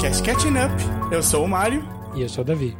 podcast 0.00 0.22
Catching 0.22 0.56
Up. 0.58 1.14
Eu 1.14 1.22
sou 1.22 1.44
o 1.44 1.48
Mário. 1.48 1.82
E 2.14 2.22
eu 2.22 2.28
sou 2.28 2.42
o 2.42 2.46
Davi. 2.46 2.76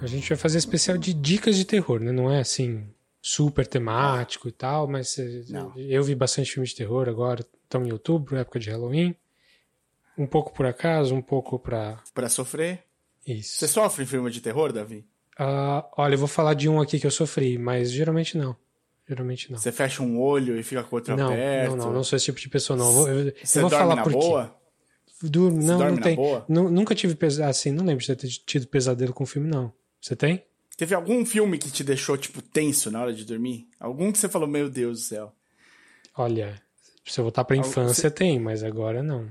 A 0.00 0.06
gente 0.06 0.28
vai 0.28 0.36
fazer 0.36 0.58
especial 0.58 0.98
de 0.98 1.14
dicas 1.14 1.56
de 1.56 1.64
terror, 1.64 2.00
né? 2.00 2.12
Não 2.12 2.30
é 2.30 2.40
assim 2.40 2.84
super 3.20 3.66
temático 3.66 4.48
e 4.48 4.52
tal, 4.52 4.86
mas 4.88 5.18
eh, 5.18 5.44
Não. 5.48 5.72
eu 5.76 6.02
vi 6.02 6.14
bastante 6.14 6.52
filme 6.52 6.66
de 6.66 6.74
terror 6.74 7.08
agora, 7.08 7.44
estamos 7.64 7.88
em 7.88 7.92
outubro, 7.92 8.36
época 8.36 8.58
de 8.58 8.70
Halloween. 8.70 9.14
Um 10.16 10.26
pouco 10.26 10.52
por 10.52 10.66
acaso, 10.66 11.14
um 11.14 11.22
pouco 11.22 11.58
pra. 11.58 12.02
Pra 12.14 12.28
sofrer. 12.28 12.84
Isso. 13.26 13.56
Você 13.58 13.68
sofre 13.68 14.04
em 14.04 14.06
filme 14.06 14.30
de 14.30 14.40
terror, 14.40 14.72
Davi? 14.72 15.06
Ah, 15.38 15.88
olha, 15.96 16.14
eu 16.14 16.18
vou 16.18 16.28
falar 16.28 16.54
de 16.54 16.68
um 16.68 16.80
aqui 16.80 16.98
que 17.00 17.06
eu 17.06 17.10
sofri, 17.10 17.56
mas 17.58 17.90
geralmente 17.90 18.36
não. 18.36 18.54
Geralmente 19.08 19.50
não. 19.50 19.58
Você 19.58 19.72
fecha 19.72 20.02
um 20.02 20.20
olho 20.20 20.58
e 20.58 20.62
fica 20.62 20.82
com 20.84 20.94
o 20.94 20.98
outro 20.98 21.16
Não, 21.16 21.28
aberto? 21.32 21.70
não, 21.70 21.76
não, 21.86 21.92
não 21.92 22.04
sou 22.04 22.16
esse 22.16 22.26
tipo 22.26 22.38
de 22.40 22.48
pessoa, 22.48 22.76
não. 22.76 22.86
Eu 22.86 22.92
vou, 22.92 23.08
eu, 23.08 23.32
Você 23.42 23.58
eu 23.58 23.62
vou 23.62 23.70
dorme 23.70 23.84
falar 23.84 23.96
na 23.96 24.02
por 24.02 24.12
quê. 24.12 24.18
boa? 24.18 24.56
Durmo, 25.22 25.60
Você 25.62 25.68
não, 25.68 25.78
não 25.78 25.96
tem. 25.98 26.16
Nunca 26.48 26.94
tive 26.94 27.14
pesadelo, 27.14 27.50
assim, 27.50 27.70
não 27.70 27.84
lembro 27.84 28.04
de 28.04 28.14
ter 28.16 28.28
tido 28.28 28.66
pesadelo 28.66 29.12
com 29.12 29.24
filme, 29.24 29.48
não. 29.48 29.72
Você 30.00 30.16
tem? 30.16 30.44
Teve 30.76 30.94
algum 30.94 31.24
filme 31.24 31.58
que 31.58 31.70
te 31.70 31.84
deixou, 31.84 32.16
tipo, 32.18 32.42
tenso 32.42 32.90
na 32.90 33.00
hora 33.00 33.12
de 33.14 33.24
dormir? 33.24 33.68
Algum 33.78 34.10
que 34.10 34.18
você 34.18 34.28
falou, 34.28 34.48
meu 34.48 34.68
Deus 34.68 34.98
do 34.98 35.04
céu. 35.04 35.32
Olha, 36.16 36.60
se 37.04 37.20
eu 37.20 37.24
voltar 37.24 37.44
pra 37.44 37.56
Algo- 37.56 37.68
infância, 37.68 38.10
tem, 38.10 38.38
mas 38.40 38.62
agora 38.64 39.02
não. 39.02 39.28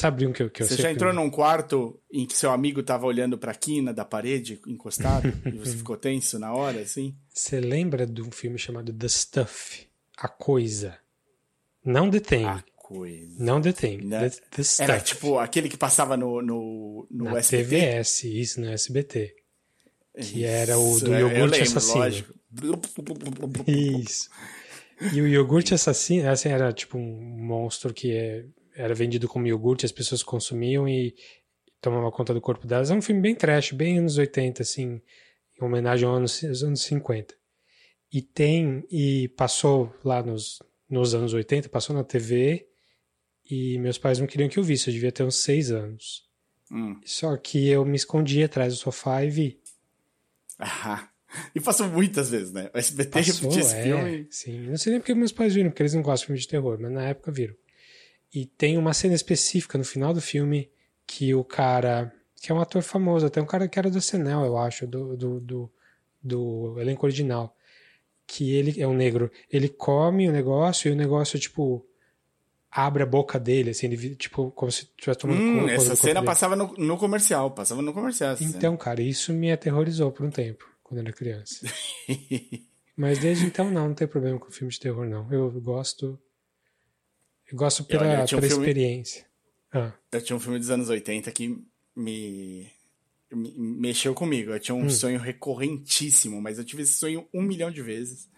Sabe 0.00 0.26
um 0.26 0.32
que 0.32 0.42
eu, 0.42 0.50
que 0.50 0.62
eu 0.62 0.66
Você 0.66 0.76
já 0.76 0.90
entrou 0.90 1.12
num 1.12 1.28
quarto 1.30 2.00
em 2.12 2.26
que 2.26 2.36
seu 2.36 2.50
amigo 2.50 2.82
tava 2.82 3.06
olhando 3.06 3.36
pra 3.36 3.54
quina 3.54 3.92
da 3.92 4.04
parede, 4.04 4.60
encostado, 4.66 5.28
e 5.46 5.58
você 5.58 5.76
ficou 5.76 5.96
tenso 5.96 6.38
na 6.38 6.52
hora, 6.54 6.80
assim? 6.80 7.14
Você 7.28 7.60
lembra 7.60 8.06
de 8.06 8.22
um 8.22 8.30
filme 8.30 8.58
chamado 8.58 8.92
The 8.92 9.08
Stuff? 9.08 9.86
A 10.16 10.28
Coisa. 10.28 10.96
Não 11.84 12.08
detém. 12.08 12.44
A 12.46 12.62
coisa. 12.76 13.34
Não 13.42 13.60
detém. 13.60 13.98
Né? 14.02 14.28
The, 14.30 14.36
the 14.56 14.62
Stuff. 14.62 14.82
Era 14.90 15.00
tipo 15.00 15.38
aquele 15.38 15.68
que 15.68 15.76
passava 15.76 16.16
no, 16.16 16.40
no, 16.42 17.06
no 17.10 17.24
Na 17.24 17.38
SBT? 17.38 17.64
TVS, 17.64 18.24
isso, 18.24 18.60
no 18.60 18.68
SBT. 18.70 19.34
que 20.20 20.44
era 20.44 20.78
o 20.78 20.96
Isso, 20.96 21.04
do 21.04 21.14
eu 21.14 21.28
iogurte 21.28 21.58
lembro, 21.58 21.62
assassino. 21.78 21.98
lógico. 21.98 22.34
Isso. 23.66 24.28
E 25.12 25.20
o 25.22 25.26
iogurte 25.26 25.72
assassino, 25.72 26.28
assim, 26.28 26.50
era 26.50 26.72
tipo 26.72 26.98
um 26.98 27.02
monstro 27.38 27.94
que 27.94 28.12
é- 28.12 28.44
era 28.80 28.94
vendido 28.94 29.28
como 29.28 29.46
iogurte, 29.46 29.84
as 29.84 29.92
pessoas 29.92 30.22
consumiam 30.22 30.88
e 30.88 31.14
tomavam 31.80 32.10
conta 32.10 32.34
do 32.34 32.40
corpo 32.40 32.66
delas. 32.66 32.90
É 32.90 32.94
um 32.94 33.02
filme 33.02 33.20
bem 33.20 33.34
trash, 33.34 33.72
bem 33.72 33.98
anos 33.98 34.18
80, 34.18 34.62
assim, 34.62 35.00
em 35.60 35.64
homenagem 35.64 36.08
aos 36.08 36.16
anos, 36.16 36.44
aos 36.44 36.62
anos 36.62 36.82
50. 36.82 37.34
E 38.12 38.20
tem, 38.20 38.84
e 38.90 39.28
passou 39.36 39.94
lá 40.04 40.22
nos, 40.22 40.60
nos 40.88 41.14
anos 41.14 41.32
80, 41.32 41.68
passou 41.68 41.94
na 41.94 42.02
TV, 42.02 42.66
e 43.48 43.78
meus 43.78 43.98
pais 43.98 44.18
não 44.18 44.26
queriam 44.26 44.48
que 44.48 44.58
eu 44.58 44.64
visse, 44.64 44.88
eu 44.88 44.94
devia 44.94 45.12
ter 45.12 45.22
uns 45.22 45.36
seis 45.36 45.70
anos. 45.70 46.28
Hum. 46.70 47.00
Só 47.04 47.36
que 47.36 47.68
eu 47.68 47.84
me 47.84 47.96
escondi 47.96 48.42
atrás 48.42 48.72
do 48.72 48.78
sofá 48.78 49.24
e 49.24 49.30
vi. 49.30 49.60
Ah, 50.58 51.08
e 51.54 51.60
passou 51.60 51.88
muitas 51.88 52.30
vezes, 52.30 52.52
né? 52.52 52.70
O 52.74 52.78
SBT 52.78 53.10
Passou, 53.10 53.34
repetia 53.34 53.60
esse 53.60 53.74
é, 53.74 53.82
filme. 53.82 54.28
sim. 54.30 54.60
Não 54.68 54.76
sei 54.76 54.92
nem 54.92 55.00
porque 55.00 55.14
meus 55.14 55.32
pais 55.32 55.54
viram, 55.54 55.70
porque 55.70 55.82
eles 55.82 55.94
não 55.94 56.02
gostam 56.02 56.22
de 56.22 56.26
filme 56.26 56.40
de 56.40 56.48
terror, 56.48 56.78
mas 56.80 56.92
na 56.92 57.04
época 57.06 57.32
viram. 57.32 57.54
E 58.32 58.46
tem 58.46 58.78
uma 58.78 58.94
cena 58.94 59.14
específica 59.14 59.76
no 59.76 59.84
final 59.84 60.14
do 60.14 60.20
filme 60.20 60.70
que 61.06 61.34
o 61.34 61.42
cara, 61.42 62.12
que 62.40 62.52
é 62.52 62.54
um 62.54 62.60
ator 62.60 62.82
famoso, 62.82 63.26
até 63.26 63.42
um 63.42 63.46
cara 63.46 63.68
que 63.68 63.78
era 63.78 63.90
do 63.90 63.98
SNL, 63.98 64.46
eu 64.46 64.56
acho, 64.56 64.86
do, 64.86 65.16
do, 65.16 65.40
do, 65.40 65.70
do 66.22 66.80
elenco 66.80 67.04
original, 67.04 67.56
que 68.26 68.54
ele 68.54 68.80
é 68.80 68.86
um 68.86 68.94
negro, 68.94 69.30
ele 69.50 69.68
come 69.68 70.28
o 70.28 70.32
negócio 70.32 70.88
e 70.88 70.92
o 70.92 70.96
negócio, 70.96 71.38
tipo, 71.38 71.84
abre 72.70 73.02
a 73.02 73.06
boca 73.06 73.40
dele, 73.40 73.70
assim, 73.70 73.86
ele, 73.88 74.14
tipo, 74.14 74.52
como 74.52 74.70
se 74.70 74.84
estivesse 74.84 75.18
tomando 75.18 75.40
Hum, 75.40 75.60
conta 75.62 75.72
essa 75.72 75.96
cena 75.96 76.22
passava 76.22 76.54
no, 76.54 76.72
no 76.78 76.96
comercial, 76.96 77.50
passava 77.50 77.82
no 77.82 77.92
comercial. 77.92 78.36
Então, 78.40 78.76
cara, 78.76 79.02
isso 79.02 79.32
me 79.32 79.50
aterrorizou 79.50 80.12
por 80.12 80.24
um 80.24 80.30
tempo, 80.30 80.64
quando 80.84 80.98
eu 80.98 81.04
era 81.04 81.12
criança. 81.12 81.66
Mas 82.96 83.18
desde 83.18 83.46
então 83.46 83.70
não, 83.70 83.88
não 83.88 83.94
tem 83.94 84.06
problema 84.06 84.38
com 84.38 84.50
filme 84.50 84.70
de 84.70 84.78
terror, 84.78 85.06
não. 85.06 85.26
Eu 85.32 85.50
gosto. 85.60 86.20
Eu 87.50 87.56
gosto 87.56 87.84
pela, 87.84 88.24
tinha 88.26 88.38
um 88.38 88.40
pela 88.40 88.50
filme- 88.52 88.64
experiência. 88.66 89.26
Ah, 89.72 89.92
Eu 90.12 90.22
tinha 90.22 90.36
um 90.36 90.40
filme 90.40 90.58
dos 90.58 90.70
anos 90.70 90.88
80 90.88 91.30
que 91.32 91.48
me, 91.96 92.70
me- 93.32 93.54
mexeu 93.56 94.14
comigo. 94.14 94.52
Eu 94.52 94.60
tinha 94.60 94.74
Hum. 94.74 94.84
um 94.86 94.90
sonho 94.90 95.18
recorrentíssimo, 95.18 96.40
mas 96.40 96.58
eu 96.58 96.64
tive 96.64 96.82
esse 96.82 96.94
sonho 96.94 97.28
um 97.32 97.42
milhão 97.42 97.70
de 97.70 97.82
vezes. 97.82 98.28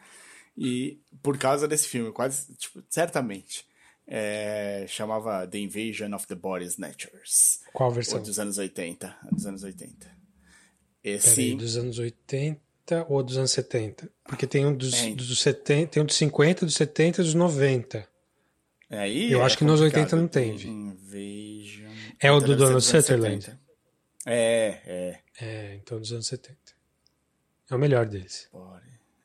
E 0.57 1.01
por 1.23 1.39
causa 1.39 1.67
desse 1.67 1.89
filme, 1.89 2.13
quase, 2.13 2.55
tipo, 2.55 2.83
certamente. 2.89 3.67
É, 4.07 4.85
chamava 4.89 5.47
The 5.47 5.59
Invasion 5.59 6.13
of 6.15 6.27
the 6.27 6.35
Body 6.35 6.67
Snatchers. 6.67 7.61
qual 7.73 7.89
Ou 7.89 7.95
versão? 7.95 8.21
dos 8.23 8.39
anos 8.39 8.59
80. 8.59 9.17
Dos 9.31 9.47
anos 9.47 9.63
80. 9.63 10.07
Peraí, 11.03 11.17
Esse. 11.17 11.55
dos 11.55 11.77
anos 11.77 11.99
80 11.99 12.61
ou 13.09 13.23
dos 13.23 13.37
anos 13.39 13.53
70? 13.53 14.11
Porque 14.25 14.47
tem 14.47 14.67
um 14.67 14.75
dos, 14.75 14.93
É. 14.95 15.15
dos 15.15 15.41
70, 15.41 15.87
tem 15.93 16.03
um 16.03 16.07
dos 16.07 16.17
50, 16.17 16.67
dos 16.67 16.75
70 16.75 17.21
e 17.21 17.25
dos 17.25 17.33
90. 17.35 18.07
Aí 18.93 19.33
Eu 19.33 19.41
é 19.41 19.45
acho 19.45 19.57
que 19.59 19.65
nos 19.65 19.81
complicado. 19.81 20.03
80 20.03 20.17
não 20.17 20.29
teve. 20.29 20.69
Invasion. 20.69 21.91
É 22.21 22.31
o 22.31 22.41
do 22.41 22.55
Donald 22.57 22.85
Sutherland. 22.85 23.43
70. 23.43 23.61
É, 24.27 24.81
é. 24.87 25.21
É, 25.41 25.75
então 25.77 25.99
dos 25.99 26.13
anos 26.13 26.27
70. 26.27 26.57
É 27.71 27.75
o 27.75 27.79
melhor 27.79 28.07
deles. 28.07 28.49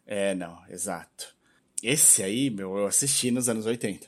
É, 0.05 0.33
não, 0.33 0.57
exato. 0.69 1.35
Esse 1.83 2.23
aí, 2.23 2.49
meu, 2.49 2.77
eu 2.77 2.87
assisti 2.87 3.29
nos 3.29 3.49
anos 3.49 3.65
80. 3.65 4.07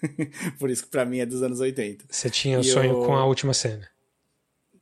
Por 0.58 0.70
isso 0.70 0.84
que 0.84 0.88
pra 0.88 1.04
mim 1.04 1.18
é 1.18 1.26
dos 1.26 1.42
anos 1.42 1.60
80. 1.60 2.06
Você 2.08 2.30
tinha 2.30 2.58
E 2.58 2.64
sonho 2.64 2.92
eu- 2.92 3.04
com 3.04 3.14
a 3.14 3.24
última 3.26 3.52
cena. 3.52 3.88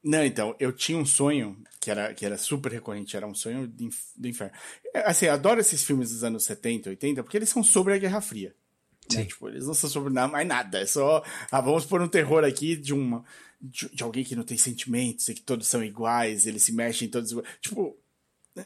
Não, 0.04 0.24
então, 0.24 0.54
eu 0.60 0.72
tinha 0.72 0.96
um 0.96 1.04
sonho 1.04 1.60
que 1.80 1.90
era, 1.90 2.14
que 2.14 2.24
era 2.24 2.38
super 2.38 2.70
recorrente, 2.70 3.16
era 3.16 3.26
um 3.26 3.34
sonho 3.34 3.66
do 3.66 4.28
inferno. 4.28 4.54
É, 4.94 5.00
Assim, 5.10 5.26
eu 5.26 5.32
adoro 5.32 5.60
esses 5.60 5.82
filmes 5.82 6.10
dos 6.10 6.22
anos 6.22 6.44
70, 6.44 6.90
80, 6.90 7.22
porque 7.24 7.36
eles 7.36 7.48
são 7.48 7.62
sobre 7.64 7.92
a 7.92 7.98
Guerra 7.98 8.20
Fria. 8.20 8.54
Né? 9.14 9.24
Tipo, 9.24 9.48
eles 9.48 9.66
não 9.66 9.74
são 9.74 9.88
sobre 9.88 10.12
nada, 10.12 10.32
mais 10.32 10.46
nada. 10.46 10.80
É 10.80 10.86
só, 10.86 11.22
ah, 11.50 11.60
vamos 11.60 11.84
pôr 11.84 12.00
um 12.00 12.08
terror 12.08 12.44
aqui 12.44 12.76
de 12.76 12.92
uma 12.94 13.24
de, 13.60 13.88
de 13.94 14.02
alguém 14.02 14.24
que 14.24 14.36
não 14.36 14.44
tem 14.44 14.56
sentimentos 14.56 15.28
e 15.28 15.34
que 15.34 15.42
todos 15.42 15.66
são 15.66 15.82
iguais, 15.82 16.46
eles 16.46 16.62
se 16.62 16.72
mexem 16.72 17.08
todos 17.08 17.30
iguais. 17.32 17.48
Tipo, 17.60 17.96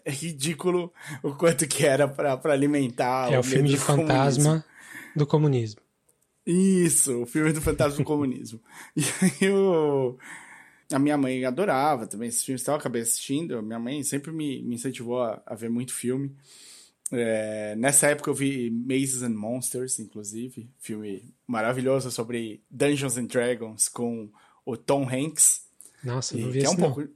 é 0.04 0.10
ridículo 0.10 0.92
o 1.22 1.34
quanto 1.34 1.66
que 1.66 1.84
era 1.84 2.06
pra, 2.06 2.36
pra 2.36 2.52
alimentar 2.52 3.32
é 3.32 3.38
o 3.38 3.42
medo 3.42 3.44
filme 3.44 3.68
de 3.70 3.76
do 3.76 3.84
comunismo. 3.84 4.08
fantasma 4.08 4.64
do 5.16 5.26
comunismo. 5.26 5.80
Isso, 6.46 7.22
o 7.22 7.26
filme 7.26 7.52
do 7.52 7.60
fantasma 7.60 7.98
do 7.98 8.04
comunismo. 8.04 8.60
E 8.96 9.02
aí 9.22 9.36
eu... 9.42 10.18
A 10.92 10.98
minha 10.98 11.16
mãe 11.16 11.44
adorava 11.44 12.04
também 12.08 12.28
esses 12.28 12.42
filmes, 12.42 12.62
então 12.62 12.74
eu 12.74 12.80
acabei 12.80 13.02
assistindo. 13.02 13.56
A 13.56 13.62
minha 13.62 13.78
mãe 13.78 14.02
sempre 14.02 14.32
me, 14.32 14.60
me 14.60 14.74
incentivou 14.74 15.22
a, 15.22 15.40
a 15.46 15.54
ver 15.54 15.70
muito 15.70 15.94
filme. 15.94 16.34
É, 17.12 17.74
nessa 17.76 18.08
época 18.08 18.30
eu 18.30 18.34
vi 18.34 18.70
Mazes 18.70 19.22
and 19.22 19.34
Monsters, 19.34 19.98
inclusive, 19.98 20.70
filme 20.78 21.34
maravilhoso 21.46 22.10
sobre 22.10 22.62
Dungeons 22.70 23.16
and 23.16 23.26
Dragons 23.26 23.88
com 23.88 24.30
o 24.64 24.76
Tom 24.76 25.08
Hanks. 25.08 25.66
Nossa, 26.04 26.36
não 26.36 26.50
vi 26.50 26.64
é 26.64 26.68
um 26.68 26.74
não. 26.74 26.92
pouco. 26.92 27.08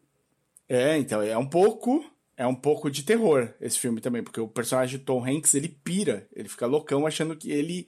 É, 0.68 0.96
então, 0.98 1.22
é 1.22 1.36
um 1.38 1.46
pouco. 1.46 2.04
É 2.36 2.44
um 2.44 2.54
pouco 2.54 2.90
de 2.90 3.04
terror 3.04 3.48
esse 3.60 3.78
filme 3.78 4.00
também, 4.00 4.20
porque 4.20 4.40
o 4.40 4.48
personagem 4.48 4.98
Tom 4.98 5.24
Hanks 5.24 5.54
ele 5.54 5.68
pira, 5.68 6.26
ele 6.34 6.48
fica 6.48 6.66
loucão 6.66 7.06
achando 7.06 7.36
que 7.36 7.48
ele 7.52 7.86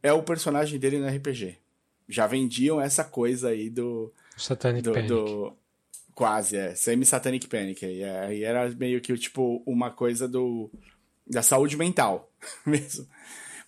é 0.00 0.12
o 0.12 0.22
personagem 0.22 0.78
dele 0.78 0.98
no 0.98 1.08
RPG. 1.08 1.58
Já 2.08 2.26
vendiam 2.28 2.80
essa 2.80 3.02
coisa 3.02 3.48
aí 3.48 3.68
do. 3.68 4.12
Satanic 4.36 4.82
do, 4.82 4.92
Panic. 4.92 5.08
do- 5.08 5.52
quase, 6.14 6.56
é. 6.56 6.74
Semi-Satanic 6.74 7.48
Panic. 7.48 7.84
Aí, 7.84 8.04
aí 8.04 8.44
era 8.44 8.68
meio 8.70 9.00
que 9.00 9.16
tipo 9.18 9.62
uma 9.66 9.90
coisa 9.90 10.28
do. 10.28 10.70
Da 11.26 11.42
saúde 11.42 11.76
mental 11.76 12.30
mesmo. 12.66 13.06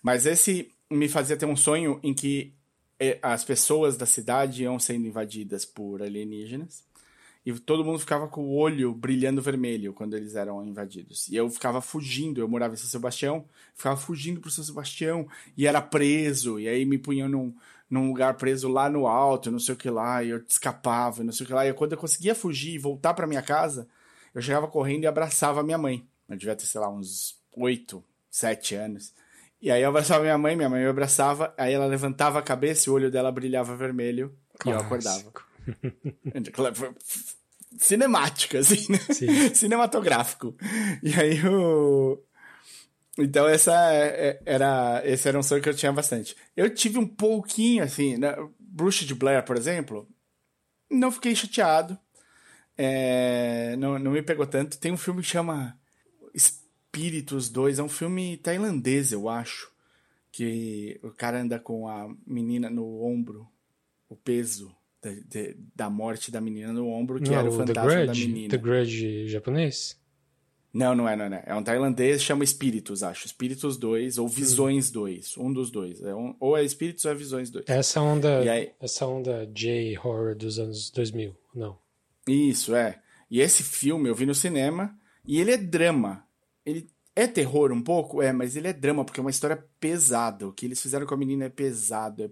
Mas 0.01 0.25
esse 0.25 0.71
me 0.89 1.07
fazia 1.07 1.37
ter 1.37 1.45
um 1.45 1.55
sonho 1.55 1.99
em 2.03 2.13
que 2.13 2.53
eh, 2.99 3.19
as 3.21 3.43
pessoas 3.43 3.97
da 3.97 4.05
cidade 4.05 4.63
iam 4.63 4.79
sendo 4.79 5.07
invadidas 5.07 5.65
por 5.65 6.01
alienígenas. 6.01 6.83
E 7.45 7.51
todo 7.59 7.83
mundo 7.83 7.99
ficava 7.99 8.27
com 8.27 8.41
o 8.45 8.55
olho 8.55 8.93
brilhando 8.93 9.41
vermelho 9.41 9.91
quando 9.93 10.15
eles 10.15 10.35
eram 10.35 10.65
invadidos. 10.65 11.27
E 11.27 11.35
eu 11.35 11.49
ficava 11.49 11.81
fugindo, 11.81 12.39
eu 12.39 12.47
morava 12.47 12.73
em 12.73 12.77
São 12.77 12.89
Sebastião, 12.89 13.45
ficava 13.75 13.97
fugindo 13.97 14.39
pro 14.39 14.49
São 14.49 14.63
Sebastião 14.63 15.27
e 15.57 15.67
era 15.67 15.81
preso. 15.81 16.57
E 16.57 16.69
aí 16.69 16.85
me 16.85 16.97
punham 16.97 17.27
num, 17.27 17.53
num 17.89 18.07
lugar 18.07 18.35
preso 18.35 18.69
lá 18.69 18.89
no 18.89 19.07
alto, 19.07 19.51
não 19.51 19.59
sei 19.59 19.73
o 19.73 19.77
que 19.77 19.89
lá, 19.89 20.23
e 20.23 20.29
eu 20.29 20.41
escapava, 20.47 21.21
não 21.21 21.33
sei 21.33 21.43
o 21.43 21.47
que 21.47 21.53
lá. 21.53 21.67
E 21.67 21.73
quando 21.73 21.91
eu 21.91 21.97
conseguia 21.97 22.33
fugir 22.33 22.75
e 22.75 22.79
voltar 22.79 23.13
pra 23.13 23.27
minha 23.27 23.41
casa, 23.41 23.89
eu 24.33 24.41
chegava 24.41 24.67
correndo 24.67 25.03
e 25.03 25.07
abraçava 25.07 25.59
a 25.59 25.63
minha 25.63 25.77
mãe. 25.77 26.07
Eu 26.29 26.37
devia 26.37 26.55
ter, 26.55 26.65
sei 26.65 26.79
lá, 26.79 26.89
uns 26.89 27.42
oito, 27.55 28.03
sete 28.29 28.75
anos. 28.75 29.13
E 29.61 29.71
aí 29.71 29.81
eu 29.81 29.89
abraçava 29.89 30.23
minha 30.23 30.37
mãe, 30.37 30.55
minha 30.55 30.69
mãe 30.69 30.81
me 30.81 30.89
abraçava, 30.89 31.53
aí 31.57 31.73
ela 31.73 31.85
levantava 31.85 32.37
a 32.37 32.41
cabeça 32.41 32.89
e 32.89 32.91
o 32.91 32.95
olho 32.95 33.09
dela 33.09 33.31
brilhava 33.31 33.77
vermelho 33.77 34.35
Clássico. 34.59 34.69
e 34.69 34.71
eu 34.71 34.85
acordava. 34.85 35.31
Cinemática, 37.77 38.59
assim, 38.59 38.91
né? 38.91 38.99
Cinematográfico. 39.55 40.55
E 41.01 41.13
aí 41.13 41.47
o. 41.47 42.21
Então 43.17 43.47
essa 43.47 43.71
é, 43.93 44.41
era 44.45 45.01
esse 45.05 45.27
era 45.27 45.39
um 45.39 45.43
sonho 45.43 45.61
que 45.61 45.69
eu 45.69 45.73
tinha 45.73 45.93
bastante. 45.93 46.35
Eu 46.57 46.73
tive 46.73 46.97
um 46.97 47.07
pouquinho 47.07 47.83
assim, 47.83 48.17
né? 48.17 48.35
Bruxa 48.59 49.05
de 49.05 49.15
Blair, 49.15 49.43
por 49.43 49.55
exemplo, 49.55 50.07
não 50.89 51.11
fiquei 51.11 51.35
chateado. 51.35 51.97
É, 52.77 53.75
não, 53.77 53.99
não 53.99 54.11
me 54.11 54.21
pegou 54.21 54.45
tanto. 54.45 54.77
Tem 54.77 54.91
um 54.91 54.97
filme 54.97 55.21
que 55.21 55.27
chama 55.27 55.77
Espíritos 56.93 57.49
2, 57.49 57.79
é 57.79 57.83
um 57.83 57.89
filme 57.89 58.37
tailandês, 58.37 59.11
eu 59.11 59.27
acho. 59.27 59.71
Que 60.31 60.99
o 61.03 61.09
cara 61.09 61.41
anda 61.41 61.59
com 61.59 61.87
a 61.87 62.13
menina 62.25 62.69
no 62.69 63.03
ombro, 63.03 63.47
o 64.07 64.15
peso 64.15 64.75
de, 65.01 65.23
de, 65.23 65.57
da 65.75 65.89
morte 65.89 66.31
da 66.31 66.39
menina 66.39 66.71
no 66.71 66.87
ombro, 66.87 67.19
que 67.19 67.29
não, 67.29 67.37
era 67.37 67.49
o 67.49 67.51
fantasma 67.51 67.89
The 67.89 68.05
da 68.05 68.13
menina. 68.13 68.49
The 68.49 68.57
Grudge 68.57 69.27
japonês? 69.27 69.99
Não, 70.71 70.95
não 70.95 71.07
é, 71.07 71.15
não 71.15 71.25
é. 71.25 71.43
É 71.45 71.55
um 71.55 71.63
tailandês, 71.63 72.23
chama 72.23 72.43
Espíritos, 72.43 73.03
acho. 73.03 73.25
Espíritos 73.25 73.77
2 73.77 74.17
ou 74.17 74.27
Visões 74.27 74.89
2. 74.89 75.37
Um 75.37 75.53
dos 75.53 75.69
dois. 75.69 76.01
É 76.01 76.15
um, 76.15 76.35
ou 76.39 76.57
é 76.57 76.63
Espíritos 76.63 77.05
ou 77.05 77.11
é 77.11 77.15
Visões 77.15 77.51
2. 77.51 77.65
Essa 77.67 78.01
onda, 78.01 78.39
aí... 78.39 78.71
essa 78.79 79.05
onda 79.05 79.47
J-horror 79.53 80.35
dos 80.35 80.57
anos 80.57 80.89
2000, 80.89 81.35
não. 81.53 81.77
Isso, 82.27 82.73
é. 82.75 82.99
E 83.29 83.39
esse 83.39 83.61
filme 83.61 84.09
eu 84.09 84.15
vi 84.15 84.25
no 84.25 84.33
cinema 84.33 84.97
e 85.25 85.39
ele 85.39 85.51
é 85.51 85.57
drama. 85.57 86.22
Ele 86.65 86.89
é 87.15 87.27
terror 87.27 87.71
um 87.71 87.81
pouco, 87.81 88.21
é, 88.21 88.31
mas 88.31 88.55
ele 88.55 88.67
é 88.67 88.73
drama 88.73 89.05
porque 89.05 89.19
é 89.19 89.23
uma 89.23 89.29
história 89.29 89.63
pesada. 89.79 90.47
O 90.47 90.53
que 90.53 90.65
eles 90.65 90.81
fizeram 90.81 91.05
com 91.05 91.13
a 91.13 91.17
menina 91.17 91.45
é 91.45 91.49
pesado, 91.49 92.23
é 92.23 92.29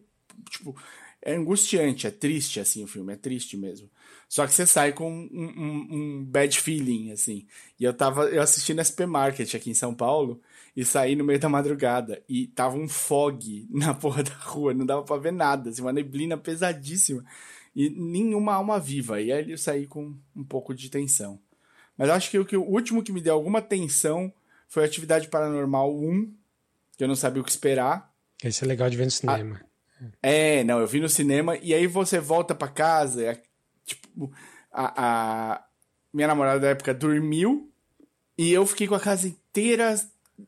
tipo, 0.50 0.76
é 1.22 1.36
angustiante, 1.36 2.08
é 2.08 2.12
triste 2.12 2.60
assim 2.60 2.84
o 2.84 2.88
filme, 2.88 3.14
é 3.14 3.16
triste 3.16 3.56
mesmo. 3.56 3.90
Só 4.28 4.48
que 4.48 4.54
você 4.54 4.66
sai 4.66 4.94
com 4.94 5.12
um, 5.12 5.28
um, 5.34 5.88
um, 5.92 6.26
bad 6.26 6.60
feeling, 6.60 7.12
assim. 7.12 7.46
E 7.80 7.84
eu 7.84 7.94
tava, 7.94 8.26
eu 8.26 8.42
assisti 8.42 8.74
no 8.74 8.82
SP 8.82 9.06
Market 9.06 9.54
aqui 9.54 9.70
em 9.70 9.76
São 9.76 9.94
Paulo 9.94 10.42
e 10.76 10.86
saí 10.86 11.16
no 11.16 11.24
meio 11.24 11.40
da 11.40 11.50
madrugada 11.50 12.24
e 12.28 12.48
tava 12.48 12.78
um 12.78 12.88
fog 12.88 13.68
na 13.70 13.94
porra 13.94 14.24
da 14.24 14.34
rua, 14.34 14.74
não 14.74 14.86
dava 14.86 15.04
pra 15.04 15.18
ver 15.18 15.34
nada, 15.34 15.70
assim, 15.70 15.82
uma 15.82 15.94
neblina 15.94 16.38
pesadíssima 16.38 17.24
e 17.76 17.90
nenhuma 17.90 18.54
alma 18.54 18.80
viva. 18.80 19.22
E 19.22 19.32
aí 19.32 19.52
eu 19.52 19.58
saí 19.58 19.86
com 19.86 20.16
um 20.36 20.44
pouco 20.44 20.74
de 20.74 20.90
tensão. 20.90 21.40
Mas 22.02 22.10
acho 22.10 22.32
que 22.32 22.40
o, 22.40 22.44
que 22.44 22.58
o 22.58 22.64
último 22.64 23.04
que 23.04 23.12
me 23.12 23.22
deu 23.22 23.36
alguma 23.36 23.62
tensão 23.62 24.34
foi 24.68 24.84
Atividade 24.84 25.28
Paranormal 25.28 25.96
1, 25.96 26.34
que 26.98 27.04
eu 27.04 27.08
não 27.08 27.16
sabia 27.16 27.44
o 27.44 27.46
que 27.46 27.52
esperar. 27.52 28.12
Esse 28.44 28.64
é 28.64 28.68
legal 28.68 28.90
de 28.90 28.98
ver 28.98 29.06
no 29.06 29.12
cinema. 29.12 29.62
Ah, 30.02 30.06
é, 30.20 30.64
não, 30.64 30.80
eu 30.80 30.88
vi 30.88 31.00
no 31.00 31.08
cinema 31.08 31.56
e 31.58 31.76
aí 31.76 31.86
você 31.86 32.20
volta 32.20 32.56
para 32.56 32.70
casa, 32.70 33.40
Tipo, 33.86 34.32
a, 34.72 35.54
a 35.54 35.66
minha 36.12 36.28
namorada 36.28 36.60
da 36.60 36.70
época 36.70 36.92
dormiu 36.92 37.72
e 38.36 38.52
eu 38.52 38.66
fiquei 38.66 38.88
com 38.88 38.96
a 38.96 39.00
casa 39.00 39.28
inteira 39.28 39.94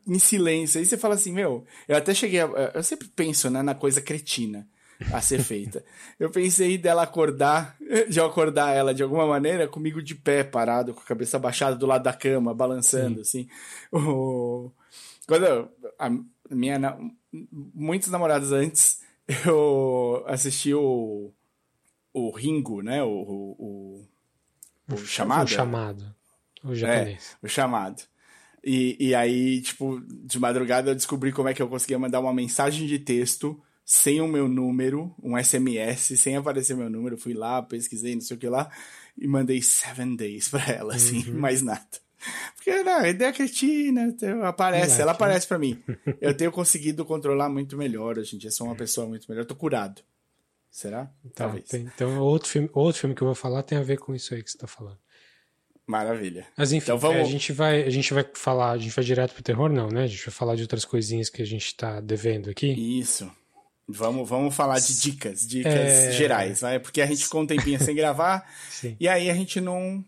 em 0.08 0.18
silêncio. 0.18 0.80
Aí 0.80 0.86
você 0.86 0.98
fala 0.98 1.14
assim, 1.14 1.32
meu, 1.32 1.64
eu 1.86 1.96
até 1.96 2.12
cheguei 2.12 2.40
a, 2.40 2.48
Eu 2.74 2.82
sempre 2.82 3.06
penso 3.06 3.48
né, 3.48 3.62
na 3.62 3.76
coisa 3.76 4.00
cretina 4.00 4.68
a 5.12 5.20
ser 5.20 5.42
feita. 5.42 5.84
eu 6.18 6.30
pensei 6.30 6.78
dela 6.78 7.02
acordar, 7.02 7.76
de 8.08 8.18
eu 8.18 8.26
acordar 8.26 8.74
ela 8.74 8.94
de 8.94 9.02
alguma 9.02 9.26
maneira, 9.26 9.68
comigo 9.68 10.02
de 10.02 10.14
pé, 10.14 10.44
parado, 10.44 10.94
com 10.94 11.00
a 11.00 11.04
cabeça 11.04 11.38
baixada 11.38 11.76
do 11.76 11.86
lado 11.86 12.02
da 12.02 12.12
cama, 12.12 12.54
balançando, 12.54 13.24
Sim. 13.24 13.48
assim. 13.92 13.96
O... 13.96 14.70
Quando 15.26 15.46
eu, 15.46 15.68
a 15.98 16.10
minha. 16.50 16.98
Muitos 17.74 18.10
namorados 18.10 18.52
antes, 18.52 19.00
eu 19.46 20.24
assisti 20.26 20.72
o 20.72 21.32
o 22.14 22.30
Ringo, 22.30 22.80
né? 22.80 23.02
O, 23.02 23.08
o, 23.08 24.08
o, 24.88 24.94
o 24.94 24.96
chamado. 24.98 25.48
O 25.48 25.50
chamado. 25.50 26.14
O 26.62 26.74
japonês. 26.74 27.36
É, 27.42 27.46
o 27.46 27.48
chamado. 27.48 28.02
E, 28.62 28.96
e 29.08 29.14
aí, 29.14 29.60
tipo, 29.60 30.00
de 30.08 30.38
madrugada 30.38 30.92
eu 30.92 30.94
descobri 30.94 31.32
como 31.32 31.48
é 31.48 31.54
que 31.54 31.60
eu 31.60 31.68
conseguia 31.68 31.98
mandar 31.98 32.20
uma 32.20 32.32
mensagem 32.32 32.86
de 32.86 32.98
texto 32.98 33.60
sem 33.84 34.20
o 34.20 34.26
meu 34.26 34.48
número, 34.48 35.14
um 35.22 35.36
SMS, 35.36 36.18
sem 36.18 36.36
aparecer 36.36 36.76
meu 36.76 36.88
número. 36.88 37.18
Fui 37.18 37.34
lá, 37.34 37.62
pesquisei, 37.62 38.14
não 38.14 38.22
sei 38.22 38.36
o 38.36 38.40
que 38.40 38.48
lá, 38.48 38.70
e 39.18 39.26
mandei 39.26 39.60
seven 39.60 40.16
days 40.16 40.48
pra 40.48 40.64
ela, 40.66 40.94
assim, 40.94 41.28
uhum. 41.30 41.38
mais 41.38 41.60
nada. 41.62 41.86
Porque, 42.54 42.82
não, 42.82 43.00
a 43.00 43.08
ideia 43.08 43.32
cretina, 43.32 44.14
aparece, 44.44 45.02
ela 45.02 45.12
aparece 45.12 45.46
para 45.46 45.58
mim. 45.58 45.82
Eu 46.20 46.34
tenho 46.34 46.50
conseguido 46.50 47.04
controlar 47.04 47.50
muito 47.50 47.76
melhor 47.76 48.18
hoje 48.18 48.36
em 48.36 48.38
dia, 48.38 48.50
sou 48.50 48.66
uma 48.66 48.76
pessoa 48.76 49.06
muito 49.06 49.30
melhor, 49.30 49.44
tô 49.44 49.54
curado. 49.54 50.02
Será? 50.70 51.04
Tá, 51.04 51.12
Talvez. 51.34 51.68
Tem, 51.68 51.82
então, 51.82 52.18
outro 52.20 52.48
filme, 52.48 52.68
outro 52.72 53.00
filme 53.00 53.14
que 53.14 53.22
eu 53.22 53.26
vou 53.26 53.34
falar 53.34 53.62
tem 53.62 53.78
a 53.78 53.82
ver 53.82 53.96
com 53.96 54.12
isso 54.12 54.34
aí 54.34 54.42
que 54.42 54.50
você 54.50 54.58
tá 54.58 54.66
falando. 54.66 54.98
Maravilha. 55.86 56.46
Mas 56.56 56.72
enfim, 56.72 56.84
então, 56.84 56.98
vamos... 56.98 57.20
a, 57.20 57.24
gente 57.24 57.52
vai, 57.52 57.84
a 57.84 57.90
gente 57.90 58.12
vai 58.12 58.26
falar, 58.34 58.72
a 58.72 58.78
gente 58.78 58.92
vai 58.92 59.04
direto 59.04 59.34
pro 59.34 59.42
terror, 59.42 59.70
não, 59.70 59.88
né? 59.88 60.02
A 60.02 60.06
gente 60.06 60.24
vai 60.24 60.32
falar 60.32 60.56
de 60.56 60.62
outras 60.62 60.84
coisinhas 60.84 61.28
que 61.28 61.42
a 61.42 61.44
gente 61.44 61.76
tá 61.76 62.00
devendo 62.00 62.50
aqui. 62.50 62.72
Isso. 62.98 63.30
Vamos, 63.86 64.28
vamos 64.28 64.54
falar 64.54 64.78
de 64.78 64.98
dicas, 65.00 65.46
dicas 65.46 65.72
é... 65.72 66.12
gerais, 66.12 66.60
vai? 66.62 66.78
Porque 66.78 67.02
a 67.02 67.06
gente 67.06 67.24
ficou 67.24 67.42
um 67.42 67.46
tempinho 67.46 67.78
sem 67.78 67.94
gravar 67.94 68.48
e 68.98 69.06
aí 69.06 69.28
a 69.28 69.34
gente 69.34 69.60
não, 69.60 70.02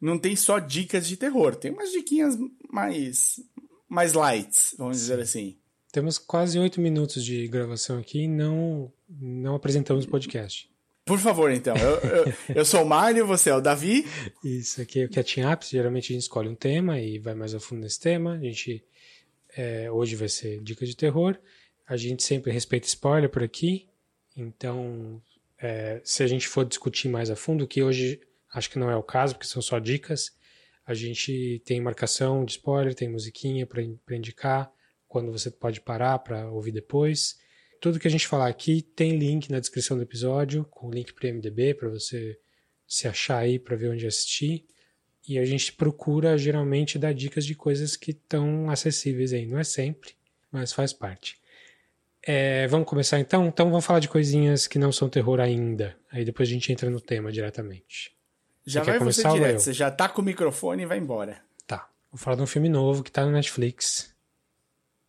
não 0.00 0.18
tem 0.18 0.34
só 0.34 0.58
dicas 0.58 1.06
de 1.06 1.16
terror, 1.16 1.54
tem 1.54 1.70
umas 1.70 1.92
diquinhas 1.92 2.36
mais, 2.70 3.40
mais 3.88 4.12
lights, 4.12 4.74
vamos 4.76 4.96
Sim. 4.96 5.02
dizer 5.02 5.20
assim. 5.20 5.56
Temos 5.92 6.18
quase 6.18 6.58
oito 6.58 6.80
minutos 6.80 7.24
de 7.24 7.46
gravação 7.46 7.98
aqui 7.98 8.22
e 8.22 8.28
não, 8.28 8.90
não 9.08 9.54
apresentamos 9.54 10.04
o 10.04 10.08
podcast. 10.08 10.72
Por 11.04 11.18
favor, 11.18 11.50
então. 11.50 11.76
Eu, 11.76 11.96
eu, 11.98 12.34
eu, 12.56 12.64
sou 12.64 12.82
o 12.82 12.86
Mário, 12.86 13.26
você 13.26 13.50
é 13.50 13.54
o 13.54 13.60
Davi. 13.60 14.06
Isso 14.42 14.80
aqui 14.80 15.00
é 15.00 15.04
o 15.04 15.10
Catching 15.10 15.44
Up. 15.44 15.66
Geralmente 15.66 16.12
a 16.12 16.14
gente 16.14 16.22
escolhe 16.22 16.48
um 16.48 16.54
tema 16.54 17.00
e 17.00 17.18
vai 17.18 17.34
mais 17.34 17.54
a 17.54 17.60
fundo 17.60 17.82
nesse 17.82 17.98
tema. 18.00 18.34
A 18.34 18.38
gente 18.38 18.82
é, 19.56 19.90
hoje 19.90 20.14
vai 20.16 20.28
ser 20.28 20.60
dicas 20.62 20.88
de 20.88 20.96
terror. 20.96 21.36
A 21.92 21.96
gente 21.98 22.22
sempre 22.22 22.50
respeita 22.50 22.86
spoiler 22.86 23.28
por 23.28 23.42
aqui. 23.42 23.86
Então, 24.34 25.22
é, 25.58 26.00
se 26.02 26.22
a 26.22 26.26
gente 26.26 26.48
for 26.48 26.64
discutir 26.64 27.06
mais 27.06 27.28
a 27.28 27.36
fundo, 27.36 27.68
que 27.68 27.82
hoje 27.82 28.18
acho 28.50 28.70
que 28.70 28.78
não 28.78 28.90
é 28.90 28.96
o 28.96 29.02
caso, 29.02 29.34
porque 29.34 29.46
são 29.46 29.60
só 29.60 29.78
dicas, 29.78 30.34
a 30.86 30.94
gente 30.94 31.60
tem 31.66 31.82
marcação 31.82 32.46
de 32.46 32.52
spoiler, 32.52 32.94
tem 32.94 33.10
musiquinha 33.10 33.66
para 33.66 34.16
indicar 34.16 34.72
quando 35.06 35.30
você 35.30 35.50
pode 35.50 35.82
parar 35.82 36.18
para 36.20 36.50
ouvir 36.50 36.72
depois. 36.72 37.38
Tudo 37.78 38.00
que 38.00 38.08
a 38.08 38.10
gente 38.10 38.26
falar 38.26 38.48
aqui 38.48 38.80
tem 38.80 39.18
link 39.18 39.50
na 39.50 39.60
descrição 39.60 39.94
do 39.94 40.02
episódio, 40.02 40.64
com 40.70 40.90
link 40.90 41.12
para 41.12 41.28
o 41.28 41.34
MDB 41.34 41.74
para 41.74 41.90
você 41.90 42.40
se 42.86 43.06
achar 43.06 43.36
aí 43.36 43.58
para 43.58 43.76
ver 43.76 43.90
onde 43.90 44.06
assistir. 44.06 44.64
E 45.28 45.38
a 45.38 45.44
gente 45.44 45.74
procura 45.74 46.38
geralmente 46.38 46.98
dar 46.98 47.12
dicas 47.12 47.44
de 47.44 47.54
coisas 47.54 47.96
que 47.96 48.12
estão 48.12 48.70
acessíveis 48.70 49.34
aí. 49.34 49.44
Não 49.44 49.58
é 49.58 49.64
sempre, 49.64 50.12
mas 50.50 50.72
faz 50.72 50.94
parte. 50.94 51.41
É, 52.24 52.68
vamos 52.68 52.88
começar 52.88 53.18
então? 53.18 53.46
Então 53.46 53.68
vamos 53.68 53.84
falar 53.84 53.98
de 53.98 54.08
coisinhas 54.08 54.66
que 54.66 54.78
não 54.78 54.92
são 54.92 55.08
terror 55.08 55.40
ainda. 55.40 55.96
Aí 56.10 56.24
depois 56.24 56.48
a 56.48 56.52
gente 56.52 56.72
entra 56.72 56.88
no 56.88 57.00
tema 57.00 57.32
diretamente. 57.32 58.14
Já 58.64 58.84
você 58.84 58.90
vai 58.90 58.98
começar, 58.98 59.30
você 59.30 59.38
direto. 59.38 59.58
Você 59.58 59.72
já 59.72 59.90
tá 59.90 60.08
com 60.08 60.22
o 60.22 60.24
microfone 60.24 60.84
e 60.84 60.86
vai 60.86 60.98
embora. 60.98 61.42
Tá. 61.66 61.88
Vou 62.12 62.18
falar 62.18 62.36
de 62.36 62.42
um 62.42 62.46
filme 62.46 62.68
novo 62.68 63.02
que 63.02 63.10
tá 63.10 63.26
no 63.26 63.32
Netflix 63.32 64.14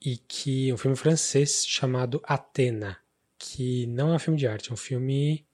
e 0.01 0.17
que 0.17 0.71
é 0.71 0.73
um 0.73 0.77
filme 0.77 0.97
francês 0.97 1.63
chamado 1.65 2.19
Atena, 2.23 2.97
que 3.37 3.85
não 3.87 4.11
é 4.11 4.15
um 4.15 4.19
filme 4.19 4.39
de 4.39 4.47
arte, 4.47 4.71
é 4.71 4.73
um 4.73 4.77
filme 4.77 5.45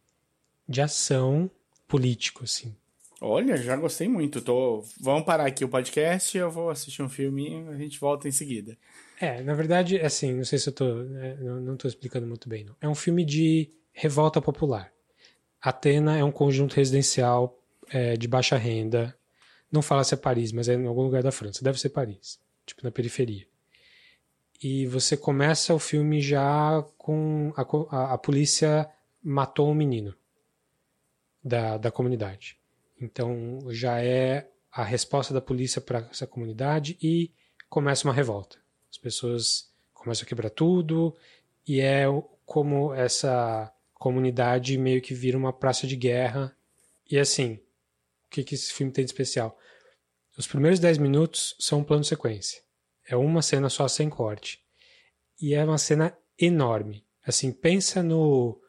de 0.67 0.81
ação 0.81 1.51
político, 1.87 2.45
assim. 2.45 2.75
Olha, 3.21 3.57
já 3.57 3.75
gostei 3.75 4.07
muito. 4.07 4.41
Tô... 4.41 4.83
Vamos 4.99 5.25
parar 5.25 5.45
aqui 5.45 5.65
o 5.65 5.69
podcast, 5.69 6.37
eu 6.37 6.49
vou 6.49 6.69
assistir 6.69 7.01
um 7.01 7.09
filme 7.09 7.49
e 7.49 7.67
a 7.67 7.75
gente 7.75 7.99
volta 7.99 8.29
em 8.29 8.31
seguida. 8.31 8.77
É, 9.19 9.41
na 9.41 9.53
verdade, 9.53 9.99
assim, 9.99 10.33
não 10.33 10.45
sei 10.45 10.57
se 10.59 10.69
eu 10.69 10.73
tô. 10.73 10.93
Né, 11.03 11.35
não, 11.41 11.75
tô 11.75 11.87
explicando 11.87 12.25
muito 12.25 12.47
bem, 12.47 12.63
não. 12.63 12.75
É 12.79 12.87
um 12.87 12.95
filme 12.95 13.25
de 13.25 13.69
revolta 13.91 14.41
popular. 14.41 14.91
Atena 15.61 16.17
é 16.17 16.23
um 16.23 16.31
conjunto 16.31 16.75
residencial 16.75 17.59
é, 17.89 18.15
de 18.15 18.27
baixa 18.27 18.57
renda. 18.57 19.15
Não 19.71 19.81
fala 19.81 20.03
se 20.03 20.13
é 20.13 20.17
Paris, 20.17 20.51
mas 20.51 20.69
é 20.69 20.75
em 20.75 20.87
algum 20.87 21.03
lugar 21.03 21.21
da 21.21 21.31
França. 21.31 21.63
Deve 21.63 21.79
ser 21.79 21.89
Paris, 21.89 22.39
tipo 22.65 22.81
na 22.83 22.91
periferia 22.91 23.45
e 24.61 24.85
você 24.87 25.15
começa 25.15 25.73
o 25.73 25.79
filme 25.79 26.21
já 26.21 26.83
com 26.97 27.53
a, 27.55 27.61
a, 27.95 28.13
a 28.13 28.17
polícia 28.17 28.89
matou 29.23 29.69
um 29.69 29.73
menino 29.73 30.13
da, 31.43 31.77
da 31.77 31.91
comunidade. 31.91 32.57
Então 32.99 33.59
já 33.69 34.01
é 34.03 34.49
a 34.71 34.83
resposta 34.83 35.33
da 35.33 35.41
polícia 35.41 35.81
para 35.81 36.07
essa 36.11 36.27
comunidade 36.27 36.97
e 37.01 37.31
começa 37.69 38.07
uma 38.07 38.13
revolta. 38.13 38.58
As 38.91 38.97
pessoas 38.97 39.69
começam 39.93 40.25
a 40.25 40.27
quebrar 40.27 40.49
tudo 40.49 41.15
e 41.67 41.79
é 41.79 42.05
como 42.45 42.93
essa 42.93 43.71
comunidade 43.93 44.77
meio 44.77 45.01
que 45.01 45.13
vira 45.13 45.37
uma 45.37 45.53
praça 45.53 45.85
de 45.85 45.95
guerra. 45.95 46.55
E 47.09 47.17
assim, 47.17 47.53
o 47.53 48.29
que, 48.29 48.43
que 48.43 48.55
esse 48.55 48.73
filme 48.73 48.91
tem 48.91 49.03
de 49.03 49.11
especial? 49.11 49.57
Os 50.37 50.47
primeiros 50.47 50.79
10 50.79 50.97
minutos 50.99 51.55
são 51.59 51.79
um 51.79 51.83
plano 51.83 52.03
sequência. 52.03 52.61
É 53.05 53.15
uma 53.15 53.41
cena 53.41 53.69
só 53.69 53.87
sem 53.87 54.09
corte. 54.09 54.63
e 55.41 55.53
é 55.53 55.63
uma 55.63 55.77
cena 55.77 56.17
enorme. 56.37 57.05
Assim, 57.25 57.51
pensa 57.51 58.01
no 58.01 58.59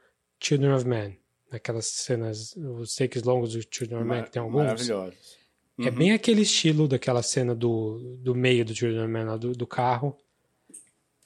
Children 0.41 0.73
of 0.73 0.87
Men, 0.87 1.19
naquelas 1.51 1.87
cenas, 1.87 2.55
os 2.57 2.95
takes 2.95 3.23
longos 3.23 3.53
do 3.53 3.63
Children 3.63 4.01
of 4.01 4.09
Men, 4.09 4.25
que 4.25 4.31
tem 4.31 4.43
alguns. 4.43 4.65
Maravilhosos. 4.65 5.40
É 5.81 5.89
uhum. 5.89 5.95
bem 5.95 6.13
aquele 6.13 6.43
estilo 6.43 6.87
daquela 6.87 7.23
cena 7.23 7.55
do, 7.55 8.19
do 8.19 8.35
meio 8.35 8.65
do 8.65 8.75
Children 8.75 9.05
of 9.05 9.25
lá 9.25 9.37
do, 9.37 9.53
do 9.53 9.67
carro. 9.67 10.17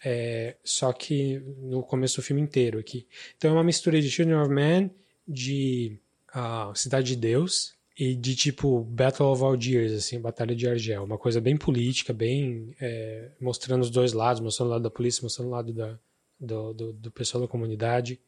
É, 0.04 0.56
só 0.62 0.92
que 0.92 1.40
no 1.58 1.82
começo 1.82 2.16
do 2.16 2.22
filme 2.22 2.42
inteiro 2.42 2.78
aqui. 2.78 3.06
Então 3.36 3.50
é 3.50 3.54
uma 3.54 3.64
mistura 3.64 4.00
de 4.00 4.10
Children 4.10 4.38
of 4.38 4.50
Men, 4.50 4.90
de 5.26 5.98
uh, 6.34 6.76
Cidade 6.76 7.08
de 7.08 7.16
Deus 7.16 7.74
e 7.98 8.14
de 8.14 8.36
tipo 8.36 8.80
Battle 8.84 9.28
of 9.28 9.42
Algiers, 9.42 9.92
assim, 9.92 10.20
Batalha 10.20 10.54
de 10.54 10.68
Argel. 10.68 11.04
Uma 11.04 11.18
coisa 11.18 11.40
bem 11.40 11.56
política, 11.56 12.12
bem 12.12 12.74
é, 12.80 13.30
mostrando 13.40 13.82
os 13.82 13.90
dois 13.90 14.12
lados, 14.12 14.40
mostrando 14.40 14.68
o 14.68 14.72
lado 14.72 14.82
da 14.82 14.90
polícia, 14.90 15.22
mostrando 15.22 15.48
o 15.48 15.52
lado 15.52 15.72
da, 15.72 15.98
do, 16.38 16.74
do, 16.74 16.92
do 16.92 17.10
pessoal 17.10 17.42
da 17.42 17.48
comunidade. 17.48 18.20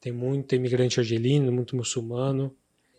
Tem 0.00 0.12
muito 0.12 0.54
imigrante 0.54 1.00
argelino, 1.00 1.50
muito 1.50 1.74
muçulmano. 1.74 2.54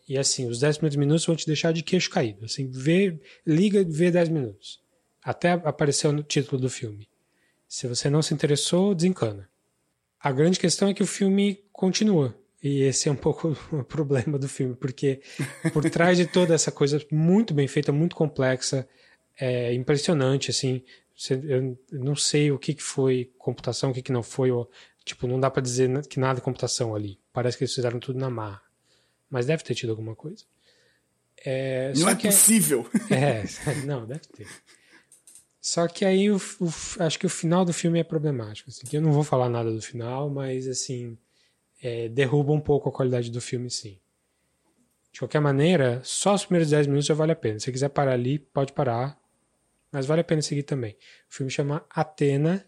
E 0.08 0.18
assim, 0.18 0.48
os 0.48 0.60
10 0.60 0.78
primeiros 0.78 0.98
minutos 0.98 1.26
vão 1.26 1.36
te 1.36 1.48
deixar 1.48 1.72
de 1.72 1.82
queixo 1.82 2.10
caído. 2.10 2.46
Assim, 2.46 2.70
vê, 2.70 3.20
liga 3.46 3.80
e 3.80 3.86
vê 3.86 4.12
10 4.12 4.30
minutos. 4.30 4.80
Até 5.24 5.52
aparecer 5.52 6.08
o 6.08 6.24
título 6.24 6.62
do 6.62 6.70
filme. 6.70 7.10
Se 7.68 7.88
você 7.88 8.10
não 8.10 8.22
se 8.22 8.34
interessou, 8.34 8.94
desencana. 8.94 9.50
A 10.20 10.32
grande 10.32 10.60
questão 10.60 10.90
é 10.90 10.94
que 10.94 11.04
o 11.04 11.08
filme 11.08 11.64
continua. 11.72 12.36
E 12.62 12.82
esse 12.82 13.10
é 13.10 13.12
um 13.12 13.16
pouco 13.18 13.58
o 13.72 13.84
problema 13.84 14.38
do 14.38 14.48
filme, 14.48 14.76
porque 14.76 15.22
por 15.74 15.88
trás 15.90 16.18
de 16.18 16.26
toda 16.26 16.54
essa 16.54 16.72
coisa 16.72 17.04
muito 17.12 17.54
bem 17.54 17.68
feita, 17.68 17.92
muito 17.92 18.16
complexa, 18.16 18.88
é 19.40 19.74
impressionante, 19.74 20.52
assim. 20.52 20.84
Eu 21.30 21.78
não 21.92 22.16
sei 22.16 22.52
o 22.52 22.60
que 22.60 22.76
foi 22.82 23.32
computação, 23.38 23.92
o 23.92 23.94
que 23.94 24.12
não 24.12 24.24
foi. 24.24 24.50
Tipo, 25.04 25.28
não 25.28 25.40
dá 25.40 25.50
para 25.50 25.62
dizer 25.62 26.06
que 26.08 26.20
nada 26.20 26.40
é 26.40 26.42
computação 26.42 26.96
ali. 26.96 27.20
Parece 27.32 27.58
que 27.58 27.64
eles 27.64 27.74
fizeram 27.74 28.00
tudo 28.00 28.20
na 28.20 28.30
marra. 28.30 28.64
Mas 29.36 29.46
deve 29.46 29.63
ter 29.65 29.75
tido 29.75 29.89
alguma 29.89 30.15
coisa. 30.15 30.46
É, 31.46 31.92
não 31.98 32.08
é, 32.08 32.15
possível. 32.15 32.89
É, 33.12 33.44
não, 33.86 34.06
deve 34.06 34.22
ter. 34.22 34.48
Só 35.60 35.89
que 35.89 36.06
aí 36.06 36.32
o, 36.32 36.38
o, 36.38 37.04
acho 37.04 37.20
que 37.20 37.25
o 37.25 37.30
final 37.30 37.65
do 37.65 37.74
filme 37.74 38.00
é 38.00 38.04
problemático. 38.06 38.70
Assim, 38.70 38.84
eu 38.94 39.01
não 39.01 39.12
vou 39.12 39.25
falar 39.25 39.50
nada 39.50 39.74
do 39.74 39.82
final, 39.82 40.30
mas 40.30 40.70
assim 40.70 41.18
é, 41.84 42.08
derruba 42.08 42.54
um 42.54 42.62
pouco 42.62 42.88
a 42.88 42.94
qualidade 42.94 43.30
do 43.30 43.42
filme, 43.42 43.70
sim. 43.70 44.00
De 45.12 45.20
qualquer 45.20 45.42
maneira, 45.42 46.00
só 46.01 46.34
os 46.34 46.46
primeiros 46.46 46.70
10 46.70 46.88
minutos 46.88 47.08
já 47.08 47.13
vale 47.13 47.34
a 47.34 47.36
pena. 47.36 47.60
Se 47.60 47.65
você 47.65 47.74
quiser 47.74 47.89
parar 47.89 48.13
ali, 48.13 48.39
pode 48.39 48.72
parar. 48.72 49.20
Mas 49.92 50.06
vale 50.06 50.22
a 50.22 50.24
pena 50.24 50.42
seguir 50.42 50.63
também. 50.63 50.94
O 51.30 51.34
filme 51.36 51.51
chama 51.51 51.86
Atena, 51.89 52.65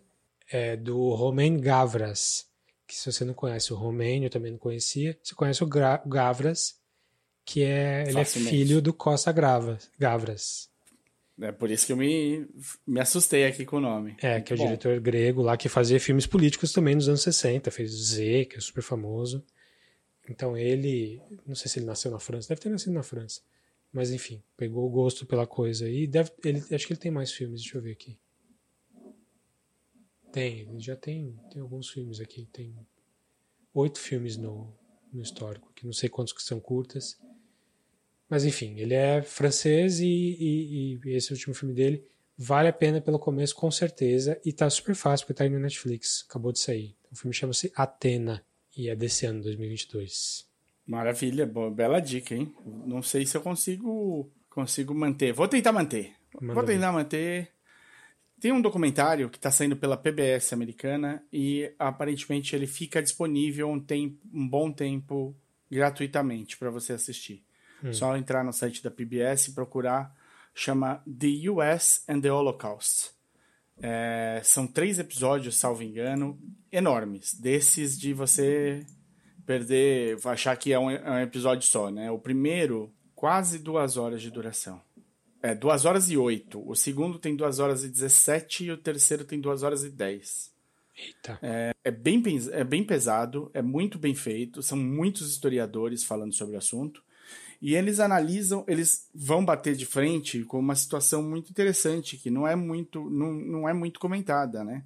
é, 0.52 0.76
do 0.76 1.14
Romain 1.14 1.58
Gavras. 1.62 2.47
Que 2.88 2.96
se 2.96 3.12
você 3.12 3.26
não 3.26 3.34
conhece 3.34 3.74
o 3.74 3.76
Romain, 3.76 4.24
eu 4.24 4.30
também 4.30 4.52
não 4.52 4.58
conhecia. 4.58 5.18
Você 5.22 5.36
conhece 5.36 5.64
o 5.64 5.68
Gra 5.68 6.02
Gavras, 6.06 6.76
que 7.44 7.64
é, 7.64 8.06
ele 8.08 8.20
é 8.20 8.26
filho 8.26 8.82
do 8.82 8.94
Costa 8.94 9.32
Gavras. 9.32 10.70
É 11.40 11.52
por 11.52 11.70
isso 11.70 11.86
que 11.86 11.92
eu 11.92 11.98
me, 11.98 12.48
me 12.86 13.00
assustei 13.00 13.46
aqui 13.46 13.64
com 13.64 13.78
o 13.78 13.82
nome. 13.82 14.16
É, 14.22 14.42
que 14.42 14.52
é 14.52 14.56
o 14.56 14.58
Bom. 14.58 14.66
diretor 14.66 15.00
grego 15.00 15.44
lá 15.44 15.56
que 15.56 15.70
fazia 15.70 16.00
filmes 16.00 16.26
políticos 16.26 16.72
também 16.72 16.96
nos 16.96 17.08
anos 17.08 17.22
60. 17.22 17.70
Fez 17.70 17.92
Z, 17.92 18.46
que 18.46 18.58
é 18.58 18.60
super 18.60 18.82
famoso. 18.82 19.46
Então 20.28 20.58
ele. 20.58 21.22
Não 21.46 21.56
sei 21.56 21.70
se 21.70 21.80
ele 21.80 21.86
nasceu 21.86 22.10
na 22.10 22.20
França, 22.20 22.50
deve 22.50 22.62
ter 22.62 22.70
nascido 22.70 22.94
na 22.94 23.04
França. 23.04 23.42
Mas 23.92 24.12
enfim, 24.12 24.42
pegou 24.56 24.86
o 24.86 24.90
gosto 24.90 25.26
pela 25.26 25.48
coisa 25.48 25.90
e 25.90 26.08
deve, 26.08 26.32
ele, 26.44 26.62
acho 26.72 26.86
que 26.86 26.94
ele 26.94 27.00
tem 27.00 27.12
mais 27.12 27.32
filmes, 27.32 27.62
deixa 27.62 27.78
eu 27.78 27.82
ver 27.82 27.92
aqui. 27.92 28.18
Tem, 30.32 30.60
ele 30.60 30.80
já 30.80 30.96
tem, 30.96 31.38
tem 31.52 31.62
alguns 31.62 31.90
filmes 31.90 32.20
aqui. 32.20 32.48
Tem 32.52 32.76
oito 33.74 34.00
filmes 34.00 34.38
no, 34.38 34.74
no 35.12 35.22
histórico, 35.22 35.72
que 35.74 35.86
não 35.86 35.94
sei 35.94 36.10
quantos 36.10 36.34
que 36.34 36.42
são 36.42 36.60
curtas. 36.60 37.20
Mas 38.30 38.44
enfim, 38.44 38.78
ele 38.78 38.94
é 38.94 39.22
francês 39.22 40.00
e, 40.00 40.06
e, 40.06 41.00
e, 41.06 41.16
esse 41.16 41.32
último 41.32 41.54
filme 41.54 41.74
dele 41.74 42.06
vale 42.38 42.68
a 42.68 42.74
pena 42.74 43.00
pelo 43.00 43.18
começo, 43.18 43.56
com 43.56 43.72
certeza. 43.72 44.40
E 44.44 44.52
tá 44.52 44.70
super 44.70 44.96
fácil, 44.96 45.26
porque 45.26 45.38
tá 45.38 45.44
aí 45.44 45.50
no 45.50 45.60
Netflix, 45.60 46.26
acabou 46.28 46.52
de 46.52 46.60
sair. 46.60 46.96
O 47.12 47.16
filme 47.16 47.34
chama-se 47.34 47.72
Atena 47.76 48.44
e 48.76 48.90
é 48.90 48.96
desse 48.96 49.26
ano, 49.26 49.42
2022. 49.42 50.46
Maravilha, 50.86 51.46
boa, 51.46 51.72
bela 51.72 52.00
dica, 52.00 52.36
hein? 52.36 52.54
Não 52.86 53.02
sei 53.02 53.26
se 53.26 53.36
eu 53.36 53.42
consigo 53.42 54.30
consigo 54.50 54.94
manter. 54.94 55.34
Vou 55.34 55.48
tentar 55.48 55.72
manter. 55.72 56.14
Manda 56.42 56.54
Vou 56.54 56.64
tentar 56.64 56.92
ver. 56.92 56.98
manter. 56.98 57.52
Tem 58.40 58.52
um 58.52 58.62
documentário 58.62 59.30
que 59.30 59.38
está 59.38 59.50
saindo 59.50 59.76
pela 59.76 59.98
PBS 59.98 60.54
americana 60.54 61.24
e 61.34 61.74
aparentemente 61.80 62.56
ele 62.56 62.68
fica 62.68 63.02
disponível 63.02 63.70
um, 63.70 63.80
tempo, 63.80 64.18
um 64.32 64.48
bom 64.48 64.72
tempo 64.72 65.36
gratuitamente 65.70 66.56
para 66.56 66.70
você 66.70 66.94
assistir. 66.94 67.44
Hum. 67.84 67.92
Só 67.92 68.16
entrar 68.16 68.44
no 68.44 68.54
site 68.54 68.84
da 68.84 68.92
PBS 68.92 69.48
e 69.48 69.54
procurar. 69.54 70.16
Chama 70.54 71.04
The 71.06 71.50
US 71.50 72.04
and 72.08 72.22
the 72.22 72.32
Holocaust. 72.32 73.12
É, 73.80 74.42
são 74.44 74.66
três 74.66 74.98
episódios, 74.98 75.58
salvo 75.58 75.84
engano, 75.84 76.40
enormes. 76.72 77.34
Desses 77.34 77.98
de 77.98 78.14
você 78.14 78.86
perder, 79.46 80.18
achar 80.26 80.56
que 80.58 80.74
é 80.74 80.80
um, 80.80 80.90
é 80.90 81.12
um 81.12 81.20
episódio 81.20 81.68
só, 81.68 81.90
né? 81.90 82.10
O 82.12 82.18
primeiro, 82.18 82.92
quase 83.16 83.60
duas 83.60 83.98
horas 83.98 84.22
de 84.22 84.32
duração. 84.32 84.82
É, 85.48 85.56
duas 85.56 85.86
horas 85.86 86.10
e 86.10 86.18
oito. 86.18 86.62
O 86.70 86.76
segundo 86.76 87.18
tem 87.18 87.34
duas 87.34 87.60
horas 87.60 87.82
e 87.86 87.90
dezessete 87.90 88.66
e 88.66 88.72
o 88.72 88.78
terceiro 88.78 89.24
tem 89.24 89.40
duas 89.40 89.64
horas 89.64 89.86
e 89.86 89.90
dez. 89.90 90.52
Eita. 90.98 91.40
É, 91.42 91.74
é, 91.86 91.92
bem, 91.92 92.22
é 92.52 92.64
bem 92.66 92.84
pesado, 92.84 93.50
é 93.54 93.62
muito 93.62 93.98
bem 93.98 94.14
feito, 94.14 94.62
são 94.62 94.78
muitos 94.78 95.30
historiadores 95.32 96.04
falando 96.04 96.34
sobre 96.34 96.56
o 96.56 96.58
assunto. 96.58 97.02
E 97.62 97.76
eles 97.76 98.02
analisam, 98.02 98.66
eles 98.68 99.10
vão 99.16 99.46
bater 99.46 99.74
de 99.74 99.86
frente 99.86 100.44
com 100.44 100.60
uma 100.60 100.76
situação 100.76 101.24
muito 101.24 101.50
interessante, 101.50 102.18
que 102.18 102.30
não 102.30 102.46
é 102.46 102.56
muito, 102.56 103.10
não, 103.10 103.32
não 103.32 103.70
é 103.70 103.74
muito 103.74 104.02
comentada, 104.02 104.66
né? 104.66 104.84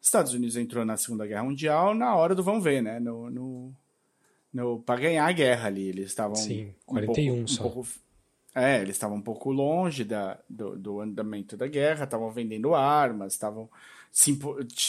Estados 0.00 0.34
Unidos 0.34 0.56
entrou 0.56 0.84
na 0.84 0.96
Segunda 0.96 1.26
Guerra 1.26 1.42
Mundial 1.42 1.94
na 1.94 2.14
hora 2.14 2.32
do 2.32 2.44
vamos 2.44 2.62
ver, 2.62 2.80
né? 2.80 3.00
No, 3.00 3.28
no, 3.28 3.74
no, 4.52 4.80
para 4.82 5.00
ganhar 5.00 5.26
a 5.26 5.32
guerra 5.32 5.66
ali. 5.66 5.88
Eles 5.88 6.06
estavam. 6.06 6.36
Sim, 6.36 6.72
41 6.86 7.32
um 7.32 7.36
pouco, 7.36 7.50
só. 7.50 7.66
Um 7.66 7.70
pouco, 7.70 7.88
é, 8.56 8.80
eles 8.80 8.96
estavam 8.96 9.18
um 9.18 9.22
pouco 9.22 9.50
longe 9.52 10.02
da, 10.02 10.38
do, 10.48 10.78
do 10.78 11.00
andamento 11.02 11.58
da 11.58 11.66
guerra, 11.66 12.04
estavam 12.04 12.30
vendendo 12.30 12.74
armas, 12.74 13.34
estavam 13.34 13.68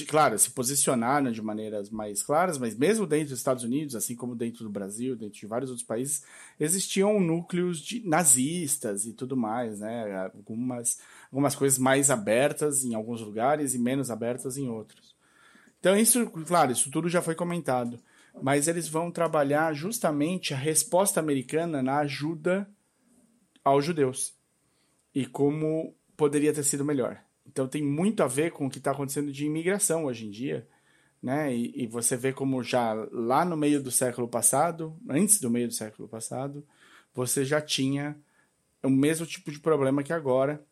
claro, 0.07 0.39
se 0.39 0.51
posicionaram 0.51 1.29
de 1.33 1.41
maneiras 1.41 1.89
mais 1.89 2.23
claras, 2.23 2.57
mas 2.57 2.77
mesmo 2.77 3.05
dentro 3.05 3.31
dos 3.31 3.39
Estados 3.39 3.65
Unidos, 3.65 3.93
assim 3.93 4.15
como 4.15 4.37
dentro 4.37 4.63
do 4.63 4.69
Brasil, 4.69 5.17
dentro 5.17 5.37
de 5.37 5.45
vários 5.45 5.69
outros 5.69 5.85
países, 5.85 6.23
existiam 6.57 7.19
núcleos 7.19 7.79
de 7.79 8.07
nazistas 8.07 9.05
e 9.05 9.11
tudo 9.11 9.35
mais, 9.35 9.81
né? 9.81 10.31
Algumas, 10.33 11.01
algumas 11.29 11.53
coisas 11.53 11.77
mais 11.77 12.09
abertas 12.09 12.85
em 12.85 12.95
alguns 12.95 13.19
lugares 13.19 13.75
e 13.75 13.79
menos 13.79 14.09
abertas 14.09 14.57
em 14.57 14.69
outros. 14.69 15.13
Então, 15.77 15.97
isso, 15.97 16.25
claro, 16.47 16.71
isso 16.71 16.89
tudo 16.89 17.09
já 17.09 17.21
foi 17.21 17.35
comentado. 17.35 17.99
Mas 18.41 18.69
eles 18.69 18.87
vão 18.87 19.11
trabalhar 19.11 19.73
justamente 19.73 20.53
a 20.53 20.57
resposta 20.57 21.19
americana 21.19 21.83
na 21.83 21.97
ajuda 21.97 22.65
aos 23.67 23.85
judeus 23.85 24.33
e 25.13 25.25
como 25.25 25.95
poderia 26.15 26.53
ter 26.53 26.63
sido 26.63 26.85
melhor. 26.85 27.21
Então 27.45 27.67
tem 27.67 27.83
muito 27.83 28.21
a 28.23 28.27
ver 28.27 28.51
com 28.51 28.67
o 28.67 28.69
que 28.69 28.77
está 28.77 28.91
acontecendo 28.91 29.31
de 29.31 29.45
imigração 29.45 30.05
hoje 30.05 30.25
em 30.25 30.29
dia, 30.29 30.67
né? 31.21 31.55
E, 31.55 31.83
e, 31.83 31.87
você 31.87 32.15
vê 32.15 32.33
como 32.33 32.63
já 32.63 32.93
lá 33.11 33.43
no 33.43 33.57
meio 33.57 33.81
do 33.81 33.91
século 33.91 34.27
passado, 34.27 34.95
antes 35.09 35.39
do 35.39 35.49
meio 35.49 35.67
do 35.67 35.73
século 35.73 36.07
passado, 36.07 36.65
você 37.13 37.43
já 37.43 37.61
tinha 37.61 38.15
o 38.83 38.89
mesmo 38.89 39.25
tipo 39.25 39.51
de 39.51 39.59
problema 39.59 40.03
que 40.03 40.13
agora, 40.13 40.63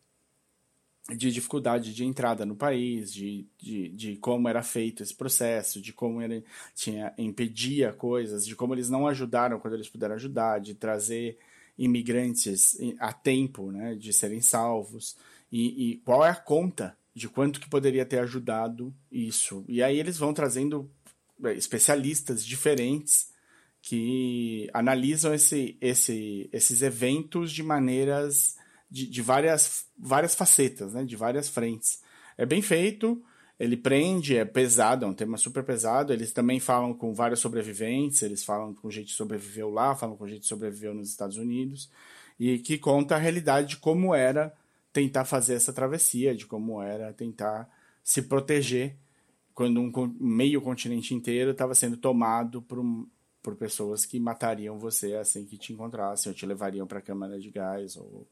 de 1.08 1.30
dificuldade 1.32 1.94
de 1.94 2.04
entrada 2.04 2.44
no 2.44 2.56
país, 2.56 3.12
de, 3.12 3.46
de, 3.58 3.88
de 3.90 4.16
como 4.16 4.48
era 4.48 4.62
feito 4.62 5.02
esse 5.02 5.14
processo, 5.14 5.80
de 5.80 5.92
como 5.92 6.20
ele 6.22 6.44
tinha 6.74 7.12
impedia 7.18 7.92
coisas, 7.92 8.46
de 8.46 8.54
como 8.56 8.74
eles 8.74 8.90
não 8.90 9.06
ajudaram 9.06 9.58
quando 9.58 9.74
eles 9.74 9.88
puderam 9.88 10.14
ajudar, 10.14 10.60
de 10.60 10.74
trazer 10.74 11.38
imigrantes 11.78 12.76
a 12.98 13.12
tempo, 13.12 13.70
né, 13.70 13.94
de 13.94 14.12
serem 14.12 14.40
salvos 14.40 15.16
e, 15.50 15.92
e 15.92 15.96
qual 15.98 16.24
é 16.24 16.30
a 16.30 16.36
conta 16.36 16.96
de 17.14 17.28
quanto 17.28 17.60
que 17.60 17.68
poderia 17.68 18.04
ter 18.04 18.18
ajudado 18.18 18.94
isso. 19.10 19.64
E 19.66 19.82
aí 19.82 19.98
eles 19.98 20.18
vão 20.18 20.34
trazendo 20.34 20.90
é, 21.44 21.54
especialistas 21.54 22.44
diferentes 22.44 23.30
que 23.80 24.68
analisam 24.74 25.32
esse, 25.32 25.78
esse, 25.80 26.48
esses 26.52 26.82
eventos 26.82 27.52
de 27.52 27.62
maneiras 27.62 28.56
de, 28.90 29.06
de, 29.06 29.22
várias, 29.22 29.86
várias 29.98 30.34
facetas, 30.34 30.92
né? 30.92 31.04
de 31.04 31.16
várias 31.16 31.48
frentes. 31.48 32.00
É 32.36 32.44
bem 32.44 32.60
feito, 32.60 33.22
ele 33.58 33.76
prende, 33.76 34.36
é 34.36 34.44
pesado, 34.44 35.04
é 35.04 35.08
um 35.08 35.14
tema 35.14 35.38
super 35.38 35.64
pesado. 35.64 36.12
Eles 36.12 36.32
também 36.32 36.60
falam 36.60 36.92
com 36.92 37.14
vários 37.14 37.40
sobreviventes, 37.40 38.22
eles 38.22 38.44
falam 38.44 38.74
com 38.74 38.90
gente 38.90 39.06
que 39.06 39.12
sobreviveu 39.12 39.70
lá, 39.70 39.96
falam 39.96 40.16
com 40.16 40.28
gente 40.28 40.40
que 40.40 40.46
sobreviveu 40.46 40.94
nos 40.94 41.08
Estados 41.08 41.38
Unidos, 41.38 41.90
e 42.38 42.58
que 42.58 42.76
conta 42.76 43.14
a 43.16 43.18
realidade 43.18 43.68
de 43.68 43.76
como 43.78 44.14
era 44.14 44.54
tentar 44.92 45.24
fazer 45.24 45.54
essa 45.54 45.72
travessia, 45.72 46.34
de 46.34 46.46
como 46.46 46.82
era 46.82 47.12
tentar 47.12 47.68
se 48.04 48.22
proteger 48.22 48.96
quando 49.54 49.80
um 49.80 50.14
meio 50.20 50.60
continente 50.60 51.14
inteiro 51.14 51.52
estava 51.52 51.74
sendo 51.74 51.96
tomado 51.96 52.60
por, 52.60 52.84
por 53.42 53.56
pessoas 53.56 54.04
que 54.04 54.20
matariam 54.20 54.78
você 54.78 55.14
assim 55.14 55.46
que 55.46 55.56
te 55.56 55.72
encontrassem, 55.72 56.30
ou 56.30 56.36
te 56.36 56.44
levariam 56.44 56.86
para 56.86 56.98
a 56.98 57.02
câmara 57.02 57.40
de 57.40 57.50
gás, 57.50 57.96
ou 57.96 58.28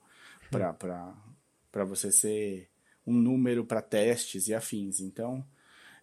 para 0.51 1.85
você 1.87 2.13
ser 2.13 2.69
um 3.07 3.15
número 3.15 3.65
para 3.65 3.83
testes 3.83 4.49
e 4.49 4.55
afins. 4.55 5.01
Então, 5.01 5.45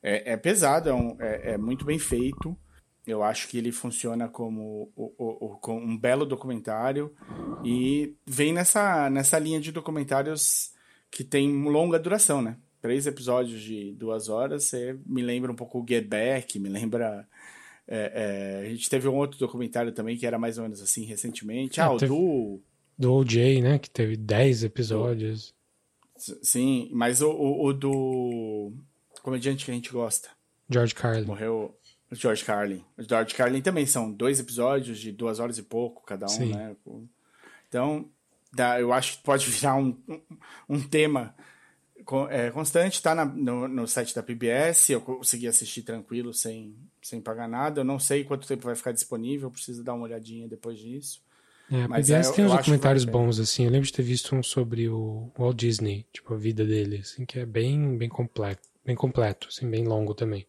é, 0.01 0.33
é 0.33 0.37
pesado, 0.37 0.89
é, 0.89 0.93
um, 0.93 1.15
é, 1.19 1.53
é, 1.53 1.57
muito 1.57 1.85
bem 1.85 1.99
feito. 1.99 2.57
Eu 3.05 3.23
acho 3.23 3.47
que 3.47 3.57
ele 3.57 3.71
funciona 3.71 4.27
como 4.27 4.91
o, 4.95 5.13
o, 5.17 5.59
o, 5.65 5.71
um 5.73 5.97
belo 5.97 6.25
documentário 6.25 7.13
e 7.63 8.15
vem 8.25 8.53
nessa, 8.53 9.09
nessa 9.09 9.39
linha 9.39 9.59
de 9.59 9.71
documentários 9.71 10.71
que 11.09 11.23
tem 11.23 11.51
longa 11.63 11.99
duração, 11.99 12.41
né? 12.41 12.57
Três 12.79 13.05
episódios 13.05 13.61
de 13.61 13.91
duas 13.93 14.29
horas, 14.29 14.65
você 14.65 14.97
me 15.05 15.21
lembra 15.21 15.51
um 15.51 15.55
pouco 15.55 15.79
o 15.79 15.85
Get 15.87 16.07
Back, 16.07 16.59
me 16.59 16.69
lembra... 16.69 17.27
É, 17.87 18.61
é, 18.63 18.65
a 18.65 18.69
gente 18.69 18.89
teve 18.89 19.07
um 19.07 19.15
outro 19.15 19.37
documentário 19.37 19.91
também 19.91 20.15
que 20.15 20.25
era 20.25 20.39
mais 20.39 20.57
ou 20.57 20.63
menos 20.63 20.81
assim 20.81 21.03
recentemente. 21.03 21.79
É, 21.79 21.83
ah, 21.83 21.91
o 21.91 21.97
do... 21.97 22.61
Do 22.97 23.13
OJ, 23.13 23.61
né? 23.61 23.79
Que 23.79 23.89
teve 23.89 24.15
dez 24.15 24.63
episódios. 24.63 25.55
Sim, 26.41 26.89
mas 26.93 27.21
o, 27.21 27.29
o, 27.29 27.67
o 27.67 27.73
do 27.73 28.73
comediante 29.21 29.65
que 29.65 29.71
a 29.71 29.73
gente 29.73 29.91
gosta. 29.91 30.29
George 30.69 30.95
Carlin. 30.95 31.25
Morreu 31.25 31.75
George 32.11 32.43
Carlin. 32.43 32.83
O 32.97 33.03
George 33.03 33.33
Carlin 33.33 33.61
também 33.61 33.85
são 33.85 34.11
dois 34.11 34.39
episódios 34.39 34.99
de 34.99 35.11
duas 35.11 35.39
horas 35.39 35.57
e 35.57 35.63
pouco 35.63 36.03
cada 36.05 36.25
um, 36.25 36.29
Sim. 36.29 36.53
né? 36.53 36.75
Então, 37.67 38.09
dá, 38.51 38.79
eu 38.79 38.91
acho 38.91 39.17
que 39.17 39.23
pode 39.23 39.49
virar 39.49 39.75
um, 39.75 39.97
um, 40.07 40.21
um 40.69 40.81
tema 40.81 41.33
é, 42.29 42.51
constante. 42.51 43.01
Tá 43.01 43.15
na, 43.15 43.25
no, 43.25 43.67
no 43.67 43.87
site 43.87 44.13
da 44.13 44.21
PBS, 44.23 44.89
eu 44.89 45.01
consegui 45.01 45.47
assistir 45.47 45.83
tranquilo, 45.83 46.33
sem, 46.33 46.75
sem 47.01 47.21
pagar 47.21 47.47
nada. 47.47 47.81
Eu 47.81 47.85
não 47.85 47.99
sei 47.99 48.23
quanto 48.23 48.47
tempo 48.47 48.63
vai 48.63 48.75
ficar 48.75 48.91
disponível, 48.91 49.51
preciso 49.51 49.83
dar 49.83 49.93
uma 49.93 50.03
olhadinha 50.03 50.47
depois 50.47 50.79
disso. 50.79 51.21
É, 51.71 51.83
a 51.83 51.87
PBS 51.87 52.29
é, 52.29 52.33
tem 52.33 52.45
uns 52.45 52.51
documentários 52.51 53.05
bons, 53.05 53.39
assim. 53.39 53.65
Eu 53.65 53.71
lembro 53.71 53.87
de 53.87 53.93
ter 53.93 54.03
visto 54.03 54.35
um 54.35 54.43
sobre 54.43 54.89
o 54.89 55.31
Walt 55.37 55.55
Disney, 55.55 56.05
tipo, 56.11 56.33
a 56.33 56.37
vida 56.37 56.65
dele, 56.65 56.97
assim, 56.97 57.25
que 57.25 57.39
é 57.39 57.45
bem, 57.45 57.97
bem 57.97 58.09
completo 58.09 58.71
bem 58.85 58.95
completo, 58.95 59.47
assim, 59.47 59.69
bem 59.69 59.85
longo 59.85 60.13
também. 60.13 60.47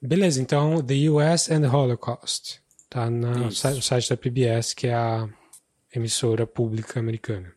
Beleza, 0.00 0.40
então 0.40 0.82
The 0.82 1.10
US 1.10 1.50
and 1.50 1.62
the 1.62 1.68
Holocaust. 1.68 2.60
Tá 2.88 3.10
na, 3.10 3.32
no 3.34 3.52
site 3.52 4.08
da 4.08 4.16
PBS, 4.16 4.74
que 4.74 4.86
é 4.86 4.94
a 4.94 5.28
emissora 5.94 6.46
pública 6.46 7.00
americana. 7.00 7.52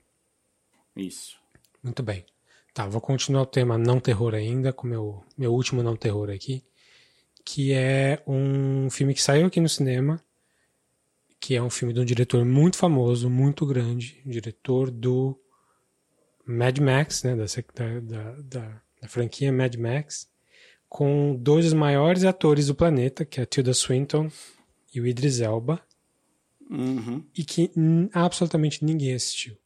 Isso. 0.96 1.38
Muito 1.84 2.02
bem. 2.02 2.26
Tá, 2.74 2.88
vou 2.88 3.02
continuar 3.02 3.44
o 3.44 3.46
tema 3.46 3.78
não 3.78 4.00
terror 4.00 4.34
ainda, 4.34 4.72
com 4.72 4.88
meu, 4.88 5.24
meu 5.38 5.54
último 5.54 5.84
não 5.84 5.96
terror 5.96 6.30
aqui, 6.30 6.64
que 7.44 7.74
é 7.74 8.22
um 8.26 8.90
filme 8.90 9.14
que 9.14 9.22
saiu 9.22 9.48
aqui 9.48 9.60
no 9.60 9.70
cinema, 9.70 10.24
que 11.40 11.56
é 11.56 11.62
um 11.62 11.70
filme 11.70 11.94
de 11.94 12.00
um 12.00 12.06
diretor 12.06 12.44
muito 12.46 12.78
famoso, 12.78 13.30
muito 13.30 13.66
grande, 13.66 14.22
diretor 14.26 14.90
do 14.92 15.40
Mad 16.46 16.78
Max, 16.80 17.24
né, 17.24 17.36
da, 17.36 17.46
da, 18.02 18.42
da 18.42 18.82
da 19.02 19.08
franquia 19.08 19.52
Mad 19.52 19.76
Max, 19.76 20.28
com 20.90 21.36
dois 21.36 21.66
dos 21.66 21.74
maiores 21.74 22.24
atores 22.24 22.68
do 22.68 22.76
planeta, 22.76 23.26
que 23.26 23.40
é 23.40 23.44
a 23.44 23.46
Tilda 23.46 23.74
Swinton 23.74 24.32
e 24.94 25.02
o 25.02 25.08
Idris 25.08 25.40
Elba, 25.40 25.82
uhum. 26.70 27.24
e 27.36 27.44
que 27.44 27.72
absolutamente 28.14 28.84
ninguém 28.84 29.14
assistiu. 29.14 29.58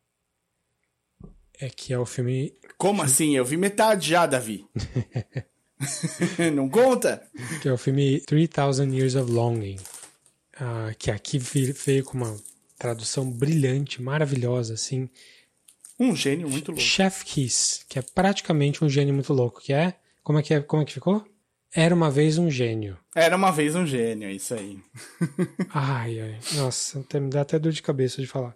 É 1.59 1.69
que 1.69 1.93
é 1.93 1.99
o 1.99 2.05
filme. 2.05 2.53
Como 2.77 3.03
assim? 3.03 3.35
Eu 3.35 3.45
vi 3.45 3.55
metade 3.55 4.09
já, 4.09 4.25
Davi. 4.25 4.65
Não 6.53 6.67
conta? 6.69 7.23
Que 7.61 7.69
é 7.69 7.73
o 7.73 7.77
filme 7.77 8.19
3000 8.21 8.93
Years 8.93 9.15
of 9.15 9.31
Longing, 9.31 9.77
uh, 10.61 10.95
que 10.97 11.09
aqui 11.09 11.37
veio 11.39 12.03
com 12.03 12.17
uma 12.17 12.37
tradução 12.77 13.29
brilhante, 13.29 14.01
maravilhosa, 14.01 14.75
assim. 14.75 15.09
Um 15.99 16.15
gênio 16.15 16.49
muito 16.49 16.71
louco. 16.71 16.81
Chef 16.81 17.25
Kiss, 17.25 17.85
que 17.87 17.99
é 17.99 18.01
praticamente 18.01 18.83
um 18.83 18.89
gênio 18.89 19.13
muito 19.13 19.33
louco, 19.33 19.61
que 19.61 19.73
é. 19.73 19.95
Como 20.23 20.39
é 20.39 20.43
que, 20.43 20.53
é, 20.53 20.61
como 20.61 20.81
é 20.81 20.85
que 20.85 20.93
ficou? 20.93 21.25
Era 21.73 21.95
uma 21.95 22.11
vez 22.11 22.37
um 22.37 22.49
gênio. 22.49 22.97
Era 23.15 23.35
uma 23.35 23.51
vez 23.51 23.75
um 23.75 23.85
gênio, 23.85 24.27
é 24.27 24.33
isso 24.33 24.53
aí. 24.53 24.79
ai, 25.73 26.19
ai. 26.19 26.39
Nossa, 26.53 27.03
me 27.13 27.29
dá 27.29 27.41
até 27.41 27.57
dor 27.57 27.71
de 27.71 27.81
cabeça 27.81 28.21
de 28.21 28.27
falar. 28.27 28.55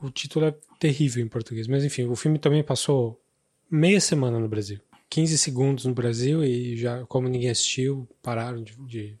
O 0.00 0.10
título 0.10 0.46
é 0.46 0.54
terrível 0.78 1.24
em 1.24 1.28
português. 1.28 1.66
Mas 1.66 1.84
enfim, 1.84 2.04
o 2.04 2.16
filme 2.16 2.38
também 2.38 2.62
passou 2.62 3.20
meia 3.70 4.00
semana 4.00 4.38
no 4.38 4.48
Brasil. 4.48 4.80
15 5.10 5.38
segundos 5.38 5.84
no 5.86 5.92
Brasil 5.92 6.44
e 6.44 6.76
já, 6.76 7.04
como 7.06 7.28
ninguém 7.28 7.50
assistiu, 7.50 8.08
pararam 8.22 8.62
de, 8.62 8.76
de 8.86 9.18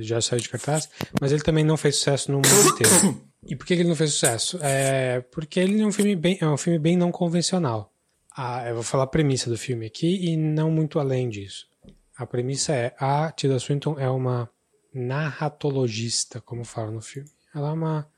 já 0.00 0.20
saiu 0.20 0.40
de 0.40 0.48
cartaz. 0.48 0.88
Mas 1.20 1.32
ele 1.32 1.42
também 1.42 1.64
não 1.64 1.76
fez 1.76 1.96
sucesso 1.96 2.30
no 2.30 2.38
mundo 2.38 2.68
inteiro. 2.72 3.24
E 3.46 3.54
por 3.54 3.66
que 3.66 3.74
ele 3.74 3.84
não 3.84 3.94
fez 3.94 4.14
sucesso? 4.14 4.58
É 4.62 5.20
porque 5.20 5.60
ele 5.60 5.78
é 5.78 5.86
um 5.86 5.92
filme 5.92 6.16
bem, 6.16 6.38
é 6.40 6.46
um 6.46 6.56
filme 6.56 6.78
bem 6.78 6.96
não 6.96 7.12
convencional. 7.12 7.92
Ah, 8.34 8.66
eu 8.66 8.76
vou 8.76 8.82
falar 8.82 9.04
a 9.04 9.06
premissa 9.06 9.50
do 9.50 9.58
filme 9.58 9.84
aqui 9.84 10.30
e 10.30 10.34
não 10.34 10.70
muito 10.70 10.98
além 10.98 11.28
disso. 11.28 11.68
A 12.16 12.24
premissa 12.24 12.72
é 12.72 12.94
a 12.98 13.30
Tilda 13.32 13.58
Swinton 13.58 13.98
é 13.98 14.08
uma 14.08 14.48
narratologista, 14.94 16.40
como 16.40 16.64
fala 16.64 16.90
no 16.90 17.02
filme. 17.02 17.28
Ela 17.54 17.68
é 17.68 17.72
uma 17.72 18.08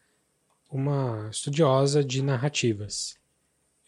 uma 0.71 1.29
estudiosa 1.31 2.05
de 2.05 2.23
narrativas. 2.23 3.17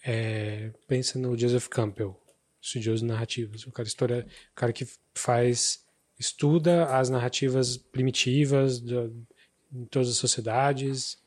É, 0.05 0.71
pensa 0.87 1.19
no 1.19 1.37
Joseph 1.37 1.69
Campbell, 1.69 2.19
estudioso 2.61 3.03
de 3.03 3.09
narrativas, 3.09 3.67
o 3.67 3.73
cara 3.73 3.87
história, 3.87 4.27
o 4.53 4.55
cara 4.55 4.73
que 4.73 4.87
faz 5.15 5.85
estuda 6.19 6.87
as 6.97 7.09
narrativas 7.09 7.77
primitivas 7.77 8.81
de, 8.81 8.95
em 9.73 9.85
todas 9.87 10.09
as 10.09 10.17
sociedades 10.17 11.19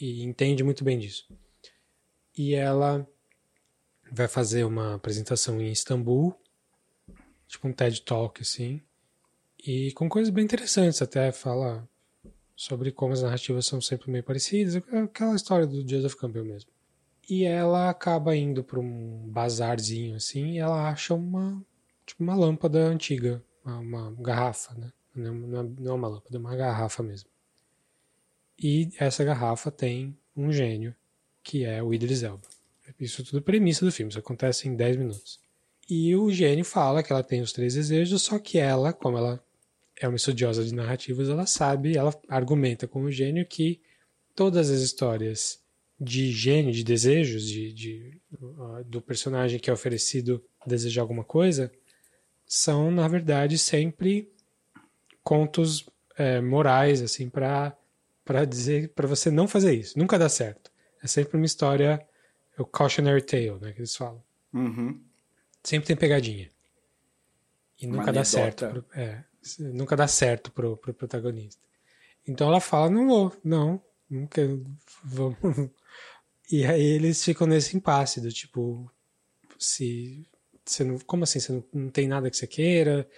e 0.00 0.22
entende 0.22 0.64
muito 0.64 0.82
bem 0.82 0.98
disso. 0.98 1.26
E 2.36 2.54
ela 2.54 3.06
vai 4.10 4.26
fazer 4.26 4.64
uma 4.64 4.94
apresentação 4.94 5.60
em 5.60 5.70
Istambul, 5.70 6.34
tipo 7.46 7.68
um 7.68 7.72
TED 7.72 8.02
Talk 8.02 8.40
assim, 8.40 8.80
e 9.66 9.92
com 9.92 10.08
coisas 10.08 10.32
bem 10.32 10.44
interessantes, 10.44 11.02
até 11.02 11.30
fala 11.32 11.86
sobre 12.56 12.90
como 12.90 13.12
as 13.12 13.22
narrativas 13.22 13.66
são 13.66 13.80
sempre 13.80 14.10
meio 14.10 14.24
parecidas, 14.24 14.76
aquela 14.76 15.36
história 15.36 15.66
do 15.66 15.86
Joseph 15.86 16.14
Campbell 16.14 16.44
mesmo. 16.44 16.70
E 17.28 17.44
ela 17.44 17.90
acaba 17.90 18.34
indo 18.34 18.64
para 18.64 18.80
um 18.80 19.28
bazarzinho 19.28 20.16
assim, 20.16 20.52
e 20.52 20.58
ela 20.58 20.88
acha 20.88 21.14
uma 21.14 21.64
tipo 22.06 22.22
uma 22.22 22.34
lâmpada 22.34 22.80
antiga, 22.80 23.42
uma, 23.64 24.14
garrafa, 24.18 24.74
né? 24.74 24.92
Não, 25.14 25.34
não 25.34 25.92
é 25.92 25.94
uma 25.94 26.08
lâmpada, 26.08 26.36
é 26.36 26.38
uma 26.38 26.56
garrafa 26.56 27.02
mesmo. 27.02 27.28
E 28.58 28.90
essa 28.98 29.24
garrafa 29.24 29.70
tem 29.70 30.16
um 30.36 30.52
gênio, 30.52 30.94
que 31.42 31.64
é 31.64 31.82
o 31.82 31.92
Idris 31.92 32.22
Elba. 32.22 32.46
Isso 32.98 33.22
é 33.22 33.24
tudo 33.24 33.42
premissa 33.42 33.84
do 33.84 33.92
filme, 33.92 34.10
isso 34.10 34.18
acontece 34.18 34.68
em 34.68 34.76
10 34.76 34.96
minutos. 34.96 35.40
E 35.88 36.14
o 36.14 36.30
gênio 36.30 36.64
fala 36.64 37.02
que 37.02 37.12
ela 37.12 37.22
tem 37.22 37.40
os 37.40 37.52
três 37.52 37.74
desejos, 37.74 38.22
só 38.22 38.38
que 38.38 38.58
ela, 38.58 38.92
como 38.92 39.18
ela 39.18 39.42
é 39.98 40.06
uma 40.06 40.16
estudiosa 40.16 40.64
de 40.64 40.74
narrativas, 40.74 41.28
ela 41.28 41.46
sabe, 41.46 41.96
ela 41.96 42.14
argumenta 42.28 42.86
com 42.86 43.02
o 43.02 43.10
gênio 43.10 43.46
que 43.46 43.80
todas 44.34 44.70
as 44.70 44.80
histórias 44.80 45.60
de 46.00 46.32
gênio, 46.32 46.72
de 46.72 46.82
desejos, 46.82 47.46
de, 47.46 47.72
de 47.72 48.20
uh, 48.40 48.82
do 48.84 49.02
personagem 49.02 49.60
que 49.60 49.68
é 49.68 49.72
oferecido 49.72 50.42
desejar 50.66 51.02
alguma 51.02 51.24
coisa, 51.24 51.70
são, 52.52 52.90
na 52.90 53.06
verdade, 53.06 53.56
sempre 53.56 54.28
contos 55.22 55.88
é, 56.16 56.40
morais, 56.40 57.00
assim, 57.00 57.30
para 57.30 57.76
para 58.24 58.44
dizer 58.44 58.88
para 58.92 59.06
você 59.06 59.30
não 59.30 59.46
fazer 59.46 59.72
isso. 59.72 59.96
Nunca 59.96 60.18
dá 60.18 60.28
certo. 60.28 60.70
É 61.00 61.06
sempre 61.06 61.36
uma 61.36 61.46
história, 61.46 62.04
o 62.58 62.64
cautionary 62.64 63.22
tale, 63.22 63.58
né, 63.60 63.72
que 63.72 63.78
eles 63.78 63.94
falam. 63.94 64.22
Uhum. 64.52 65.00
Sempre 65.62 65.86
tem 65.86 65.96
pegadinha. 65.96 66.50
E 67.80 67.86
nunca 67.86 68.06
uma 68.06 68.12
dá 68.12 68.24
certo. 68.24 68.68
Pro, 68.68 68.84
é, 68.94 69.24
nunca 69.60 69.94
dá 69.96 70.08
certo 70.08 70.50
pro, 70.50 70.76
pro 70.76 70.92
protagonista. 70.92 71.62
Então 72.26 72.48
ela 72.48 72.60
fala, 72.60 72.90
não 72.90 73.06
vou, 73.06 73.36
não, 73.44 73.80
quero, 74.28 74.66
vamos. 75.04 75.38
E 76.52 76.64
aí 76.66 76.82
eles 76.82 77.22
ficam 77.22 77.46
nesse 77.46 77.76
impasse 77.76 78.20
do 78.20 78.32
tipo, 78.32 78.90
se 79.56 80.26
você 80.70 80.84
não, 80.84 80.98
como 81.00 81.24
assim, 81.24 81.40
você 81.40 81.52
não, 81.52 81.64
não 81.72 81.90
tem 81.90 82.08
nada 82.08 82.30
que 82.30 82.36
você 82.36 82.46
queira? 82.46 83.08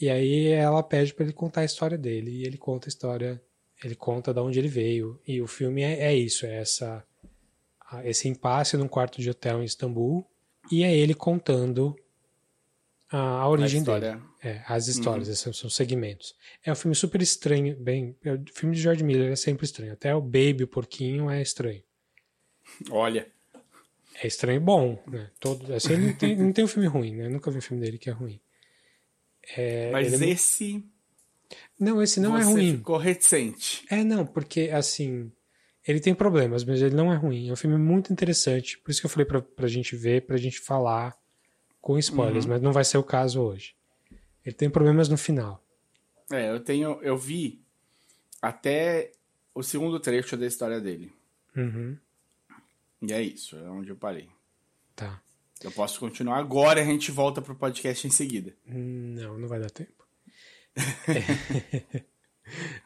E 0.00 0.08
aí 0.08 0.48
ela 0.48 0.82
pede 0.82 1.12
para 1.14 1.24
ele 1.24 1.32
contar 1.32 1.62
a 1.62 1.64
história 1.64 1.98
dele 1.98 2.30
e 2.30 2.44
ele 2.44 2.56
conta 2.56 2.88
a 2.88 2.90
história 2.90 3.42
ele 3.84 3.94
conta 3.94 4.34
de 4.34 4.40
onde 4.40 4.58
ele 4.58 4.68
veio. 4.68 5.20
E 5.26 5.40
o 5.40 5.46
filme 5.46 5.82
é, 5.82 6.04
é 6.04 6.14
isso, 6.14 6.46
é 6.46 6.56
essa 6.56 7.04
esse 8.04 8.28
impasse 8.28 8.76
num 8.76 8.86
quarto 8.86 9.18
de 9.18 9.30
hotel 9.30 9.62
em 9.62 9.64
Istambul 9.64 10.26
e 10.70 10.84
é 10.84 10.94
ele 10.94 11.14
contando 11.14 11.96
a, 13.10 13.18
a 13.18 13.48
origem 13.48 13.80
a 13.80 13.98
dele. 13.98 14.22
É, 14.42 14.62
as 14.68 14.88
histórias, 14.88 15.26
uhum. 15.26 15.32
esses 15.32 15.56
são 15.56 15.70
segmentos. 15.70 16.34
É 16.62 16.70
um 16.70 16.74
filme 16.74 16.94
super 16.94 17.22
estranho, 17.22 17.74
bem, 17.76 18.14
é, 18.22 18.34
o 18.34 18.44
filme 18.52 18.76
de 18.76 18.82
George 18.82 19.02
Miller 19.02 19.32
é 19.32 19.36
sempre 19.36 19.64
estranho, 19.64 19.94
até 19.94 20.14
o 20.14 20.20
Baby, 20.20 20.64
o 20.64 20.68
porquinho, 20.68 21.30
é 21.30 21.40
estranho. 21.40 21.82
Olha. 22.90 23.26
É 24.20 24.26
estranho 24.26 24.56
e 24.56 24.60
bom, 24.60 25.02
né? 25.06 25.30
Todo, 25.38 25.72
assim, 25.72 25.96
não 25.96 26.12
tem, 26.12 26.36
não 26.36 26.52
tem 26.52 26.64
um 26.64 26.68
filme 26.68 26.88
ruim, 26.88 27.14
né? 27.14 27.26
Eu 27.26 27.30
nunca 27.30 27.50
vi 27.50 27.58
um 27.58 27.62
filme 27.62 27.82
dele 27.82 27.98
que 27.98 28.10
é 28.10 28.12
ruim. 28.12 28.40
É, 29.56 29.90
Mas 29.90 30.12
ele... 30.12 30.30
esse. 30.30 30.84
Não, 31.78 32.02
esse 32.02 32.20
não 32.20 32.36
é 32.36 32.42
ruim. 32.42 32.76
Ficou 32.78 32.96
reticente. 32.96 33.84
É, 33.88 34.02
não, 34.02 34.26
porque 34.26 34.70
assim. 34.72 35.30
Ele 35.86 36.00
tem 36.00 36.14
problemas, 36.14 36.64
mas 36.64 36.82
ele 36.82 36.94
não 36.94 37.10
é 37.10 37.16
ruim. 37.16 37.48
É 37.48 37.52
um 37.52 37.56
filme 37.56 37.78
muito 37.78 38.12
interessante. 38.12 38.76
Por 38.78 38.90
isso 38.90 39.00
que 39.00 39.06
eu 39.06 39.10
falei 39.10 39.24
pra, 39.24 39.40
pra 39.40 39.66
gente 39.66 39.96
ver, 39.96 40.26
pra 40.26 40.36
gente 40.36 40.60
falar 40.60 41.16
com 41.80 41.98
spoilers, 41.98 42.44
uhum. 42.44 42.50
mas 42.50 42.60
não 42.60 42.72
vai 42.72 42.84
ser 42.84 42.98
o 42.98 43.02
caso 43.02 43.40
hoje. 43.40 43.74
Ele 44.44 44.54
tem 44.54 44.68
problemas 44.68 45.08
no 45.08 45.16
final. 45.16 45.64
É, 46.30 46.50
eu 46.50 46.60
tenho. 46.60 47.00
Eu 47.00 47.16
vi 47.16 47.62
até 48.42 49.12
o 49.54 49.62
segundo 49.62 49.98
trecho 49.98 50.36
da 50.36 50.46
história 50.46 50.80
dele. 50.80 51.10
Uhum. 51.56 51.96
E 53.02 53.12
é 53.12 53.22
isso, 53.22 53.56
é 53.56 53.70
onde 53.70 53.90
eu 53.90 53.96
parei. 53.96 54.28
Tá. 54.94 55.22
Eu 55.62 55.72
posso 55.72 55.98
continuar 55.98 56.38
agora 56.38 56.80
e 56.80 56.82
a 56.82 56.86
gente 56.86 57.10
volta 57.10 57.42
pro 57.42 57.54
podcast 57.54 58.06
em 58.06 58.10
seguida. 58.10 58.54
Não, 58.64 59.38
não 59.38 59.48
vai 59.48 59.60
dar 59.60 59.70
tempo. 59.70 60.04
é. 61.08 62.04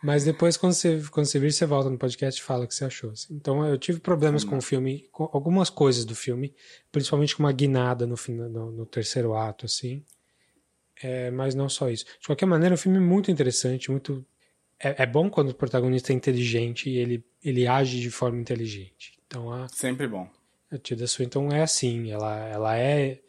Mas 0.02 0.24
depois, 0.24 0.56
quando 0.56 0.72
você, 0.72 1.02
quando 1.10 1.26
você 1.26 1.38
vir, 1.38 1.52
você 1.52 1.64
volta 1.66 1.88
no 1.88 1.98
podcast 1.98 2.40
e 2.40 2.44
fala 2.44 2.64
o 2.64 2.68
que 2.68 2.74
você 2.74 2.84
achou. 2.84 3.10
Assim. 3.10 3.34
Então, 3.34 3.64
eu 3.64 3.78
tive 3.78 4.00
problemas 4.00 4.44
com 4.44 4.56
o 4.58 4.62
filme, 4.62 5.08
com 5.12 5.28
algumas 5.32 5.70
coisas 5.70 6.04
do 6.04 6.14
filme, 6.14 6.54
principalmente 6.90 7.36
com 7.36 7.42
uma 7.42 7.52
guinada 7.52 8.06
no, 8.06 8.16
no, 8.28 8.72
no 8.72 8.86
terceiro 8.86 9.34
ato, 9.34 9.66
assim. 9.66 10.04
É, 11.02 11.30
mas 11.30 11.54
não 11.54 11.68
só 11.68 11.88
isso. 11.90 12.04
De 12.20 12.26
qualquer 12.26 12.46
maneira, 12.46 12.74
o 12.74 12.78
filme 12.78 12.98
é 12.98 13.00
muito 13.00 13.30
interessante, 13.30 13.90
muito. 13.90 14.24
É, 14.78 15.04
é 15.04 15.06
bom 15.06 15.30
quando 15.30 15.50
o 15.50 15.54
protagonista 15.54 16.12
é 16.12 16.16
inteligente 16.16 16.90
e 16.90 16.96
ele, 16.98 17.24
ele 17.42 17.66
age 17.66 18.00
de 18.00 18.10
forma 18.10 18.40
inteligente. 18.40 19.18
Então, 19.32 19.50
a, 19.50 19.66
Sempre 19.68 20.06
bom. 20.06 20.28
A 20.70 20.76
Tilda 20.76 21.06
Swinton 21.06 21.50
é 21.50 21.62
assim, 21.62 22.10
ela, 22.10 22.36
ela 22.48 22.76
é, 22.76 23.22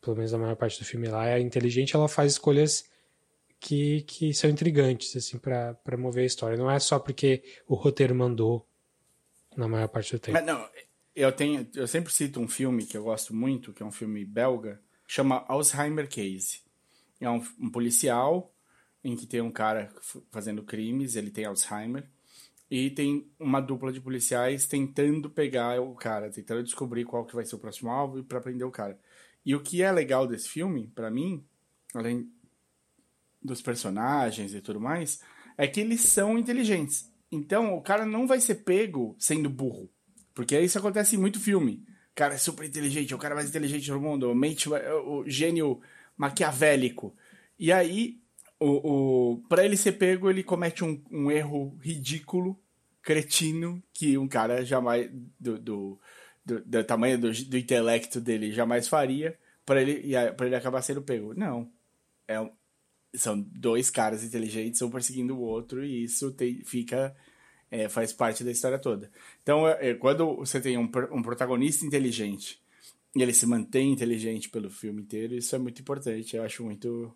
pelo 0.00 0.16
menos 0.16 0.32
na 0.32 0.38
maior 0.38 0.56
parte 0.56 0.80
do 0.80 0.84
filme, 0.84 1.06
ela 1.06 1.28
é 1.28 1.38
inteligente, 1.38 1.94
ela 1.94 2.08
faz 2.08 2.32
escolhas 2.32 2.84
que, 3.60 4.02
que 4.02 4.34
são 4.34 4.50
intrigantes, 4.50 5.14
assim, 5.14 5.38
para 5.38 5.96
mover 5.96 6.24
a 6.24 6.26
história. 6.26 6.58
Não 6.58 6.68
é 6.68 6.80
só 6.80 6.98
porque 6.98 7.44
o 7.68 7.76
roteiro 7.76 8.16
mandou 8.16 8.68
na 9.56 9.68
maior 9.68 9.86
parte 9.86 10.12
do 10.12 10.18
tempo. 10.18 10.36
Mas 10.36 10.44
não, 10.44 10.68
eu 11.14 11.30
tenho, 11.30 11.68
eu 11.72 11.86
sempre 11.86 12.12
cito 12.12 12.40
um 12.40 12.48
filme 12.48 12.84
que 12.84 12.96
eu 12.96 13.04
gosto 13.04 13.32
muito, 13.32 13.72
que 13.72 13.80
é 13.80 13.86
um 13.86 13.92
filme 13.92 14.24
belga, 14.24 14.82
chama 15.06 15.44
Alzheimer 15.46 16.08
Case. 16.08 16.62
É 17.20 17.30
um, 17.30 17.40
um 17.60 17.70
policial 17.70 18.52
em 19.04 19.14
que 19.14 19.24
tem 19.24 19.40
um 19.40 19.52
cara 19.52 19.94
fazendo 20.32 20.64
crimes, 20.64 21.14
ele 21.14 21.30
tem 21.30 21.44
Alzheimer, 21.44 22.08
e 22.70 22.90
tem 22.90 23.30
uma 23.38 23.60
dupla 23.60 23.92
de 23.92 24.00
policiais 24.00 24.66
tentando 24.66 25.28
pegar 25.30 25.80
o 25.80 25.94
cara, 25.94 26.30
tentando 26.30 26.62
descobrir 26.62 27.04
qual 27.04 27.24
que 27.24 27.34
vai 27.34 27.44
ser 27.44 27.56
o 27.56 27.58
próximo 27.58 27.90
alvo 27.90 28.18
e 28.18 28.22
para 28.22 28.40
prender 28.40 28.66
o 28.66 28.70
cara. 28.70 28.98
E 29.44 29.54
o 29.54 29.62
que 29.62 29.82
é 29.82 29.92
legal 29.92 30.26
desse 30.26 30.48
filme, 30.48 30.90
para 30.94 31.10
mim, 31.10 31.44
além 31.94 32.30
dos 33.42 33.60
personagens 33.60 34.54
e 34.54 34.60
tudo 34.60 34.80
mais, 34.80 35.20
é 35.58 35.66
que 35.66 35.80
eles 35.80 36.00
são 36.00 36.38
inteligentes. 36.38 37.12
Então, 37.30 37.74
o 37.74 37.82
cara 37.82 38.06
não 38.06 38.26
vai 38.26 38.40
ser 38.40 38.56
pego 38.56 39.14
sendo 39.18 39.50
burro. 39.50 39.90
Porque 40.34 40.58
isso 40.58 40.78
acontece 40.78 41.16
em 41.16 41.18
muito 41.18 41.38
filme. 41.38 41.84
O 42.12 42.14
cara 42.14 42.34
é 42.34 42.38
super 42.38 42.66
inteligente, 42.66 43.14
o 43.14 43.18
cara 43.18 43.34
mais 43.34 43.48
inteligente 43.48 43.90
do 43.90 44.00
mundo, 44.00 44.30
o, 44.30 44.34
mente, 44.34 44.68
o 44.68 45.24
gênio 45.26 45.80
maquiavélico. 46.16 47.14
E 47.58 47.70
aí, 47.70 48.20
o, 48.64 49.32
o, 49.32 49.38
para 49.48 49.64
ele 49.64 49.76
ser 49.76 49.92
pego, 49.92 50.30
ele 50.30 50.42
comete 50.42 50.84
um, 50.84 51.02
um, 51.10 51.30
erro 51.30 51.76
ridículo, 51.80 52.58
cretino, 53.02 53.82
que 53.92 54.16
um 54.16 54.26
cara 54.26 54.64
jamais, 54.64 55.10
do, 55.38 55.58
do, 55.58 56.00
do, 56.44 56.60
do 56.64 56.84
tamanho 56.84 57.18
do, 57.18 57.30
do, 57.30 57.58
intelecto 57.58 58.20
dele, 58.20 58.52
jamais 58.52 58.88
faria, 58.88 59.38
para 59.66 59.82
ele, 59.82 60.12
pra 60.36 60.46
ele 60.46 60.56
acabar 60.56 60.82
sendo 60.82 61.02
pego. 61.02 61.34
Não. 61.34 61.70
É, 62.26 62.36
são 63.14 63.40
dois 63.40 63.90
caras 63.90 64.24
inteligentes, 64.24 64.80
um 64.82 64.90
perseguindo 64.90 65.36
o 65.36 65.40
outro, 65.40 65.84
e 65.84 66.04
isso 66.04 66.34
fica. 66.64 67.14
É, 67.70 67.88
faz 67.88 68.12
parte 68.12 68.44
da 68.44 68.52
história 68.52 68.78
toda. 68.78 69.10
Então, 69.42 69.66
é, 69.66 69.90
é 69.90 69.94
quando 69.94 70.36
você 70.36 70.60
tem 70.60 70.78
um, 70.78 70.88
um 71.10 71.22
protagonista 71.22 71.84
inteligente 71.84 72.62
e 73.16 73.22
ele 73.22 73.32
se 73.32 73.46
mantém 73.46 73.92
inteligente 73.92 74.48
pelo 74.48 74.70
filme 74.70 75.02
inteiro, 75.02 75.34
isso 75.34 75.54
é 75.54 75.58
muito 75.58 75.80
importante. 75.80 76.36
Eu 76.36 76.44
acho 76.44 76.64
muito. 76.64 77.12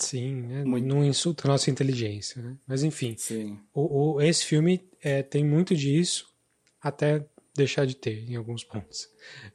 Sim, 0.00 0.42
né? 0.42 0.64
muito... 0.64 0.86
não 0.86 1.04
insulta 1.04 1.46
a 1.46 1.50
nossa 1.50 1.70
inteligência, 1.70 2.42
né? 2.42 2.56
Mas 2.66 2.82
enfim. 2.82 3.14
O, 3.72 4.14
o, 4.14 4.22
esse 4.22 4.44
filme 4.44 4.88
é, 5.02 5.22
tem 5.22 5.44
muito 5.44 5.74
disso, 5.74 6.26
até 6.80 7.24
deixar 7.54 7.84
de 7.84 7.94
ter 7.94 8.28
em 8.28 8.36
alguns 8.36 8.64
pontos. 8.64 9.08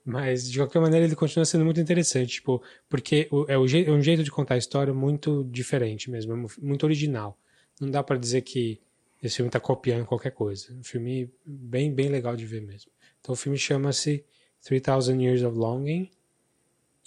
Mas, 0.04 0.50
de 0.50 0.60
qualquer 0.60 0.80
maneira, 0.80 1.06
ele 1.06 1.16
continua 1.16 1.46
sendo 1.46 1.66
muito 1.66 1.80
interessante, 1.80 2.36
tipo, 2.36 2.62
porque 2.90 3.30
é, 3.48 3.54
é 3.54 3.58
um 3.58 4.02
jeito 4.02 4.24
de 4.24 4.32
contar 4.32 4.56
a 4.56 4.58
história 4.58 4.94
muito 4.94 5.44
diferente 5.46 6.10
mesmo, 6.10 6.34
é 6.34 6.48
muito 6.62 6.84
original. 6.84 7.38
Não 7.80 7.90
dá 7.90 8.04
para 8.04 8.18
dizer 8.18 8.42
que 8.42 8.80
esse 9.22 9.38
filme 9.38 9.50
está 9.50 9.60
copiando 9.60 10.06
qualquer 10.06 10.32
coisa. 10.32 10.72
É 10.72 10.76
um 10.76 10.84
filme 10.84 11.32
bem, 11.46 11.94
bem 11.94 12.10
legal 12.10 12.36
de 12.36 12.46
ver 12.46 12.62
mesmo. 12.62 12.92
Então, 13.20 13.34
o 13.34 13.36
filme 13.36 13.58
chama-se 13.58 14.24
3000 14.64 15.22
Years 15.22 15.44
of 15.44 15.58
Longing, 15.58 16.10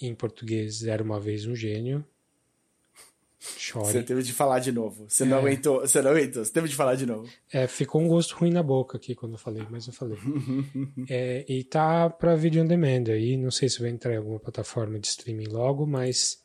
em 0.01 0.13
português, 0.15 0.83
Era 0.83 1.03
Uma 1.03 1.19
Vez 1.19 1.45
um 1.45 1.55
Gênio, 1.55 2.05
Chore. 3.39 3.85
Você 3.85 4.03
teve 4.03 4.21
de 4.21 4.33
falar 4.33 4.59
de 4.59 4.71
novo. 4.71 5.05
Você 5.07 5.23
não 5.23 5.37
é. 5.37 5.39
aguentou. 5.39 5.79
Você 5.79 6.01
não 6.01 6.11
aguentou. 6.11 6.43
Você 6.43 6.51
teve 6.51 6.67
de 6.67 6.75
falar 6.75 6.95
de 6.95 7.05
novo. 7.05 7.29
É, 7.51 7.67
ficou 7.67 8.01
um 8.01 8.07
gosto 8.07 8.35
ruim 8.35 8.51
na 8.51 8.61
boca 8.61 8.97
aqui 8.97 9.15
quando 9.15 9.33
eu 9.33 9.37
falei, 9.37 9.65
mas 9.69 9.87
eu 9.87 9.93
falei. 9.93 10.17
é, 11.09 11.45
e 11.47 11.63
tá 11.63 12.09
pra 12.09 12.35
vídeo 12.35 12.61
on 12.61 12.67
demand 12.67 13.05
aí. 13.09 13.37
Não 13.37 13.49
sei 13.49 13.69
se 13.69 13.79
vai 13.79 13.89
entrar 13.89 14.13
em 14.13 14.17
alguma 14.17 14.39
plataforma 14.39 14.99
de 14.99 15.07
streaming 15.07 15.47
logo, 15.47 15.87
mas 15.87 16.43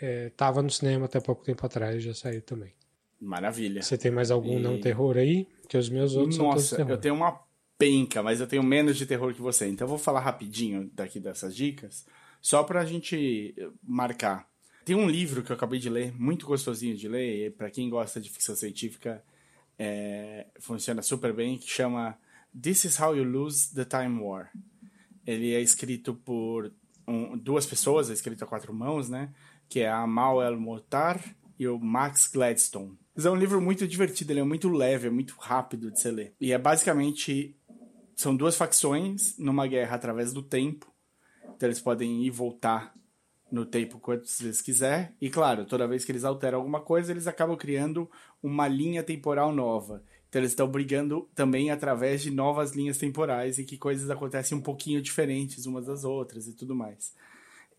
é, 0.00 0.30
tava 0.30 0.62
no 0.62 0.70
cinema 0.70 1.06
até 1.06 1.20
pouco 1.20 1.44
tempo 1.44 1.64
atrás, 1.64 2.02
já 2.02 2.12
saiu 2.12 2.42
também. 2.42 2.72
Maravilha. 3.20 3.80
Você 3.80 3.96
tem 3.96 4.10
mais 4.10 4.30
algum 4.30 4.58
e... 4.58 4.62
não 4.62 4.80
terror 4.80 5.16
aí? 5.16 5.46
Que 5.68 5.78
os 5.78 5.88
meus 5.88 6.16
outros 6.16 6.38
Nossa, 6.38 6.60
são 6.60 6.78
todos 6.78 6.90
eu 6.90 6.98
tenho 6.98 7.14
uma 7.14 7.40
penca, 7.78 8.22
mas 8.22 8.40
eu 8.40 8.46
tenho 8.46 8.62
menos 8.62 8.96
de 8.96 9.06
terror 9.06 9.32
que 9.32 9.40
você. 9.40 9.68
Então 9.68 9.84
eu 9.84 9.90
vou 9.90 9.98
falar 9.98 10.20
rapidinho 10.20 10.90
daqui 10.92 11.20
dessas 11.20 11.54
dicas, 11.54 12.04
só 12.40 12.64
pra 12.64 12.84
gente 12.84 13.54
marcar. 13.82 14.48
Tem 14.86 14.94
um 14.94 15.10
livro 15.10 15.42
que 15.42 15.50
eu 15.50 15.56
acabei 15.56 15.80
de 15.80 15.90
ler, 15.90 16.14
muito 16.16 16.46
gostosinho 16.46 16.96
de 16.96 17.08
ler, 17.08 17.52
para 17.56 17.68
quem 17.68 17.90
gosta 17.90 18.20
de 18.20 18.30
ficção 18.30 18.54
científica, 18.54 19.20
é, 19.76 20.46
funciona 20.60 21.02
super 21.02 21.32
bem, 21.32 21.58
que 21.58 21.68
chama 21.68 22.16
This 22.62 22.84
is 22.84 23.00
How 23.00 23.16
You 23.16 23.24
Lose 23.24 23.74
the 23.74 23.84
Time 23.84 24.22
War. 24.22 24.48
Ele 25.26 25.52
é 25.52 25.60
escrito 25.60 26.14
por 26.14 26.72
um, 27.04 27.36
duas 27.36 27.66
pessoas, 27.66 28.10
é 28.10 28.12
escrito 28.12 28.44
a 28.44 28.46
quatro 28.46 28.72
mãos, 28.72 29.08
né? 29.08 29.34
Que 29.68 29.80
é 29.80 29.88
a 29.88 30.02
Amal 30.02 30.40
El 30.40 30.56
Motar 30.56 31.20
e 31.58 31.66
o 31.66 31.80
Max 31.80 32.28
Gladstone. 32.32 32.96
Mas 33.12 33.26
é 33.26 33.30
um 33.32 33.34
livro 33.34 33.60
muito 33.60 33.88
divertido, 33.88 34.32
ele 34.32 34.38
é 34.38 34.44
muito 34.44 34.68
leve, 34.68 35.08
é 35.08 35.10
muito 35.10 35.34
rápido 35.36 35.90
de 35.90 36.00
se 36.00 36.12
ler. 36.12 36.32
E 36.40 36.52
é 36.52 36.58
basicamente 36.58 37.56
são 38.14 38.36
duas 38.36 38.56
facções 38.56 39.36
numa 39.36 39.66
guerra 39.66 39.96
através 39.96 40.32
do 40.32 40.44
tempo. 40.44 40.94
Então 41.56 41.68
eles 41.68 41.80
podem 41.80 42.22
ir 42.22 42.26
e 42.26 42.30
voltar 42.30 42.94
no 43.50 43.64
tempo 43.64 43.98
quantas 43.98 44.40
vezes 44.40 44.60
quiser. 44.60 45.14
E 45.20 45.30
claro, 45.30 45.64
toda 45.64 45.86
vez 45.86 46.04
que 46.04 46.12
eles 46.12 46.24
alteram 46.24 46.58
alguma 46.58 46.80
coisa, 46.80 47.12
eles 47.12 47.26
acabam 47.26 47.56
criando 47.56 48.10
uma 48.42 48.66
linha 48.66 49.02
temporal 49.02 49.52
nova. 49.52 50.02
Então 50.28 50.40
eles 50.40 50.52
estão 50.52 50.68
brigando 50.68 51.28
também 51.34 51.70
através 51.70 52.22
de 52.22 52.30
novas 52.30 52.72
linhas 52.72 52.98
temporais 52.98 53.58
em 53.58 53.64
que 53.64 53.78
coisas 53.78 54.10
acontecem 54.10 54.58
um 54.58 54.60
pouquinho 54.60 55.00
diferentes 55.00 55.66
umas 55.66 55.86
das 55.86 56.04
outras 56.04 56.46
e 56.48 56.52
tudo 56.52 56.74
mais. 56.74 57.14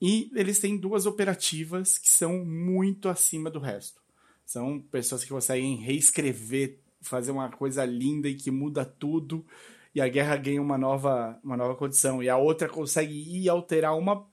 E 0.01 0.32
eles 0.36 0.60
têm 0.60 0.77
duas 0.77 1.06
operativas 1.06 1.97
que 1.97 2.10
são 2.10 2.45
muito 2.45 3.10
acima 3.10 3.49
do 3.49 3.60
resto. 3.60 4.01
São 4.45 4.80
pessoas 4.80 5.23
que 5.23 5.30
conseguem 5.30 5.75
reescrever, 5.75 6.80
fazer 7.01 7.32
uma 7.32 7.49
coisa 7.49 7.84
linda 7.84 8.30
e 8.30 8.36
que 8.36 8.49
muda 8.49 8.86
tudo. 8.86 9.45
E 9.93 9.99
a 9.99 10.08
guerra 10.08 10.38
ganha 10.38 10.62
uma 10.62 10.77
nova, 10.77 11.38
uma 11.43 11.58
nova 11.58 11.75
condição. 11.75 12.21
E 12.23 12.30
a 12.30 12.38
outra 12.38 12.69
consegue 12.69 13.13
ir 13.13 13.49
alterar 13.49 13.97
uma 13.97 14.25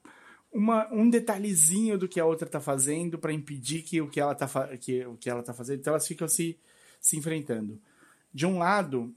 uma, 0.55 0.89
um 0.93 1.11
detalhezinho 1.11 1.99
do 1.99 2.09
que 2.09 2.21
a 2.21 2.25
outra 2.25 2.49
tá 2.49 2.61
fazendo 2.61 3.19
para 3.19 3.33
impedir 3.33 3.83
que 3.83 4.01
o 4.01 4.09
que 4.09 4.21
ela 4.21 4.35
tá, 4.35 4.49
que, 4.79 5.05
o 5.05 5.17
que 5.17 5.29
ela 5.29 5.43
tá 5.43 5.53
fazendo. 5.53 5.81
Então 5.81 5.93
elas 5.93 6.07
ficam 6.07 6.29
se, 6.29 6.57
se 7.01 7.17
enfrentando. 7.19 7.81
De 8.33 8.47
um 8.47 8.59
lado, 8.59 9.13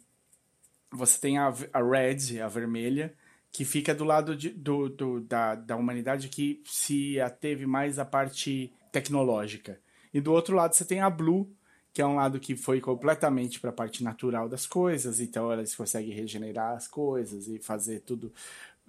você 0.91 1.19
tem 1.19 1.37
a, 1.37 1.53
a 1.71 1.81
Red, 1.81 2.41
a 2.41 2.47
vermelha, 2.47 3.13
que 3.51 3.63
fica 3.63 3.93
do 3.93 4.03
lado 4.03 4.35
de, 4.35 4.49
do, 4.49 4.89
do, 4.89 5.21
da, 5.21 5.53
da 5.55 5.75
humanidade 5.75 6.27
que 6.27 6.61
se 6.65 7.19
ateve 7.21 7.65
mais 7.67 7.99
à 7.99 8.05
parte 8.05 8.73
tecnológica. 8.91 9.79
E 10.13 10.19
do 10.19 10.33
outro 10.33 10.55
lado 10.55 10.73
você 10.73 10.85
tem 10.85 11.01
a 11.01 11.09
Blue, 11.09 11.51
que 11.93 12.01
é 12.01 12.05
um 12.05 12.15
lado 12.15 12.39
que 12.39 12.55
foi 12.55 12.79
completamente 12.81 13.59
para 13.59 13.69
a 13.69 13.73
parte 13.73 14.03
natural 14.03 14.49
das 14.49 14.65
coisas, 14.65 15.19
então 15.19 15.51
elas 15.51 15.75
conseguem 15.75 16.13
regenerar 16.13 16.75
as 16.75 16.87
coisas 16.87 17.47
e 17.47 17.59
fazer 17.59 18.01
tudo 18.01 18.31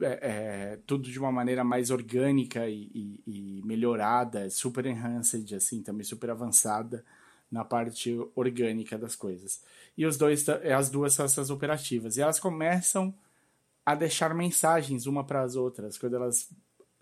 é, 0.00 0.18
é, 0.22 0.78
tudo 0.87 1.11
de 1.11 1.18
uma 1.18 1.32
maneira 1.32 1.64
mais 1.64 1.90
orgânica 1.90 2.68
e, 2.68 2.90
e, 2.94 3.22
e, 3.26 3.62
melhorada, 3.64 4.48
super 4.50 4.87
enhanced, 4.87 5.54
assim, 5.54 5.82
também 5.82 6.04
super 6.04 6.30
avançada 6.30 7.04
na 7.50 7.64
parte 7.64 8.16
orgânica 8.34 8.98
das 8.98 9.16
coisas. 9.16 9.62
E 9.96 10.06
os 10.06 10.16
dois, 10.16 10.48
as 10.48 10.90
duas 10.90 11.14
são 11.14 11.24
essas 11.24 11.50
operativas. 11.50 12.16
E 12.16 12.20
elas 12.20 12.38
começam 12.38 13.14
a 13.84 13.94
deixar 13.94 14.34
mensagens 14.34 15.06
uma 15.06 15.24
para 15.24 15.42
as 15.42 15.56
outras, 15.56 15.96
quando 15.96 16.16
elas 16.16 16.50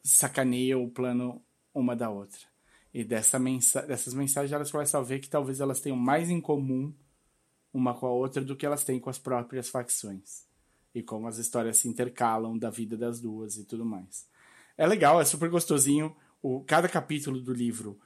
sacaneiam 0.03 0.85
o 0.85 0.91
plano 0.91 1.43
uma 1.75 1.97
da 1.97 2.09
outra. 2.09 2.41
E 2.95 3.05
dessa 3.05 3.39
mensa 3.39 3.83
dessas 3.83 4.15
mensagens 4.15 4.53
elas 4.53 4.71
começam 4.71 5.01
a 5.01 5.05
ver 5.05 5.19
que 5.19 5.29
talvez 5.29 5.61
elas 5.61 5.81
tenham 5.81 5.99
mais 5.99 6.31
em 6.31 6.41
comum 6.41 6.95
uma 7.75 7.93
com 7.93 8.07
a 8.07 8.11
outra 8.11 8.43
do 8.43 8.57
que 8.57 8.65
elas 8.65 8.85
têm 8.85 8.99
com 8.99 9.11
as 9.11 9.19
próprias 9.19 9.69
facções. 9.69 10.46
E 10.97 11.03
como 11.03 11.29
as 11.29 11.37
histórias 11.37 11.77
se 11.77 11.89
intercalam 11.89 12.57
da 12.57 12.71
vida 12.71 12.97
das 12.97 13.21
duas 13.21 13.59
e 13.59 13.67
tudo 13.67 13.85
mais. 13.85 14.27
É 14.79 14.87
legal, 14.87 15.21
é 15.21 15.27
super 15.27 15.51
gostosinho. 15.51 16.17
O, 16.43 16.65
cada 16.65 16.89
capítulo 16.89 17.39
do 17.39 17.53
livro 17.53 18.01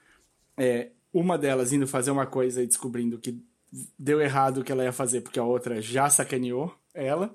é 0.56 0.90
uma 1.12 1.38
delas 1.38 1.72
indo 1.72 1.86
fazer 1.86 2.10
uma 2.10 2.26
coisa 2.26 2.60
e 2.60 2.66
descobrindo 2.66 3.16
que 3.16 3.40
deu 3.96 4.20
errado 4.20 4.58
o 4.58 4.64
que 4.64 4.72
ela 4.72 4.82
ia 4.82 4.92
fazer 4.92 5.20
porque 5.20 5.38
a 5.38 5.44
outra 5.44 5.80
já 5.80 6.10
sacaneou 6.10 6.74
ela. 6.92 7.32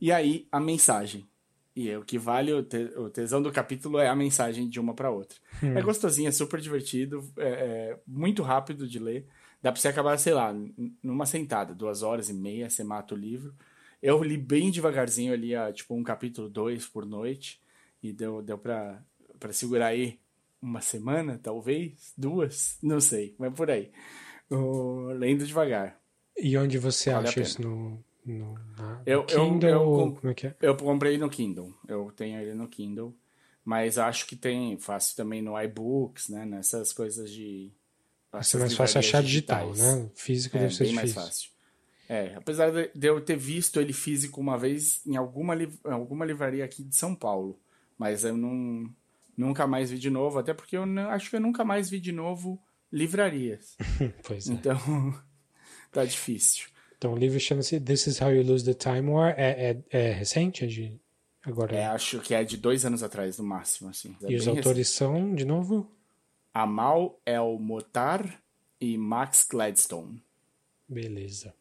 E 0.00 0.10
aí 0.10 0.48
a 0.50 0.58
mensagem. 0.58 1.28
E 1.76 1.90
é 1.90 1.98
o 1.98 2.02
que 2.02 2.16
vale 2.16 2.54
o, 2.54 2.62
te, 2.62 2.84
o 2.96 3.10
tesão 3.10 3.42
do 3.42 3.52
capítulo 3.52 3.98
é 3.98 4.08
a 4.08 4.16
mensagem 4.16 4.70
de 4.70 4.80
uma 4.80 4.94
para 4.94 5.10
outra. 5.10 5.36
Hum. 5.62 5.76
É 5.76 5.82
gostosinho, 5.82 6.28
é 6.28 6.32
super 6.32 6.62
divertido, 6.62 7.30
é, 7.36 7.48
é, 7.48 7.98
muito 8.06 8.42
rápido 8.42 8.88
de 8.88 8.98
ler. 8.98 9.26
Dá 9.60 9.70
pra 9.70 9.78
você 9.78 9.88
acabar, 9.88 10.18
sei 10.18 10.32
lá, 10.32 10.54
numa 11.02 11.26
sentada, 11.26 11.74
duas 11.74 12.02
horas 12.02 12.30
e 12.30 12.32
meia, 12.32 12.70
você 12.70 12.82
mata 12.82 13.14
o 13.14 13.18
livro. 13.18 13.54
Eu 14.04 14.22
li 14.22 14.36
bem 14.36 14.70
devagarzinho, 14.70 15.32
ali 15.32 15.52
tipo 15.72 15.94
um 15.94 16.02
capítulo, 16.02 16.46
dois 16.46 16.86
por 16.86 17.06
noite. 17.06 17.58
E 18.02 18.12
deu, 18.12 18.42
deu 18.42 18.58
pra, 18.58 19.02
pra 19.40 19.50
segurar 19.50 19.86
aí 19.86 20.20
uma 20.60 20.82
semana, 20.82 21.40
talvez, 21.42 22.12
duas, 22.14 22.76
não 22.82 23.00
sei, 23.00 23.34
mas 23.38 23.54
por 23.54 23.70
aí. 23.70 23.90
O, 24.50 25.06
lendo 25.12 25.46
devagar. 25.46 25.98
E 26.36 26.54
onde 26.58 26.76
você 26.76 27.12
vale 27.12 27.28
acha 27.28 27.40
isso 27.40 27.62
no, 27.62 28.04
no 28.26 28.54
eu, 29.06 29.24
Kindle? 29.24 29.70
Eu, 29.70 29.70
eu, 29.70 30.14
como 30.16 30.30
é 30.30 30.34
que 30.34 30.48
é? 30.48 30.56
Eu 30.60 30.76
comprei 30.76 31.16
no 31.16 31.30
Kindle. 31.30 31.72
Eu 31.88 32.12
tenho 32.14 32.38
ele 32.38 32.52
no 32.52 32.68
Kindle. 32.68 33.16
Mas 33.64 33.96
acho 33.96 34.26
que 34.26 34.36
tem 34.36 34.76
fácil 34.76 35.16
também 35.16 35.40
no 35.40 35.58
iBooks, 35.58 36.28
né? 36.28 36.44
Nessas 36.44 36.92
coisas 36.92 37.32
de. 37.32 37.72
Vai 38.30 38.44
ser 38.44 38.58
mais 38.58 38.76
fácil 38.76 38.98
achar 38.98 39.22
digital, 39.22 39.74
né? 39.74 40.10
Físico 40.14 40.58
é, 40.58 40.60
deve 40.60 40.74
ser 40.74 40.84
bem 40.84 40.92
difícil. 40.92 41.14
mais 41.14 41.28
fácil. 41.28 41.53
É, 42.08 42.34
apesar 42.34 42.70
de 42.70 43.06
eu 43.06 43.20
ter 43.20 43.36
visto 43.36 43.80
ele 43.80 43.92
físico 43.92 44.40
uma 44.40 44.58
vez 44.58 45.00
em 45.06 45.16
alguma, 45.16 45.54
em 45.56 45.70
alguma 45.84 46.24
livraria 46.24 46.64
aqui 46.64 46.82
de 46.82 46.94
São 46.94 47.14
Paulo. 47.14 47.58
Mas 47.98 48.24
eu 48.24 48.36
não, 48.36 48.90
nunca 49.36 49.66
mais 49.66 49.90
vi 49.90 49.98
de 49.98 50.10
novo, 50.10 50.38
até 50.38 50.52
porque 50.52 50.76
eu 50.76 50.84
não, 50.84 51.10
acho 51.10 51.30
que 51.30 51.36
eu 51.36 51.40
nunca 51.40 51.64
mais 51.64 51.88
vi 51.88 52.00
de 52.00 52.12
novo 52.12 52.60
livrarias. 52.92 53.76
pois 54.22 54.48
é. 54.48 54.52
Então, 54.52 54.78
tá 55.90 56.04
difícil. 56.04 56.66
Então 56.96 57.12
o 57.12 57.16
livro 57.16 57.38
chama-se 57.40 57.80
This 57.80 58.06
is 58.06 58.20
How 58.20 58.32
You 58.32 58.44
Lose 58.44 58.64
the 58.64 58.74
Time 58.74 59.10
War. 59.10 59.34
É, 59.36 59.70
é, 59.70 59.84
é 59.90 60.12
recente? 60.12 60.64
É 60.64 60.66
de 60.66 61.00
agora? 61.42 61.74
É, 61.74 61.86
acho 61.86 62.20
que 62.20 62.34
é 62.34 62.44
de 62.44 62.56
dois 62.56 62.84
anos 62.84 63.02
atrás, 63.02 63.38
no 63.38 63.44
máximo. 63.44 63.90
Assim. 63.90 64.16
É 64.22 64.30
e 64.30 64.36
os 64.36 64.46
autores 64.48 64.78
recente. 64.78 64.96
são, 64.96 65.34
de 65.34 65.44
novo? 65.44 65.90
Amal 66.52 67.20
El 67.26 67.58
Motar 67.58 68.42
e 68.80 68.96
Max 68.96 69.46
Gladstone. 69.48 70.22
Beleza. 70.88 71.54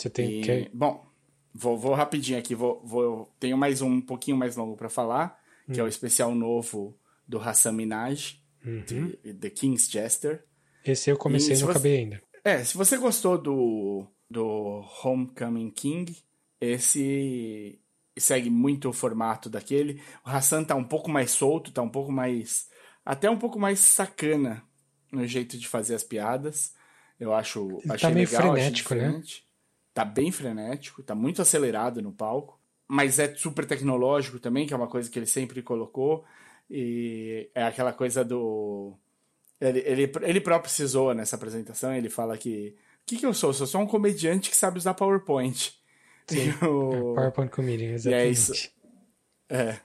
Você 0.00 0.10
tem 0.10 0.40
e, 0.40 0.42
que... 0.42 0.70
Bom, 0.72 1.06
vou, 1.54 1.78
vou 1.78 1.94
rapidinho 1.94 2.38
aqui. 2.38 2.54
Vou, 2.54 2.80
vou, 2.84 3.32
tenho 3.38 3.56
mais 3.56 3.82
um, 3.82 3.90
um 3.90 4.00
pouquinho 4.00 4.36
mais 4.36 4.56
longo 4.56 4.76
para 4.76 4.88
falar, 4.88 5.38
hum. 5.68 5.72
que 5.72 5.80
é 5.80 5.82
o 5.82 5.86
hum. 5.86 5.88
especial 5.88 6.34
novo 6.34 6.96
do 7.26 7.38
Hassan 7.38 7.72
Minaj, 7.72 8.40
uhum. 8.64 8.82
de, 8.82 9.34
The 9.34 9.50
King's 9.50 9.88
Jester. 9.88 10.44
Esse 10.84 11.10
eu 11.10 11.16
comecei 11.16 11.54
e 11.54 11.58
não 11.58 11.66
você... 11.66 11.70
acabei 11.70 11.98
ainda. 11.98 12.22
É, 12.42 12.64
se 12.64 12.76
você 12.76 12.96
gostou 12.96 13.36
do 13.36 14.08
do 14.30 14.84
Homecoming 15.02 15.70
King. 15.70 16.16
Esse 16.60 17.80
segue 18.16 18.50
muito 18.50 18.88
o 18.88 18.92
formato 18.92 19.50
daquele. 19.50 20.00
O 20.24 20.30
Hassan 20.30 20.62
tá 20.62 20.74
um 20.76 20.84
pouco 20.84 21.10
mais 21.10 21.32
solto, 21.32 21.72
tá 21.72 21.82
um 21.82 21.88
pouco 21.88 22.12
mais. 22.12 22.68
até 23.04 23.28
um 23.28 23.38
pouco 23.38 23.58
mais 23.58 23.80
sacana 23.80 24.62
no 25.10 25.26
jeito 25.26 25.58
de 25.58 25.66
fazer 25.66 25.94
as 25.94 26.04
piadas. 26.04 26.74
Eu 27.18 27.34
acho. 27.34 27.80
Ele 27.82 27.98
tá 27.98 28.10
meio 28.10 28.28
legal, 28.28 28.52
frenético, 28.52 28.94
né? 28.94 29.22
Tá 30.00 30.04
bem 30.04 30.30
frenético, 30.32 31.02
tá 31.02 31.14
muito 31.14 31.42
acelerado 31.42 32.00
no 32.02 32.12
palco. 32.12 32.58
Mas 32.88 33.18
é 33.18 33.34
super 33.34 33.66
tecnológico 33.66 34.40
também, 34.40 34.66
que 34.66 34.74
é 34.74 34.76
uma 34.76 34.88
coisa 34.88 35.10
que 35.10 35.18
ele 35.18 35.26
sempre 35.26 35.62
colocou. 35.62 36.24
E 36.68 37.48
é 37.54 37.64
aquela 37.64 37.92
coisa 37.92 38.24
do. 38.24 38.94
Ele, 39.60 39.80
ele, 39.80 40.12
ele 40.22 40.40
próprio 40.40 40.70
se 40.70 40.84
zoa 40.86 41.14
nessa 41.14 41.36
apresentação, 41.36 41.92
ele 41.92 42.08
fala 42.08 42.36
que 42.38 42.76
que, 43.10 43.16
que 43.18 43.26
eu 43.26 43.34
sou? 43.34 43.50
Eu 43.50 43.54
sou 43.54 43.66
só 43.66 43.78
um 43.78 43.86
comediante 43.86 44.50
que 44.50 44.56
sabe 44.56 44.78
usar 44.78 44.94
PowerPoint. 44.94 45.74
Sim, 46.28 46.50
o... 46.62 47.12
É, 47.12 47.14
PowerPoint 47.14 47.50
Comedian, 47.50 47.92
exatamente. 47.92 48.22
é 48.22 48.30
isso. 48.30 48.70
É. 49.48 49.76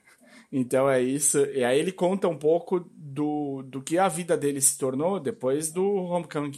Então 0.52 0.88
é 0.88 1.02
isso. 1.02 1.40
E 1.40 1.64
aí 1.64 1.80
ele 1.80 1.92
conta 1.92 2.28
um 2.28 2.38
pouco 2.38 2.80
do, 2.96 3.64
do 3.64 3.82
que 3.82 3.98
a 3.98 4.08
vida 4.08 4.38
dele 4.38 4.62
se 4.62 4.78
tornou 4.78 5.20
depois 5.20 5.72
do 5.72 5.84
Homecoming 5.84 6.52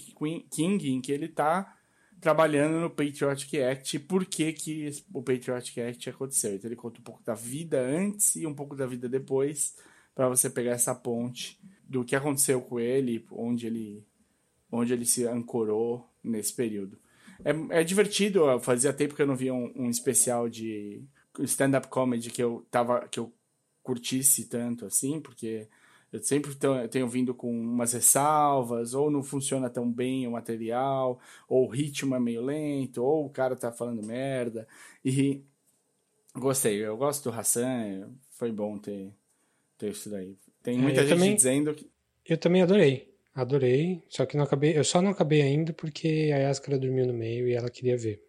King, 0.51 0.89
em 0.89 1.01
que 1.01 1.11
ele 1.11 1.29
tá 1.29 1.76
trabalhando 2.19 2.79
no 2.79 2.89
Patriotic 2.89 3.61
Act 3.61 3.95
e 3.95 3.99
por 3.99 4.25
que, 4.25 4.51
que 4.53 4.91
o 5.13 5.21
Patriotic 5.21 5.79
Act 5.79 6.09
aconteceu. 6.09 6.55
Então 6.55 6.67
ele 6.67 6.75
conta 6.75 6.99
um 6.99 7.03
pouco 7.03 7.23
da 7.23 7.33
vida 7.33 7.79
antes 7.79 8.35
e 8.35 8.45
um 8.45 8.53
pouco 8.53 8.75
da 8.75 8.85
vida 8.85 9.07
depois 9.07 9.75
para 10.15 10.27
você 10.27 10.49
pegar 10.49 10.71
essa 10.71 10.95
ponte 10.95 11.59
do 11.83 12.03
que 12.03 12.15
aconteceu 12.15 12.59
com 12.61 12.79
ele, 12.79 13.25
onde 13.31 13.67
ele 13.67 14.05
onde 14.69 14.91
ele 14.91 15.05
se 15.05 15.25
ancorou 15.25 16.05
nesse 16.21 16.53
período. 16.53 16.99
É, 17.45 17.79
é 17.79 17.83
divertido, 17.83 18.59
fazia 18.59 18.91
tempo 18.91 19.15
que 19.15 19.21
eu 19.21 19.27
não 19.27 19.35
via 19.35 19.53
um, 19.53 19.71
um 19.75 19.89
especial 19.89 20.49
de 20.49 21.05
stand-up 21.39 21.87
comedy 21.87 22.29
que 22.29 22.43
eu 22.43 22.65
tava 22.69 23.07
que 23.07 23.19
eu 23.19 23.31
curtisse 23.83 24.45
tanto 24.45 24.85
assim, 24.85 25.21
porque 25.21 25.69
eu 26.11 26.23
sempre 26.23 26.53
tenho 26.89 27.07
vindo 27.07 27.33
com 27.33 27.51
umas 27.51 27.93
ressalvas, 27.93 28.93
ou 28.93 29.11
não 29.11 29.21
funciona 29.21 29.69
tão 29.69 29.91
bem 29.91 30.25
o 30.25 30.31
material, 30.31 31.19
ou 31.49 31.65
o 31.65 31.69
ritmo 31.69 32.15
é 32.15 32.19
meio 32.19 32.41
lento, 32.41 33.03
ou 33.03 33.25
o 33.25 33.29
cara 33.29 33.55
tá 33.55 33.71
falando 33.71 34.05
merda. 34.05 34.67
E 35.03 35.43
gostei, 36.33 36.77
eu 36.77 36.95
gosto 36.95 37.29
do 37.29 37.35
Hassan, 37.35 38.09
foi 38.31 38.51
bom 38.51 38.77
ter, 38.77 39.11
ter 39.77 39.91
isso 39.91 40.09
daí. 40.09 40.37
Tem 40.63 40.77
é, 40.77 40.81
muita 40.81 41.01
gente 41.01 41.09
também, 41.09 41.35
dizendo 41.35 41.73
que. 41.73 41.89
Eu 42.25 42.37
também 42.37 42.61
adorei. 42.61 43.13
Adorei, 43.35 44.03
só 44.09 44.25
que 44.25 44.35
não 44.35 44.45
acabei. 44.45 44.77
Eu 44.77 44.83
só 44.83 45.01
não 45.01 45.11
acabei 45.11 45.41
ainda 45.41 45.71
porque 45.71 46.31
a 46.33 46.37
Yaskara 46.37 46.79
dormiu 46.79 47.05
no 47.05 47.13
meio 47.13 47.47
e 47.47 47.53
ela 47.53 47.69
queria 47.69 47.95
ver. 47.95 48.23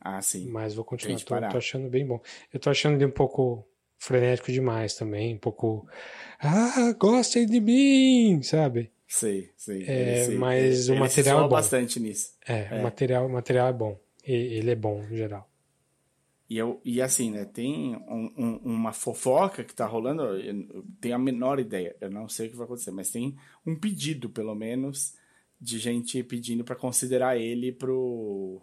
Ah, 0.00 0.22
sim. 0.22 0.48
Mas 0.48 0.74
vou 0.74 0.84
continuar. 0.84 1.18
Tô, 1.18 1.50
tô, 1.50 1.58
achando 1.58 1.88
bem 1.88 2.06
bom. 2.06 2.20
Eu 2.52 2.58
tô 2.58 2.70
achando 2.70 2.96
ele 2.96 3.04
um 3.04 3.10
pouco 3.10 3.64
frenético 4.02 4.50
demais 4.50 4.94
também, 4.94 5.36
um 5.36 5.38
pouco. 5.38 5.88
Ah, 6.40 6.92
gostem 6.98 7.46
de 7.46 7.60
mim, 7.60 8.42
sabe? 8.42 8.90
Sei, 9.06 9.50
sei. 9.56 9.84
É, 9.86 10.28
mas 10.30 10.88
ele, 10.88 10.96
o 10.96 11.00
material 11.00 11.38
é 11.38 11.42
bom. 11.42 11.48
bastante 11.48 12.00
nisso. 12.00 12.32
É, 12.48 12.68
é, 12.70 12.80
O, 12.80 12.82
material, 12.82 13.26
o 13.26 13.32
material 13.32 13.68
é 13.68 13.72
bom. 13.72 14.00
Ele 14.24 14.70
é 14.70 14.74
bom, 14.74 15.02
no 15.02 15.16
geral. 15.16 15.48
E, 16.50 16.58
eu, 16.58 16.80
e 16.84 17.00
assim, 17.00 17.30
né, 17.30 17.44
tem 17.44 17.94
um, 18.08 18.32
um, 18.36 18.56
uma 18.64 18.92
fofoca 18.92 19.62
que 19.62 19.74
tá 19.74 19.86
rolando, 19.86 20.22
eu 20.22 20.84
tenho 21.00 21.14
a 21.14 21.18
menor 21.18 21.60
ideia, 21.60 21.96
eu 22.00 22.10
não 22.10 22.28
sei 22.28 22.48
o 22.48 22.50
que 22.50 22.56
vai 22.56 22.66
acontecer, 22.66 22.90
mas 22.90 23.10
tem 23.10 23.36
um 23.64 23.74
pedido, 23.74 24.28
pelo 24.28 24.54
menos, 24.54 25.14
de 25.60 25.78
gente 25.78 26.22
pedindo 26.24 26.64
para 26.64 26.74
considerar 26.76 27.38
ele 27.38 27.72
pro... 27.72 28.60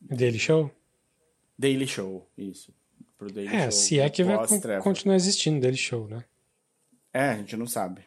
Daily 0.00 0.38
Show? 0.38 0.70
Daily 1.56 1.86
Show, 1.86 2.28
isso. 2.36 2.74
Pro 3.20 3.30
Daily 3.30 3.54
é, 3.54 3.62
Show, 3.64 3.72
se 3.72 4.00
é 4.00 4.08
que 4.08 4.24
vai 4.24 4.38
continuar 4.80 5.14
existindo 5.14 5.60
Daily 5.60 5.76
Show, 5.76 6.08
né? 6.08 6.24
É, 7.12 7.30
a 7.32 7.36
gente 7.36 7.54
não 7.54 7.66
sabe. 7.66 8.00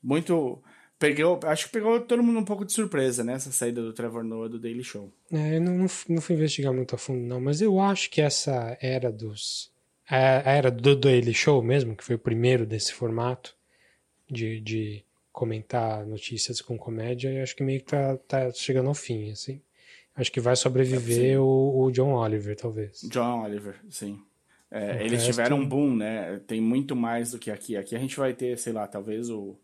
Muito 0.00 0.62
Pegou, 0.96 1.40
acho 1.42 1.66
que 1.66 1.72
pegou 1.72 2.00
todo 2.00 2.22
mundo 2.22 2.38
um 2.38 2.44
pouco 2.44 2.64
de 2.64 2.72
surpresa, 2.72 3.24
né? 3.24 3.32
Essa 3.32 3.50
saída 3.50 3.82
do 3.82 3.92
Trevor 3.92 4.22
Noah 4.22 4.48
do 4.48 4.60
Daily 4.60 4.84
Show. 4.84 5.12
É, 5.32 5.56
eu 5.56 5.60
não, 5.60 5.72
não, 5.72 5.86
não 6.08 6.22
fui 6.22 6.36
investigar 6.36 6.72
muito 6.72 6.94
a 6.94 6.98
fundo, 6.98 7.20
não, 7.20 7.40
mas 7.40 7.60
eu 7.60 7.80
acho 7.80 8.08
que 8.08 8.20
essa 8.20 8.78
era 8.80 9.10
dos. 9.10 9.72
A, 10.08 10.16
era 10.16 10.70
do 10.70 10.94
Daily 10.94 11.34
Show 11.34 11.60
mesmo, 11.62 11.96
que 11.96 12.04
foi 12.04 12.14
o 12.14 12.18
primeiro 12.18 12.64
desse 12.64 12.92
formato 12.92 13.56
de, 14.30 14.60
de 14.60 15.04
comentar 15.32 16.06
notícias 16.06 16.60
com 16.60 16.78
comédia, 16.78 17.28
eu 17.28 17.42
acho 17.42 17.56
que 17.56 17.64
meio 17.64 17.80
que 17.80 17.86
tá, 17.86 18.16
tá 18.16 18.52
chegando 18.52 18.88
ao 18.88 18.94
fim, 18.94 19.32
assim. 19.32 19.60
Acho 20.14 20.30
que 20.30 20.40
vai 20.40 20.54
sobreviver 20.54 21.40
o, 21.40 21.82
o, 21.82 21.90
John 21.90 22.14
Oliver, 22.14 22.54
talvez. 22.54 23.00
John 23.10 23.42
Oliver, 23.42 23.74
sim. 23.90 24.22
É, 24.74 24.96
eles 25.00 25.12
resto... 25.12 25.26
tiveram 25.26 25.58
um 25.58 25.68
boom, 25.68 25.94
né? 25.94 26.40
Tem 26.46 26.60
muito 26.60 26.96
mais 26.96 27.30
do 27.30 27.38
que 27.38 27.50
aqui. 27.50 27.76
Aqui 27.76 27.94
a 27.94 27.98
gente 27.98 28.16
vai 28.16 28.34
ter, 28.34 28.58
sei 28.58 28.72
lá, 28.72 28.86
talvez 28.86 29.30
o 29.30 29.56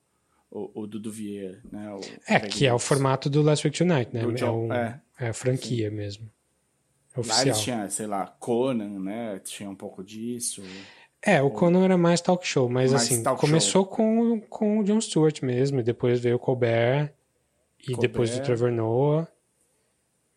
o, 0.51 0.83
o 0.83 0.87
Dudu 0.87 1.11
Vieira, 1.11 1.61
né? 1.71 1.95
O 1.95 2.01
é, 2.27 2.41
que 2.41 2.67
é 2.67 2.75
o 2.75 2.79
formato 2.79 3.31
do 3.31 3.41
Last 3.41 3.67
Week 3.67 3.79
Tonight, 3.79 4.13
né? 4.13 4.23
É, 4.23 4.51
um, 4.51 4.73
é, 4.73 5.01
é, 5.21 5.29
a 5.29 5.33
franquia 5.33 5.89
Sim. 5.89 5.97
mesmo. 5.97 6.31
Oficial. 7.17 7.37
Lá 7.37 7.43
eles 7.45 7.61
tinham, 7.61 7.91
sei 7.91 8.07
lá, 8.07 8.27
Conan, 8.39 8.99
né? 8.99 9.41
Tinha 9.45 9.71
um 9.71 9.75
pouco 9.75 10.03
disso. 10.03 10.63
É, 11.23 11.41
o 11.41 11.51
Conan 11.51 11.85
era 11.85 11.99
mais 11.99 12.21
talk 12.21 12.47
show, 12.47 12.69
mas 12.69 12.93
mais 12.93 13.05
assim, 13.05 13.23
começou 13.37 13.85
com, 13.85 14.41
com 14.41 14.79
o 14.79 14.85
Jon 14.85 15.01
Stewart 15.01 15.43
mesmo, 15.43 15.81
e 15.81 15.83
depois 15.83 16.19
veio 16.19 16.37
o 16.37 16.39
Colbert, 16.39 17.13
e 17.79 17.93
Colbert. 17.93 18.01
depois 18.01 18.37
o 18.37 18.43
Trevor 18.43 18.73
Noah. 18.73 19.29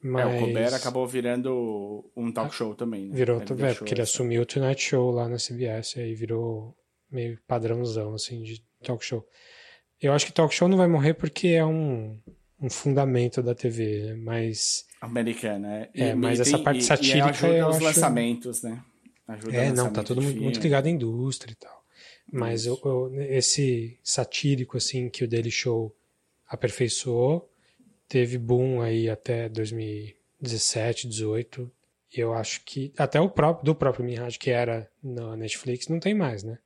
Mas... 0.03 0.33
É, 0.33 0.35
o 0.35 0.39
Colbert 0.39 0.73
acabou 0.73 1.07
virando 1.07 2.03
um 2.15 2.29
talk 2.29 2.53
show 2.53 2.75
também. 2.75 3.07
Né? 3.07 3.15
Virou, 3.15 3.41
ele 3.41 3.65
é, 3.65 3.73
porque 3.73 3.93
ele 3.93 4.01
assumiu 4.01 4.41
o 4.41 4.45
Tonight 4.45 4.81
Show 4.81 5.11
lá 5.11 5.29
na 5.29 5.37
CBS, 5.37 5.95
e 5.95 6.01
aí 6.01 6.13
virou 6.13 6.75
meio 7.09 7.39
padrãozão, 7.47 8.13
assim, 8.13 8.43
de 8.43 8.61
talk 8.83 9.03
show. 9.03 9.25
Eu 10.01 10.11
acho 10.11 10.25
que 10.25 10.33
talk 10.33 10.53
show 10.53 10.67
não 10.67 10.77
vai 10.77 10.87
morrer 10.87 11.13
porque 11.13 11.47
é 11.49 11.65
um, 11.65 12.19
um 12.59 12.69
fundamento 12.69 13.41
da 13.41 13.55
TV, 13.55 14.07
né? 14.07 14.15
mas. 14.15 14.85
Americana, 14.99 15.73
é. 15.73 15.89
E, 15.95 16.03
é, 16.03 16.15
mas 16.15 16.41
essa 16.41 16.59
parte 16.59 16.83
satírica. 16.83 17.17
E, 17.17 17.29
ajuda 17.29 17.53
eu 17.53 17.67
os 17.69 17.75
acho... 17.77 17.85
lançamentos, 17.85 18.61
né? 18.61 18.83
Ajuda 19.25 19.55
é, 19.55 19.71
não, 19.71 19.93
tá 19.93 20.03
tudo 20.03 20.21
muito, 20.21 20.41
muito, 20.41 20.59
ligado 20.59 20.87
à 20.87 20.89
indústria 20.89 21.53
e 21.53 21.55
tal. 21.55 21.81
Mas 22.29 22.65
eu, 22.65 22.77
eu, 22.83 23.13
esse 23.21 23.97
satírico, 24.03 24.75
assim, 24.75 25.09
que 25.09 25.23
o 25.23 25.27
Daily 25.27 25.51
Show 25.51 25.95
aperfeiçoou, 26.45 27.49
teve 28.13 28.37
boom 28.37 28.79
aí 28.79 29.09
até 29.09 29.49
2017, 29.49 31.07
18. 31.07 31.71
E 32.15 32.19
eu 32.19 32.31
acho 32.31 32.63
que 32.63 32.93
até 32.95 33.19
o 33.19 33.27
próprio 33.27 33.65
do 33.65 33.73
próprio 33.73 34.05
Mirage, 34.05 34.37
que 34.37 34.51
era 34.51 34.87
na 35.03 35.35
Netflix, 35.35 35.87
não 35.87 35.99
tem 35.99 36.13
mais, 36.13 36.43
né? 36.43 36.59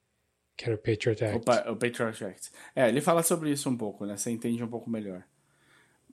Que 0.57 0.65
era 0.65 0.75
o 0.75 0.77
Patriot 0.77 1.23
Act. 1.23 1.37
O, 1.37 1.71
o 1.71 1.75
Patriot 1.77 2.25
Act. 2.25 2.51
É, 2.75 2.89
ele 2.89 2.99
fala 2.99 3.23
sobre 3.23 3.49
isso 3.49 3.69
um 3.69 3.77
pouco, 3.77 4.05
né? 4.05 4.17
Você 4.17 4.29
entende 4.29 4.61
um 4.61 4.67
pouco 4.67 4.89
melhor. 4.89 5.23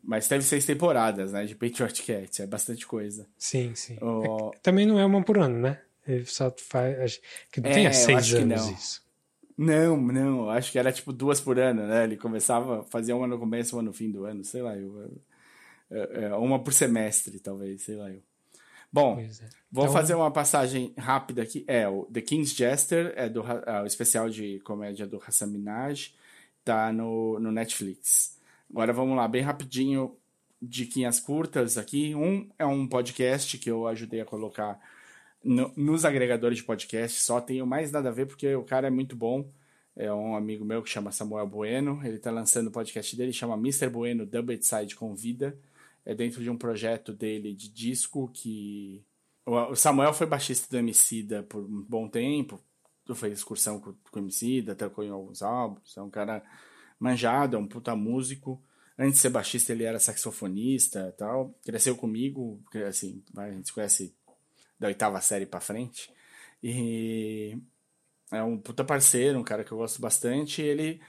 Mas 0.05 0.29
teve 0.29 0.44
seis 0.44 0.64
temporadas, 0.64 1.33
né? 1.33 1.44
De 1.44 1.57
Patriot 1.57 2.12
Act. 2.12 2.42
É 2.42 2.47
bastante 2.47 2.87
coisa. 2.87 3.27
Sim, 3.37 3.75
sim. 3.75 3.99
O... 4.01 4.53
É, 4.55 4.59
também 4.62 4.87
não 4.87 5.01
é 5.01 5.05
uma 5.05 5.25
por 5.25 5.38
ano, 5.38 5.59
né? 5.59 5.81
Ele 6.07 6.27
só 6.27 6.55
faz. 6.57 7.20
Que 7.51 7.61
não 7.61 7.70
é, 7.70 7.75
tem 7.75 7.87
há 7.88 7.92
seis 7.92 8.33
anos 8.35 8.68
isso. 8.68 9.04
Não, 9.57 9.97
não. 9.97 10.51
Acho 10.51 10.73
que 10.73 10.79
era 10.79 10.93
tipo 10.93 11.12
duas 11.12 11.40
por 11.40 11.59
ano, 11.59 11.87
né? 11.87 12.05
Ele 12.05 12.17
começava, 12.17 12.83
fazia 12.85 13.14
uma 13.14 13.27
no 13.27 13.38
começo, 13.38 13.77
uma 13.77 13.83
no 13.83 13.93
fim 13.93 14.11
do 14.11 14.25
ano, 14.25 14.45
sei 14.45 14.62
lá. 14.62 14.77
Eu, 14.77 15.23
eu, 15.90 16.38
uma 16.38 16.59
por 16.59 16.73
semestre, 16.73 17.38
talvez, 17.38 17.83
sei 17.83 17.97
lá. 17.97 18.11
Eu. 18.11 18.23
Bom, 18.93 19.19
é. 19.19 19.29
vou 19.73 19.85
então... 19.85 19.93
fazer 19.93 20.14
uma 20.14 20.31
passagem 20.31 20.93
rápida 20.97 21.43
aqui. 21.43 21.64
É, 21.67 21.88
o 21.88 22.05
The 22.05 22.21
King's 22.21 22.55
Jester, 22.55 23.12
é 23.17 23.29
do 23.29 23.43
é, 23.43 23.83
o 23.83 23.87
especial 23.87 24.31
de 24.31 24.61
comédia 24.61 25.07
do 25.07 25.21
Hassan 25.25 25.49
Minaj, 25.49 26.14
tá 26.64 26.93
no, 26.93 27.38
no 27.40 27.51
Netflix. 27.51 28.38
Agora 28.71 28.93
vamos 28.93 29.17
lá, 29.17 29.27
bem 29.27 29.43
rapidinho, 29.43 30.17
diquinhas 30.61 31.21
curtas 31.21 31.77
aqui. 31.77 32.14
Um 32.14 32.49
é 32.59 32.64
um 32.64 32.87
podcast 32.87 33.59
que 33.59 33.71
eu 33.71 33.87
ajudei 33.87 34.21
a 34.21 34.25
colocar 34.25 34.81
no, 35.44 35.72
nos 35.76 36.04
agregadores 36.04 36.59
de 36.59 36.64
podcast, 36.64 37.20
só 37.20 37.40
tenho 37.40 37.66
mais 37.66 37.92
nada 37.92 38.09
a 38.09 38.12
ver 38.12 38.26
porque 38.26 38.54
o 38.54 38.64
cara 38.64 38.87
é 38.87 38.90
muito 38.90 39.14
bom. 39.14 39.48
É 39.96 40.12
um 40.12 40.35
amigo 40.35 40.64
meu 40.64 40.83
que 40.83 40.90
chama 40.90 41.12
Samuel 41.12 41.46
Bueno, 41.46 42.00
ele 42.02 42.18
tá 42.18 42.30
lançando 42.30 42.66
o 42.66 42.72
podcast 42.72 43.14
dele, 43.16 43.33
chama 43.33 43.54
Mr. 43.54 43.88
Bueno 43.88 44.26
Double 44.26 44.61
Side 44.61 44.96
Convida 44.96 45.57
é 46.04 46.14
dentro 46.14 46.42
de 46.42 46.50
um 46.50 46.57
projeto 46.57 47.12
dele 47.12 47.54
de 47.54 47.68
disco 47.68 48.28
que. 48.33 49.04
O 49.46 49.74
Samuel 49.74 50.14
foi 50.14 50.26
baixista 50.26 50.66
do 50.70 50.78
Emicida 50.78 51.42
por 51.42 51.62
um 51.62 51.83
bom 51.83 52.09
tempo, 52.09 52.59
fez 53.14 53.35
excursão 53.35 53.78
com, 53.78 53.90
o 53.90 54.18
Emicida, 54.18 54.74
tocou 54.74 55.04
em 55.04 55.11
alguns 55.11 55.42
álbuns, 55.42 55.94
é 55.96 56.00
um 56.00 56.09
cara 56.09 56.42
manjado, 56.98 57.57
é 57.57 57.59
um 57.59 57.66
puta 57.66 57.94
músico. 57.94 58.62
Antes 58.98 59.14
de 59.14 59.20
ser 59.20 59.28
baixista, 59.28 59.72
ele 59.72 59.85
era 59.85 59.98
saxofonista 59.98 61.14
tal. 61.18 61.54
Cresceu 61.62 61.94
comigo, 61.94 62.62
assim, 62.88 63.22
a 63.37 63.50
gente 63.50 63.66
se 63.66 63.72
conhece 63.72 64.14
da 64.78 64.88
oitava 64.88 65.20
série 65.20 65.46
pra 65.46 65.60
frente. 65.60 66.10
E 66.62 67.56
é 68.32 68.42
um 68.42 68.58
puta 68.58 68.84
parceiro, 68.84 69.38
um 69.38 69.44
cara 69.44 69.64
que 69.64 69.72
eu 69.72 69.78
gosto 69.78 70.00
bastante. 70.00 70.62
ele 70.62 71.00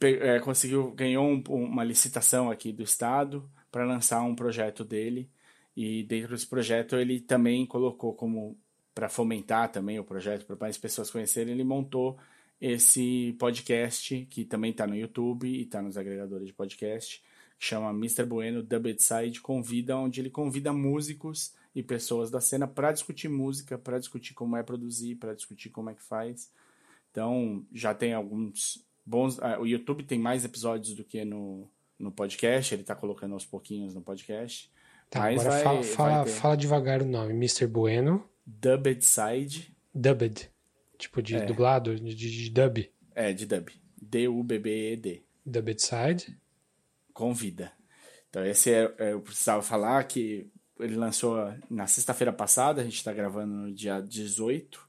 é, 0.00 0.40
conseguiu, 0.40 0.90
ganhou 0.92 1.24
um, 1.26 1.42
uma 1.48 1.84
licitação 1.84 2.50
aqui 2.50 2.72
do 2.72 2.82
estado 2.82 3.50
para 3.70 3.84
lançar 3.84 4.22
um 4.22 4.34
projeto 4.34 4.84
dele. 4.84 5.30
E 5.76 6.02
dentro 6.04 6.30
desse 6.34 6.46
projeto 6.46 6.96
ele 6.96 7.20
também 7.20 7.66
colocou 7.66 8.14
como 8.14 8.58
para 8.94 9.08
fomentar 9.08 9.70
também 9.70 9.98
o 9.98 10.04
projeto 10.04 10.44
para 10.44 10.56
mais 10.60 10.76
pessoas 10.76 11.10
conhecerem, 11.10 11.54
ele 11.54 11.64
montou 11.64 12.18
esse 12.60 13.34
podcast 13.38 14.26
que 14.28 14.44
também 14.44 14.72
está 14.72 14.86
no 14.86 14.94
YouTube 14.94 15.48
e 15.48 15.62
está 15.62 15.80
nos 15.80 15.96
agregadores 15.96 16.48
de 16.48 16.52
podcast, 16.52 17.22
que 17.58 17.64
chama 17.64 17.90
Mr. 17.90 18.24
Bueno 18.24 18.62
The 18.62 18.78
Side 18.98 19.40
Convida, 19.40 19.96
onde 19.96 20.20
ele 20.20 20.28
convida 20.28 20.72
músicos 20.72 21.54
e 21.74 21.82
pessoas 21.82 22.30
da 22.30 22.40
cena 22.40 22.66
para 22.66 22.92
discutir 22.92 23.28
música, 23.28 23.78
para 23.78 23.98
discutir 23.98 24.34
como 24.34 24.56
é 24.56 24.62
produzir, 24.62 25.16
para 25.16 25.34
discutir 25.34 25.70
como 25.70 25.90
é 25.90 25.94
que 25.94 26.02
faz. 26.02 26.50
Então, 27.10 27.64
já 27.72 27.94
tem 27.94 28.12
alguns 28.12 28.84
bons. 29.04 29.38
Ah, 29.40 29.60
o 29.60 29.66
YouTube 29.66 30.04
tem 30.04 30.18
mais 30.18 30.44
episódios 30.44 30.94
do 30.94 31.04
que 31.04 31.24
no, 31.24 31.68
no 31.98 32.10
podcast, 32.10 32.74
ele 32.74 32.82
está 32.82 32.94
colocando 32.94 33.34
aos 33.34 33.46
pouquinhos 33.46 33.94
no 33.94 34.02
podcast. 34.02 34.70
Tá, 35.08 35.20
Mas 35.20 35.40
agora 35.40 35.54
vai, 35.54 35.62
fala, 35.64 35.82
fala, 35.82 36.26
fala, 36.26 36.56
devagar 36.56 37.02
o 37.02 37.06
nome. 37.06 37.32
Mr. 37.32 37.66
Bueno. 37.66 38.24
Dubbed 38.46 39.04
Side. 39.04 39.74
Dubbed. 39.92 40.50
Tipo 40.96 41.22
de 41.22 41.36
é. 41.36 41.44
dublado, 41.44 41.98
de, 41.98 42.14
de, 42.14 42.50
dub. 42.50 42.88
É, 43.14 43.32
de 43.32 43.46
dub. 43.46 43.70
D-U-B-B-E-D. 44.00 45.22
Dubbed 45.44 45.82
Side. 45.82 46.38
Convida. 47.12 47.72
Então, 48.28 48.44
esse 48.44 48.72
é, 48.72 48.94
é, 48.98 49.12
eu 49.12 49.20
precisava 49.20 49.62
falar 49.62 50.04
que 50.04 50.48
ele 50.82 50.96
lançou 50.96 51.36
na 51.68 51.86
sexta-feira 51.86 52.32
passada, 52.32 52.80
a 52.80 52.84
gente 52.84 52.96
está 52.96 53.12
gravando 53.12 53.52
no 53.54 53.72
dia 53.72 54.00
18. 54.00 54.88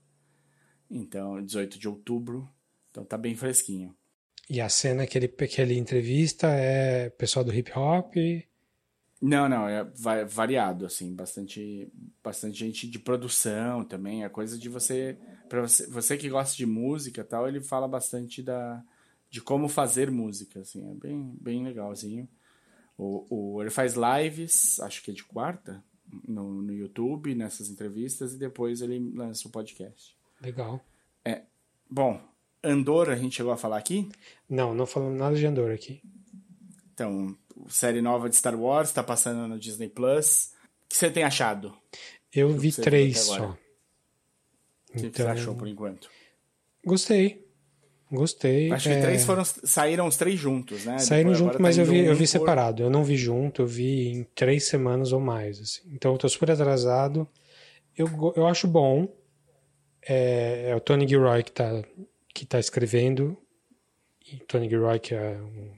Então, 0.89 1.43
18 1.43 1.79
de 1.79 1.87
outubro. 1.87 2.49
Então 2.89 3.05
tá 3.05 3.17
bem 3.17 3.35
fresquinho. 3.35 3.95
E 4.49 4.59
a 4.59 4.67
cena 4.67 5.07
que 5.07 5.17
ele, 5.17 5.27
que 5.27 5.61
ele 5.61 5.77
entrevista 5.77 6.47
é 6.47 7.09
pessoal 7.09 7.45
do 7.45 7.53
hip 7.53 7.71
hop? 7.73 8.15
Não, 9.21 9.47
não, 9.47 9.69
é 9.69 9.85
variado, 10.25 10.85
assim, 10.85 11.13
bastante, 11.15 11.87
bastante 12.23 12.57
gente 12.57 12.89
de 12.89 12.97
produção 12.97 13.85
também, 13.85 14.23
é 14.23 14.29
coisa 14.29 14.57
de 14.57 14.67
você, 14.67 15.15
para 15.47 15.61
você, 15.61 15.85
você 15.85 16.17
que 16.17 16.27
gosta 16.27 16.57
de 16.57 16.65
música 16.65 17.23
tal, 17.23 17.47
ele 17.47 17.61
fala 17.61 17.87
bastante 17.87 18.41
da, 18.41 18.83
de 19.29 19.39
como 19.39 19.69
fazer 19.69 20.09
música, 20.09 20.61
assim, 20.61 20.89
é 20.89 20.93
bem, 20.95 21.37
bem 21.39 21.63
legalzinho. 21.63 22.27
O, 23.03 23.25
o, 23.55 23.61
ele 23.63 23.71
faz 23.71 23.95
lives, 23.95 24.79
acho 24.81 25.01
que 25.01 25.09
é 25.09 25.13
de 25.13 25.23
quarta, 25.23 25.83
no, 26.27 26.61
no 26.61 26.71
YouTube, 26.71 27.33
nessas 27.33 27.67
entrevistas, 27.67 28.33
e 28.33 28.37
depois 28.37 28.79
ele 28.79 28.99
lança 29.15 29.47
o 29.47 29.51
podcast. 29.51 30.15
Legal. 30.39 30.85
É, 31.25 31.41
bom, 31.89 32.21
Andor, 32.63 33.09
a 33.09 33.15
gente 33.15 33.37
chegou 33.37 33.51
a 33.51 33.57
falar 33.57 33.77
aqui? 33.77 34.07
Não, 34.47 34.75
não 34.75 34.85
falamos 34.85 35.17
nada 35.17 35.35
de 35.35 35.43
Andor 35.43 35.71
aqui. 35.71 36.03
Então, 36.93 37.35
série 37.67 38.03
nova 38.03 38.29
de 38.29 38.35
Star 38.35 38.53
Wars, 38.55 38.89
está 38.89 39.01
passando 39.01 39.47
no 39.47 39.57
Disney 39.57 39.89
Plus. 39.89 40.53
O 40.85 40.89
que 40.89 40.97
você 40.97 41.09
tem 41.09 41.23
achado? 41.23 41.75
Eu 42.31 42.49
vi 42.49 42.71
três 42.71 43.21
só. 43.21 43.57
O 44.89 44.93
que 44.93 45.07
então... 45.07 45.25
você 45.25 45.31
achou 45.31 45.55
por 45.55 45.67
enquanto? 45.67 46.07
Gostei. 46.85 47.40
Gostei. 48.11 48.71
Acho 48.71 48.89
que 48.89 48.95
é... 48.95 49.01
três 49.01 49.23
foram, 49.23 49.45
saíram 49.45 50.05
os 50.05 50.17
três 50.17 50.37
juntos, 50.37 50.83
né? 50.83 50.97
Saíram 50.97 51.33
juntos, 51.33 51.57
mas 51.59 51.77
tá 51.77 51.81
eu 51.81 51.85
vi, 51.85 51.99
eu 51.99 52.13
vi 52.13 52.25
por... 52.25 52.27
separado. 52.27 52.83
Eu 52.83 52.89
não 52.89 53.03
vi 53.03 53.15
junto, 53.15 53.61
eu 53.61 53.67
vi 53.67 54.09
em 54.09 54.23
três 54.35 54.67
semanas 54.67 55.13
ou 55.13 55.19
mais. 55.19 55.59
Assim. 55.59 55.81
Então 55.93 56.11
eu 56.11 56.17
tô 56.17 56.27
super 56.27 56.51
atrasado. 56.51 57.27
Eu, 57.97 58.07
eu 58.35 58.47
acho 58.47 58.67
bom. 58.67 59.07
É, 60.05 60.71
é 60.71 60.75
o 60.75 60.79
Tony 60.79 61.07
Gilroy 61.07 61.43
que 61.43 61.51
tá 61.51 61.83
que 62.33 62.43
está 62.43 62.59
escrevendo, 62.59 63.37
e 64.31 64.37
Tony 64.37 64.69
Gilroy, 64.69 64.99
que 64.99 65.13
é 65.13 65.37
um 65.37 65.71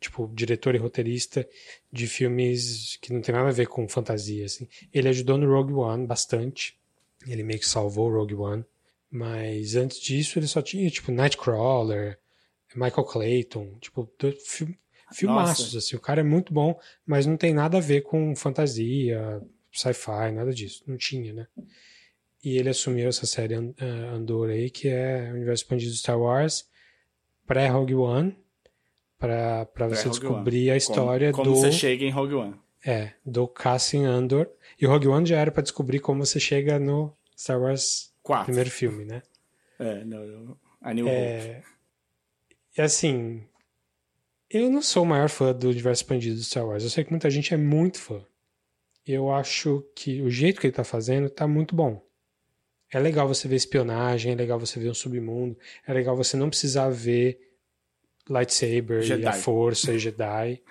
tipo 0.00 0.30
diretor 0.32 0.74
e 0.74 0.78
roteirista 0.78 1.46
de 1.92 2.06
filmes 2.06 2.96
que 3.02 3.12
não 3.12 3.20
tem 3.20 3.34
nada 3.34 3.48
a 3.48 3.52
ver 3.52 3.66
com 3.66 3.88
fantasia, 3.88 4.44
assim. 4.46 4.68
Ele 4.92 5.08
ajudou 5.08 5.36
no 5.36 5.50
Rogue 5.50 5.74
One 5.74 6.06
bastante. 6.06 6.78
Ele 7.26 7.42
meio 7.42 7.58
que 7.58 7.66
salvou 7.66 8.08
o 8.08 8.14
Rogue 8.14 8.34
One. 8.34 8.64
Mas 9.10 9.74
antes 9.74 10.00
disso 10.00 10.38
ele 10.38 10.46
só 10.46 10.60
tinha, 10.60 10.90
tipo, 10.90 11.10
Nightcrawler, 11.10 12.18
Michael 12.74 13.04
Clayton, 13.04 13.78
tipo, 13.80 14.10
film, 14.44 14.72
filmaços, 15.12 15.74
assim. 15.74 15.96
O 15.96 16.00
cara 16.00 16.20
é 16.20 16.24
muito 16.24 16.52
bom, 16.52 16.78
mas 17.06 17.24
não 17.24 17.36
tem 17.36 17.54
nada 17.54 17.78
a 17.78 17.80
ver 17.80 18.02
com 18.02 18.36
fantasia, 18.36 19.40
sci-fi, 19.72 20.32
nada 20.32 20.52
disso. 20.52 20.82
Não 20.86 20.96
tinha, 20.96 21.32
né? 21.32 21.46
e 22.42 22.56
ele 22.56 22.68
assumiu 22.68 23.08
essa 23.08 23.26
série 23.26 23.56
uh, 23.56 23.74
Andor 24.14 24.50
aí, 24.50 24.70
que 24.70 24.88
é 24.88 25.28
o 25.30 25.34
universo 25.34 25.64
expandido 25.64 25.92
de 25.92 25.98
Star 25.98 26.18
Wars, 26.18 26.66
pré-Rogue 27.46 27.94
One, 27.94 28.36
para 29.18 29.66
você 29.88 30.08
descobrir 30.08 30.64
One. 30.64 30.70
a 30.70 30.76
história 30.76 31.32
como, 31.32 31.44
como 31.44 31.56
do... 31.56 31.60
Como 31.60 31.72
você 31.72 31.78
chega 31.78 32.04
em 32.04 32.10
Rogue 32.10 32.34
One. 32.34 32.54
É, 32.86 33.12
do 33.26 33.48
Cassian 33.48 34.08
Andor. 34.08 34.48
E 34.80 34.86
o 34.86 34.90
Rogue 34.90 35.08
One 35.08 35.26
já 35.26 35.38
era 35.38 35.50
para 35.50 35.62
descobrir 35.62 35.98
como 35.98 36.24
você 36.24 36.38
chega 36.38 36.78
no 36.78 37.12
Star 37.36 37.60
Wars 37.60 38.12
Quatro. 38.28 38.44
primeiro 38.44 38.70
filme, 38.70 39.06
né? 39.06 39.22
É, 39.78 40.04
não, 40.04 40.58
A 40.82 40.92
New 40.92 41.08
é... 41.08 41.62
Hope. 42.76 42.82
Assim, 42.82 43.42
eu 44.50 44.70
não 44.70 44.82
sou 44.82 45.02
o 45.02 45.06
maior 45.06 45.30
fã 45.30 45.54
do 45.54 45.70
universo 45.70 46.02
expandido 46.02 46.36
de 46.36 46.44
Star 46.44 46.66
Wars. 46.66 46.84
Eu 46.84 46.90
sei 46.90 47.04
que 47.04 47.10
muita 47.10 47.30
gente 47.30 47.54
é 47.54 47.56
muito 47.56 47.98
fã. 47.98 48.22
Eu 49.06 49.32
acho 49.32 49.82
que 49.96 50.20
o 50.20 50.28
jeito 50.28 50.60
que 50.60 50.66
ele 50.66 50.74
tá 50.74 50.84
fazendo 50.84 51.30
tá 51.30 51.48
muito 51.48 51.74
bom. 51.74 52.06
É 52.92 52.98
legal 52.98 53.26
você 53.26 53.48
ver 53.48 53.56
espionagem, 53.56 54.32
é 54.32 54.34
legal 54.34 54.60
você 54.60 54.78
ver 54.78 54.90
um 54.90 54.94
submundo, 54.94 55.58
é 55.86 55.92
legal 55.94 56.14
você 56.14 56.36
não 56.36 56.50
precisar 56.50 56.90
ver 56.90 57.40
lightsaber 58.28 59.00
Jedi. 59.00 59.22
e 59.22 59.26
a 59.26 59.32
força 59.32 59.94
e 59.94 59.98
Jedi 59.98 60.62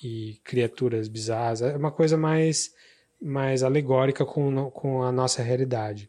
e 0.00 0.40
criaturas 0.44 1.08
bizarras. 1.08 1.60
É 1.60 1.76
uma 1.76 1.90
coisa 1.90 2.16
mais, 2.16 2.72
mais 3.20 3.64
alegórica 3.64 4.24
com, 4.24 4.70
com 4.70 5.02
a 5.02 5.10
nossa 5.10 5.42
realidade. 5.42 6.08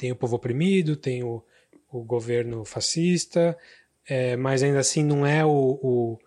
Tem 0.00 0.10
o 0.10 0.16
povo 0.16 0.36
oprimido, 0.36 0.96
tem 0.96 1.22
o, 1.22 1.44
o 1.92 2.02
governo 2.02 2.64
fascista, 2.64 3.54
é, 4.08 4.34
mas 4.34 4.62
ainda 4.62 4.78
assim 4.78 5.04
não 5.04 5.26
é 5.26 5.44
o, 5.44 6.18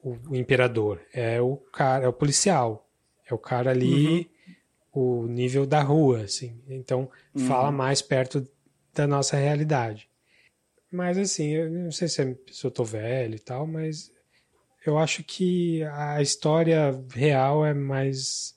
o, 0.00 0.14
o, 0.30 0.36
imperador, 0.36 1.00
é 1.12 1.40
o 1.40 1.56
cara, 1.56 2.04
é 2.04 2.08
o 2.08 2.12
policial, 2.12 2.88
é 3.28 3.34
o 3.34 3.38
cara 3.38 3.72
ali, 3.72 4.30
uhum. 4.94 5.24
o 5.24 5.26
nível 5.26 5.66
da 5.66 5.82
rua, 5.82 6.22
assim. 6.22 6.56
Então 6.68 7.10
uhum. 7.34 7.48
fala 7.48 7.72
mais 7.72 8.00
perto 8.00 8.48
da 8.94 9.08
nossa 9.08 9.36
realidade. 9.36 10.08
Mas 10.88 11.18
assim, 11.18 11.48
eu 11.48 11.68
não 11.68 11.90
sei 11.90 12.06
se, 12.06 12.22
é, 12.22 12.36
se 12.52 12.64
eu 12.64 12.70
tô 12.70 12.84
velho 12.84 13.34
e 13.34 13.40
tal, 13.40 13.66
mas 13.66 14.12
eu 14.86 14.96
acho 14.96 15.24
que 15.24 15.82
a 15.82 16.22
história 16.22 16.96
real 17.12 17.66
é 17.66 17.74
mais 17.74 18.55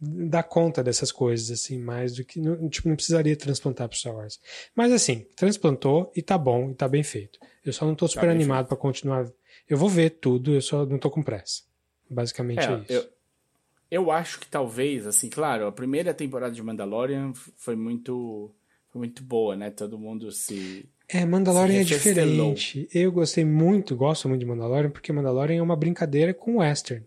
dá 0.00 0.42
conta 0.42 0.82
dessas 0.82 1.12
coisas, 1.12 1.50
assim, 1.50 1.78
mais 1.78 2.14
do 2.16 2.24
que. 2.24 2.40
Não, 2.40 2.68
tipo, 2.68 2.88
não 2.88 2.96
precisaria 2.96 3.36
transplantar 3.36 3.88
pro 3.88 3.98
Star 3.98 4.14
Wars. 4.14 4.40
Mas 4.74 4.92
assim, 4.92 5.26
transplantou 5.36 6.10
e 6.16 6.22
tá 6.22 6.38
bom, 6.38 6.70
e 6.70 6.74
tá 6.74 6.88
bem 6.88 7.02
feito. 7.02 7.38
Eu 7.64 7.72
só 7.72 7.84
não 7.84 7.94
tô 7.94 8.06
tá 8.06 8.12
super 8.12 8.26
tá 8.26 8.32
animado 8.32 8.66
para 8.66 8.76
continuar. 8.76 9.30
Eu 9.68 9.76
vou 9.76 9.88
ver 9.88 10.10
tudo, 10.10 10.54
eu 10.54 10.62
só 10.62 10.86
não 10.86 10.98
tô 10.98 11.10
com 11.10 11.22
pressa. 11.22 11.62
Basicamente 12.08 12.60
é, 12.60 12.72
é 12.72 12.78
isso. 12.78 12.92
Eu, 12.92 13.04
eu 13.90 14.10
acho 14.10 14.40
que 14.40 14.46
talvez, 14.46 15.06
assim, 15.06 15.28
claro, 15.28 15.66
a 15.66 15.72
primeira 15.72 16.14
temporada 16.14 16.54
de 16.54 16.62
Mandalorian 16.62 17.32
foi 17.56 17.76
muito. 17.76 18.54
Foi 18.88 18.98
muito 18.98 19.22
boa, 19.22 19.54
né? 19.54 19.70
Todo 19.70 19.98
mundo 19.98 20.32
se. 20.32 20.88
É, 21.08 21.24
Mandalorian 21.26 21.80
é 21.80 21.84
diferente. 21.84 22.88
Eu 22.92 23.12
gostei 23.12 23.44
muito, 23.44 23.94
gosto 23.96 24.28
muito 24.28 24.40
de 24.40 24.46
Mandalorian, 24.46 24.90
porque 24.90 25.12
Mandalorian 25.12 25.58
é 25.58 25.62
uma 25.62 25.76
brincadeira 25.76 26.32
com 26.32 26.58
western. 26.58 27.04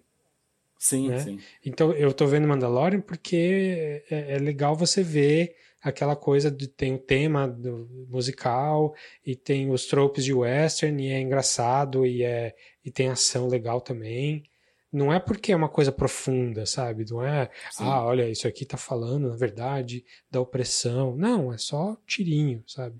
Sim, 0.83 1.07
né? 1.07 1.19
sim. 1.19 1.39
Então 1.65 1.93
eu 1.93 2.13
tô 2.13 2.27
vendo 2.27 2.45
Mandalorian 2.45 2.99
porque 2.99 4.03
é, 4.09 4.33
é, 4.33 4.37
legal 4.37 4.75
você 4.75 5.01
ver 5.01 5.55
aquela 5.81 6.13
coisa 6.13 6.51
de 6.51 6.67
tem 6.67 6.95
o 6.95 6.99
tema 6.99 7.47
do 7.47 7.87
musical 8.09 8.93
e 9.25 9.33
tem 9.33 9.71
os 9.71 9.85
tropes 9.85 10.25
de 10.25 10.33
western 10.33 11.01
e 11.01 11.09
é 11.09 11.21
engraçado 11.21 12.05
e 12.05 12.21
é 12.21 12.53
e 12.83 12.91
tem 12.91 13.07
ação 13.07 13.47
legal 13.47 13.79
também. 13.79 14.43
Não 14.91 15.11
é 15.11 15.21
porque 15.21 15.53
é 15.53 15.55
uma 15.55 15.69
coisa 15.69 15.89
profunda, 15.89 16.65
sabe? 16.65 17.05
Não 17.09 17.23
é, 17.23 17.49
sim. 17.71 17.85
ah, 17.85 18.03
olha, 18.03 18.29
isso 18.29 18.45
aqui 18.45 18.65
tá 18.65 18.75
falando, 18.75 19.29
na 19.29 19.37
verdade, 19.37 20.03
da 20.29 20.41
opressão. 20.41 21.15
Não, 21.15 21.53
é 21.53 21.57
só 21.57 21.97
tirinho, 22.05 22.61
sabe? 22.67 22.97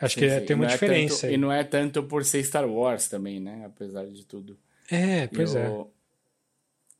Acho 0.00 0.14
sim, 0.14 0.20
que 0.20 0.26
é, 0.26 0.40
tem 0.40 0.56
uma 0.56 0.66
diferença. 0.66 1.14
É 1.14 1.20
tanto, 1.20 1.34
e 1.34 1.36
não 1.36 1.52
é 1.52 1.62
tanto 1.62 2.02
por 2.04 2.24
ser 2.24 2.42
Star 2.42 2.66
Wars 2.66 3.06
também, 3.06 3.38
né? 3.38 3.64
Apesar 3.66 4.06
de 4.06 4.24
tudo. 4.24 4.58
É, 4.90 5.26
pois 5.26 5.54
eu, 5.54 5.60
é. 5.60 5.95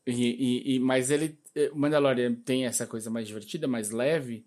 E, 0.07 0.11
e, 0.13 0.75
e, 0.75 0.79
mas 0.79 1.11
ele, 1.11 1.37
eh, 1.53 1.69
o 1.73 1.77
Mandalorian 1.77 2.33
tem 2.33 2.65
essa 2.65 2.87
coisa 2.87 3.09
mais 3.09 3.27
divertida, 3.27 3.67
mais 3.67 3.91
leve. 3.91 4.45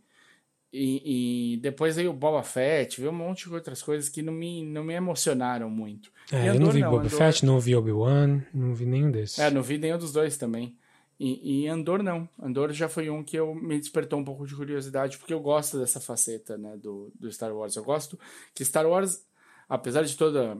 E, 0.72 1.54
e, 1.54 1.56
depois 1.58 1.96
veio 1.96 2.10
o 2.10 2.14
Boba 2.14 2.42
Fett, 2.42 3.00
veio 3.00 3.12
um 3.12 3.16
monte 3.16 3.48
de 3.48 3.54
outras 3.54 3.82
coisas 3.82 4.08
que 4.08 4.22
não 4.22 4.32
me, 4.32 4.64
não 4.64 4.84
me 4.84 4.94
emocionaram 4.94 5.68
muito. 5.68 6.10
É, 6.32 6.48
Andor, 6.48 6.54
eu 6.54 6.60
não 6.60 6.70
vi 6.70 6.80
não, 6.80 6.90
Boba 6.90 7.04
Andor... 7.04 7.18
Fett, 7.18 7.44
não 7.44 7.60
vi 7.60 7.74
Obi-Wan, 7.74 8.40
não 8.54 8.74
vi 8.74 8.86
nenhum 8.86 9.10
desses. 9.10 9.38
É, 9.38 9.50
não 9.50 9.62
vi 9.62 9.76
nenhum 9.76 9.98
dos 9.98 10.12
dois 10.12 10.36
também. 10.36 10.76
E, 11.18 11.64
e, 11.64 11.68
Andor 11.68 12.02
não. 12.02 12.26
Andor 12.40 12.72
já 12.72 12.88
foi 12.88 13.10
um 13.10 13.22
que 13.22 13.36
eu 13.36 13.54
me 13.54 13.78
despertou 13.78 14.18
um 14.18 14.24
pouco 14.24 14.46
de 14.46 14.54
curiosidade, 14.54 15.18
porque 15.18 15.34
eu 15.34 15.40
gosto 15.40 15.78
dessa 15.78 16.00
faceta 16.00 16.56
né, 16.56 16.78
do, 16.78 17.12
do 17.18 17.30
Star 17.30 17.54
Wars. 17.54 17.76
Eu 17.76 17.84
gosto 17.84 18.18
que 18.54 18.64
Star 18.64 18.86
Wars, 18.88 19.26
apesar 19.68 20.04
de 20.04 20.16
toda 20.16 20.56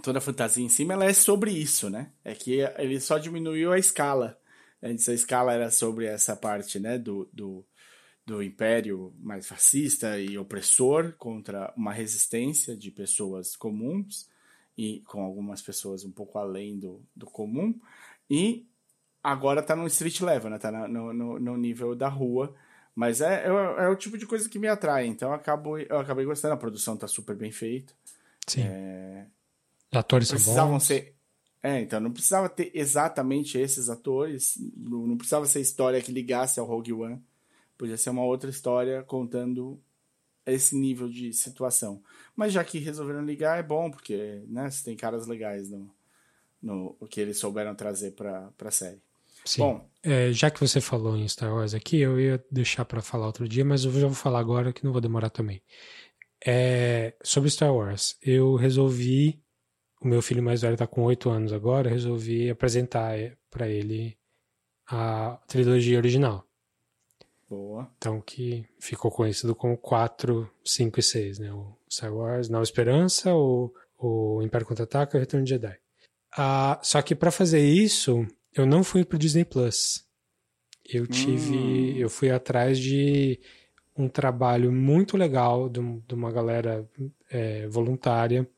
toda 0.00 0.18
a 0.18 0.22
fantasia 0.22 0.64
em 0.64 0.68
cima, 0.68 0.94
ela 0.94 1.04
é 1.04 1.12
sobre 1.12 1.50
isso, 1.50 1.90
né? 1.90 2.12
É 2.24 2.34
que 2.34 2.60
ele 2.78 3.00
só 3.00 3.18
diminuiu 3.18 3.72
a 3.72 3.78
escala. 3.78 4.38
Antes 4.82 5.08
a 5.08 5.14
escala 5.14 5.52
era 5.52 5.70
sobre 5.70 6.06
essa 6.06 6.34
parte, 6.34 6.80
né, 6.80 6.98
do, 6.98 7.28
do, 7.32 7.64
do 8.26 8.42
império 8.42 9.14
mais 9.18 9.46
fascista 9.46 10.18
e 10.18 10.36
opressor 10.36 11.14
contra 11.16 11.72
uma 11.76 11.92
resistência 11.92 12.76
de 12.76 12.90
pessoas 12.90 13.54
comuns 13.54 14.28
e 14.76 15.02
com 15.06 15.22
algumas 15.22 15.62
pessoas 15.62 16.04
um 16.04 16.10
pouco 16.10 16.38
além 16.38 16.78
do, 16.78 17.00
do 17.14 17.26
comum. 17.26 17.78
E 18.28 18.66
agora 19.22 19.62
tá 19.62 19.76
no 19.76 19.86
street 19.86 20.20
level, 20.20 20.50
né? 20.50 20.58
Tá 20.58 20.72
no, 20.88 21.12
no, 21.12 21.38
no 21.38 21.56
nível 21.56 21.94
da 21.94 22.08
rua. 22.08 22.54
Mas 22.94 23.20
é, 23.20 23.46
é, 23.46 23.84
é, 23.84 23.88
o 23.88 23.96
tipo 23.96 24.18
de 24.18 24.26
coisa 24.26 24.48
que 24.48 24.58
me 24.58 24.68
atrai. 24.68 25.06
Então 25.06 25.28
eu, 25.28 25.34
acabo, 25.34 25.78
eu 25.78 25.98
acabei 25.98 26.24
gostando. 26.24 26.54
A 26.54 26.58
produção 26.58 26.96
tá 26.96 27.06
super 27.06 27.36
bem 27.36 27.52
feita. 27.52 27.94
Sim. 28.46 28.62
É, 28.62 29.26
Atores 29.92 30.28
são 30.28 30.36
precisavam 30.36 30.72
bons. 30.72 30.84
ser. 30.84 31.14
É, 31.62 31.80
então 31.80 32.00
não 32.00 32.10
precisava 32.10 32.48
ter 32.48 32.72
exatamente 32.74 33.56
esses 33.56 33.88
atores, 33.88 34.54
não 34.76 35.16
precisava 35.16 35.46
ser 35.46 35.60
história 35.60 36.02
que 36.02 36.10
ligasse 36.10 36.58
ao 36.58 36.66
Rogue 36.66 36.92
One. 36.92 37.22
Podia 37.78 37.96
ser 37.96 38.10
uma 38.10 38.24
outra 38.24 38.50
história 38.50 39.02
contando 39.02 39.80
esse 40.44 40.76
nível 40.76 41.08
de 41.08 41.32
situação. 41.32 42.02
Mas 42.34 42.52
já 42.52 42.64
que 42.64 42.78
resolveram 42.78 43.24
ligar, 43.24 43.58
é 43.58 43.62
bom, 43.62 43.90
porque 43.90 44.42
né, 44.48 44.70
você 44.70 44.84
tem 44.84 44.96
caras 44.96 45.26
legais 45.26 45.70
no, 45.70 45.88
no 46.60 46.96
o 46.98 47.06
que 47.06 47.20
eles 47.20 47.38
souberam 47.38 47.74
trazer 47.74 48.12
para 48.12 48.52
a 48.58 48.70
série. 48.70 49.00
Sim. 49.44 49.62
Bom, 49.62 49.90
é, 50.02 50.32
já 50.32 50.50
que 50.50 50.60
você 50.60 50.80
falou 50.80 51.16
em 51.16 51.28
Star 51.28 51.52
Wars 51.52 51.74
aqui, 51.74 51.98
eu 51.98 52.18
ia 52.20 52.44
deixar 52.50 52.84
para 52.84 53.02
falar 53.02 53.26
outro 53.26 53.48
dia, 53.48 53.64
mas 53.64 53.84
eu 53.84 53.92
já 53.92 54.06
vou 54.06 54.14
falar 54.14 54.38
agora 54.38 54.72
que 54.72 54.84
não 54.84 54.92
vou 54.92 55.00
demorar 55.00 55.30
também. 55.30 55.60
É, 56.44 57.14
sobre 57.22 57.50
Star 57.50 57.74
Wars, 57.74 58.16
eu 58.22 58.54
resolvi 58.56 59.40
o 60.02 60.08
meu 60.08 60.20
filho 60.20 60.42
mais 60.42 60.62
velho 60.62 60.74
está 60.74 60.86
com 60.86 61.02
oito 61.04 61.30
anos 61.30 61.52
agora, 61.52 61.88
resolvi 61.88 62.50
apresentar 62.50 63.16
para 63.50 63.68
ele 63.68 64.16
a 64.86 65.38
trilogia 65.46 65.98
original. 65.98 66.44
Boa. 67.48 67.90
Então, 67.98 68.20
que 68.20 68.66
ficou 68.80 69.10
conhecido 69.10 69.54
como 69.54 69.76
4, 69.76 70.50
5 70.64 70.98
e 70.98 71.02
6, 71.02 71.38
né? 71.38 71.52
O 71.52 71.76
Star 71.90 72.12
Wars, 72.14 72.48
Nova 72.48 72.64
Esperança, 72.64 73.34
o, 73.34 73.72
o 73.98 74.42
Império 74.42 74.66
Contra-Ataca 74.66 75.16
e 75.16 75.18
o 75.18 75.20
Retorno 75.20 75.44
de 75.44 75.50
Jedi. 75.50 75.78
Ah, 76.36 76.80
só 76.82 77.00
que 77.02 77.14
para 77.14 77.30
fazer 77.30 77.60
isso, 77.60 78.26
eu 78.54 78.64
não 78.64 78.82
fui 78.82 79.04
pro 79.04 79.18
Disney 79.18 79.44
Plus. 79.44 80.04
Eu 80.84 81.06
tive, 81.06 81.56
hum. 81.56 81.96
eu 81.96 82.08
fui 82.08 82.30
atrás 82.30 82.78
de 82.78 83.38
um 83.96 84.08
trabalho 84.08 84.72
muito 84.72 85.16
legal 85.16 85.68
de, 85.68 85.80
de 85.80 86.14
uma 86.14 86.32
galera 86.32 86.88
é, 87.30 87.68
voluntária 87.68 88.48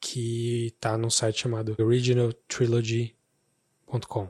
que 0.00 0.66
está 0.66 0.96
num 0.96 1.10
site 1.10 1.40
chamado 1.40 1.74
originaltrilogy.com, 1.78 4.28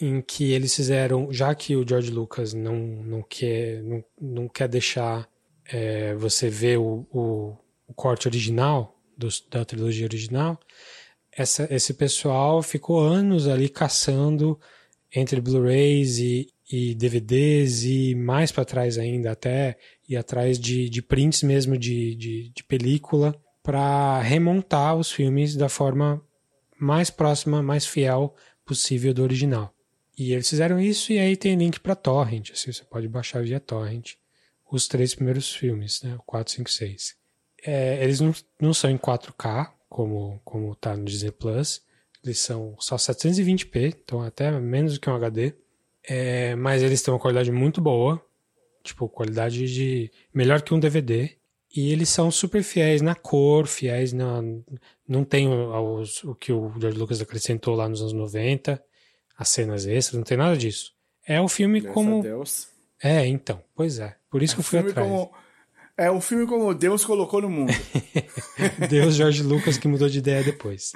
em 0.00 0.20
que 0.20 0.52
eles 0.52 0.72
fizeram, 0.74 1.32
já 1.32 1.54
que 1.54 1.76
o 1.76 1.86
George 1.86 2.10
Lucas 2.10 2.52
não, 2.54 2.76
não, 2.76 3.22
quer, 3.22 3.82
não, 3.82 4.04
não 4.20 4.48
quer 4.48 4.68
deixar 4.68 5.28
é, 5.64 6.14
você 6.14 6.48
ver 6.48 6.78
o, 6.78 7.06
o, 7.10 7.56
o 7.86 7.94
corte 7.94 8.28
original 8.28 8.96
do, 9.16 9.28
da 9.50 9.64
trilogia 9.64 10.06
original, 10.06 10.58
essa, 11.32 11.66
esse 11.70 11.94
pessoal 11.94 12.62
ficou 12.62 13.00
anos 13.00 13.48
ali 13.48 13.68
caçando 13.68 14.58
entre 15.14 15.40
Blu-rays 15.40 16.18
e, 16.18 16.52
e 16.70 16.94
DVDs 16.94 17.84
e 17.84 18.14
mais 18.14 18.52
para 18.52 18.64
trás 18.64 18.98
ainda, 18.98 19.32
até 19.32 19.78
ir 20.08 20.16
atrás 20.16 20.58
de, 20.58 20.88
de 20.88 21.00
prints 21.00 21.42
mesmo 21.42 21.78
de, 21.78 22.14
de, 22.14 22.50
de 22.50 22.64
película 22.64 23.34
para 23.68 24.18
remontar 24.22 24.96
os 24.96 25.12
filmes 25.12 25.54
da 25.54 25.68
forma 25.68 26.24
mais 26.80 27.10
próxima, 27.10 27.62
mais 27.62 27.84
fiel 27.84 28.34
possível 28.64 29.12
do 29.12 29.22
original. 29.22 29.74
E 30.16 30.32
eles 30.32 30.48
fizeram 30.48 30.80
isso 30.80 31.12
e 31.12 31.18
aí 31.18 31.36
tem 31.36 31.54
link 31.54 31.78
para 31.78 31.94
torrent, 31.94 32.50
assim, 32.50 32.72
você 32.72 32.82
pode 32.84 33.06
baixar 33.08 33.42
via 33.42 33.60
torrent 33.60 34.14
os 34.72 34.88
três 34.88 35.14
primeiros 35.14 35.54
filmes, 35.54 36.02
né, 36.02 36.16
o 36.16 36.22
4, 36.22 36.50
5, 36.50 36.70
6. 36.70 37.14
É, 37.62 38.02
eles 38.02 38.20
não, 38.20 38.34
não 38.58 38.72
são 38.72 38.88
em 38.88 38.96
4K, 38.96 39.70
como 39.86 40.40
como 40.46 40.74
tá 40.74 40.96
no 40.96 41.04
Disney 41.04 41.30
Plus, 41.30 41.82
eles 42.24 42.38
são 42.38 42.74
só 42.80 42.96
720p, 42.96 43.96
então 44.02 44.22
até 44.22 44.50
menos 44.58 44.94
do 44.94 45.00
que 45.00 45.10
um 45.10 45.14
HD. 45.14 45.54
É, 46.02 46.56
mas 46.56 46.82
eles 46.82 47.02
têm 47.02 47.12
uma 47.12 47.20
qualidade 47.20 47.52
muito 47.52 47.82
boa, 47.82 48.18
tipo 48.82 49.10
qualidade 49.10 49.70
de 49.70 50.10
melhor 50.32 50.62
que 50.62 50.72
um 50.72 50.80
DVD. 50.80 51.36
E 51.74 51.92
eles 51.92 52.08
são 52.08 52.30
super 52.30 52.62
fiéis 52.62 53.02
na 53.02 53.14
cor, 53.14 53.66
fiéis 53.66 54.12
na. 54.12 54.42
Não 55.06 55.24
tem 55.24 55.48
os, 55.48 56.24
o 56.24 56.34
que 56.34 56.52
o 56.52 56.72
George 56.80 56.98
Lucas 56.98 57.20
acrescentou 57.20 57.74
lá 57.74 57.88
nos 57.88 58.00
anos 58.00 58.14
90, 58.14 58.82
as 59.36 59.48
cenas 59.48 59.86
extras, 59.86 60.16
não 60.16 60.24
tem 60.24 60.36
nada 60.36 60.56
disso. 60.56 60.92
É 61.26 61.40
o 61.40 61.48
filme 61.48 61.80
Deus 61.80 61.94
como. 61.94 62.22
Deus. 62.22 62.68
É, 63.02 63.26
então, 63.26 63.62
pois 63.74 63.98
é. 63.98 64.16
Por 64.30 64.42
isso 64.42 64.54
é 64.54 64.56
que 64.56 64.60
eu 64.60 64.64
fui 64.64 64.78
atrás. 64.78 65.06
Como... 65.06 65.30
É 65.96 66.10
o 66.10 66.20
filme 66.20 66.46
como 66.46 66.72
Deus 66.74 67.04
colocou 67.04 67.42
no 67.42 67.50
mundo. 67.50 67.72
Deus 68.88 69.16
George 69.16 69.42
Lucas 69.42 69.76
que 69.76 69.88
mudou 69.88 70.08
de 70.08 70.18
ideia 70.18 70.44
depois. 70.44 70.92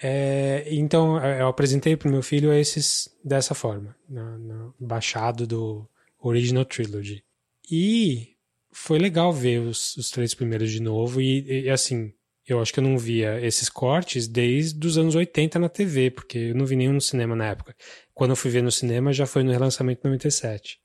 É, 0.00 0.64
então, 0.70 1.18
eu 1.24 1.48
apresentei 1.48 1.96
para 1.96 2.08
o 2.08 2.12
meu 2.12 2.22
filho 2.22 2.52
esses 2.52 3.08
dessa 3.24 3.54
forma, 3.54 3.96
no, 4.08 4.38
no 4.38 4.74
baixado 4.78 5.46
do 5.46 5.86
Original 6.20 6.64
Trilogy. 6.64 7.24
E 7.68 8.36
foi 8.78 8.98
legal 8.98 9.32
ver 9.32 9.60
os, 9.60 9.96
os 9.96 10.10
três 10.10 10.34
primeiros 10.34 10.70
de 10.70 10.80
novo 10.80 11.20
e, 11.20 11.64
e, 11.64 11.70
assim, 11.70 12.12
eu 12.46 12.60
acho 12.60 12.72
que 12.72 12.80
eu 12.80 12.84
não 12.84 12.96
via 12.96 13.44
esses 13.44 13.68
cortes 13.68 14.28
desde 14.28 14.86
os 14.86 14.96
anos 14.96 15.14
80 15.14 15.58
na 15.58 15.68
TV, 15.68 16.10
porque 16.10 16.38
eu 16.38 16.54
não 16.54 16.64
vi 16.64 16.76
nenhum 16.76 16.94
no 16.94 17.00
cinema 17.00 17.34
na 17.34 17.46
época. 17.46 17.74
Quando 18.14 18.30
eu 18.30 18.36
fui 18.36 18.50
ver 18.50 18.62
no 18.62 18.70
cinema 18.72 19.12
já 19.12 19.26
foi 19.26 19.42
no 19.42 19.50
relançamento 19.50 20.00
97. 20.04 20.78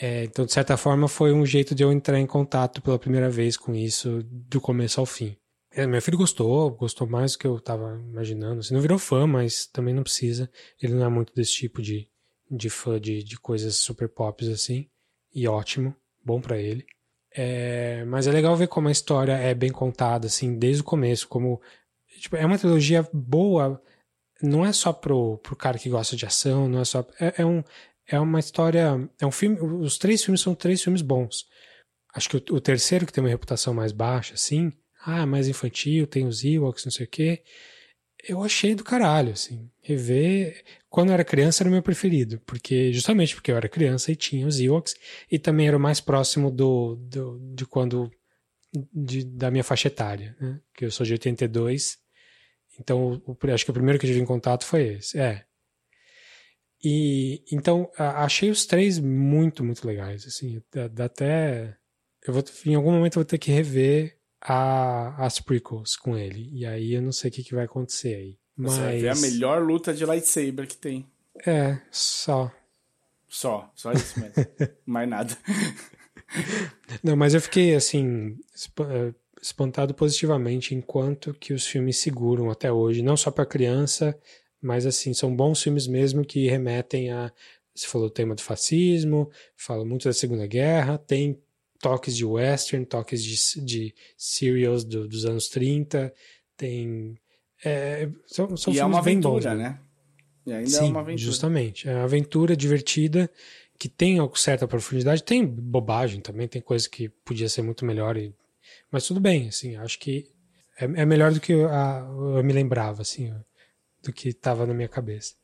É, 0.00 0.24
então, 0.24 0.46
de 0.46 0.52
certa 0.52 0.76
forma, 0.76 1.08
foi 1.08 1.32
um 1.32 1.44
jeito 1.44 1.74
de 1.74 1.82
eu 1.82 1.92
entrar 1.92 2.18
em 2.18 2.26
contato 2.26 2.80
pela 2.80 2.98
primeira 2.98 3.28
vez 3.28 3.56
com 3.56 3.74
isso, 3.74 4.22
do 4.24 4.60
começo 4.60 5.00
ao 5.00 5.06
fim. 5.06 5.36
É, 5.70 5.86
meu 5.86 6.00
filho 6.00 6.16
gostou, 6.16 6.70
gostou 6.70 7.06
mais 7.06 7.32
do 7.32 7.38
que 7.38 7.46
eu 7.46 7.60
tava 7.60 8.00
imaginando. 8.10 8.60
Assim, 8.60 8.72
não 8.72 8.80
virou 8.80 8.98
fã, 8.98 9.26
mas 9.26 9.66
também 9.66 9.92
não 9.92 10.02
precisa. 10.02 10.50
Ele 10.80 10.94
não 10.94 11.04
é 11.04 11.08
muito 11.08 11.34
desse 11.34 11.52
tipo 11.52 11.82
de, 11.82 12.08
de 12.50 12.70
fã 12.70 13.00
de, 13.00 13.22
de 13.22 13.38
coisas 13.38 13.76
super 13.76 14.08
pop 14.08 14.48
assim. 14.50 14.88
E 15.34 15.46
ótimo, 15.48 15.94
bom 16.24 16.40
para 16.40 16.58
ele. 16.58 16.84
É, 17.34 18.04
mas 18.04 18.26
é 18.26 18.32
legal 18.32 18.54
ver 18.56 18.68
como 18.68 18.88
a 18.88 18.92
história 18.92 19.32
é 19.32 19.54
bem 19.54 19.70
contada, 19.70 20.26
assim, 20.26 20.58
desde 20.58 20.82
o 20.82 20.84
começo. 20.84 21.28
Como 21.28 21.60
tipo, 22.20 22.36
é 22.36 22.44
uma 22.44 22.58
trilogia 22.58 23.08
boa, 23.12 23.82
não 24.42 24.64
é 24.64 24.72
só 24.72 24.92
pro, 24.92 25.38
pro 25.38 25.56
cara 25.56 25.78
que 25.78 25.88
gosta 25.88 26.16
de 26.16 26.26
ação, 26.26 26.68
não 26.68 26.80
é 26.80 26.84
só. 26.84 27.06
É, 27.20 27.42
é 27.42 27.46
um, 27.46 27.62
é 28.06 28.18
uma 28.20 28.40
história. 28.40 29.08
É 29.20 29.26
um 29.26 29.30
filme. 29.30 29.58
Os 29.60 29.98
três 29.98 30.22
filmes 30.24 30.40
são 30.40 30.54
três 30.54 30.82
filmes 30.82 31.02
bons. 31.02 31.46
Acho 32.14 32.28
que 32.28 32.36
o, 32.36 32.56
o 32.56 32.60
terceiro, 32.60 33.06
que 33.06 33.12
tem 33.12 33.24
uma 33.24 33.30
reputação 33.30 33.72
mais 33.72 33.92
baixa, 33.92 34.34
assim, 34.34 34.72
ah, 35.04 35.26
mais 35.26 35.48
infantil, 35.48 36.06
tem 36.06 36.26
os 36.26 36.44
Ewoks, 36.44 36.84
não 36.84 36.92
sei 36.92 37.06
o 37.06 37.08
quê. 37.08 37.42
Eu 38.22 38.42
achei 38.42 38.74
do 38.74 38.84
caralho, 38.84 39.32
assim. 39.32 39.70
Rever. 39.80 40.62
Quando 40.88 41.08
eu 41.08 41.14
era 41.14 41.24
criança 41.24 41.62
era 41.62 41.68
o 41.68 41.72
meu 41.72 41.82
preferido, 41.82 42.40
porque 42.46 42.92
justamente 42.92 43.34
porque 43.34 43.50
eu 43.50 43.56
era 43.56 43.68
criança 43.68 44.12
e 44.12 44.16
tinha 44.16 44.46
os 44.46 44.60
Ewoks, 44.60 44.94
e 45.30 45.38
também 45.38 45.66
era 45.66 45.76
o 45.76 45.80
mais 45.80 46.00
próximo 46.00 46.50
do, 46.50 46.96
do 46.96 47.38
de 47.54 47.66
quando. 47.66 48.10
De, 48.90 49.22
da 49.24 49.50
minha 49.50 49.64
faixa 49.64 49.88
etária, 49.88 50.34
né? 50.40 50.58
Que 50.74 50.86
eu 50.86 50.90
sou 50.90 51.04
de 51.04 51.12
82. 51.12 51.98
Então, 52.80 53.22
o, 53.26 53.36
acho 53.52 53.64
que 53.66 53.70
o 53.70 53.74
primeiro 53.74 53.98
que 53.98 54.06
eu 54.06 54.10
tive 54.10 54.22
em 54.22 54.26
contato 54.26 54.64
foi 54.64 54.94
esse. 54.94 55.18
É. 55.18 55.44
E 56.82 57.44
então 57.52 57.90
achei 57.96 58.50
os 58.50 58.66
três 58.66 58.98
muito, 58.98 59.62
muito 59.62 59.86
legais. 59.86 60.26
Assim, 60.26 60.62
dá, 60.72 60.88
dá 60.88 61.04
até. 61.04 61.76
Eu 62.26 62.32
vou, 62.32 62.42
em 62.66 62.74
algum 62.74 62.92
momento 62.92 63.16
eu 63.16 63.22
vou 63.22 63.24
ter 63.24 63.38
que 63.38 63.50
rever 63.50 64.16
a, 64.42 65.24
as 65.24 65.40
prequels 65.40 65.96
com 65.96 66.16
ele. 66.16 66.50
E 66.52 66.66
aí 66.66 66.94
eu 66.94 67.02
não 67.02 67.12
sei 67.12 67.30
o 67.30 67.32
que, 67.32 67.44
que 67.44 67.54
vai 67.54 67.64
acontecer 67.64 68.14
aí. 68.14 68.38
Mas... 68.56 68.74
Você 68.74 68.80
vai 68.80 68.98
ver 68.98 69.08
a 69.08 69.14
melhor 69.14 69.62
luta 69.62 69.94
de 69.94 70.04
lightsaber 70.04 70.66
que 70.66 70.76
tem. 70.76 71.06
É, 71.46 71.78
só. 71.90 72.50
Só, 73.28 73.70
só 73.74 73.92
isso 73.92 74.20
mesmo. 74.20 74.34
Mais 74.84 75.08
nada. 75.08 75.36
Não, 77.02 77.14
mas 77.14 77.34
eu 77.34 77.42
fiquei 77.42 77.74
assim, 77.74 78.38
eh, 78.80 79.12
espantado 79.40 79.92
positivamente 79.92 80.74
enquanto 80.74 81.34
que 81.34 81.52
os 81.52 81.66
filmes 81.66 81.98
seguram 81.98 82.50
até 82.50 82.72
hoje, 82.72 83.02
não 83.02 83.18
só 83.18 83.30
para 83.30 83.44
criança, 83.44 84.18
mas 84.60 84.86
assim, 84.86 85.12
são 85.12 85.34
bons 85.34 85.62
filmes 85.62 85.86
mesmo 85.86 86.24
que 86.24 86.48
remetem 86.48 87.10
a 87.10 87.30
você 87.74 87.86
falou 87.86 88.08
o 88.08 88.10
tema 88.10 88.34
do 88.34 88.42
fascismo, 88.42 89.30
fala 89.56 89.84
muito 89.84 90.04
da 90.04 90.12
Segunda 90.12 90.46
Guerra, 90.46 90.98
tem 90.98 91.40
toques 91.82 92.16
de 92.16 92.24
western, 92.24 92.86
toques 92.86 93.22
de, 93.22 93.60
de 93.64 93.94
serials 94.16 94.84
do, 94.84 95.06
dos 95.06 95.26
anos 95.26 95.48
30, 95.48 96.14
tem. 96.56 97.18
É, 97.64 98.08
são 98.26 98.56
são 98.56 98.72
e 98.72 98.78
é 98.78 98.84
uma 98.84 99.00
aventura, 99.00 99.34
bons, 99.34 99.44
né? 99.44 99.54
né? 99.54 99.80
E 100.46 100.52
ainda 100.52 100.70
Sim, 100.70 100.86
é 100.86 100.90
uma 100.90 101.00
aventura. 101.00 101.24
Justamente. 101.24 101.88
É 101.88 101.94
uma 101.94 102.04
aventura 102.04 102.56
divertida 102.56 103.30
que 103.78 103.88
tem 103.88 104.18
certa 104.36 104.66
profundidade, 104.66 105.24
tem 105.24 105.44
bobagem 105.44 106.20
também, 106.20 106.46
tem 106.46 106.62
coisa 106.62 106.88
que 106.88 107.08
podia 107.08 107.48
ser 107.48 107.62
muito 107.62 107.84
melhor, 107.84 108.16
e... 108.16 108.32
mas 108.92 109.04
tudo 109.04 109.18
bem, 109.18 109.48
assim, 109.48 109.74
acho 109.74 109.98
que 109.98 110.30
é, 110.78 110.84
é 110.84 111.04
melhor 111.04 111.32
do 111.32 111.40
que 111.40 111.52
eu, 111.52 111.68
a, 111.68 112.08
eu 112.36 112.44
me 112.44 112.52
lembrava, 112.52 113.02
assim, 113.02 113.34
do 114.00 114.12
que 114.12 114.28
estava 114.28 114.66
na 114.66 114.74
minha 114.74 114.88
cabeça. 114.88 115.34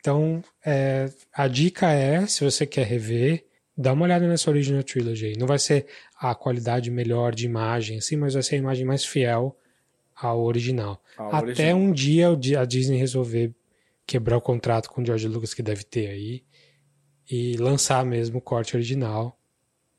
Então, 0.00 0.42
é, 0.64 1.08
a 1.32 1.46
dica 1.46 1.92
é, 1.92 2.26
se 2.26 2.42
você 2.44 2.66
quer 2.66 2.84
rever, 2.84 3.47
dá 3.78 3.92
uma 3.92 4.04
olhada 4.04 4.26
nessa 4.26 4.50
Original 4.50 4.82
Trilogy 4.82 5.26
aí. 5.26 5.36
Não 5.38 5.46
vai 5.46 5.60
ser 5.60 5.86
a 6.18 6.34
qualidade 6.34 6.90
melhor 6.90 7.32
de 7.32 7.46
imagem, 7.46 7.98
assim, 7.98 8.16
mas 8.16 8.34
vai 8.34 8.42
ser 8.42 8.56
a 8.56 8.58
imagem 8.58 8.84
mais 8.84 9.04
fiel 9.04 9.56
ao 10.16 10.42
original. 10.42 11.00
Até 11.16 11.72
original. 11.72 11.76
um 11.76 11.92
dia 11.92 12.60
a 12.60 12.64
Disney 12.64 12.98
resolver 12.98 13.54
quebrar 14.04 14.36
o 14.36 14.40
contrato 14.40 14.90
com 14.90 15.00
o 15.00 15.06
George 15.06 15.28
Lucas 15.28 15.54
que 15.54 15.62
deve 15.62 15.84
ter 15.84 16.08
aí 16.08 16.44
e 17.30 17.56
lançar 17.56 18.04
mesmo 18.04 18.38
o 18.38 18.42
corte 18.42 18.74
original. 18.74 19.38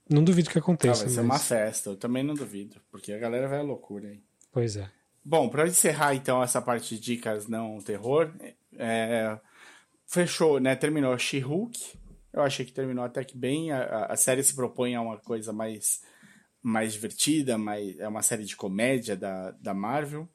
Não 0.10 0.24
duvido 0.24 0.50
que 0.50 0.60
aconteça. 0.60 1.04
Ah, 1.04 1.06
vai 1.06 1.16
ser 1.16 1.22
uma 1.22 1.40
festa, 1.40 1.92
eu 1.92 1.96
também 1.96 2.24
não 2.24 2.34
duvido, 2.34 2.82
porque 2.92 3.14
a 3.14 3.18
galera 3.18 3.48
vai 3.48 3.60
à 3.60 3.62
loucura 3.62 4.10
aí. 4.10 4.22
Pois 4.52 4.76
é. 4.76 4.90
Bom, 5.24 5.48
para 5.48 5.68
encerrar 5.68 6.16
então 6.16 6.44
essa 6.44 6.62
parte 6.62 6.96
de 6.96 7.02
dicas 7.02 7.48
não 7.48 7.80
terror, 7.80 8.34
é... 8.78 9.38
fechou, 10.08 10.60
né? 10.60 10.76
Terminou 10.76 11.18
She-Hulk, 11.18 11.99
eu 12.40 12.46
achei 12.46 12.66
que 12.66 12.74
terminou 12.74 13.04
até 13.04 13.24
que 13.24 13.38
bem. 13.38 13.72
A, 13.72 14.06
a 14.06 14.16
série 14.16 14.44
se 14.44 14.56
propõe 14.56 14.96
a 14.96 15.02
uma 15.02 15.18
coisa 15.18 15.54
mais, 15.54 16.02
mais 16.62 16.94
divertida, 16.94 17.58
mais, 17.58 17.98
é 18.00 18.08
uma 18.08 18.22
série 18.22 18.46
de 18.46 18.56
comédia 18.56 19.16
da, 19.16 19.52
da 19.52 19.74
Marvel. 19.74 20.28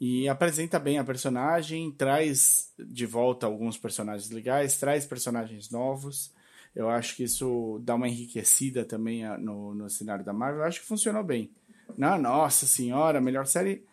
E 0.00 0.28
apresenta 0.28 0.78
bem 0.78 0.98
a 0.98 1.04
personagem, 1.04 1.92
traz 1.92 2.72
de 2.78 3.04
volta 3.04 3.46
alguns 3.46 3.76
personagens 3.76 4.30
legais, 4.30 4.78
traz 4.78 5.04
personagens 5.04 5.70
novos. 5.70 6.34
Eu 6.74 6.88
acho 6.88 7.16
que 7.16 7.24
isso 7.24 7.80
dá 7.84 7.94
uma 7.96 8.08
enriquecida 8.08 8.84
também 8.84 9.24
no, 9.38 9.74
no 9.74 9.90
cenário 9.90 10.24
da 10.24 10.32
Marvel. 10.32 10.60
Eu 10.60 10.66
acho 10.66 10.80
que 10.80 10.86
funcionou 10.86 11.22
bem. 11.22 11.50
Na, 11.98 12.16
nossa 12.16 12.66
senhora, 12.66 13.20
melhor 13.20 13.46
série 13.46 13.84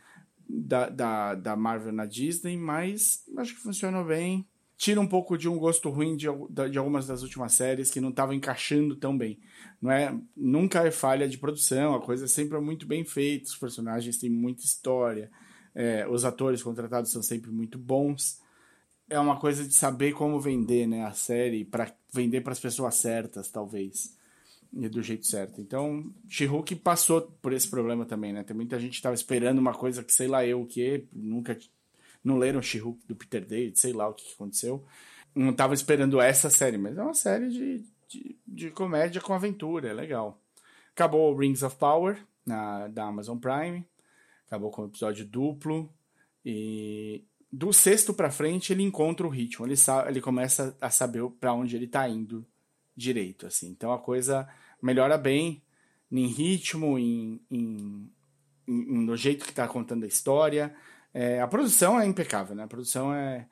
da, 0.47 0.88
da, 0.89 1.36
da 1.36 1.55
Marvel 1.55 1.91
na 1.91 2.05
Disney, 2.05 2.55
mas 2.55 3.24
acho 3.38 3.55
que 3.55 3.61
funcionou 3.61 4.05
bem 4.05 4.47
tira 4.78 5.01
um 5.01 5.07
pouco 5.07 5.36
de 5.38 5.49
um 5.49 5.57
gosto 5.57 5.89
ruim 5.89 6.15
de, 6.15 6.28
de 6.69 6.78
algumas 6.78 7.07
das 7.07 7.23
últimas 7.23 7.53
séries 7.53 7.89
que 7.89 7.99
não 7.99 8.09
estavam 8.09 8.36
encaixando 8.36 8.95
tão 8.95 9.17
bem. 9.17 9.39
Não 9.82 9.91
é, 9.91 10.15
nunca 10.36 10.86
é 10.88 10.91
falha 10.91 11.28
de 11.28 11.38
produção, 11.38 11.95
a 11.95 12.01
coisa 12.01 12.28
sempre 12.28 12.57
é 12.57 12.61
muito 12.61 12.86
bem 12.86 13.03
feita, 13.03 13.49
os 13.49 13.57
personagens 13.57 14.17
têm 14.17 14.30
muita 14.30 14.63
história, 14.63 15.32
é, 15.73 16.07
os 16.07 16.23
atores 16.23 16.61
contratados 16.61 17.11
são 17.11 17.23
sempre 17.23 17.49
muito 17.49 17.78
bons. 17.80 18.39
É 19.09 19.19
uma 19.19 19.39
coisa 19.39 19.65
de 19.65 19.73
saber 19.73 20.13
como 20.13 20.39
vender 20.39 20.86
né, 20.86 21.05
a 21.05 21.11
série, 21.11 21.65
para 21.65 21.91
vender 22.13 22.41
para 22.41 22.53
as 22.53 22.59
pessoas 22.59 22.95
certas, 22.95 23.49
talvez. 23.49 24.15
E 24.73 24.88
do 24.89 25.01
jeito 25.01 25.25
certo. 25.25 25.61
Então, 25.61 26.13
She-Hulk 26.28 26.75
passou 26.75 27.21
por 27.41 27.53
esse 27.53 27.67
problema 27.67 28.05
também, 28.05 28.34
né? 28.34 28.43
Tem 28.43 28.55
muita 28.55 28.78
gente 28.78 28.91
que 28.91 28.97
estava 28.97 29.15
esperando 29.15 29.59
uma 29.59 29.73
coisa 29.73 30.03
que 30.03 30.13
sei 30.13 30.28
lá 30.28 30.45
eu 30.45 30.61
o 30.61 30.67
que, 30.67 31.05
nunca 31.13 31.57
não 32.24 32.38
leram 32.38 32.61
she 32.61 32.80
do 32.80 33.15
Peter 33.15 33.45
David, 33.45 33.80
sei 33.80 33.93
lá 33.93 34.07
o 34.07 34.13
que 34.13 34.34
aconteceu. 34.34 34.86
Não 35.36 35.51
estava 35.51 35.74
esperando 35.74 36.20
essa 36.20 36.49
série, 36.49 36.78
mas 36.78 36.97
é 36.97 37.03
uma 37.03 37.13
série 37.13 37.49
de, 37.49 37.86
de, 38.07 38.38
de, 38.47 38.72
comédia 38.72 39.22
com 39.22 39.34
aventura, 39.34 39.89
é 39.89 39.93
legal. 39.93 40.41
Acabou 40.91 41.36
Rings 41.36 41.61
of 41.61 41.76
Power, 41.76 42.18
na, 42.47 42.88
da 42.88 43.03
Amazon 43.03 43.38
Prime. 43.38 43.86
Acabou 44.47 44.72
com 44.72 44.84
o 44.84 44.86
episódio 44.86 45.26
duplo. 45.26 45.93
E 46.43 47.26
do 47.51 47.74
sexto 47.74 48.13
para 48.13 48.32
frente 48.32 48.72
ele 48.72 48.84
encontra 48.84 49.28
o 49.28 49.30
ritmo. 49.30 49.65
Ele, 49.65 49.76
ele 50.07 50.22
começa 50.22 50.76
a 50.80 50.89
saber 50.89 51.30
para 51.39 51.53
onde 51.53 51.76
ele 51.76 51.86
está 51.86 52.07
indo 52.07 52.47
direito. 52.95 53.45
assim. 53.45 53.68
Então 53.68 53.91
a 53.91 53.99
coisa 53.99 54.47
melhora 54.82 55.18
bem 55.18 55.61
em 56.09 56.28
ritmo, 56.28 56.97
em, 56.97 57.41
em, 57.51 58.09
em 58.68 59.03
no 59.05 59.15
jeito 59.18 59.43
que 59.43 59.51
está 59.51 59.68
contando 59.68 60.05
a 60.05 60.07
história. 60.07 60.74
É, 61.14 61.41
a 61.41 61.47
produção 61.47 61.99
é 61.99 62.05
impecável, 62.05 62.55
né? 62.55 62.64
A 62.64 62.68
produção 62.68 63.14
é, 63.14 63.47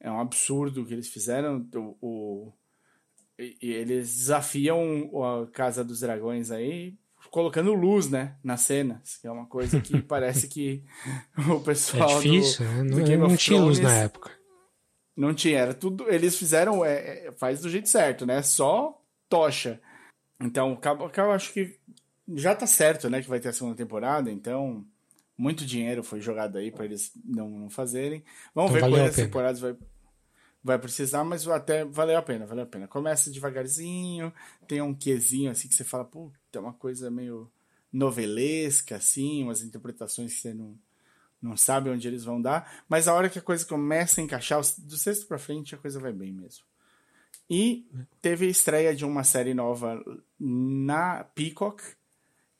é 0.00 0.10
um 0.10 0.20
absurdo 0.20 0.84
que 0.84 0.92
eles 0.92 1.08
fizeram. 1.08 1.66
O, 1.74 1.96
o 2.00 2.52
e, 3.38 3.56
e 3.60 3.72
eles 3.72 4.14
desafiam 4.14 5.10
a 5.22 5.46
Casa 5.50 5.82
dos 5.82 6.00
Dragões 6.00 6.50
aí 6.50 6.96
colocando 7.30 7.72
luz, 7.72 8.10
né, 8.10 8.36
nas 8.42 8.62
cenas, 8.62 9.16
que 9.16 9.26
é 9.26 9.30
uma 9.30 9.46
coisa 9.46 9.80
que 9.80 10.00
parece 10.02 10.48
que 10.48 10.84
o 11.50 11.60
pessoal 11.60 12.10
é 12.10 12.14
difícil, 12.20 12.66
do, 12.66 12.72
né? 12.72 12.82
não, 12.82 12.98
do 12.98 13.04
Game 13.04 13.28
não 13.28 13.36
tinha 13.36 13.60
luz 13.60 13.78
na 13.78 13.94
época. 13.94 14.30
Não 15.16 15.34
tinha, 15.34 15.58
era 15.58 15.74
tudo, 15.74 16.08
eles 16.10 16.36
fizeram, 16.36 16.84
é, 16.84 17.26
é, 17.26 17.32
faz 17.32 17.60
do 17.60 17.68
jeito 17.68 17.88
certo, 17.88 18.26
né, 18.26 18.42
só 18.42 19.00
tocha. 19.28 19.80
Então, 20.40 20.78
eu 21.16 21.32
acho 21.32 21.52
que 21.52 21.78
já 22.34 22.54
tá 22.54 22.66
certo, 22.66 23.08
né, 23.08 23.22
que 23.22 23.28
vai 23.28 23.40
ter 23.40 23.48
a 23.50 23.52
segunda 23.52 23.76
temporada, 23.76 24.30
então 24.30 24.84
muito 25.42 25.66
dinheiro 25.66 26.04
foi 26.04 26.20
jogado 26.20 26.56
aí 26.56 26.70
para 26.70 26.84
eles 26.84 27.10
não, 27.24 27.50
não, 27.50 27.68
fazerem. 27.68 28.22
Vamos 28.54 28.70
então, 28.70 28.88
ver 28.88 28.96
quantas 28.96 29.16
temporadas 29.16 29.60
vai, 29.60 29.76
vai 30.62 30.78
precisar, 30.78 31.24
mas 31.24 31.48
até 31.48 31.84
valeu 31.84 32.16
a 32.16 32.22
pena, 32.22 32.46
valeu 32.46 32.62
a 32.62 32.66
pena. 32.66 32.86
Começa 32.86 33.28
devagarzinho, 33.28 34.32
tem 34.68 34.80
um 34.80 34.94
quezinho 34.94 35.50
assim 35.50 35.66
que 35.66 35.74
você 35.74 35.82
fala, 35.82 36.04
puta, 36.04 36.38
é 36.54 36.60
uma 36.60 36.72
coisa 36.72 37.10
meio 37.10 37.50
novelesca, 37.92 38.94
assim, 38.94 39.42
umas 39.42 39.62
interpretações 39.62 40.32
que 40.32 40.40
você 40.42 40.54
não, 40.54 40.78
não 41.42 41.56
sabe 41.56 41.90
onde 41.90 42.06
eles 42.06 42.22
vão 42.22 42.40
dar, 42.40 42.84
mas 42.88 43.08
a 43.08 43.12
hora 43.12 43.28
que 43.28 43.40
a 43.40 43.42
coisa 43.42 43.66
começa 43.66 44.20
a 44.20 44.24
encaixar, 44.24 44.62
do 44.78 44.96
sexto 44.96 45.26
para 45.26 45.38
frente, 45.38 45.74
a 45.74 45.78
coisa 45.78 45.98
vai 45.98 46.12
bem 46.12 46.32
mesmo. 46.32 46.64
E 47.50 47.84
teve 48.22 48.46
a 48.46 48.50
estreia 48.50 48.94
de 48.94 49.04
uma 49.04 49.24
série 49.24 49.54
nova 49.54 50.00
na 50.38 51.24
Peacock, 51.34 51.82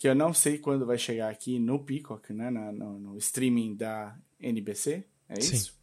que 0.03 0.09
eu 0.09 0.17
não 0.17 0.35
sei 0.35 0.59
quando 0.59 0.85
vai 0.85 0.99
chegar 0.99 1.31
aqui 1.31 1.61
no 1.61 1.79
Peacock, 1.79 2.33
né, 2.33 2.51
no, 2.51 2.73
no, 2.73 2.99
no 2.99 3.19
streaming 3.19 3.77
da 3.77 4.19
NBC, 4.41 5.05
é 5.29 5.39
isso? 5.39 5.81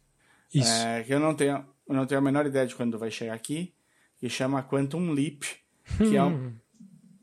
Sim. 0.50 0.60
Isso. 0.60 0.70
É, 0.70 1.02
que 1.02 1.14
eu 1.14 1.18
não 1.18 1.34
tenho, 1.34 1.64
eu 1.88 1.94
não 1.94 2.04
tenho 2.04 2.18
a 2.18 2.22
menor 2.22 2.44
ideia 2.44 2.66
de 2.66 2.74
quando 2.74 2.98
vai 2.98 3.10
chegar 3.10 3.32
aqui, 3.32 3.72
que 4.18 4.28
chama 4.28 4.62
Quantum 4.62 5.12
Leap, 5.12 5.44
que 5.96 6.18
é 6.18 6.22
um, 6.22 6.34
hum. 6.34 6.52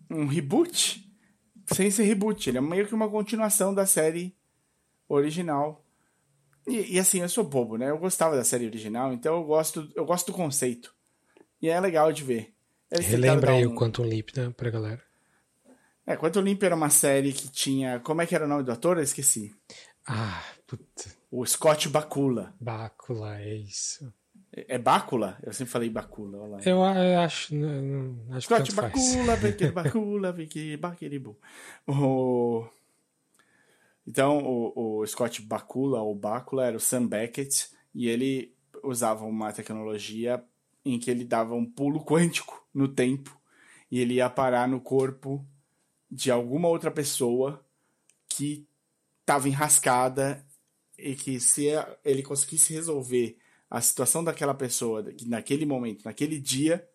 um 0.09 0.25
reboot, 0.25 1.07
sem 1.71 1.91
ser 1.91 2.01
reboot, 2.01 2.49
ele 2.49 2.57
é 2.57 2.61
meio 2.61 2.87
que 2.87 2.95
uma 2.95 3.07
continuação 3.07 3.75
da 3.75 3.85
série 3.85 4.35
original. 5.07 5.85
E, 6.65 6.95
e, 6.95 6.99
assim, 6.99 7.21
eu 7.21 7.29
sou 7.29 7.43
bobo, 7.43 7.77
né? 7.77 7.91
Eu 7.91 7.99
gostava 7.99 8.35
da 8.35 8.43
série 8.43 8.65
original, 8.65 9.13
então 9.13 9.35
eu 9.35 9.43
gosto, 9.43 9.87
eu 9.93 10.03
gosto 10.03 10.31
do 10.31 10.35
conceito. 10.35 10.95
E 11.61 11.69
é 11.69 11.79
legal 11.79 12.11
de 12.11 12.23
ver. 12.23 12.55
Eles 12.89 13.05
Relembra 13.05 13.51
aí 13.51 13.67
um... 13.67 13.73
o 13.73 13.75
Quantum 13.75 14.01
Leap, 14.01 14.35
né, 14.35 14.49
pra 14.49 14.71
galera. 14.71 15.06
É, 16.07 16.15
Quantum 16.15 16.39
Leap 16.39 16.63
era 16.63 16.73
uma 16.73 16.89
série 16.89 17.33
que 17.33 17.49
tinha... 17.49 17.99
Como 17.99 18.21
é 18.21 18.25
que 18.25 18.33
era 18.33 18.45
o 18.45 18.47
nome 18.47 18.63
do 18.63 18.71
ator? 18.71 18.95
Eu 18.95 19.03
esqueci. 19.03 19.53
Ah, 20.07 20.41
puta. 20.65 21.05
O 21.29 21.45
Scott 21.45 21.89
Bakula. 21.89 22.55
Bakula, 22.61 23.37
é 23.41 23.55
isso. 23.55 24.11
É, 24.55 24.75
é 24.75 24.77
Bácula? 24.77 25.37
Eu 25.43 25.51
sempre 25.51 25.71
falei 25.71 25.89
Bacula. 25.89 26.37
Olha 26.39 26.51
lá. 26.51 26.59
Eu, 26.65 26.77
eu 26.77 27.19
acho. 27.19 27.53
Não, 27.53 28.17
acho 28.31 28.45
Scott 28.45 28.73
Bacula, 28.73 29.35
Vicky 29.35 29.67
Bacula, 29.71 30.31
Vicky 30.31 30.77
Baquiribu. 30.77 31.37
O... 31.85 32.65
Então, 34.07 34.37
o, 34.37 35.01
o 35.01 35.05
Scott 35.05 35.41
Bakula, 35.41 36.01
ou 36.01 36.15
Bacula, 36.15 36.65
era 36.65 36.77
o 36.77 36.79
Sam 36.79 37.05
Beckett, 37.05 37.69
e 37.93 38.07
ele 38.07 38.55
usava 38.81 39.25
uma 39.25 39.51
tecnologia 39.51 40.41
em 40.85 40.97
que 40.97 41.11
ele 41.11 41.25
dava 41.25 41.53
um 41.53 41.65
pulo 41.65 42.05
quântico 42.05 42.65
no 42.73 42.87
tempo, 42.87 43.37
e 43.91 43.99
ele 43.99 44.13
ia 44.13 44.29
parar 44.29 44.69
no 44.69 44.79
corpo 44.79 45.45
de 46.09 46.31
alguma 46.31 46.67
outra 46.67 46.91
pessoa 46.91 47.63
que 48.27 48.67
estava 49.21 49.47
enrascada 49.47 50.45
e 50.97 51.15
que 51.15 51.39
se 51.39 51.67
ele 52.03 52.23
conseguisse 52.23 52.73
resolver 52.73 53.37
a 53.69 53.81
situação 53.81 54.23
daquela 54.23 54.53
pessoa, 54.53 55.03
que 55.03 55.27
naquele 55.27 55.65
momento, 55.65 56.05
naquele 56.05 56.39
dia, 56.39 56.87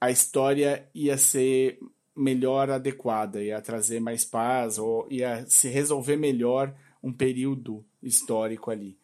a 0.00 0.10
história 0.10 0.88
ia 0.94 1.18
ser 1.18 1.78
melhor 2.16 2.70
adequada, 2.70 3.42
ia 3.42 3.60
trazer 3.60 4.00
mais 4.00 4.24
paz, 4.24 4.78
ou 4.78 5.06
ia 5.10 5.44
se 5.48 5.68
resolver 5.68 6.16
melhor 6.16 6.72
um 7.02 7.12
período 7.12 7.84
histórico 8.02 8.70
ali. 8.70 8.96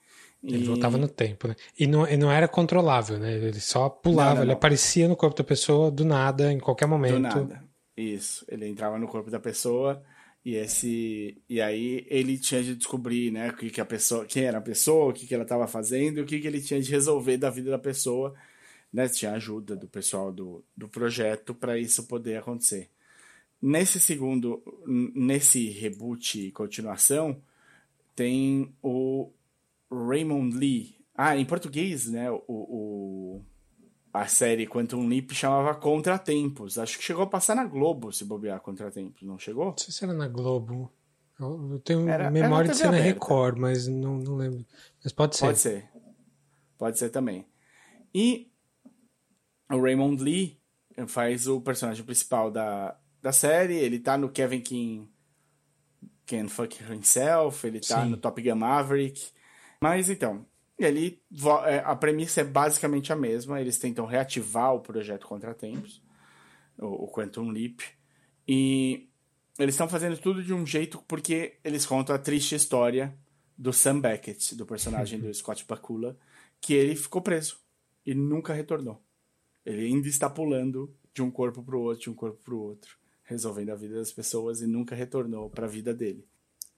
Ele 0.43 0.63
e... 0.63 0.65
voltava 0.65 0.97
no 0.97 1.09
tempo, 1.09 1.49
né? 1.49 1.57
E 1.79 1.87
não, 1.87 2.07
e 2.07 2.17
não 2.17 2.31
era 2.31 2.49
controlável, 2.49 3.19
né? 3.19 3.35
Ele 3.35 3.61
só 3.61 3.89
pulava, 3.89 4.31
não, 4.31 4.37
não, 4.37 4.43
ele 4.43 4.51
não. 4.51 4.55
aparecia 4.55 5.09
no 5.09 5.17
corpo 5.17 5.37
da 5.37 5.45
pessoa 5.45 5.91
do 5.91 6.05
nada, 6.05 6.53
em 6.53 6.59
qualquer 6.59 6.87
momento. 6.87 7.15
Do 7.15 7.21
nada. 7.21 7.70
Isso. 8.01 8.45
Ele 8.49 8.67
entrava 8.67 8.99
no 8.99 9.07
corpo 9.07 9.31
da 9.31 9.39
pessoa 9.39 10.03
e 10.45 10.55
esse 10.55 11.37
e 11.49 11.61
aí 11.61 12.07
ele 12.09 12.39
tinha 12.39 12.63
de 12.63 12.75
descobrir, 12.75 13.31
né, 13.31 13.53
que, 13.53 13.69
que 13.71 13.81
a 13.81 13.85
pessoa, 13.85 14.25
quem 14.25 14.45
era 14.45 14.59
a 14.59 14.63
pessoa, 14.63 15.11
o 15.11 15.13
que, 15.13 15.27
que 15.27 15.35
ela 15.35 15.43
estava 15.43 15.67
fazendo 15.67 16.23
o 16.23 16.25
que, 16.25 16.41
que 16.41 16.47
ele 16.47 16.63
tinha 16.63 16.81
de 16.81 16.91
resolver 16.91 17.37
da 17.37 17.51
vida 17.51 17.71
da 17.71 17.79
pessoa, 17.79 18.35
né? 18.93 19.09
Tinha 19.09 19.33
ajuda 19.33 19.77
do 19.77 19.87
pessoal 19.87 20.33
do, 20.33 20.65
do 20.77 20.89
projeto 20.89 21.55
para 21.55 21.79
isso 21.79 22.07
poder 22.07 22.39
acontecer. 22.39 22.89
Nesse 23.63 24.01
segundo, 24.01 24.63
nesse 25.15 25.69
reboot 25.69 26.47
e 26.47 26.51
continuação, 26.51 27.43
tem 28.17 28.73
o 28.83 29.31
Raymond 29.91 30.57
Lee. 30.57 30.97
Ah, 31.15 31.37
em 31.37 31.45
português, 31.45 32.07
né? 32.07 32.31
O, 32.31 32.43
o 32.49 33.45
a 34.13 34.27
série 34.27 34.67
Quantum 34.67 35.07
Leap 35.07 35.33
chamava 35.33 35.75
Contratempos. 35.75 36.79
Acho 36.79 36.99
que 36.99 37.05
chegou 37.05 37.23
a 37.23 37.29
passar 37.29 37.55
na 37.55 37.65
Globo, 37.65 38.13
se 38.13 38.25
bobear 38.25 38.61
Contratempos, 38.61 39.23
não 39.23 39.39
chegou? 39.39 39.67
Não 39.67 39.79
sei 39.79 39.93
se 39.93 40.05
era 40.05 40.13
na 40.13 40.29
Globo. 40.29 40.93
Eu 41.39 41.81
tenho 41.83 42.07
era, 42.09 42.31
memória 42.31 42.67
era 42.67 42.73
de 42.73 42.79
ser 42.79 42.91
na 42.91 42.99
Record, 42.99 43.59
mas 43.59 43.89
não, 43.89 44.19
não 44.19 44.37
lembro. 44.37 44.67
Mas 45.03 45.13
pode 45.13 45.37
ser. 45.37 45.47
Pode 45.47 45.59
ser. 45.59 45.91
Pode 46.77 46.99
ser 46.99 47.09
também. 47.09 47.47
E 48.15 48.51
o 49.71 49.81
Raymond 49.81 50.23
Lee 50.23 50.61
faz 51.07 51.47
o 51.47 51.61
personagem 51.61 52.05
principal 52.05 52.51
da, 52.51 52.99
da 53.23 53.33
série. 53.33 53.75
Ele 53.75 53.99
tá 53.99 54.19
no 54.19 54.29
Kevin 54.29 54.61
King 54.61 55.11
Can 56.27 56.49
Fuck 56.49 56.83
Himself, 56.83 57.67
ele 57.67 57.81
tá 57.81 58.03
Sim. 58.03 58.11
no 58.11 58.17
Top 58.17 58.41
Gun 58.43 58.57
Maverick. 58.57 59.31
Mas 59.81 60.11
então, 60.11 60.45
e 60.81 60.87
ali 60.87 61.23
é, 61.67 61.81
a 61.81 61.95
premissa 61.95 62.41
é 62.41 62.45
basicamente 62.45 63.13
a 63.13 63.17
mesma. 63.17 63.61
Eles 63.61 63.79
tentam 63.79 64.07
reativar 64.07 64.75
o 64.75 64.81
projeto 64.81 65.27
Contratempos, 65.27 66.03
o, 66.79 67.05
o 67.05 67.13
Quantum 67.13 67.51
Leap, 67.51 67.81
e 68.49 69.07
eles 69.59 69.75
estão 69.75 69.87
fazendo 69.87 70.17
tudo 70.17 70.43
de 70.43 70.55
um 70.55 70.65
jeito 70.65 71.05
porque 71.07 71.59
eles 71.63 71.85
contam 71.85 72.17
a 72.17 72.19
triste 72.19 72.55
história 72.55 73.15
do 73.59 73.75
Sam 73.75 74.01
Beckett, 74.01 74.55
do 74.55 74.65
personagem 74.65 75.21
do 75.21 75.33
Scott 75.35 75.67
Bakula, 75.69 76.19
que 76.63 76.73
ele 76.73 76.97
ficou 76.97 77.21
preso 77.21 77.61
e 78.07 78.15
nunca 78.15 78.55
retornou. 78.55 79.05
Ele 79.67 79.85
ainda 79.85 80.09
está 80.09 80.31
pulando 80.31 80.97
de 81.13 81.21
um 81.21 81.31
corpo 81.31 81.63
para 81.63 81.77
o 81.77 81.83
outro, 81.83 82.05
de 82.05 82.11
um 82.11 82.15
corpo 82.15 82.43
para 82.43 82.55
o 82.55 82.59
outro, 82.59 82.97
resolvendo 83.23 83.69
a 83.69 83.75
vida 83.75 83.97
das 83.97 84.11
pessoas 84.11 84.63
e 84.63 84.67
nunca 84.67 84.95
retornou 84.95 85.51
para 85.51 85.67
a 85.67 85.69
vida 85.69 85.93
dele. 85.93 86.27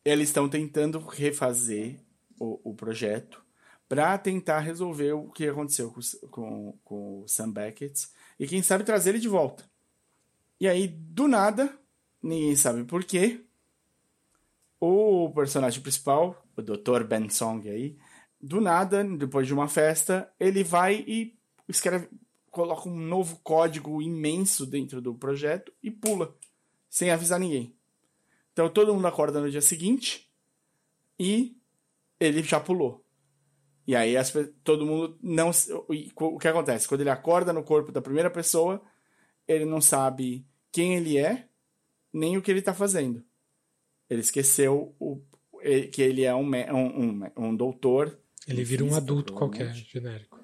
Eles 0.05 0.31
estão 0.31 0.49
tentando 0.49 0.99
refazer 0.99 2.01
o, 2.37 2.73
o 2.73 2.75
projeto 2.75 3.41
para 3.93 4.16
tentar 4.16 4.61
resolver 4.61 5.12
o 5.12 5.28
que 5.28 5.47
aconteceu 5.47 5.93
com, 5.93 6.01
com, 6.30 6.78
com 6.82 7.20
o 7.20 7.28
Sam 7.28 7.51
Beckett 7.51 8.09
e 8.40 8.47
quem 8.47 8.62
sabe 8.62 8.84
trazer 8.84 9.11
ele 9.11 9.18
de 9.18 9.28
volta. 9.28 9.70
E 10.59 10.66
aí, 10.66 10.88
do 10.88 11.28
nada, 11.28 11.78
ninguém 12.22 12.57
sabe 12.57 12.84
por 12.84 13.05
quê, 13.05 13.45
o 14.80 15.30
personagem 15.34 15.82
principal, 15.82 16.43
o 16.57 16.62
Dr. 16.62 17.05
Ben 17.07 17.28
Song 17.28 17.68
aí, 17.68 17.99
do 18.40 18.62
nada, 18.62 19.05
depois 19.05 19.47
de 19.47 19.53
uma 19.53 19.68
festa, 19.68 20.32
ele 20.40 20.64
vai 20.64 21.05
e 21.07 21.38
escreve, 21.68 22.09
coloca 22.51 22.88
um 22.88 22.99
novo 22.99 23.40
código 23.45 24.01
imenso 24.01 24.64
dentro 24.64 25.03
do 25.03 25.14
projeto 25.14 25.70
e 25.82 25.90
pula, 25.90 26.34
sem 26.88 27.11
avisar 27.11 27.38
ninguém. 27.38 27.76
Então 28.55 28.70
todo 28.70 28.95
mundo 28.95 29.07
acorda 29.07 29.38
no 29.38 29.51
dia 29.51 29.61
seguinte 29.61 30.32
e 31.18 31.55
ele 32.18 32.43
já 32.43 32.59
pulou. 32.59 33.02
E 33.87 33.97
aí 33.97 34.16
as, 34.16 34.33
todo 34.62 34.87
mundo 34.87 35.18
não. 35.22 35.51
O 36.16 36.39
que 36.39 36.49
acontece? 36.49 36.87
Quando 36.87 37.01
ele 37.01 37.11
acorda 37.11 37.53
no 37.53 37.64
corpo 37.64 37.91
da 37.91 38.01
primeira 38.01 38.30
pessoa, 38.30 38.80
ele 39.47 39.64
não 39.64 39.80
sabe 39.80 40.47
quem 40.70 40.97
ele 40.97 41.18
é, 41.18 41.49
nem 42.12 42.37
o 42.37 42.43
que 42.43 42.51
ele 42.51 42.61
está 42.61 42.72
fazendo. 42.72 43.24
Ele 44.09 44.20
esqueceu 44.20 44.95
o, 44.99 45.20
que 45.93 46.03
ele 46.03 46.24
é 46.24 46.35
um, 46.35 46.49
um, 46.49 47.03
um, 47.05 47.30
um 47.37 47.57
doutor. 47.57 48.18
Ele 48.47 48.64
vira 48.64 48.85
um 48.85 48.95
adulto 48.95 49.33
qualquer, 49.33 49.72
genérico. 49.74 50.41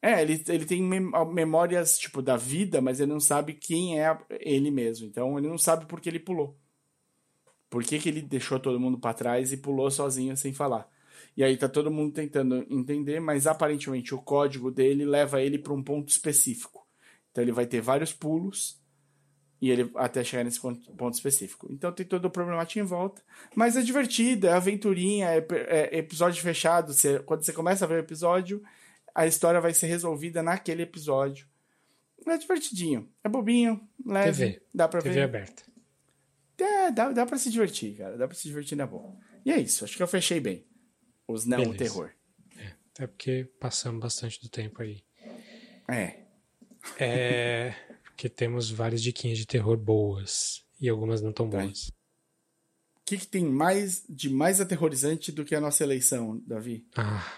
É, 0.00 0.20
ele, 0.20 0.42
ele 0.48 0.66
tem 0.66 0.82
memórias, 0.82 1.98
tipo, 1.98 2.20
da 2.20 2.36
vida, 2.36 2.80
mas 2.80 3.00
ele 3.00 3.10
não 3.10 3.20
sabe 3.20 3.54
quem 3.54 3.98
é 3.98 4.16
ele 4.40 4.70
mesmo. 4.70 5.06
Então, 5.06 5.38
ele 5.38 5.48
não 5.48 5.56
sabe 5.56 5.86
por 5.86 6.00
que 6.00 6.08
ele 6.08 6.18
pulou. 6.18 6.58
Por 7.70 7.82
que, 7.82 7.98
que 7.98 8.08
ele 8.08 8.20
deixou 8.20 8.60
todo 8.60 8.78
mundo 8.78 8.98
para 8.98 9.14
trás 9.14 9.50
e 9.50 9.56
pulou 9.56 9.90
sozinho 9.90 10.36
sem 10.36 10.52
falar. 10.52 10.88
E 11.36 11.42
aí 11.42 11.56
tá 11.56 11.68
todo 11.68 11.90
mundo 11.90 12.12
tentando 12.12 12.64
entender, 12.70 13.20
mas 13.20 13.46
aparentemente 13.46 14.14
o 14.14 14.22
código 14.22 14.70
dele 14.70 15.04
leva 15.04 15.42
ele 15.42 15.58
para 15.58 15.72
um 15.72 15.82
ponto 15.82 16.08
específico. 16.08 16.86
Então 17.30 17.42
ele 17.42 17.52
vai 17.52 17.66
ter 17.66 17.80
vários 17.80 18.12
pulos 18.12 18.80
e 19.60 19.70
ele 19.70 19.90
até 19.96 20.22
chegar 20.22 20.44
nesse 20.44 20.60
ponto 20.60 21.14
específico. 21.14 21.66
Então 21.70 21.90
tem 21.90 22.06
todo 22.06 22.26
o 22.26 22.30
problemático 22.30 22.78
em 22.78 22.84
volta, 22.84 23.20
mas 23.54 23.76
é 23.76 23.82
divertido, 23.82 24.46
é 24.46 24.52
aventurinha, 24.52 25.28
é, 25.28 25.44
é 25.68 25.98
episódio 25.98 26.40
fechado. 26.40 26.92
Você, 26.92 27.18
quando 27.20 27.42
você 27.42 27.52
começa 27.52 27.84
a 27.84 27.88
ver 27.88 27.94
o 27.96 28.04
episódio, 28.04 28.62
a 29.12 29.26
história 29.26 29.60
vai 29.60 29.74
ser 29.74 29.86
resolvida 29.86 30.40
naquele 30.42 30.82
episódio. 30.82 31.48
É 32.26 32.38
divertidinho, 32.38 33.08
é 33.24 33.28
bobinho, 33.28 33.80
leve, 34.06 34.46
TV. 34.46 34.62
dá 34.72 34.86
pra 34.86 35.02
TV 35.02 35.14
ver. 35.16 35.22
aberta. 35.22 35.62
É, 36.56 36.90
dá, 36.92 37.10
dá 37.10 37.26
pra 37.26 37.36
se 37.36 37.50
divertir, 37.50 37.96
cara. 37.98 38.16
Dá 38.16 38.28
pra 38.28 38.36
se 38.36 38.46
divertir 38.46 38.76
na 38.76 38.86
boa. 38.86 39.16
E 39.44 39.50
é 39.50 39.60
isso, 39.60 39.84
acho 39.84 39.96
que 39.96 40.02
eu 40.02 40.06
fechei 40.06 40.38
bem 40.38 40.64
os 41.26 41.44
não 41.44 41.58
Beleza. 41.58 41.78
terror. 41.78 42.10
É, 42.56 42.72
até 42.92 43.06
porque 43.06 43.48
passamos 43.58 44.00
bastante 44.00 44.40
do 44.40 44.48
tempo 44.48 44.82
aí. 44.82 45.02
É. 45.88 46.24
É. 46.98 47.74
Porque 48.04 48.28
temos 48.28 48.70
várias 48.70 49.02
diquinhas 49.02 49.38
de 49.38 49.46
terror 49.46 49.76
boas 49.76 50.64
e 50.80 50.88
algumas 50.88 51.20
não 51.20 51.32
tão 51.32 51.48
boas. 51.48 51.88
O 51.88 53.04
que, 53.06 53.18
que 53.18 53.26
tem 53.26 53.44
mais 53.44 54.04
de 54.08 54.30
mais 54.30 54.60
aterrorizante 54.60 55.30
do 55.30 55.44
que 55.44 55.54
a 55.54 55.60
nossa 55.60 55.82
eleição, 55.82 56.40
Davi? 56.46 56.86
Ah. 56.96 57.32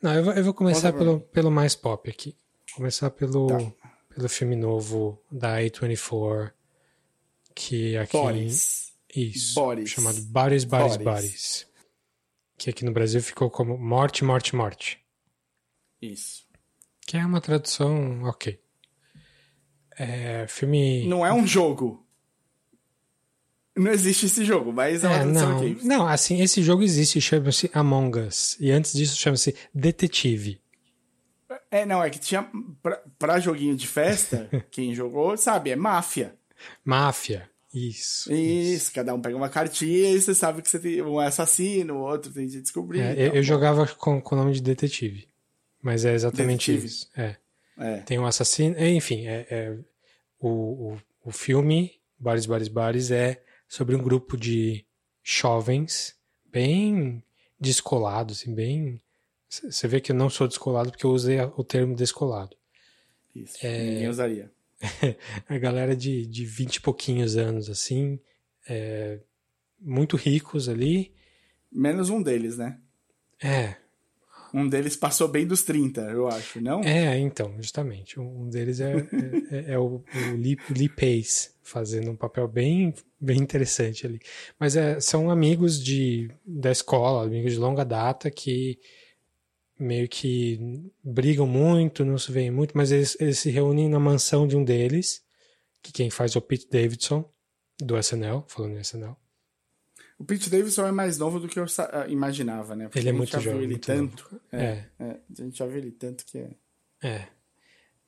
Não, 0.00 0.14
eu 0.14 0.24
vou, 0.24 0.32
eu 0.34 0.44
vou 0.44 0.54
começar 0.54 0.92
pelo, 0.92 1.20
pelo 1.20 1.50
mais 1.50 1.74
pop 1.74 2.08
aqui. 2.10 2.36
Começar 2.74 3.10
pelo, 3.10 3.46
tá. 3.46 3.72
pelo 4.14 4.28
filme 4.28 4.56
novo 4.56 5.22
da 5.30 5.58
A24, 5.60 6.52
que 7.54 7.96
aqui. 7.96 8.12
Boris. 8.12 8.92
Isso. 9.14 9.54
Boris. 9.54 9.90
Chamado 9.90 10.20
Bodies, 10.22 10.64
Bodies, 10.64 10.96
Boris. 10.96 11.04
Bodies 11.04 11.73
que 12.56 12.70
aqui 12.70 12.84
no 12.84 12.92
Brasil 12.92 13.22
ficou 13.22 13.50
como 13.50 13.76
Morte, 13.76 14.24
Morte, 14.24 14.54
Morte. 14.54 15.00
Isso. 16.00 16.44
Que 17.06 17.16
é 17.16 17.24
uma 17.24 17.40
tradução 17.40 18.22
ok. 18.24 18.58
É, 19.96 20.46
filme. 20.48 21.06
Não 21.06 21.24
é 21.24 21.32
um 21.32 21.46
jogo. 21.46 22.04
Não 23.76 23.90
existe 23.90 24.26
esse 24.26 24.44
jogo, 24.44 24.72
mas 24.72 25.02
é 25.02 25.08
uma 25.08 25.16
é, 25.16 25.20
tradução 25.20 25.48
não, 25.48 25.56
ok. 25.56 25.78
Não, 25.82 26.06
assim, 26.06 26.40
esse 26.40 26.62
jogo 26.62 26.82
existe, 26.82 27.20
chama-se 27.20 27.70
Among 27.74 28.20
Us. 28.20 28.56
E 28.60 28.70
antes 28.70 28.92
disso 28.92 29.16
chama-se 29.16 29.54
Detetive. 29.74 30.62
É, 31.70 31.84
não, 31.84 32.02
é 32.02 32.08
que 32.08 32.20
tinha. 32.20 32.48
Pra, 32.80 33.02
pra 33.18 33.40
joguinho 33.40 33.76
de 33.76 33.86
festa, 33.88 34.48
quem 34.70 34.94
jogou 34.94 35.36
sabe, 35.36 35.70
é 35.70 35.76
máfia. 35.76 36.36
Máfia. 36.84 37.50
Isso. 37.74 38.32
Isso, 38.32 38.92
cada 38.92 39.12
um 39.12 39.20
pega 39.20 39.36
uma 39.36 39.48
cartinha 39.48 40.10
e 40.12 40.20
você 40.22 40.32
sabe 40.34 40.62
que 40.62 40.70
você 40.70 40.78
tem 40.78 41.02
um 41.02 41.18
assassino, 41.18 41.94
o 41.96 42.02
outro 42.02 42.32
tem 42.32 42.46
de 42.46 42.62
descobrir. 42.62 43.00
É, 43.00 43.12
então, 43.12 43.24
eu, 43.24 43.34
eu 43.34 43.42
jogava 43.42 43.86
com, 43.86 44.20
com 44.20 44.34
o 44.36 44.38
nome 44.38 44.52
de 44.52 44.62
detetive. 44.62 45.28
Mas 45.82 46.04
é 46.04 46.14
exatamente 46.14 46.70
Detetive. 46.72 46.86
isso. 46.86 47.10
É. 47.16 47.36
É. 47.76 47.96
Tem 47.98 48.18
um 48.18 48.24
assassino. 48.24 48.76
é, 48.78 48.88
Enfim, 48.90 49.26
é, 49.26 49.46
é- 49.50 49.78
o, 50.38 50.92
o, 50.92 50.98
o 51.24 51.30
filme 51.32 52.00
Bares, 52.18 52.46
Bares, 52.46 52.68
Bares 52.68 53.10
é 53.10 53.42
sobre 53.68 53.94
um 53.96 54.02
grupo 54.02 54.36
de 54.36 54.86
jovens 55.22 56.14
bem 56.50 57.22
descolados, 57.58 58.40
assim, 58.40 58.54
bem. 58.54 59.00
Você 59.48 59.86
vê 59.88 60.00
que 60.00 60.12
eu 60.12 60.16
não 60.16 60.30
sou 60.30 60.46
descolado 60.48 60.90
porque 60.90 61.04
eu 61.04 61.10
usei 61.10 61.40
o 61.40 61.64
termo 61.64 61.94
descolado. 61.94 62.56
Isso. 63.34 63.58
É. 63.62 63.84
Ninguém 63.84 64.08
usaria. 64.08 64.50
A 65.48 65.58
galera 65.58 65.94
de, 65.96 66.26
de 66.26 66.44
20 66.44 66.76
e 66.76 66.80
pouquinhos 66.80 67.36
anos, 67.36 67.68
assim, 67.70 68.18
é, 68.68 69.20
muito 69.80 70.16
ricos 70.16 70.68
ali. 70.68 71.12
Menos 71.70 72.10
um 72.10 72.22
deles, 72.22 72.56
né? 72.56 72.78
É, 73.42 73.76
Um 74.54 74.68
deles 74.68 74.96
passou 74.96 75.26
bem 75.26 75.44
dos 75.44 75.62
30, 75.64 76.00
eu 76.02 76.28
acho, 76.28 76.60
não? 76.60 76.80
É, 76.82 77.18
então, 77.18 77.54
justamente. 77.56 78.20
Um 78.20 78.48
deles 78.48 78.78
é, 78.78 78.94
é, 79.50 79.72
é 79.72 79.78
o, 79.78 79.96
o 79.96 80.36
Lee, 80.36 80.56
Lee 80.70 80.88
Pace, 80.88 81.50
fazendo 81.62 82.10
um 82.12 82.16
papel 82.16 82.46
bem, 82.46 82.94
bem 83.20 83.38
interessante 83.38 84.06
ali. 84.06 84.20
Mas 84.58 84.76
é, 84.76 85.00
são 85.00 85.28
amigos 85.28 85.82
de, 85.82 86.30
da 86.46 86.70
escola, 86.70 87.24
amigos 87.24 87.54
de 87.54 87.58
longa 87.58 87.84
data, 87.84 88.30
que 88.30 88.78
meio 89.78 90.08
que 90.08 90.58
brigam 91.02 91.46
muito, 91.46 92.04
não 92.04 92.18
se 92.18 92.30
veem 92.30 92.50
muito, 92.50 92.76
mas 92.76 92.92
eles, 92.92 93.16
eles 93.20 93.38
se 93.38 93.50
reúnem 93.50 93.88
na 93.88 93.98
mansão 93.98 94.46
de 94.46 94.56
um 94.56 94.64
deles, 94.64 95.22
que 95.82 95.92
quem 95.92 96.10
faz 96.10 96.34
é 96.34 96.38
o 96.38 96.42
Pete 96.42 96.68
Davidson, 96.70 97.28
do 97.80 97.98
SNL, 97.98 98.44
falando 98.48 98.76
em 98.76 98.80
SNL. 98.80 99.16
O 100.18 100.24
Pete 100.24 100.48
Davidson 100.48 100.86
é 100.86 100.92
mais 100.92 101.18
novo 101.18 101.40
do 101.40 101.48
que 101.48 101.58
eu 101.58 101.66
ah, 101.92 102.06
imaginava, 102.08 102.76
né? 102.76 102.84
Porque 102.84 103.00
Ele 103.00 103.08
é 103.08 103.10
a 103.10 103.12
gente 103.14 103.18
muito 103.18 103.30
já 103.32 103.38
viu 103.38 103.44
jovem, 103.50 103.64
ele 103.64 103.72
muito 103.72 103.86
tanto. 103.86 104.40
É, 104.52 104.64
É. 104.64 104.88
é, 105.00 105.20
a 105.38 105.42
gente 105.42 105.58
já 105.58 105.66
viu 105.66 105.78
ele 105.78 105.90
tanto 105.90 106.24
que 106.24 106.38
é. 106.38 106.50
É. 107.02 107.28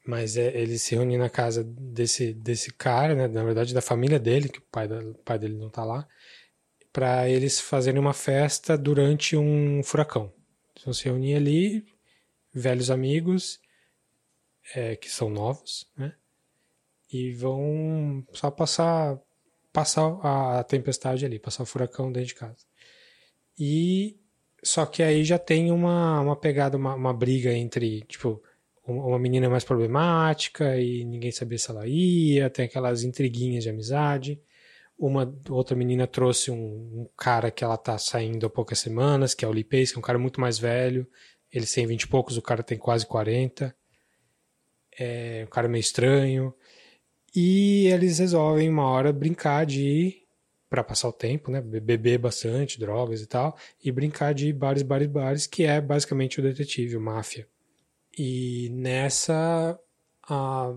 Mas 0.07 0.37
é, 0.37 0.57
ele 0.57 0.79
se 0.79 0.95
reúne 0.95 1.19
na 1.19 1.29
casa 1.29 1.65
desse, 1.65 2.33
desse 2.33 2.73
cara, 2.73 3.13
né? 3.17 3.27
Na 3.27 3.43
verdade, 3.43 3.75
da 3.75 3.81
família 3.83 4.21
dele, 4.21 4.49
que 4.49 4.61
o 4.61 4.63
pai, 4.71 4.87
da- 4.87 5.01
o 5.01 5.15
pai 5.15 5.37
dele 5.37 5.57
não 5.57 5.69
tá 5.69 5.85
lá, 5.85 6.07
para 6.93 7.29
eles 7.29 7.59
fazerem 7.61 8.01
uma 8.01 8.15
festa 8.15 8.79
durante 8.79 9.37
um 9.37 9.83
furacão. 9.83 10.33
Vão 10.85 10.93
se 10.95 11.05
reunir 11.05 11.35
ali, 11.35 11.85
velhos 12.53 12.91
amigos, 12.91 13.61
é, 14.75 14.97
que 14.97 15.09
são 15.11 15.31
novos, 15.31 15.87
né? 15.97 16.15
E 17.13 17.33
vão 17.33 18.27
só 18.33 18.51
passar, 18.51 19.19
passar 19.73 20.07
a 20.23 20.65
tempestade 20.65 21.25
ali, 21.25 21.39
passar 21.39 21.63
o 21.63 21.67
furacão 21.67 22.11
dentro 22.11 22.29
de 22.29 22.35
casa. 22.35 22.65
E 23.59 24.17
só 24.63 24.85
que 24.87 25.03
aí 25.03 25.25
já 25.25 25.39
tem 25.39 25.71
uma, 25.71 26.21
uma 26.21 26.37
pegada, 26.37 26.77
uma, 26.77 26.95
uma 26.95 27.15
briga 27.15 27.53
entre, 27.53 28.03
tipo, 28.03 28.43
um- 28.87 28.99
uma 29.01 29.19
menina 29.19 29.49
mais 29.49 29.65
problemática 29.65 30.79
e 30.81 31.05
ninguém 31.05 31.31
sabia 31.33 31.59
se 31.59 31.71
ela 31.71 31.87
ia, 31.87 32.51
tem 32.51 32.65
aquelas 32.67 33.03
intriguinhas 33.05 33.65
de 33.65 33.71
amizade. 33.71 34.41
Uma 34.99 35.35
outra 35.51 35.77
menina 35.77 36.07
trouxe 36.07 36.51
um, 36.51 36.57
um 37.03 37.09
cara 37.17 37.51
que 37.51 37.63
ela 37.63 37.77
tá 37.77 37.99
saindo 37.99 38.47
há 38.47 38.51
poucas 38.51 38.79
semanas, 38.79 39.35
que 39.35 39.45
é 39.45 39.49
o 39.49 39.53
Lee 39.53 39.65
Pace, 39.65 39.93
que 39.93 39.97
é 39.97 39.99
um 39.99 40.03
cara 40.03 40.19
muito 40.19 40.41
mais 40.41 40.59
velho. 40.59 41.07
Ele 41.53 41.67
tem 41.67 41.87
20 41.87 42.03
e 42.03 42.09
poucos, 42.09 42.37
o 42.37 42.43
cara 42.43 42.63
tem 42.63 42.79
quase 42.79 43.07
40. 43.07 43.77
É 44.99 45.45
um 45.47 45.51
cara 45.51 45.69
meio 45.69 45.81
estranho. 45.81 46.55
E 47.35 47.87
eles 47.89 48.19
resolvem 48.19 48.69
uma 48.69 48.89
hora 48.89 49.13
brincar 49.13 49.67
de 49.67 49.83
ir 49.83 50.27
para 50.71 50.83
passar 50.85 51.09
o 51.09 51.13
tempo, 51.13 51.51
né? 51.51 51.61
Be- 51.61 51.81
Beber 51.81 52.19
bastante, 52.19 52.79
drogas 52.81 53.21
e 53.23 53.27
tal, 53.27 53.57
e 53.83 53.93
brincar 53.93 54.35
de 54.35 54.53
bares, 54.53 54.83
bares, 54.83 55.09
bares, 55.09 55.47
que 55.47 55.65
é 55.65 55.81
basicamente 55.81 56.41
o 56.41 56.43
detetive, 56.43 56.97
o 56.97 57.01
máfia. 57.01 57.49
E 58.19 58.71
nessa 58.73 59.79
a- 60.29 60.75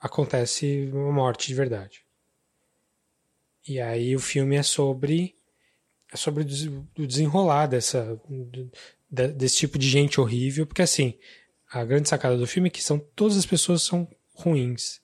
acontece 0.00 0.90
uma 0.92 1.12
morte 1.12 1.48
de 1.48 1.54
verdade. 1.54 2.03
E 3.66 3.80
aí 3.80 4.14
o 4.14 4.20
filme 4.20 4.56
é 4.56 4.62
sobre 4.62 5.34
é 6.12 6.16
sobre 6.16 6.42
o 6.42 6.44
des- 6.44 6.66
o 6.66 7.06
desenrolar 7.06 7.66
dessa 7.66 8.20
de- 9.10 9.28
desse 9.32 9.56
tipo 9.56 9.78
de 9.78 9.88
gente 9.88 10.20
horrível, 10.20 10.66
porque 10.66 10.82
assim, 10.82 11.18
a 11.70 11.84
grande 11.84 12.08
sacada 12.08 12.36
do 12.36 12.46
filme 12.46 12.68
é 12.68 12.70
que 12.70 12.82
são 12.82 12.98
todas 12.98 13.36
as 13.36 13.46
pessoas 13.46 13.82
são 13.82 14.08
ruins 14.34 15.00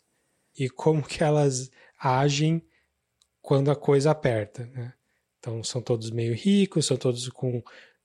e 0.59 0.69
como 0.69 1.03
que 1.03 1.23
elas 1.23 1.71
agem 1.99 2.63
quando 3.41 3.71
a 3.71 3.77
coisa 3.77 4.11
aperta, 4.11 4.67
né? 4.67 4.93
Então 5.39 5.65
são 5.65 5.81
todos 5.81 6.11
meio 6.11 6.35
ricos, 6.35 6.87
são 6.87 6.97
todos 6.97 7.29
com 7.31 7.63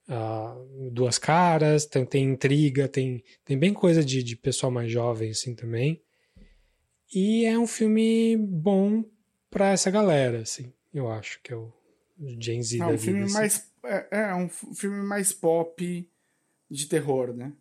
ah, 0.08 0.56
duas 0.90 1.18
caras, 1.18 1.84
tem, 1.84 2.04
tem 2.06 2.24
intriga, 2.24 2.88
tem, 2.88 3.22
tem 3.44 3.58
bem 3.58 3.74
coisa 3.74 4.04
de, 4.04 4.22
de 4.22 4.36
pessoal 4.36 4.72
mais 4.72 4.90
jovem 4.90 5.30
assim 5.30 5.54
também. 5.54 6.02
E 7.12 7.44
é 7.44 7.58
um 7.58 7.66
filme 7.66 8.36
bom 8.36 9.04
pra 9.50 9.70
essa 9.70 9.90
galera, 9.90 10.40
assim, 10.40 10.72
eu 10.92 11.10
acho 11.10 11.40
que 11.42 11.52
é 11.52 11.56
o 11.56 11.72
Gen 12.40 12.62
Z 12.62 12.76
É 12.76 12.80
da 12.80 12.86
um 12.88 12.90
vida, 12.92 13.02
filme 13.02 13.22
assim. 13.24 13.34
mais. 13.34 13.70
É, 13.84 14.06
é 14.30 14.34
um 14.34 14.48
filme 14.48 15.02
mais 15.04 15.32
pop 15.32 16.08
de 16.70 16.86
terror, 16.86 17.32
né? 17.34 17.52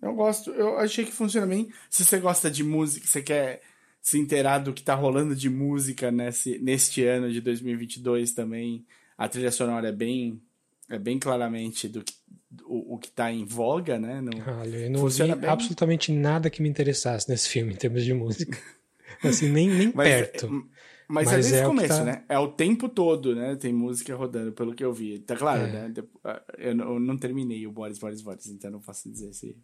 Eu 0.00 0.14
gosto, 0.14 0.50
eu 0.52 0.78
achei 0.78 1.04
que 1.04 1.12
funciona 1.12 1.46
bem. 1.46 1.70
Se 1.90 2.04
você 2.04 2.18
gosta 2.18 2.50
de 2.50 2.64
música, 2.64 3.06
você 3.06 3.20
quer 3.22 3.60
se 4.00 4.18
inteirar 4.18 4.58
do 4.58 4.72
que 4.72 4.82
tá 4.82 4.94
rolando 4.94 5.36
de 5.36 5.50
música 5.50 6.10
nesse, 6.10 6.58
neste 6.58 7.04
ano 7.04 7.30
de 7.30 7.40
2022 7.40 8.32
também, 8.32 8.86
a 9.18 9.28
trilha 9.28 9.50
sonora 9.50 9.88
é 9.88 9.92
bem, 9.92 10.40
é 10.88 10.98
bem 10.98 11.18
claramente 11.18 11.86
do 11.86 12.02
que, 12.02 12.14
o, 12.64 12.94
o 12.94 12.98
que 12.98 13.10
tá 13.10 13.30
em 13.30 13.44
voga, 13.44 13.98
né? 13.98 14.22
No, 14.22 14.30
Olha, 14.58 14.76
eu 14.78 14.90
não 14.90 15.06
bem. 15.36 15.50
absolutamente 15.50 16.12
nada 16.12 16.48
que 16.48 16.62
me 16.62 16.68
interessasse 16.68 17.28
nesse 17.28 17.48
filme 17.50 17.74
em 17.74 17.76
termos 17.76 18.02
de 18.02 18.14
música. 18.14 18.58
Assim, 19.22 19.50
nem, 19.50 19.68
nem 19.68 19.92
Mas, 19.94 20.08
perto. 20.08 20.66
É- 21.10 21.12
mas, 21.12 21.28
é 21.28 21.36
Mas 21.36 21.46
desde 21.46 21.60
é 21.60 21.64
o 21.66 21.68
começo, 21.70 21.88
tá- 21.88 22.04
né? 22.04 22.24
É 22.28 22.38
o 22.38 22.48
tempo 22.48 22.88
todo, 22.88 23.34
né? 23.34 23.56
Tem 23.56 23.72
música 23.72 24.14
rodando, 24.14 24.52
pelo 24.52 24.74
que 24.74 24.84
eu 24.84 24.92
vi. 24.92 25.18
Tá 25.18 25.36
claro, 25.36 25.62
É. 25.64 25.88
né? 25.88 25.94
Ah, 26.24 26.42
Eu 26.58 26.74
não, 26.74 26.94
eu 26.94 27.00
não 27.00 27.16
terminei 27.18 27.66
o 27.66 27.72
Boris, 27.72 27.98
Boris, 27.98 28.22
Boris, 28.22 28.46
então 28.46 28.70
não 28.70 28.80
posso 28.80 29.10
dizer 29.10 29.32
se, 29.32 29.56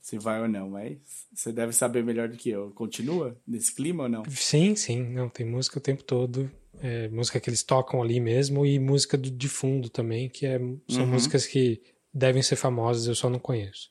se 0.00 0.18
vai 0.18 0.40
ou 0.40 0.48
não, 0.48 0.70
mas 0.70 0.98
você 1.34 1.52
deve 1.52 1.72
saber 1.72 2.02
melhor 2.04 2.28
do 2.28 2.36
que 2.36 2.50
eu. 2.50 2.70
Continua 2.70 3.36
nesse 3.46 3.74
clima 3.74 4.04
ou 4.04 4.08
não? 4.08 4.22
Sim, 4.30 4.74
sim, 4.76 5.02
não, 5.02 5.28
tem 5.28 5.44
música 5.46 5.78
o 5.78 5.82
tempo 5.82 6.02
todo. 6.04 6.50
É, 6.82 7.08
música 7.08 7.38
que 7.38 7.50
eles 7.50 7.62
tocam 7.62 8.00
ali 8.02 8.18
mesmo 8.20 8.64
e 8.64 8.78
música 8.78 9.18
do, 9.18 9.30
de 9.30 9.48
fundo 9.48 9.90
também, 9.90 10.28
que 10.30 10.46
é, 10.46 10.58
são 10.88 11.04
Uhum. 11.04 11.06
músicas 11.08 11.46
que 11.46 11.82
devem 12.14 12.42
ser 12.42 12.56
famosas, 12.56 13.06
eu 13.06 13.14
só 13.14 13.28
não 13.28 13.38
conheço. 13.38 13.90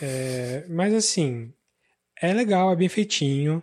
É, 0.00 0.66
mas 0.68 0.92
assim, 0.94 1.52
é 2.20 2.32
legal, 2.32 2.72
é 2.72 2.76
bem 2.76 2.88
feitinho, 2.88 3.62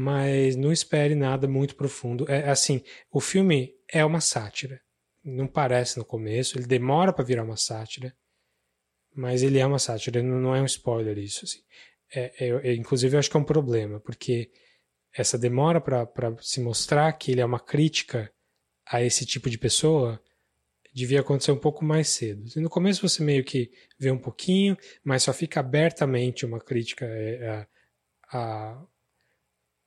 mas 0.00 0.54
não 0.54 0.70
espere 0.70 1.16
nada 1.16 1.48
muito 1.48 1.74
profundo. 1.74 2.24
É 2.30 2.48
assim, 2.48 2.84
o 3.10 3.20
filme 3.20 3.74
é 3.92 4.04
uma 4.04 4.20
sátira. 4.20 4.80
Não 5.24 5.48
parece 5.48 5.98
no 5.98 6.04
começo, 6.04 6.56
ele 6.56 6.68
demora 6.68 7.12
para 7.12 7.24
virar 7.24 7.42
uma 7.42 7.56
sátira, 7.56 8.14
mas 9.12 9.42
ele 9.42 9.58
é 9.58 9.66
uma 9.66 9.80
sátira, 9.80 10.22
não 10.22 10.40
não 10.40 10.54
é 10.54 10.62
um 10.62 10.66
spoiler 10.66 11.18
isso. 11.18 11.44
Assim. 11.44 11.58
É, 12.14 12.46
é- 12.46 12.68
é- 12.70 12.74
inclusive, 12.76 13.16
eu 13.16 13.18
acho 13.18 13.28
que 13.28 13.36
é 13.36 13.40
um 13.40 13.44
problema, 13.44 13.98
porque 13.98 14.52
essa 15.12 15.36
demora 15.36 15.80
para 15.80 16.36
se 16.42 16.60
mostrar 16.60 17.12
que 17.14 17.32
ele 17.32 17.40
é 17.40 17.44
uma 17.44 17.58
crítica 17.58 18.32
a 18.86 19.02
esse 19.02 19.26
tipo 19.26 19.50
de 19.50 19.58
pessoa 19.58 20.22
devia 20.94 21.20
acontecer 21.20 21.50
um 21.50 21.58
pouco 21.58 21.84
mais 21.84 22.08
cedo. 22.08 22.44
E 22.54 22.60
no 22.60 22.70
começo 22.70 23.02
você 23.02 23.20
meio 23.20 23.42
que 23.42 23.68
vê 23.98 24.12
um 24.12 24.18
pouquinho, 24.18 24.76
mas 25.02 25.24
só 25.24 25.32
fica 25.32 25.58
abertamente 25.58 26.46
uma 26.46 26.60
crítica 26.60 27.04
é, 27.04 27.48
a, 27.48 27.66
a, 28.38 28.86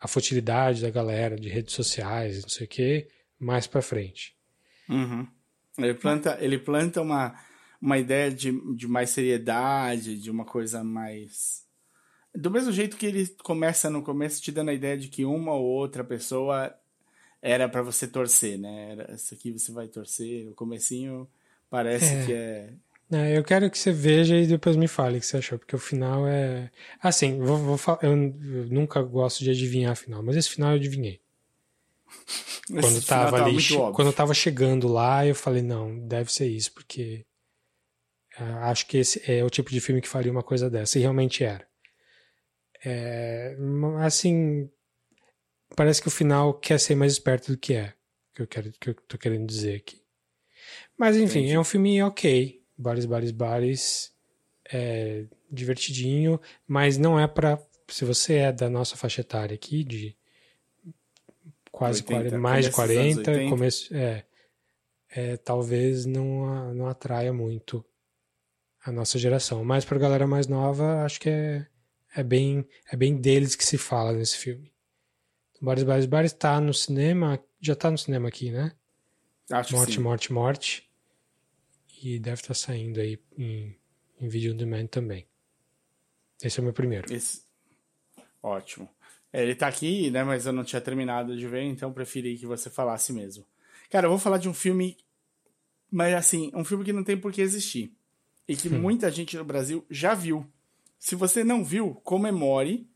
a 0.02 0.08
futilidade 0.08 0.82
da 0.82 0.90
galera 0.90 1.36
de 1.36 1.48
redes 1.48 1.76
sociais, 1.76 2.42
não 2.42 2.50
sei 2.50 2.66
o 2.66 2.70
que, 2.70 3.08
mais 3.40 3.68
para 3.68 3.82
frente. 3.84 4.36
Uhum. 4.90 5.28
Ele 5.78 5.94
planta, 5.94 6.38
ele 6.42 6.58
planta 6.58 7.02
uma, 7.02 7.40
uma 7.80 7.98
ideia 8.00 8.32
de, 8.32 8.52
de 8.76 8.88
mais 8.88 9.12
seriedade, 9.12 10.20
de 10.20 10.32
uma 10.32 10.44
coisa 10.44 10.84
mais. 10.84 11.66
Do 12.34 12.50
mesmo 12.50 12.72
jeito 12.72 12.98
que 12.98 13.06
ele 13.06 13.28
começa 13.44 13.90
no 13.90 14.02
começo 14.02 14.42
te 14.42 14.52
dando 14.52 14.70
a 14.70 14.74
ideia 14.74 14.98
de 14.98 15.08
que 15.08 15.24
uma 15.24 15.54
ou 15.54 15.64
outra 15.66 16.04
pessoa 16.04 16.74
era 17.42 17.70
pra 17.70 17.82
você 17.82 18.08
torcer, 18.08 18.58
né? 18.58 18.92
Era, 18.92 19.12
essa 19.12 19.36
aqui 19.36 19.52
você 19.52 19.72
vai 19.72 19.88
torcer. 19.88 20.46
No 20.46 20.54
comecinho 20.54 21.30
parece 21.70 22.14
É. 22.14 22.26
que 22.26 22.34
é. 22.34 22.74
É, 23.12 23.38
eu 23.38 23.44
quero 23.44 23.70
que 23.70 23.78
você 23.78 23.92
veja 23.92 24.38
e 24.38 24.48
depois 24.48 24.78
me 24.78 24.88
fale 24.88 25.18
o 25.18 25.20
que 25.20 25.26
você 25.26 25.38
achou, 25.38 25.60
porque 25.60 25.76
o 25.76 25.80
final 25.80 26.26
é. 26.26 26.72
Assim, 27.02 27.40
vou, 27.40 27.58
vou 27.58 28.00
eu, 28.02 28.12
eu 28.12 28.66
nunca 28.68 29.02
gosto 29.02 29.44
de 29.44 29.50
adivinhar 29.50 29.96
final, 29.98 30.24
mas 30.24 30.38
esse 30.38 30.50
final 30.50 30.72
eu 30.72 30.78
adivinhei. 30.78 31.20
Quando 32.68 32.86
esse 32.86 33.02
final 33.02 33.26
tava 33.26 33.38
tava 33.38 33.50
ali, 33.50 33.58
óbvio. 33.58 33.94
quando 33.94 34.08
eu 34.08 34.14
tava 34.14 34.34
chegando 34.34 34.88
lá, 34.88 35.26
eu 35.26 35.36
falei, 35.36 35.62
não, 35.62 36.00
deve 36.08 36.32
ser 36.32 36.48
isso, 36.48 36.72
porque 36.74 37.26
ah, 38.38 38.70
acho 38.70 38.88
que 38.88 38.98
esse 38.98 39.22
é 39.30 39.44
o 39.44 39.50
tipo 39.50 39.70
de 39.70 39.82
filme 39.82 40.02
que 40.02 40.08
faria 40.08 40.32
uma 40.32 40.44
coisa 40.44 40.70
dessa, 40.70 40.98
e 40.98 41.02
realmente 41.02 41.44
era. 41.44 41.68
É, 42.84 43.56
assim, 44.06 44.70
parece 45.76 46.02
que 46.02 46.08
o 46.08 46.12
final 46.12 46.54
quer 46.54 46.80
ser 46.80 46.96
mais 46.96 47.12
esperto 47.12 47.52
do 47.52 47.58
que 47.58 47.74
é, 47.74 47.94
que 48.34 48.42
eu 48.42 48.48
quero 48.48 48.72
que 48.80 48.90
eu 48.90 48.94
tô 48.94 49.18
querendo 49.18 49.46
dizer 49.46 49.76
aqui. 49.76 50.02
Mas 50.98 51.18
enfim, 51.18 51.40
Entendi. 51.40 51.54
é 51.54 51.60
um 51.60 51.64
filme 51.64 52.02
ok, 52.02 52.61
bares, 52.82 53.06
bares, 53.06 53.32
bares, 53.32 54.12
é 54.72 55.26
divertidinho, 55.52 56.40
mas 56.68 56.98
não 56.98 57.20
é 57.20 57.28
para 57.28 57.60
se 57.88 58.06
você 58.06 58.36
é 58.36 58.52
da 58.52 58.70
nossa 58.70 58.96
faixa 58.96 59.22
etária 59.22 59.54
aqui 59.54 59.84
de 59.84 60.16
quase 61.72 62.02
80, 62.02 62.14
40, 62.14 62.38
mais 62.38 62.66
de 62.66 62.72
40, 62.72 63.50
começo, 63.50 63.94
é, 63.94 64.24
é, 65.10 65.38
talvez 65.38 66.06
não, 66.06 66.74
não 66.74 66.88
atraia 66.88 67.34
muito 67.34 67.84
a 68.84 68.92
nossa 68.92 69.20
geração. 69.20 69.64
Mas 69.64 69.84
para 69.84 70.00
galera 70.00 70.26
mais 70.26 70.48
nova, 70.48 71.04
acho 71.04 71.20
que 71.20 71.30
é, 71.30 71.68
é, 72.16 72.24
bem, 72.24 72.66
é 72.92 72.96
bem 72.96 73.16
deles 73.18 73.56
que 73.56 73.66
se 73.66 73.78
fala 73.78 74.14
nesse 74.14 74.38
filme. 74.38 74.72
Bares, 75.62 75.84
Bares, 75.84 76.06
Bares 76.06 76.32
está 76.32 76.60
no 76.60 76.74
cinema, 76.74 77.40
já 77.60 77.74
está 77.74 77.92
no 77.92 77.98
cinema 77.98 78.28
aqui, 78.30 78.52
né? 78.52 78.72
Acho 79.52 79.76
morte, 79.76 79.96
sim. 79.96 80.00
Morte, 80.00 80.34
Morte, 80.34 80.91
E 82.02 82.18
deve 82.18 82.36
estar 82.36 82.48
tá 82.50 82.54
saindo 82.54 83.00
aí 83.00 83.20
em, 83.38 83.76
em 84.20 84.28
vídeo 84.28 84.54
on 84.54 84.58
demand 84.58 84.88
também. 84.88 85.28
Esse 86.42 86.60
é 86.60 86.62
o 86.62 86.64
meu 86.64 86.74
primeiro. 86.74 87.14
Esse... 87.14 87.44
Ótimo. 88.42 88.90
É, 89.32 89.44
ele 89.44 89.54
tá 89.54 89.68
aqui, 89.68 90.10
né? 90.10 90.24
Mas 90.24 90.46
eu 90.46 90.52
não 90.52 90.64
tinha 90.64 90.82
terminado 90.82 91.38
de 91.38 91.48
ver, 91.48 91.64
então 91.64 91.94
preferi 91.94 92.38
que 92.38 92.46
você 92.46 92.70
falasse 92.70 93.14
mesmo. 93.14 93.46
Cara, 93.90 94.08
eu 94.08 94.10
vou 94.10 94.20
falar 94.20 94.38
de 94.38 94.50
um 94.50 94.54
filme, 94.54 94.98
mas 95.92 96.14
assim, 96.16 96.52
um 96.56 96.66
filme 96.66 96.84
que 96.84 96.94
não 96.94 97.04
tem 97.04 97.18
por 97.18 97.32
que 97.32 97.42
existir. 97.42 97.94
E 98.48 98.56
que 98.56 98.68
hum. 98.68 98.82
muita 98.82 99.12
gente 99.12 99.38
no 99.38 99.46
Brasil 99.46 99.86
já 99.90 100.16
viu. 100.16 100.46
Se 100.98 101.16
você 101.16 101.44
não 101.44 101.64
viu, 101.64 101.96
comemore 102.04 102.90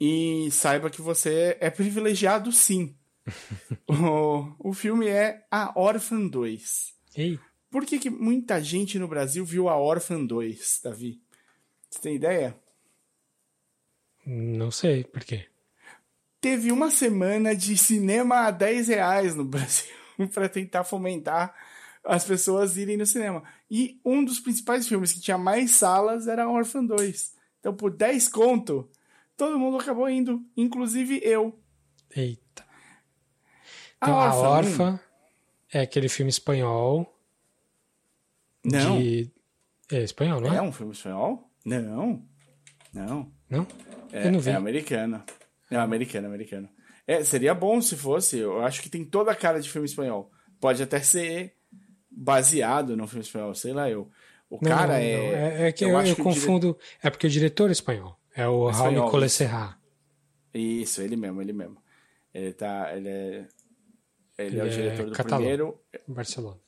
e 0.00 0.48
saiba 0.50 0.90
que 0.90 1.02
você 1.02 1.56
é 1.60 1.70
privilegiado 1.70 2.52
sim. 2.52 2.96
o, 3.86 4.70
o 4.70 4.72
filme 4.72 5.08
é 5.08 5.44
A 5.50 5.78
Orphan 5.78 6.28
2. 6.28 6.94
Ei. 7.16 7.38
Por 7.72 7.86
que, 7.86 7.98
que 7.98 8.10
muita 8.10 8.62
gente 8.62 8.98
no 8.98 9.08
Brasil 9.08 9.42
viu 9.46 9.66
A 9.66 9.80
Orphan 9.80 10.26
2, 10.26 10.80
Davi? 10.84 11.18
Você 11.90 12.00
tem 12.00 12.16
ideia? 12.16 12.54
Não 14.26 14.70
sei, 14.70 15.04
por 15.04 15.24
quê? 15.24 15.46
Teve 16.38 16.70
uma 16.70 16.90
semana 16.90 17.56
de 17.56 17.78
cinema 17.78 18.40
a 18.40 18.50
10 18.50 18.88
reais 18.88 19.34
no 19.34 19.46
Brasil 19.46 19.90
para 20.34 20.50
tentar 20.50 20.84
fomentar 20.84 21.54
as 22.04 22.24
pessoas 22.24 22.76
irem 22.76 22.98
no 22.98 23.06
cinema. 23.06 23.42
E 23.70 23.98
um 24.04 24.22
dos 24.22 24.38
principais 24.38 24.86
filmes 24.86 25.10
que 25.10 25.20
tinha 25.20 25.38
mais 25.38 25.70
salas 25.70 26.28
era 26.28 26.46
Orphan 26.46 26.84
2. 26.84 27.32
Então, 27.58 27.74
por 27.74 27.90
10 27.90 28.28
conto, 28.28 28.86
todo 29.34 29.58
mundo 29.58 29.78
acabou 29.78 30.10
indo, 30.10 30.44
inclusive 30.54 31.22
eu. 31.24 31.58
Eita. 32.14 32.66
Então, 33.96 34.20
a 34.20 34.34
Orphan, 34.34 34.44
a 34.44 34.50
Orphan 34.58 35.00
é 35.72 35.80
aquele 35.80 36.10
filme 36.10 36.28
espanhol. 36.28 37.11
Não. 38.64 38.98
De... 38.98 39.30
É 39.90 40.02
espanhol, 40.02 40.40
não 40.40 40.52
é? 40.52 40.56
É 40.56 40.62
um 40.62 40.72
filme 40.72 40.92
espanhol? 40.92 41.50
Não. 41.64 42.22
Não. 42.92 43.32
Não? 43.48 43.66
É, 44.12 44.26
eu 44.26 44.32
não 44.32 44.40
vi. 44.40 44.50
É 44.50 44.54
americano. 44.54 45.22
É 45.70 45.76
americano, 45.76 46.26
americano. 46.26 46.68
É, 47.06 47.24
seria 47.24 47.54
bom 47.54 47.80
se 47.80 47.96
fosse. 47.96 48.38
Eu 48.38 48.62
acho 48.62 48.80
que 48.82 48.88
tem 48.88 49.04
toda 49.04 49.32
a 49.32 49.36
cara 49.36 49.60
de 49.60 49.68
filme 49.68 49.86
espanhol. 49.86 50.30
Pode 50.60 50.82
até 50.82 51.00
ser 51.00 51.54
baseado 52.10 52.96
no 52.96 53.06
filme 53.06 53.24
espanhol, 53.24 53.54
sei 53.54 53.72
lá 53.72 53.90
eu. 53.90 54.10
O 54.48 54.58
não, 54.62 54.70
cara 54.70 54.94
não, 54.94 55.00
é. 55.00 55.16
Não. 55.16 55.24
É, 55.24 55.68
é, 55.68 55.72
que 55.72 55.84
eu, 55.84 55.90
eu, 55.90 56.00
eu 56.00 56.14
que 56.14 56.22
confundo. 56.22 56.72
Dire... 56.72 56.98
É 57.02 57.10
porque 57.10 57.26
o 57.26 57.30
diretor 57.30 57.68
é 57.68 57.72
espanhol. 57.72 58.18
É 58.34 58.46
o 58.46 58.68
é 58.68 58.72
Raul 58.72 58.92
Nicolas 58.92 59.32
Serra. 59.32 59.78
Isso, 60.54 61.00
ele 61.00 61.16
mesmo, 61.16 61.40
ele 61.40 61.52
mesmo. 61.52 61.78
Ele 62.32 62.52
tá. 62.52 62.94
Ele 62.94 63.08
é. 63.08 63.48
Ele, 64.38 64.48
ele 64.56 64.60
é 64.60 64.64
o 64.64 64.70
diretor 64.70 65.06
do 65.06 65.12
catalão, 65.12 65.38
primeiro. 65.38 65.80
Barcelona. 66.06 66.60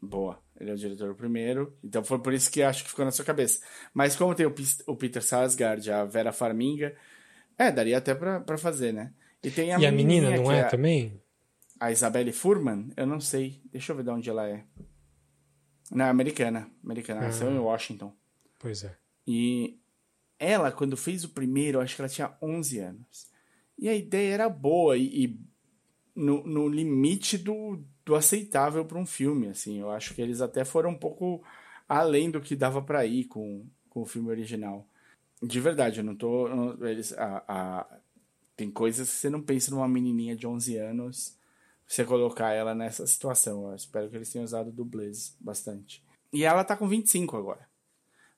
Boa. 0.00 0.40
Ele 0.60 0.70
é 0.70 0.74
o 0.74 0.76
diretor 0.76 1.08
do 1.08 1.14
primeiro. 1.14 1.74
Então 1.82 2.04
foi 2.04 2.18
por 2.18 2.34
isso 2.34 2.50
que 2.50 2.62
acho 2.62 2.84
que 2.84 2.90
ficou 2.90 3.04
na 3.04 3.10
sua 3.10 3.24
cabeça. 3.24 3.64
Mas 3.94 4.14
como 4.14 4.34
tem 4.34 4.44
o, 4.44 4.54
o 4.86 4.96
Peter 4.96 5.22
Sarsgaard, 5.22 5.90
a 5.90 6.04
Vera 6.04 6.32
Farminga, 6.32 6.94
é, 7.56 7.72
daria 7.72 7.96
até 7.96 8.14
pra, 8.14 8.40
pra 8.40 8.58
fazer, 8.58 8.92
né? 8.92 9.14
E 9.42 9.50
tem 9.50 9.72
a, 9.72 9.78
e 9.78 9.86
a 9.86 9.92
menina, 9.92 10.30
não 10.36 10.52
é, 10.52 10.60
é 10.60 10.64
também? 10.64 11.18
A 11.80 11.90
Isabelle 11.90 12.30
Furman? 12.30 12.92
Eu 12.94 13.06
não 13.06 13.20
sei. 13.20 13.62
Deixa 13.72 13.92
eu 13.92 13.96
ver 13.96 14.02
de 14.02 14.10
onde 14.10 14.28
ela 14.28 14.46
é. 14.46 14.64
Não, 15.90 16.04
é 16.04 16.08
americana. 16.10 16.70
Americana. 16.84 17.20
Ah. 17.20 17.24
Nasceu 17.24 17.50
em 17.50 17.58
Washington. 17.58 18.14
Pois 18.58 18.84
é. 18.84 18.94
E 19.26 19.80
ela, 20.38 20.70
quando 20.70 20.96
fez 20.96 21.24
o 21.24 21.30
primeiro, 21.30 21.80
acho 21.80 21.96
que 21.96 22.02
ela 22.02 22.08
tinha 22.08 22.36
11 22.42 22.78
anos. 22.80 23.30
E 23.78 23.88
a 23.88 23.94
ideia 23.94 24.34
era 24.34 24.48
boa 24.48 24.96
e, 24.98 25.24
e 25.24 25.40
no, 26.14 26.46
no 26.46 26.68
limite 26.68 27.38
do, 27.38 27.82
do 28.10 28.16
aceitável 28.16 28.84
para 28.84 28.98
um 28.98 29.06
filme, 29.06 29.46
assim. 29.46 29.78
Eu 29.78 29.88
acho 29.88 30.14
que 30.14 30.20
eles 30.20 30.40
até 30.40 30.64
foram 30.64 30.90
um 30.90 30.98
pouco 30.98 31.40
além 31.88 32.28
do 32.28 32.40
que 32.40 32.56
dava 32.56 32.82
para 32.82 33.06
ir 33.06 33.26
com, 33.26 33.64
com 33.88 34.02
o 34.02 34.06
filme 34.06 34.28
original. 34.28 34.84
De 35.40 35.60
verdade, 35.60 36.00
eu 36.00 36.04
não 36.04 36.16
tô... 36.16 36.48
Eles, 36.84 37.12
a, 37.12 37.44
a, 37.46 37.98
tem 38.56 38.68
coisas 38.68 39.08
que 39.08 39.14
você 39.14 39.30
não 39.30 39.40
pensa 39.40 39.70
numa 39.70 39.86
menininha 39.86 40.34
de 40.34 40.44
11 40.44 40.76
anos 40.76 41.38
você 41.86 42.04
colocar 42.04 42.50
ela 42.50 42.74
nessa 42.74 43.06
situação. 43.06 43.70
Eu 43.70 43.76
espero 43.76 44.10
que 44.10 44.16
eles 44.16 44.30
tenham 44.32 44.44
usado 44.44 44.72
dublês 44.72 45.36
bastante. 45.40 46.04
E 46.32 46.42
ela 46.42 46.64
tá 46.64 46.76
com 46.76 46.88
25 46.88 47.36
agora. 47.36 47.68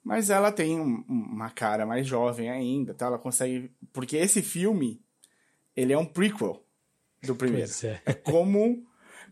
Mas 0.04 0.28
ela 0.28 0.52
tem 0.52 0.78
um, 0.78 1.02
uma 1.08 1.48
cara 1.48 1.86
mais 1.86 2.06
jovem 2.06 2.50
ainda, 2.50 2.92
tá? 2.92 3.06
Ela 3.06 3.18
consegue... 3.18 3.72
Porque 3.90 4.18
esse 4.18 4.42
filme, 4.42 5.00
ele 5.74 5.94
é 5.94 5.98
um 5.98 6.04
prequel 6.04 6.62
do 7.22 7.34
primeiro. 7.34 7.70
É. 7.84 8.02
é 8.04 8.12
como, 8.12 8.86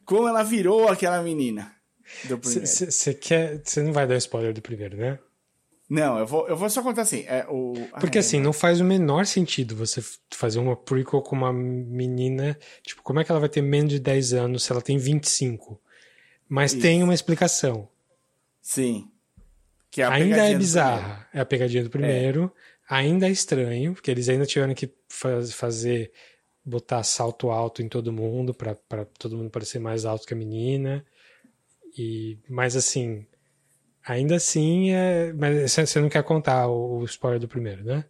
como 0.05 0.29
ela 0.29 0.43
virou 0.43 0.89
aquela 0.89 1.23
menina 1.23 1.75
do 2.25 2.39
primeiro. 2.39 2.67
Você 2.67 3.15
quer... 3.15 3.61
Você 3.65 3.83
não 3.83 3.93
vai 3.93 4.07
dar 4.07 4.17
spoiler 4.17 4.53
do 4.53 4.63
primeiro, 4.63 4.97
né? 4.97 5.19
Não, 5.91 6.21
eu 6.21 6.27
vou, 6.27 6.47
eu 6.47 6.57
vou 6.57 6.71
só 6.71 6.83
contar 6.83 7.03
assim. 7.03 7.25
É, 7.27 7.45
o... 7.49 7.75
Porque 7.99 8.19
assim, 8.19 8.39
não 8.39 8.53
faz 8.53 8.81
o 8.81 8.85
menor 8.85 9.27
sentido 9.27 9.75
você 9.75 10.01
fazer 10.31 10.61
uma 10.61 10.77
prequel 10.77 11.21
com 11.21 11.35
uma 11.35 11.53
menina. 11.53 12.57
Tipo, 12.85 13.03
como 13.03 13.19
é 13.19 13.25
que 13.25 13.33
ela 13.33 13.41
vai 13.41 13.49
ter 13.49 13.61
menos 13.61 13.93
de 13.93 13.99
10 13.99 14.35
anos 14.35 14.63
se 14.63 14.71
ela 14.71 14.81
tem 14.81 14.97
25? 14.97 15.81
Mas 16.49 16.73
Isso. 16.73 16.81
tem 16.81 17.03
uma 17.03 17.13
explicação. 17.13 17.89
Sim. 18.63 19.09
É 19.97 20.05
ainda 20.05 20.49
é 20.49 20.55
bizarra. 20.57 21.29
É 21.35 21.41
a 21.41 21.45
pegadinha 21.45 21.83
do 21.83 21.91
primeiro. 21.91 22.53
É. 22.89 22.95
Ainda 22.95 23.27
é 23.27 23.31
estranho, 23.31 23.93
porque 23.93 24.11
eles 24.13 24.29
ainda 24.29 24.47
tiveram 24.47 24.75
que 24.75 24.93
faz, 25.09 25.53
fazer. 25.53 26.13
Botar 26.65 27.03
salto 27.03 27.51
alto 27.51 27.83
em 27.83 27.89
todo 27.89 28.13
mundo, 28.13 28.55
para 28.55 28.75
todo 29.19 29.37
mundo 29.37 29.51
parecer 29.51 29.79
mais 29.79 30.05
alto 30.05 30.27
que 30.27 30.35
a 30.35 30.37
menina. 30.37 31.05
E, 31.97 32.39
mas 32.49 32.77
assim, 32.77 33.27
Ainda 34.07 34.37
assim, 34.37 34.91
é... 34.91 35.33
mas 35.33 35.73
você 35.73 36.01
não 36.01 36.09
quer 36.09 36.23
contar 36.23 36.69
o 36.69 37.05
spoiler 37.05 37.41
do 37.41 37.49
primeiro, 37.49 37.85
né? 37.85 38.05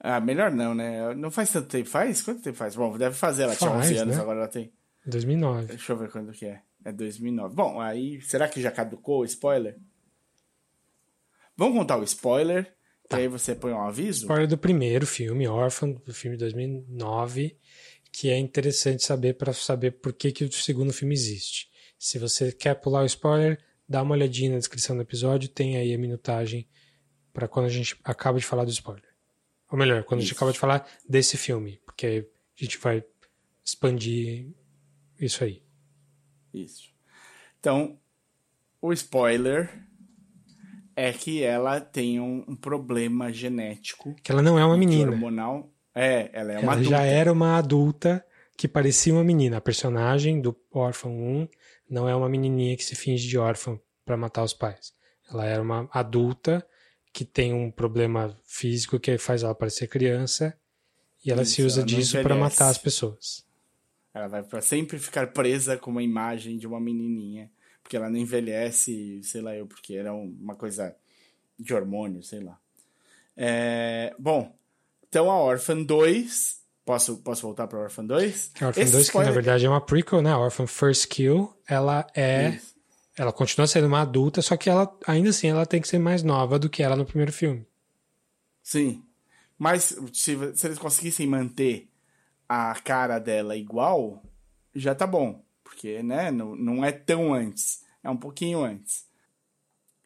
Ah, 0.00 0.20
melhor 0.20 0.50
não, 0.50 0.74
né? 0.74 1.14
Não 1.14 1.30
faz 1.30 1.52
tanto 1.52 1.68
tempo. 1.68 1.88
Faz? 1.88 2.22
Quanto 2.22 2.42
tempo 2.42 2.56
faz? 2.56 2.74
Bom, 2.74 2.96
deve 2.96 3.14
fazer. 3.14 3.44
Ela 3.44 3.54
faz, 3.54 3.58
tinha 3.60 3.70
11 3.70 3.96
anos, 3.98 4.16
né? 4.16 4.22
agora 4.22 4.38
ela 4.40 4.48
tem... 4.48 4.72
2009. 5.06 5.66
Deixa 5.66 5.92
eu 5.92 5.96
ver 5.96 6.10
quando 6.10 6.32
que 6.32 6.46
é. 6.46 6.60
É 6.84 6.90
2009. 6.90 7.54
Bom, 7.54 7.80
aí, 7.80 8.20
será 8.22 8.48
que 8.48 8.60
já 8.60 8.70
caducou 8.72 9.20
o 9.20 9.24
spoiler? 9.24 9.78
Vamos 11.56 11.78
contar 11.78 11.98
o 11.98 12.02
spoiler, 12.02 12.74
tá. 13.08 13.18
e 13.18 13.22
aí 13.22 13.28
você 13.28 13.54
põe 13.54 13.72
um 13.72 13.86
aviso? 13.86 14.22
Spoiler 14.22 14.48
do 14.48 14.58
primeiro 14.58 15.06
filme, 15.06 15.46
Orphan, 15.46 15.90
do 15.90 16.12
filme 16.12 16.36
de 16.36 16.40
2009, 16.44 17.56
que 18.12 18.28
é 18.28 18.38
interessante 18.38 19.02
saber 19.02 19.34
para 19.34 19.52
saber 19.54 19.92
por 19.92 20.12
que, 20.12 20.30
que 20.30 20.44
o 20.44 20.52
segundo 20.52 20.92
filme 20.92 21.14
existe. 21.14 21.70
Se 21.98 22.18
você 22.18 22.52
quer 22.52 22.74
pular 22.74 23.02
o 23.02 23.06
spoiler, 23.06 23.58
dá 23.88 24.02
uma 24.02 24.14
olhadinha 24.14 24.52
na 24.52 24.58
descrição 24.58 24.94
do 24.94 25.02
episódio, 25.02 25.48
tem 25.48 25.76
aí 25.76 25.94
a 25.94 25.98
minutagem 25.98 26.68
para 27.32 27.48
quando 27.48 27.66
a 27.66 27.70
gente 27.70 27.96
acaba 28.04 28.38
de 28.38 28.44
falar 28.44 28.64
do 28.64 28.70
spoiler. 28.70 29.08
Ou 29.70 29.78
melhor, 29.78 30.04
quando 30.04 30.20
isso. 30.20 30.26
a 30.26 30.28
gente 30.28 30.36
acaba 30.36 30.52
de 30.52 30.58
falar 30.58 30.86
desse 31.08 31.38
filme, 31.38 31.80
porque 31.86 32.28
a 32.60 32.62
gente 32.62 32.76
vai 32.76 33.02
expandir 33.64 34.52
isso 35.18 35.42
aí. 35.42 35.62
Isso. 36.52 36.92
Então, 37.58 37.98
o 38.80 38.92
spoiler 38.92 39.70
é 40.94 41.12
que 41.12 41.42
ela 41.42 41.80
tem 41.80 42.20
um, 42.20 42.44
um 42.46 42.56
problema 42.56 43.32
genético. 43.32 44.14
Que 44.22 44.30
ela 44.30 44.42
não 44.42 44.58
é 44.58 44.64
uma 44.64 44.76
menina. 44.76 45.12
Hormonal. 45.12 45.72
É, 45.94 46.30
ela 46.32 46.52
é 46.52 46.58
uma 46.58 46.62
ela 46.62 46.72
adulta. 46.72 46.90
já 46.90 47.02
era 47.02 47.32
uma 47.32 47.58
adulta 47.58 48.24
que 48.56 48.68
parecia 48.68 49.12
uma 49.12 49.24
menina. 49.24 49.58
A 49.58 49.60
personagem 49.60 50.40
do 50.40 50.56
Orphan 50.70 51.08
1 51.10 51.48
não 51.88 52.08
é 52.08 52.14
uma 52.14 52.28
menininha 52.28 52.76
que 52.76 52.84
se 52.84 52.94
finge 52.94 53.28
de 53.28 53.38
órfã 53.38 53.78
para 54.04 54.16
matar 54.16 54.42
os 54.42 54.54
pais. 54.54 54.94
Ela 55.30 55.46
era 55.46 55.62
uma 55.62 55.88
adulta 55.92 56.66
que 57.12 57.24
tem 57.24 57.52
um 57.52 57.70
problema 57.70 58.38
físico 58.44 58.98
que 58.98 59.18
faz 59.18 59.42
ela 59.42 59.54
parecer 59.54 59.86
criança 59.86 60.56
e 61.24 61.30
ela 61.30 61.42
Isso, 61.42 61.54
se 61.54 61.62
usa 61.62 61.80
ela 61.80 61.86
disso 61.86 62.20
para 62.22 62.34
matar 62.34 62.68
as 62.68 62.78
pessoas. 62.78 63.44
Ela 64.14 64.28
vai 64.28 64.42
para 64.42 64.60
sempre 64.60 64.98
ficar 64.98 65.32
presa 65.32 65.76
com 65.76 65.90
uma 65.90 66.02
imagem 66.02 66.58
de 66.58 66.66
uma 66.66 66.80
menininha, 66.80 67.50
porque 67.82 67.96
ela 67.96 68.10
não 68.10 68.18
envelhece, 68.18 69.22
sei 69.22 69.40
lá 69.40 69.54
eu, 69.54 69.66
porque 69.66 69.94
era 69.94 70.12
uma 70.12 70.54
coisa 70.54 70.94
de 71.58 71.72
hormônio, 71.74 72.22
sei 72.22 72.40
lá. 72.40 72.58
É, 73.36 74.14
bom, 74.18 74.54
então 75.12 75.30
a 75.30 75.38
Orphan 75.38 75.82
2 75.82 76.62
Posso, 76.84 77.18
posso 77.18 77.42
voltar 77.42 77.68
para 77.68 77.78
Orphan 77.78 78.04
2? 78.04 78.52
Orphan 78.60 78.80
Esse 78.80 78.92
2, 78.92 79.04
spoiler... 79.04 79.30
que 79.30 79.36
na 79.36 79.40
verdade 79.40 79.66
é 79.66 79.68
uma 79.68 79.80
prequel, 79.80 80.20
né? 80.20 80.34
Orphan 80.34 80.66
First 80.66 81.06
Kill, 81.06 81.54
ela 81.68 82.04
é. 82.12 82.50
Isso. 82.50 82.72
Ela 83.16 83.32
continua 83.32 83.66
sendo 83.66 83.86
uma 83.86 84.00
adulta, 84.00 84.40
só 84.40 84.56
que 84.56 84.70
ela, 84.70 84.92
ainda 85.06 85.30
assim, 85.30 85.46
ela 85.46 85.66
tem 85.66 85.80
que 85.80 85.86
ser 85.86 85.98
mais 85.98 86.22
nova 86.22 86.58
do 86.58 86.68
que 86.68 86.82
ela 86.82 86.96
no 86.96 87.04
primeiro 87.04 87.32
filme. 87.32 87.64
Sim. 88.62 89.04
Mas 89.58 89.96
se, 90.12 90.56
se 90.56 90.66
eles 90.66 90.78
conseguissem 90.78 91.26
manter 91.26 91.88
a 92.48 92.74
cara 92.82 93.18
dela 93.18 93.54
igual, 93.54 94.22
já 94.74 94.94
tá 94.94 95.06
bom. 95.06 95.44
Porque, 95.62 96.02
né, 96.02 96.30
não, 96.30 96.56
não 96.56 96.84
é 96.84 96.90
tão 96.90 97.32
antes. 97.32 97.84
É 98.02 98.10
um 98.10 98.16
pouquinho 98.16 98.64
antes. 98.64 99.04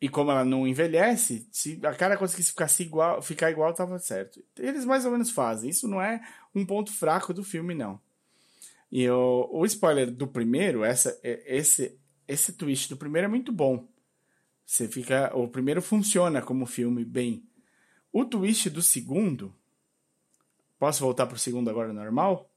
E 0.01 0.09
como 0.09 0.31
ela 0.31 0.45
não 0.45 0.67
envelhece, 0.67 1.49
se 1.51 1.81
a 1.83 1.95
cara 1.95 2.19
conseguisse 2.19 2.51
ficar, 2.51 2.69
igual, 2.81 3.23
ficar 3.23 3.51
igual, 3.51 3.73
tava 3.73 3.99
certo. 3.99 4.45
Eles 4.59 4.85
mais 4.85 5.07
ou 5.07 5.11
menos 5.11 5.31
fazem. 5.31 5.71
Isso 5.71 5.89
não 5.89 6.03
é 6.03 6.21
um 6.55 6.67
ponto 6.67 6.93
fraco 6.93 7.33
do 7.33 7.43
filme, 7.43 7.75
não. 7.75 7.99
E 8.93 9.09
o, 9.09 9.49
o 9.51 9.65
spoiler 9.65 10.11
do 10.11 10.27
primeiro, 10.27 10.85
essa, 10.85 11.19
esse, 11.23 11.99
esse 12.29 12.53
twist 12.53 12.91
do 12.91 12.97
primeiro 12.97 13.25
é 13.25 13.29
muito 13.29 13.51
bom. 13.51 13.89
Você 14.67 14.87
fica. 14.87 15.35
O 15.35 15.49
primeiro 15.49 15.81
funciona 15.81 16.43
como 16.43 16.67
filme 16.67 17.05
bem. 17.05 17.49
O 18.13 18.25
twist 18.25 18.69
do 18.69 18.83
segundo. 18.83 19.55
Posso 20.79 21.01
voltar 21.01 21.27
pro 21.27 21.39
segundo 21.39 21.71
agora 21.71 21.93
normal? 21.93 22.51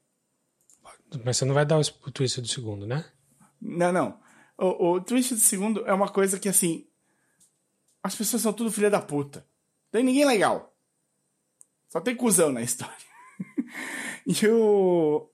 Mas 1.24 1.38
você 1.38 1.44
não 1.46 1.54
vai 1.54 1.64
dar 1.64 1.78
o 1.78 2.10
twist 2.10 2.40
do 2.40 2.48
segundo, 2.48 2.86
né? 2.86 3.04
Não, 3.60 3.92
não. 3.92 4.20
O, 4.58 4.92
o 4.92 5.00
twist 5.00 5.34
do 5.34 5.40
segundo 5.40 5.86
é 5.86 5.92
uma 5.92 6.08
coisa 6.08 6.38
que 6.38 6.48
assim 6.48 6.89
as 8.02 8.14
pessoas 8.14 8.42
são 8.42 8.52
tudo 8.52 8.72
filha 8.72 8.90
da 8.90 9.00
puta. 9.00 9.46
Tem 9.90 10.02
ninguém 10.02 10.24
legal. 10.24 10.74
Só 11.88 12.00
tem 12.00 12.14
cuzão 12.14 12.52
na 12.52 12.62
história. 12.62 12.94
e 14.26 14.46
o. 14.48 15.28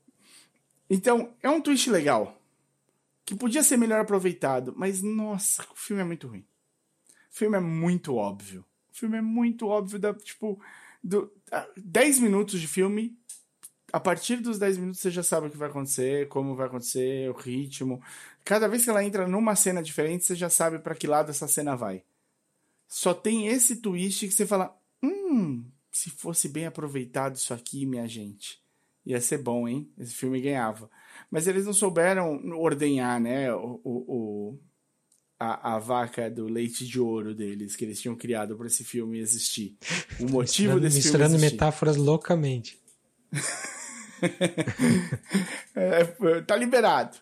Então, 0.88 1.34
é 1.42 1.50
um 1.50 1.60
twist 1.60 1.90
legal. 1.90 2.40
Que 3.24 3.34
podia 3.34 3.62
ser 3.62 3.76
melhor 3.76 4.00
aproveitado, 4.00 4.72
mas 4.76 5.02
nossa, 5.02 5.62
o 5.72 5.76
filme 5.76 6.00
é 6.00 6.04
muito 6.04 6.28
ruim. 6.28 6.46
O 7.30 7.36
filme 7.36 7.56
é 7.56 7.60
muito 7.60 8.14
óbvio. 8.14 8.64
O 8.92 8.96
filme 8.96 9.18
é 9.18 9.20
muito 9.20 9.66
óbvio 9.66 9.98
da, 9.98 10.14
tipo, 10.14 10.60
do 11.02 11.30
10 11.76 12.20
minutos 12.20 12.60
de 12.60 12.68
filme, 12.68 13.18
a 13.92 14.00
partir 14.00 14.36
dos 14.36 14.58
10 14.58 14.78
minutos 14.78 15.00
você 15.00 15.10
já 15.10 15.22
sabe 15.22 15.48
o 15.48 15.50
que 15.50 15.56
vai 15.56 15.68
acontecer, 15.68 16.28
como 16.28 16.54
vai 16.54 16.66
acontecer, 16.66 17.28
o 17.30 17.34
ritmo. 17.34 18.00
Cada 18.44 18.68
vez 18.68 18.84
que 18.84 18.90
ela 18.90 19.04
entra 19.04 19.26
numa 19.26 19.56
cena 19.56 19.82
diferente, 19.82 20.24
você 20.24 20.34
já 20.34 20.48
sabe 20.48 20.78
para 20.78 20.94
que 20.94 21.06
lado 21.06 21.30
essa 21.30 21.48
cena 21.48 21.76
vai 21.76 22.02
só 22.88 23.12
tem 23.12 23.48
esse 23.48 23.76
twist 23.76 24.26
que 24.26 24.34
você 24.34 24.46
fala: 24.46 24.76
hum, 25.02 25.64
se 25.90 26.10
fosse 26.10 26.48
bem 26.48 26.66
aproveitado 26.66 27.36
isso 27.36 27.54
aqui, 27.54 27.86
minha 27.86 28.06
gente, 28.06 28.60
ia 29.04 29.20
ser 29.20 29.38
bom, 29.38 29.68
hein? 29.68 29.90
Esse 29.98 30.14
filme 30.14 30.40
ganhava. 30.40 30.90
Mas 31.30 31.46
eles 31.46 31.66
não 31.66 31.72
souberam 31.72 32.40
ordenhar, 32.58 33.20
né? 33.20 33.52
O, 33.54 33.80
o, 33.82 34.04
o 34.08 34.58
a, 35.38 35.74
a, 35.74 35.78
vaca 35.78 36.30
do 36.30 36.46
leite 36.46 36.86
de 36.86 36.98
ouro 36.98 37.34
deles, 37.34 37.76
que 37.76 37.84
eles 37.84 38.00
tinham 38.00 38.16
criado 38.16 38.56
para 38.56 38.66
esse 38.66 38.84
filme 38.84 39.18
existir. 39.18 39.76
O 40.20 40.30
motivo 40.30 40.80
desse 40.80 40.96
misturando 40.96 41.30
filme. 41.30 41.42
Misturando 41.42 41.44
metáforas 41.66 41.96
loucamente. 41.96 42.80
é, 45.74 46.04
tá 46.46 46.56
liberado. 46.56 47.18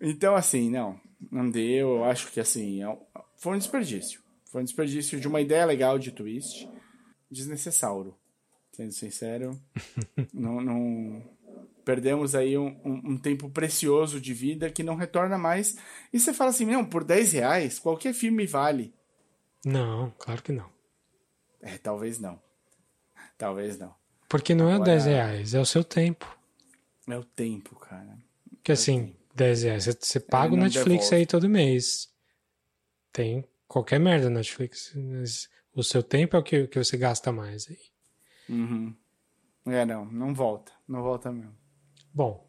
Então, 0.00 0.34
assim, 0.34 0.70
não. 0.70 0.98
Não 1.30 1.48
deu. 1.48 1.96
Eu 1.96 2.04
acho 2.04 2.32
que, 2.32 2.40
assim, 2.40 2.82
é 2.82 2.98
foi 3.40 3.56
um 3.56 3.58
desperdício. 3.58 4.22
Foi 4.52 4.60
um 4.60 4.64
desperdício 4.64 5.18
de 5.18 5.26
uma 5.26 5.40
ideia 5.40 5.64
legal 5.64 5.98
de 5.98 6.12
twist. 6.12 6.68
Desnecessário. 7.30 8.14
Sendo 8.70 8.92
sincero. 8.92 9.58
não, 10.32 10.60
não, 10.60 11.24
Perdemos 11.84 12.34
aí 12.34 12.58
um, 12.58 12.78
um, 12.84 13.12
um, 13.12 13.18
tempo 13.18 13.48
precioso 13.48 14.20
de 14.20 14.34
vida 14.34 14.70
que 14.70 14.82
não 14.82 14.94
retorna 14.94 15.38
mais. 15.38 15.74
E 16.12 16.20
você 16.20 16.34
fala 16.34 16.50
assim, 16.50 16.66
não, 16.66 16.84
por 16.84 17.02
10 17.02 17.32
reais, 17.32 17.78
qualquer 17.78 18.12
filme 18.12 18.46
vale. 18.46 18.92
Não, 19.64 20.12
claro 20.18 20.42
que 20.42 20.52
não. 20.52 20.68
É, 21.62 21.78
talvez 21.78 22.18
não. 22.18 22.40
Talvez 23.38 23.78
não. 23.78 23.94
Porque 24.28 24.54
não 24.54 24.70
Agora, 24.70 24.92
é 24.92 24.96
10 24.96 25.04
reais, 25.06 25.54
é 25.54 25.60
o 25.60 25.66
seu 25.66 25.82
tempo. 25.82 26.38
É 27.08 27.16
o 27.16 27.24
tempo, 27.24 27.74
cara. 27.76 28.18
Que 28.62 28.72
é 28.72 28.74
assim, 28.74 29.16
10 29.34 29.62
reais. 29.62 29.84
Você, 29.84 29.98
você 29.98 30.20
paga 30.20 30.52
o 30.52 30.58
Netflix 30.58 31.04
devolve. 31.04 31.16
aí 31.16 31.26
todo 31.26 31.48
mês 31.48 32.09
tem 33.12 33.44
qualquer 33.66 34.00
merda 34.00 34.28
na 34.28 34.38
Netflix. 34.38 34.94
O 35.74 35.82
seu 35.82 36.02
tempo 36.02 36.36
é 36.36 36.38
o 36.38 36.42
que, 36.42 36.66
que 36.66 36.82
você 36.82 36.96
gasta 36.96 37.30
mais 37.30 37.68
aí. 37.68 37.78
Uhum. 38.48 38.94
É, 39.66 39.84
não, 39.84 40.04
não 40.06 40.34
volta. 40.34 40.72
Não 40.88 41.02
volta 41.02 41.30
mesmo. 41.30 41.54
Bom. 42.12 42.48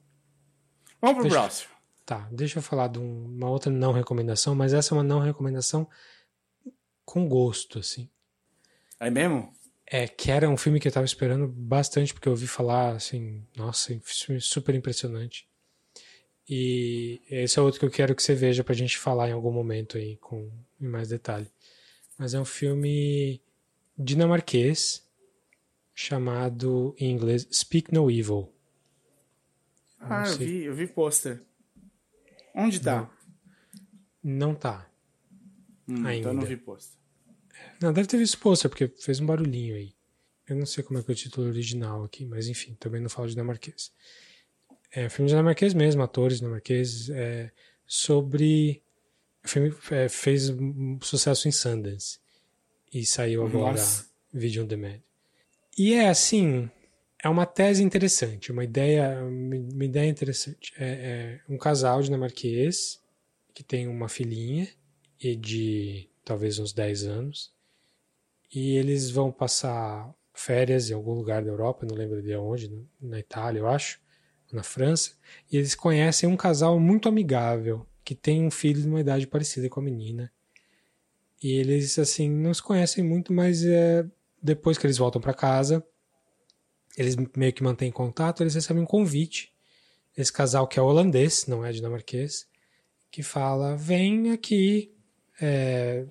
Vamos 1.00 1.16
pro 1.16 1.24
deixa, 1.24 1.40
próximo. 1.40 1.72
Tá, 2.06 2.28
deixa 2.32 2.60
eu 2.60 2.64
falar 2.64 2.88
de 2.88 3.00
uma 3.00 3.50
outra 3.50 3.72
não 3.72 3.92
recomendação, 3.92 4.56
mas 4.56 4.74
essa 4.74 4.94
é 4.94 4.98
uma 4.98 5.04
não 5.04 5.20
recomendação 5.20 5.88
com 7.06 7.28
gosto, 7.28 7.80
assim. 7.80 8.10
É 9.00 9.10
mesmo? 9.10 9.54
É, 9.86 10.08
que 10.08 10.32
era 10.32 10.50
um 10.50 10.56
filme 10.56 10.80
que 10.80 10.88
eu 10.88 10.92
tava 10.92 11.06
esperando 11.06 11.48
bastante, 11.48 12.14
porque 12.14 12.28
eu 12.28 12.32
ouvi 12.32 12.48
falar, 12.48 12.96
assim, 12.96 13.46
nossa, 13.56 14.00
filme 14.04 14.40
super 14.40 14.74
impressionante. 14.74 15.51
E 16.54 17.22
esse 17.30 17.58
é 17.58 17.62
outro 17.62 17.80
que 17.80 17.86
eu 17.86 17.90
quero 17.90 18.14
que 18.14 18.22
você 18.22 18.36
veja 18.36 18.62
pra 18.62 18.76
gente 18.76 18.98
falar 18.98 19.30
em 19.30 19.32
algum 19.32 19.54
momento 19.54 19.98
aí 19.98 20.18
com 20.18 20.52
em 20.82 20.86
mais 20.86 21.08
detalhe. 21.08 21.50
Mas 22.18 22.34
é 22.34 22.40
um 22.42 22.44
filme 22.44 23.42
dinamarquês 23.98 25.02
chamado 25.96 26.94
em 27.00 27.10
inglês 27.10 27.48
Speak 27.54 27.94
No 27.94 28.12
Evil. 28.12 28.52
Ah, 29.98 30.28
eu 30.28 30.38
vi, 30.38 30.64
eu 30.66 30.76
vi 30.76 30.88
pôster. 30.88 31.42
Onde 32.54 32.82
tá? 32.82 33.10
Não, 34.22 34.50
não 34.50 34.54
tá. 34.54 34.92
Hum, 35.88 36.06
ainda. 36.06 36.16
Então 36.18 36.32
eu 36.32 36.36
não 36.36 36.46
vi 36.46 36.58
pôster. 36.58 37.00
Não, 37.82 37.94
deve 37.94 38.10
ter 38.10 38.18
visto 38.18 38.38
pôster, 38.40 38.70
porque 38.70 38.90
fez 38.90 39.22
um 39.22 39.26
barulhinho 39.26 39.76
aí. 39.76 39.96
Eu 40.50 40.58
não 40.58 40.66
sei 40.66 40.84
como 40.84 41.00
é 41.00 41.04
que 41.04 41.10
é 41.10 41.14
o 41.14 41.16
título 41.16 41.48
original 41.48 42.04
aqui, 42.04 42.26
mas 42.26 42.50
enfim, 42.50 42.76
também 42.78 43.00
não 43.00 43.10
falo 43.10 43.30
dinamarquês 43.30 43.94
é, 44.92 45.10
filme 45.10 45.30
dinamarquês 45.30 45.74
mesmo, 45.74 46.02
atores 46.02 46.38
dinamarqueses, 46.38 47.10
é, 47.10 47.52
sobre. 47.86 48.84
O 49.44 49.48
filme 49.48 49.74
é, 49.92 50.08
fez 50.08 50.50
um 50.50 51.00
sucesso 51.02 51.48
em 51.48 51.52
Sundance 51.52 52.20
e 52.94 53.06
saiu 53.06 53.46
agora 53.46 53.72
Nossa. 53.72 54.06
Video 54.32 54.64
on 54.64 54.68
Demand. 54.68 55.00
E 55.76 55.94
é 55.94 56.10
assim, 56.10 56.70
é 57.24 57.28
uma 57.28 57.46
tese 57.46 57.84
interessante, 57.84 58.52
uma 58.52 58.64
ideia, 58.64 59.20
uma 59.24 59.86
ideia 59.86 60.08
interessante. 60.08 60.74
É, 60.78 60.86
é 60.86 61.42
um 61.52 61.58
casal 61.58 62.02
dinamarquês 62.02 63.02
que 63.54 63.64
tem 63.64 63.88
uma 63.88 64.08
filhinha 64.08 64.68
e 65.20 65.36
de 65.36 66.10
talvez 66.24 66.60
uns 66.60 66.72
10 66.72 67.06
anos 67.06 67.52
e 68.54 68.76
eles 68.76 69.10
vão 69.10 69.32
passar 69.32 70.14
férias 70.34 70.90
em 70.90 70.94
algum 70.94 71.14
lugar 71.14 71.44
da 71.44 71.50
Europa, 71.50 71.86
não 71.86 71.96
lembro 71.96 72.22
de 72.22 72.36
onde, 72.36 72.72
na 73.00 73.20
Itália, 73.20 73.60
eu 73.60 73.68
acho 73.68 74.00
na 74.56 74.64
França, 74.64 75.12
e 75.52 75.58
eles 75.58 75.76
conhecem 75.76 76.28
um 76.28 76.38
casal 76.38 76.80
muito 76.80 77.10
amigável, 77.10 77.86
que 78.04 78.16
tem 78.16 78.46
um 78.46 78.52
filho 78.52 78.82
de 78.82 78.88
uma 78.88 79.00
idade 79.00 79.28
parecida 79.28 79.70
com 79.70 79.80
a 79.80 79.84
menina. 79.84 80.32
E 81.42 81.54
eles, 81.54 81.98
assim, 81.98 82.30
não 82.30 82.54
se 82.54 82.62
conhecem 82.62 83.04
muito, 83.04 83.34
mas 83.34 83.64
é, 83.64 84.06
depois 84.42 84.78
que 84.78 84.86
eles 84.86 84.98
voltam 84.98 85.22
para 85.22 85.34
casa, 85.34 85.86
eles 86.98 87.16
meio 87.36 87.54
que 87.54 87.64
mantêm 87.64 87.92
contato, 87.92 88.44
eles 88.44 88.54
recebem 88.54 88.84
um 88.84 88.88
convite. 88.88 89.52
Esse 90.16 90.32
casal 90.32 90.68
que 90.68 90.78
é 90.78 90.82
holandês, 90.82 91.48
não 91.48 91.66
é 91.66 91.72
dinamarquês, 91.72 92.48
que 93.10 93.24
fala: 93.24 93.76
vem 93.76 94.32
aqui, 94.32 94.94
é, 95.40 96.06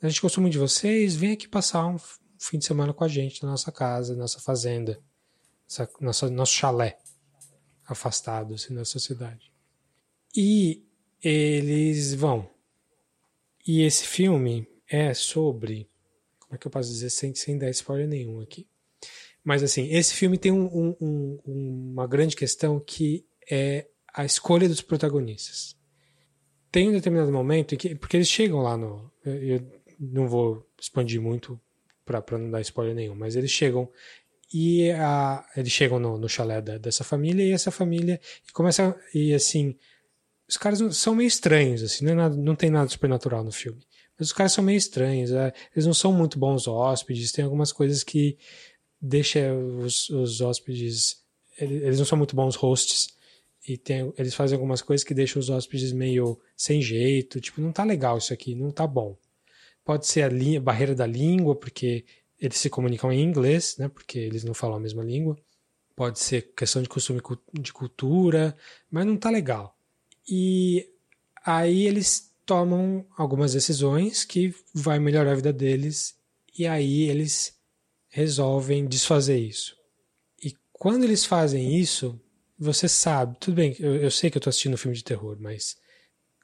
a 0.00 0.08
gente 0.08 0.22
gostou 0.22 0.40
muito 0.40 0.52
de 0.52 0.58
vocês, 0.58 1.14
vem 1.14 1.32
aqui 1.32 1.48
passar 1.48 1.86
um 1.86 1.98
fim 2.38 2.58
de 2.58 2.64
semana 2.64 2.92
com 2.92 3.04
a 3.04 3.08
gente 3.08 3.42
na 3.42 3.50
nossa 3.50 3.70
casa, 3.72 4.14
nossa 4.14 4.40
fazenda, 4.40 5.00
nossa, 6.00 6.30
nosso 6.30 6.52
chalé 6.52 6.98
afastados 7.92 8.64
assim, 8.64 8.74
da 8.74 8.84
sociedade. 8.84 9.52
E 10.36 10.84
eles 11.22 12.14
vão. 12.14 12.48
E 13.66 13.82
esse 13.82 14.04
filme 14.06 14.66
é 14.88 15.14
sobre. 15.14 15.88
Como 16.40 16.54
é 16.54 16.58
que 16.58 16.66
eu 16.66 16.70
posso 16.70 16.90
dizer 16.90 17.10
sem, 17.10 17.34
sem 17.34 17.56
dar 17.56 17.70
spoiler 17.70 18.08
nenhum 18.08 18.40
aqui? 18.40 18.66
Mas 19.44 19.62
assim, 19.62 19.88
esse 19.92 20.14
filme 20.14 20.38
tem 20.38 20.52
um, 20.52 20.66
um, 20.66 20.96
um, 21.00 21.40
uma 21.92 22.06
grande 22.06 22.36
questão 22.36 22.78
que 22.78 23.26
é 23.50 23.86
a 24.12 24.24
escolha 24.24 24.68
dos 24.68 24.80
protagonistas. 24.80 25.76
Tem 26.70 26.88
um 26.88 26.92
determinado 26.92 27.32
momento 27.32 27.74
em 27.74 27.78
que. 27.78 27.94
Porque 27.94 28.16
eles 28.16 28.28
chegam 28.28 28.60
lá 28.60 28.76
no. 28.76 29.10
Eu 29.24 29.62
não 29.98 30.26
vou 30.26 30.66
expandir 30.80 31.20
muito 31.20 31.60
para 32.04 32.38
não 32.38 32.50
dar 32.50 32.60
spoiler 32.60 32.94
nenhum, 32.94 33.14
mas 33.14 33.36
eles 33.36 33.50
chegam 33.50 33.88
e 34.52 34.90
a, 34.92 35.44
eles 35.56 35.72
chegam 35.72 35.98
no, 35.98 36.18
no 36.18 36.28
chalé 36.28 36.60
da, 36.60 36.78
dessa 36.78 37.04
família 37.04 37.44
e 37.44 37.52
essa 37.52 37.70
família 37.70 38.20
e 38.48 38.52
começa 38.52 38.96
e 39.14 39.32
assim 39.32 39.76
os 40.48 40.56
caras 40.56 40.96
são 40.96 41.14
meio 41.14 41.28
estranhos 41.28 41.82
assim 41.82 42.04
não, 42.04 42.12
é 42.12 42.16
nada, 42.16 42.36
não 42.36 42.54
tem 42.54 42.70
nada 42.70 42.88
supernatural 42.88 43.42
no 43.42 43.52
filme 43.52 43.80
mas 44.18 44.28
os 44.28 44.32
caras 44.32 44.52
são 44.52 44.62
meio 44.62 44.76
estranhos 44.76 45.32
é, 45.32 45.52
eles 45.74 45.86
não 45.86 45.94
são 45.94 46.12
muito 46.12 46.38
bons 46.38 46.68
hóspedes 46.68 47.32
tem 47.32 47.44
algumas 47.44 47.72
coisas 47.72 48.02
que 48.02 48.36
deixa 49.02 49.52
os, 49.52 50.08
os 50.10 50.40
hóspedes. 50.40 51.16
Eles 51.58 51.98
não 51.98 52.06
são 52.06 52.16
muito 52.16 52.36
bons 52.36 52.54
hosts. 52.54 53.08
E 53.66 53.76
tem, 53.76 54.12
eles 54.16 54.34
fazem 54.34 54.56
algumas 54.56 54.82
coisas 54.82 55.04
que 55.04 55.14
deixam 55.14 55.40
os 55.40 55.50
hóspedes 55.50 55.92
meio 55.92 56.38
sem 56.56 56.80
jeito. 56.80 57.40
Tipo, 57.40 57.60
não 57.60 57.72
tá 57.72 57.84
legal 57.84 58.18
isso 58.18 58.32
aqui, 58.32 58.54
não 58.54 58.70
tá 58.70 58.86
bom. 58.86 59.16
Pode 59.84 60.06
ser 60.06 60.22
a 60.22 60.28
linha, 60.28 60.60
barreira 60.60 60.94
da 60.94 61.06
língua, 61.06 61.56
porque 61.56 62.04
eles 62.42 62.58
se 62.58 62.68
comunicam 62.68 63.12
em 63.12 63.22
inglês, 63.22 63.76
né? 63.78 63.88
Porque 63.88 64.18
eles 64.18 64.42
não 64.42 64.52
falam 64.52 64.76
a 64.76 64.80
mesma 64.80 65.04
língua. 65.04 65.38
Pode 65.94 66.18
ser 66.18 66.52
questão 66.56 66.82
de 66.82 66.88
costume 66.88 67.22
de 67.52 67.72
cultura, 67.72 68.56
mas 68.90 69.06
não 69.06 69.16
tá 69.16 69.30
legal. 69.30 69.78
E 70.28 70.90
aí 71.46 71.86
eles 71.86 72.34
tomam 72.44 73.06
algumas 73.16 73.52
decisões 73.52 74.24
que 74.24 74.52
vai 74.74 74.98
melhorar 74.98 75.30
a 75.30 75.36
vida 75.36 75.52
deles 75.52 76.16
e 76.58 76.66
aí 76.66 77.08
eles 77.08 77.56
resolvem 78.08 78.88
desfazer 78.88 79.38
isso. 79.38 79.78
E 80.42 80.52
quando 80.72 81.04
eles 81.04 81.24
fazem 81.24 81.78
isso, 81.78 82.20
você 82.58 82.88
sabe, 82.88 83.36
tudo 83.38 83.54
bem, 83.54 83.76
eu, 83.78 83.94
eu 83.94 84.10
sei 84.10 84.30
que 84.30 84.36
eu 84.36 84.40
estou 84.40 84.50
assistindo 84.50 84.74
um 84.74 84.78
filme 84.78 84.96
de 84.96 85.04
terror, 85.04 85.36
mas 85.38 85.76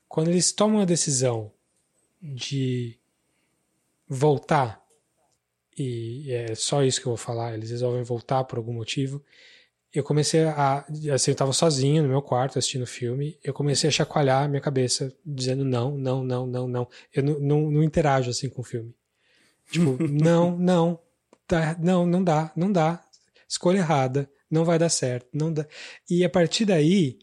quando 0.09 0.29
eles 0.29 0.53
tomam 0.53 0.81
a 0.81 0.85
decisão 0.85 1.53
de 2.23 2.97
voltar, 4.09 4.88
e 5.79 6.33
é 6.33 6.55
só 6.55 6.83
isso 6.83 7.01
que 7.01 7.07
eu 7.07 7.11
vou 7.11 7.17
falar, 7.17 7.55
eles 7.55 7.71
resolvem 7.71 8.03
voltar 8.03 8.45
por 8.45 8.59
algum 8.59 8.73
motivo, 8.73 9.23
eu 9.93 10.03
comecei 10.05 10.45
a. 10.45 10.85
Assim, 11.13 11.31
eu 11.31 11.33
estava 11.33 11.53
sozinho 11.53 12.03
no 12.03 12.09
meu 12.09 12.21
quarto 12.21 12.59
assistindo 12.59 12.83
o 12.83 12.87
filme, 12.87 13.39
eu 13.43 13.55
comecei 13.55 13.89
a 13.89 13.93
chacoalhar 13.93 14.45
a 14.45 14.49
minha 14.49 14.61
cabeça, 14.61 15.15
dizendo 15.25 15.65
não, 15.65 15.97
não, 15.97 16.23
não, 16.23 16.47
não, 16.47 16.69
não. 16.69 16.89
Eu 17.13 17.23
não, 17.23 17.39
não, 17.39 17.71
não 17.71 17.83
interajo 17.83 18.31
assim 18.31 18.49
com 18.49 18.61
o 18.61 18.65
filme. 18.65 18.95
Tipo, 19.71 19.97
não, 20.09 20.57
não, 20.59 21.01
tá, 21.47 21.77
não, 21.81 22.07
não 22.07 22.23
dá, 22.23 22.53
não 22.55 22.71
dá. 22.71 23.03
Escolha 23.49 23.79
errada, 23.79 24.31
não 24.51 24.65
vai 24.65 24.79
dar 24.79 24.91
certo, 24.91 25.29
não 25.33 25.53
dá. 25.53 25.67
E 26.09 26.23
a 26.23 26.29
partir 26.29 26.67
daí, 26.67 27.19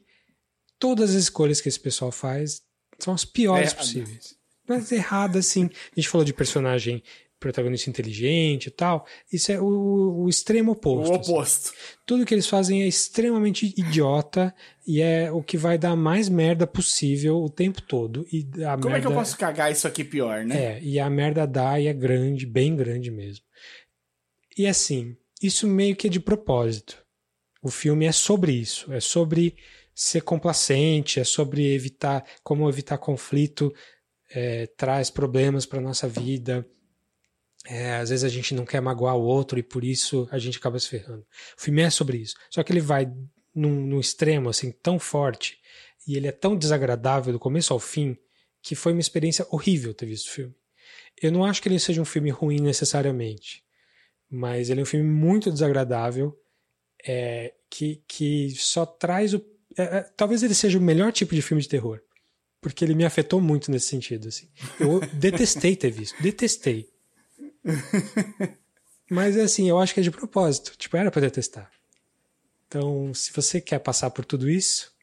todas 0.79 1.11
as 1.11 1.23
escolhas 1.23 1.61
que 1.61 1.69
esse 1.69 1.79
pessoal 1.79 2.11
faz 2.11 2.63
são 2.97 3.13
as 3.13 3.23
piores 3.23 3.73
é, 3.73 3.75
possíveis. 3.75 4.35
Mas 4.67 4.91
errada, 4.91 5.37
assim. 5.37 5.65
A 5.65 5.95
gente 5.99 6.09
falou 6.09 6.25
de 6.25 6.33
personagem 6.33 7.03
protagonista 7.39 7.89
inteligente 7.89 8.67
e 8.67 8.71
tal. 8.71 9.05
Isso 9.31 9.51
é 9.51 9.59
o, 9.59 10.23
o 10.23 10.29
extremo 10.29 10.71
oposto. 10.71 11.11
O 11.11 11.15
oposto. 11.15 11.69
Assim. 11.69 11.97
Tudo 12.05 12.25
que 12.25 12.33
eles 12.33 12.47
fazem 12.47 12.83
é 12.83 12.87
extremamente 12.87 13.73
idiota 13.77 14.53
e 14.87 15.01
é 15.01 15.31
o 15.31 15.43
que 15.43 15.57
vai 15.57 15.77
dar 15.77 15.95
mais 15.95 16.29
merda 16.29 16.65
possível 16.65 17.37
o 17.37 17.49
tempo 17.49 17.81
todo. 17.81 18.25
E 18.31 18.47
a 18.63 18.77
Como 18.77 18.89
merda... 18.89 18.97
é 18.97 19.01
que 19.01 19.07
eu 19.07 19.13
posso 19.13 19.37
cagar 19.37 19.71
isso 19.71 19.87
aqui 19.87 20.03
pior, 20.03 20.43
né? 20.45 20.77
É, 20.77 20.79
e 20.81 20.99
a 20.99 21.09
merda 21.09 21.45
dá 21.45 21.79
e 21.79 21.87
é 21.87 21.93
grande, 21.93 22.45
bem 22.45 22.75
grande 22.75 23.11
mesmo. 23.11 23.43
E 24.57 24.65
assim, 24.67 25.15
isso 25.41 25.67
meio 25.67 25.95
que 25.95 26.07
é 26.07 26.09
de 26.09 26.19
propósito. 26.19 27.03
O 27.61 27.69
filme 27.69 28.05
é 28.05 28.11
sobre 28.11 28.51
isso, 28.53 28.91
é 28.93 28.99
sobre 28.99 29.55
ser 29.93 30.21
complacente, 30.21 31.19
é 31.19 31.23
sobre 31.23 31.73
evitar 31.73 32.23
como 32.43 32.69
evitar 32.69 32.97
conflito, 32.97 33.73
é, 34.29 34.67
traz 34.77 35.09
problemas 35.09 35.65
para 35.65 35.81
nossa 35.81 36.07
vida. 36.07 36.67
É, 37.67 37.95
às 37.95 38.09
vezes 38.09 38.23
a 38.23 38.29
gente 38.29 38.53
não 38.53 38.65
quer 38.65 38.79
magoar 38.79 39.15
o 39.15 39.23
outro 39.23 39.57
e 39.57 39.63
por 39.63 39.83
isso 39.83 40.27
a 40.31 40.37
gente 40.37 40.57
acaba 40.57 40.79
se 40.79 40.87
ferrando. 40.87 41.25
O 41.57 41.61
filme 41.61 41.81
é 41.81 41.89
sobre 41.89 42.17
isso. 42.17 42.35
Só 42.49 42.61
que 42.63 42.71
ele 42.71 42.81
vai 42.81 43.11
num, 43.53 43.85
num 43.87 43.99
extremo 43.99 44.49
assim 44.49 44.71
tão 44.71 44.99
forte 44.99 45.57
e 46.07 46.15
ele 46.15 46.27
é 46.27 46.31
tão 46.31 46.55
desagradável 46.55 47.33
do 47.33 47.39
começo 47.39 47.73
ao 47.73 47.79
fim 47.79 48.17
que 48.61 48.75
foi 48.75 48.91
uma 48.93 49.01
experiência 49.01 49.45
horrível 49.49 49.93
ter 49.93 50.05
visto 50.05 50.27
o 50.27 50.31
filme. 50.31 50.55
Eu 51.21 51.31
não 51.31 51.45
acho 51.45 51.61
que 51.61 51.69
ele 51.69 51.79
seja 51.79 52.01
um 52.01 52.05
filme 52.05 52.29
ruim 52.29 52.59
necessariamente, 52.59 53.63
mas 54.29 54.69
ele 54.69 54.81
é 54.81 54.83
um 54.83 54.87
filme 54.87 55.09
muito 55.09 55.51
desagradável 55.51 56.37
é, 57.05 57.53
que, 57.69 58.03
que 58.07 58.51
só 58.57 58.85
traz 58.85 59.33
o. 59.33 59.43
É, 59.77 59.83
é 59.83 60.01
talvez 60.15 60.43
ele 60.43 60.53
seja 60.53 60.77
o 60.77 60.81
melhor 60.81 61.11
tipo 61.11 61.33
de 61.33 61.41
filme 61.41 61.61
de 61.61 61.69
terror, 61.69 62.01
porque 62.59 62.83
ele 62.83 62.95
me 62.95 63.05
afetou 63.05 63.39
muito 63.39 63.71
nesse 63.71 63.87
sentido. 63.87 64.27
Assim. 64.27 64.49
Eu 64.79 64.99
detestei 65.13 65.75
ter 65.75 65.91
visto, 65.91 66.21
detestei. 66.21 66.89
Mas 69.09 69.37
assim, 69.37 69.69
eu 69.69 69.79
acho 69.79 69.93
que 69.93 69.99
é 69.99 70.03
de 70.03 70.11
propósito. 70.11 70.73
Tipo, 70.77 70.97
era 70.97 71.11
pra 71.11 71.21
detestar. 71.21 71.69
Então, 72.67 73.13
se 73.13 73.31
você 73.31 73.61
quer 73.61 73.79
passar 73.79 74.09
por 74.09 74.25
tudo 74.25 74.49
isso. 74.49 74.93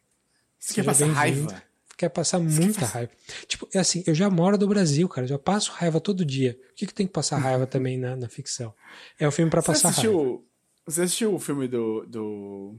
Você 0.59 0.75
quer 0.75 0.85
passar 0.85 1.07
raiva? 1.07 1.63
Quer 1.97 2.09
passar 2.09 2.39
você 2.39 2.61
muita 2.61 2.81
quer 2.81 2.87
raiva. 2.87 3.13
Tipo, 3.47 3.69
é 3.73 3.79
assim, 3.79 4.03
eu 4.07 4.15
já 4.15 4.29
moro 4.29 4.59
no 4.59 4.67
Brasil, 4.67 5.09
cara. 5.09 5.25
Eu 5.25 5.31
já 5.31 5.39
passo 5.39 5.73
raiva 5.73 6.01
todo 6.01 6.25
dia. 6.25 6.55
Por 6.55 6.75
que, 6.75 6.87
que 6.87 6.95
tem 6.95 7.07
que 7.07 7.13
passar 7.13 7.39
raiva 7.39 7.67
também 7.67 7.97
na, 7.99 8.17
na 8.17 8.29
ficção? 8.29 8.75
É 9.19 9.27
um 9.27 9.31
filme 9.31 9.51
para 9.51 9.63
passar 9.63 9.91
assistiu, 9.91 10.17
raiva. 10.17 10.43
Você 10.87 11.03
assistiu 11.03 11.35
o 11.35 11.39
filme 11.39 11.69
do, 11.69 12.05
do. 12.07 12.77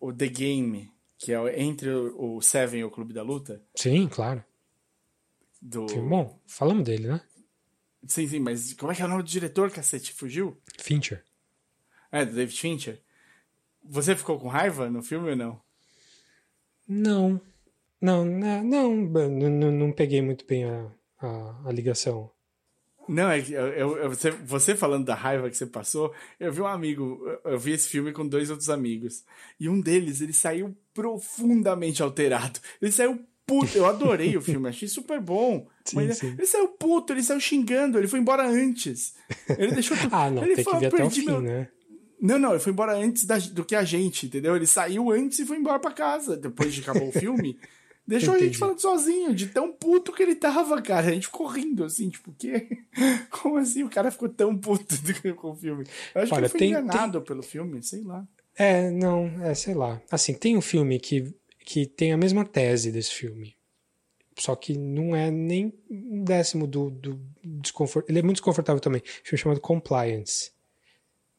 O 0.00 0.12
The 0.12 0.28
Game, 0.28 0.90
que 1.18 1.32
é 1.32 1.60
entre 1.60 1.90
o 1.90 2.40
Seven 2.40 2.80
e 2.80 2.84
o 2.84 2.90
Clube 2.90 3.12
da 3.12 3.22
Luta? 3.22 3.62
Sim, 3.74 4.08
claro. 4.08 4.42
Do... 5.60 5.88
Filme 5.88 6.08
bom. 6.08 6.40
Falamos 6.46 6.84
dele, 6.84 7.08
né? 7.08 7.20
Sim, 8.06 8.26
sim, 8.26 8.40
mas 8.40 8.74
como 8.74 8.92
é 8.92 8.94
que 8.94 9.02
é 9.02 9.04
o 9.04 9.08
nome 9.08 9.22
do 9.22 9.28
diretor, 9.28 9.70
cacete? 9.70 10.12
Fugiu? 10.12 10.56
Fincher. 10.78 11.24
É, 12.10 12.24
do 12.24 12.34
David 12.34 12.58
Fincher. 12.58 13.00
Você 13.82 14.14
ficou 14.14 14.38
com 14.38 14.48
raiva 14.48 14.88
no 14.88 15.02
filme 15.02 15.30
ou 15.30 15.36
não? 15.36 15.60
Não. 16.86 17.40
Não, 18.00 18.24
não, 18.24 18.62
não, 18.62 19.50
não, 19.50 19.72
não 19.72 19.92
peguei 19.92 20.20
muito 20.20 20.46
bem 20.46 20.64
a, 20.64 20.90
a, 21.18 21.68
a 21.68 21.72
ligação. 21.72 22.30
Não, 23.08 23.30
é 23.30 23.40
que 23.40 23.52
eu, 23.52 23.96
eu, 23.96 24.10
você, 24.10 24.30
você 24.30 24.74
falando 24.74 25.04
da 25.04 25.14
raiva 25.14 25.50
que 25.50 25.56
você 25.56 25.66
passou, 25.66 26.14
eu 26.40 26.52
vi 26.52 26.60
um 26.60 26.66
amigo, 26.66 27.20
eu 27.44 27.58
vi 27.58 27.72
esse 27.72 27.88
filme 27.88 28.12
com 28.12 28.26
dois 28.26 28.50
outros 28.50 28.70
amigos. 28.70 29.24
E 29.60 29.68
um 29.68 29.80
deles, 29.80 30.20
ele 30.20 30.32
saiu 30.32 30.76
profundamente 30.92 32.02
alterado. 32.02 32.60
Ele 32.80 32.92
saiu 32.92 33.24
puto. 33.46 33.76
Eu 33.76 33.86
adorei 33.86 34.36
o 34.36 34.42
filme, 34.42 34.68
achei 34.68 34.88
super 34.88 35.20
bom. 35.20 35.66
Sim, 35.84 35.96
mas 35.96 36.18
sim. 36.18 36.28
ele 36.28 36.46
saiu 36.46 36.68
puto, 36.68 37.12
ele 37.12 37.22
saiu 37.22 37.38
xingando, 37.38 37.98
ele 37.98 38.08
foi 38.08 38.18
embora 38.18 38.46
antes. 38.48 39.14
Ele 39.58 39.72
deixou 39.72 39.94
tudo. 39.96 40.08
ah, 40.16 40.30
não, 40.30 40.42
ele 40.42 40.54
tem 40.54 40.64
falou, 40.64 40.80
que 40.80 40.88
ver 40.88 40.94
até 40.94 41.04
o 41.04 41.10
fim, 41.10 41.26
meu... 41.26 41.42
né? 41.42 41.68
Não, 42.18 42.38
não, 42.38 42.50
ele 42.52 42.60
foi 42.60 42.72
embora 42.72 42.96
antes 42.96 43.26
da, 43.26 43.36
do 43.36 43.66
que 43.66 43.76
a 43.76 43.84
gente, 43.84 44.26
entendeu? 44.26 44.56
Ele 44.56 44.66
saiu 44.66 45.10
antes 45.10 45.38
e 45.40 45.44
foi 45.44 45.58
embora 45.58 45.78
pra 45.78 45.90
casa, 45.90 46.38
depois 46.38 46.72
de 46.72 46.80
acabar 46.80 47.02
o 47.02 47.12
filme. 47.18 47.58
Deixou 48.06 48.34
Entendi. 48.34 48.44
a 48.44 48.46
gente 48.48 48.58
falando 48.58 48.80
sozinho, 48.80 49.34
de 49.34 49.46
tão 49.46 49.72
puto 49.72 50.12
que 50.12 50.22
ele 50.22 50.34
tava, 50.34 50.80
cara. 50.82 51.08
A 51.08 51.10
gente 51.10 51.26
ficou 51.26 51.46
rindo, 51.46 51.84
assim, 51.84 52.10
tipo, 52.10 52.30
o 52.30 52.34
quê? 52.34 52.68
Como 53.30 53.56
assim 53.56 53.82
o 53.82 53.88
cara 53.88 54.10
ficou 54.10 54.28
tão 54.28 54.56
puto 54.56 54.94
com 55.36 55.50
o 55.50 55.54
filme? 55.54 55.84
Eu 56.14 56.22
acho 56.22 56.34
Olha, 56.34 56.40
que 56.42 56.46
ele 56.46 56.48
foi 56.48 56.58
tem, 56.60 56.70
enganado 56.70 57.18
tem... 57.18 57.26
pelo 57.26 57.42
filme, 57.42 57.82
sei 57.82 58.02
lá. 58.02 58.26
É, 58.56 58.90
não, 58.90 59.26
é, 59.42 59.54
sei 59.54 59.74
lá. 59.74 60.00
Assim, 60.10 60.34
tem 60.34 60.56
um 60.56 60.60
filme 60.60 60.98
que, 61.00 61.34
que 61.64 61.86
tem 61.86 62.12
a 62.12 62.16
mesma 62.16 62.44
tese 62.44 62.92
desse 62.92 63.12
filme. 63.12 63.56
Só 64.38 64.54
que 64.54 64.76
não 64.76 65.14
é 65.14 65.30
nem 65.30 65.72
um 65.88 66.22
décimo 66.24 66.66
do, 66.66 66.90
do 66.90 67.20
desconforto. 67.42 68.10
Ele 68.10 68.18
é 68.18 68.22
muito 68.22 68.36
desconfortável 68.36 68.80
também. 68.80 69.00
Um 69.00 69.24
filme 69.24 69.38
chamado 69.38 69.60
Compliance, 69.60 70.52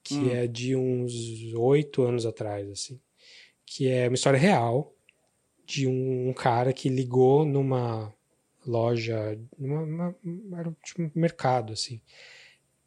que 0.01 0.15
hum. 0.15 0.29
é 0.31 0.47
de 0.47 0.75
uns 0.75 1.13
oito 1.53 2.03
anos 2.03 2.25
atrás, 2.25 2.69
assim. 2.69 2.99
Que 3.65 3.89
é 3.89 4.07
uma 4.07 4.15
história 4.15 4.39
real 4.39 4.93
de 5.65 5.87
um, 5.87 6.29
um 6.29 6.33
cara 6.33 6.71
que 6.71 6.89
ligou 6.89 7.45
numa 7.45 8.13
loja, 8.65 9.37
numa, 9.57 10.15
era 10.57 10.75
tipo 10.83 11.03
um 11.03 11.11
mercado, 11.13 11.73
assim. 11.73 12.01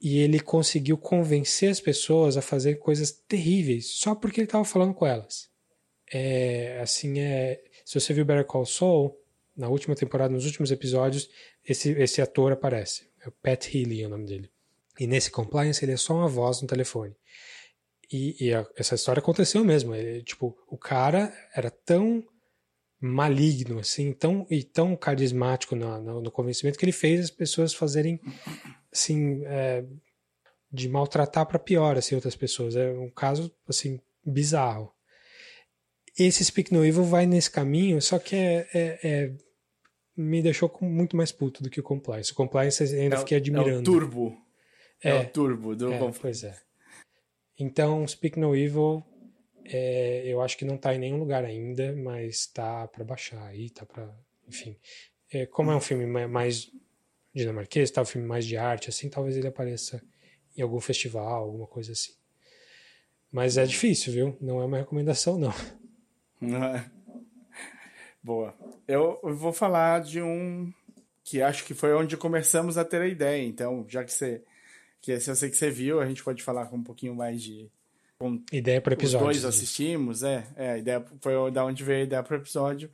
E 0.00 0.18
ele 0.18 0.40
conseguiu 0.40 0.96
convencer 0.96 1.70
as 1.70 1.80
pessoas 1.80 2.36
a 2.36 2.42
fazer 2.42 2.76
coisas 2.76 3.10
terríveis 3.10 3.86
só 3.86 4.14
porque 4.14 4.40
ele 4.40 4.46
estava 4.46 4.64
falando 4.64 4.94
com 4.94 5.04
elas. 5.04 5.47
É, 6.12 6.78
assim, 6.80 7.20
é, 7.20 7.62
se 7.84 7.98
você 7.98 8.12
viu 8.12 8.24
Better 8.24 8.44
Call 8.44 8.66
Saul, 8.66 9.18
na 9.56 9.68
última 9.68 9.94
temporada, 9.94 10.32
nos 10.32 10.46
últimos 10.46 10.70
episódios, 10.70 11.28
esse, 11.66 11.90
esse 11.90 12.22
ator 12.22 12.52
aparece. 12.52 13.08
É 13.20 13.28
o 13.28 13.32
Pat 13.32 13.74
Healy 13.74 14.02
é 14.02 14.06
o 14.06 14.10
nome 14.10 14.24
dele. 14.24 14.50
E 14.98 15.06
nesse 15.06 15.30
Compliance 15.30 15.84
ele 15.84 15.92
é 15.92 15.96
só 15.96 16.14
uma 16.14 16.28
voz 16.28 16.62
no 16.62 16.68
telefone. 16.68 17.14
E, 18.10 18.36
e 18.46 18.54
a, 18.54 18.66
essa 18.76 18.94
história 18.94 19.20
aconteceu 19.20 19.64
mesmo. 19.64 19.94
Ele, 19.94 20.22
tipo, 20.22 20.56
o 20.68 20.78
cara 20.78 21.32
era 21.54 21.70
tão 21.70 22.24
maligno, 23.00 23.78
assim, 23.78 24.12
tão, 24.12 24.46
e 24.50 24.62
tão 24.62 24.96
carismático 24.96 25.76
no, 25.76 26.00
no, 26.00 26.20
no 26.20 26.30
convencimento 26.30 26.78
que 26.78 26.84
ele 26.84 26.92
fez 26.92 27.26
as 27.26 27.30
pessoas 27.30 27.72
fazerem, 27.72 28.20
assim, 28.92 29.44
é, 29.44 29.84
de 30.70 30.88
maltratar 30.88 31.46
para 31.46 31.58
pior, 31.58 31.96
assim, 31.96 32.14
outras 32.14 32.34
pessoas. 32.34 32.76
É 32.76 32.90
um 32.90 33.10
caso, 33.10 33.52
assim, 33.68 34.00
bizarro. 34.24 34.92
Esse 36.18 36.44
Speak 36.44 36.72
No 36.72 36.84
Evil 36.84 37.04
vai 37.04 37.26
nesse 37.26 37.50
caminho, 37.50 38.02
só 38.02 38.18
que 38.18 38.34
é, 38.34 38.68
é, 38.74 38.98
é 39.02 39.32
me 40.16 40.42
deixou 40.42 40.70
muito 40.80 41.16
mais 41.16 41.30
puto 41.30 41.62
do 41.62 41.70
que 41.70 41.78
o 41.78 41.82
Compliance. 41.82 42.32
O 42.32 42.34
Compliance 42.34 42.82
ainda 42.82 43.14
é, 43.14 43.18
fiquei 43.20 43.36
admirando. 43.36 43.70
É 43.70 43.78
o 43.78 43.82
turbo. 43.82 44.36
É, 45.02 45.10
é 45.10 45.20
o 45.20 45.28
turbo 45.30 45.76
do 45.76 45.92
é, 45.92 46.12
Pois 46.20 46.42
é. 46.42 46.58
Então, 47.56 48.06
Speak 48.06 48.38
No 48.38 48.54
Evil, 48.54 49.04
é, 49.64 50.22
eu 50.26 50.40
acho 50.40 50.58
que 50.58 50.64
não 50.64 50.74
está 50.74 50.92
em 50.94 50.98
nenhum 50.98 51.18
lugar 51.18 51.44
ainda, 51.44 51.94
mas 51.94 52.46
tá 52.46 52.88
para 52.88 53.04
baixar 53.04 53.42
aí, 53.46 53.70
tá 53.70 53.86
para, 53.86 54.12
enfim. 54.46 54.76
É, 55.32 55.46
como 55.46 55.70
é 55.70 55.76
um 55.76 55.80
filme 55.80 56.06
mais 56.26 56.68
dinamarquês, 57.34 57.90
tá 57.90 58.02
um 58.02 58.06
filme 58.06 58.26
mais 58.26 58.44
de 58.44 58.56
arte, 58.56 58.88
assim, 58.88 59.08
talvez 59.08 59.36
ele 59.36 59.46
apareça 59.46 60.02
em 60.56 60.62
algum 60.62 60.80
festival, 60.80 61.44
alguma 61.44 61.66
coisa 61.66 61.92
assim. 61.92 62.12
Mas 63.30 63.56
é 63.56 63.64
difícil, 63.64 64.12
viu? 64.12 64.36
Não 64.40 64.60
é 64.60 64.64
uma 64.64 64.78
recomendação, 64.78 65.38
não. 65.38 65.52
Boa. 68.22 68.54
Eu 68.86 69.20
vou 69.22 69.52
falar 69.52 70.00
de 70.00 70.20
um 70.20 70.72
que 71.24 71.42
acho 71.42 71.64
que 71.64 71.74
foi 71.74 71.92
onde 71.94 72.16
começamos 72.16 72.78
a 72.78 72.84
ter 72.84 73.00
a 73.00 73.06
ideia. 73.06 73.44
Então, 73.44 73.84
já 73.88 74.02
que 74.04 74.12
você 74.12 74.42
que 75.00 75.12
eu 75.12 75.20
sei 75.20 75.48
que 75.48 75.56
você 75.56 75.70
viu, 75.70 76.00
a 76.00 76.06
gente 76.06 76.24
pode 76.24 76.42
falar 76.42 76.66
com 76.66 76.76
um 76.76 76.82
pouquinho 76.82 77.14
mais 77.14 77.42
de 77.42 77.70
ideia 78.52 78.80
para 78.80 78.94
episódio. 78.94 79.28
Os 79.28 79.40
dois 79.40 79.44
assistimos, 79.44 80.22
é, 80.22 80.46
é, 80.56 80.72
a 80.72 80.78
ideia 80.78 81.04
foi 81.20 81.50
da 81.52 81.64
onde 81.64 81.84
veio 81.84 82.00
a 82.00 82.04
ideia 82.04 82.22
para 82.22 82.36
o 82.36 82.40
episódio. 82.40 82.90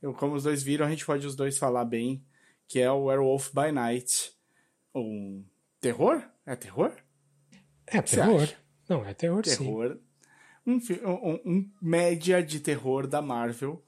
Eu, 0.00 0.14
como 0.14 0.34
os 0.34 0.44
dois 0.44 0.62
viram, 0.62 0.86
a 0.86 0.90
gente 0.90 1.04
pode 1.04 1.26
os 1.26 1.34
dois 1.34 1.58
falar 1.58 1.84
bem, 1.84 2.22
que 2.68 2.78
é 2.78 2.90
o 2.90 3.04
Werewolf 3.04 3.50
by 3.52 3.72
Night. 3.72 4.32
Um 4.94 5.44
terror? 5.80 6.22
É 6.46 6.54
terror? 6.54 6.92
É 7.86 8.00
terror. 8.00 8.48
Não, 8.88 9.04
é 9.04 9.12
terror, 9.14 9.42
terror. 9.42 9.92
sim. 9.92 10.00
Um, 10.68 10.78
um, 11.04 11.40
um 11.44 11.70
média 11.80 12.42
de 12.42 12.60
terror 12.60 13.06
da 13.06 13.22
Marvel 13.22 13.82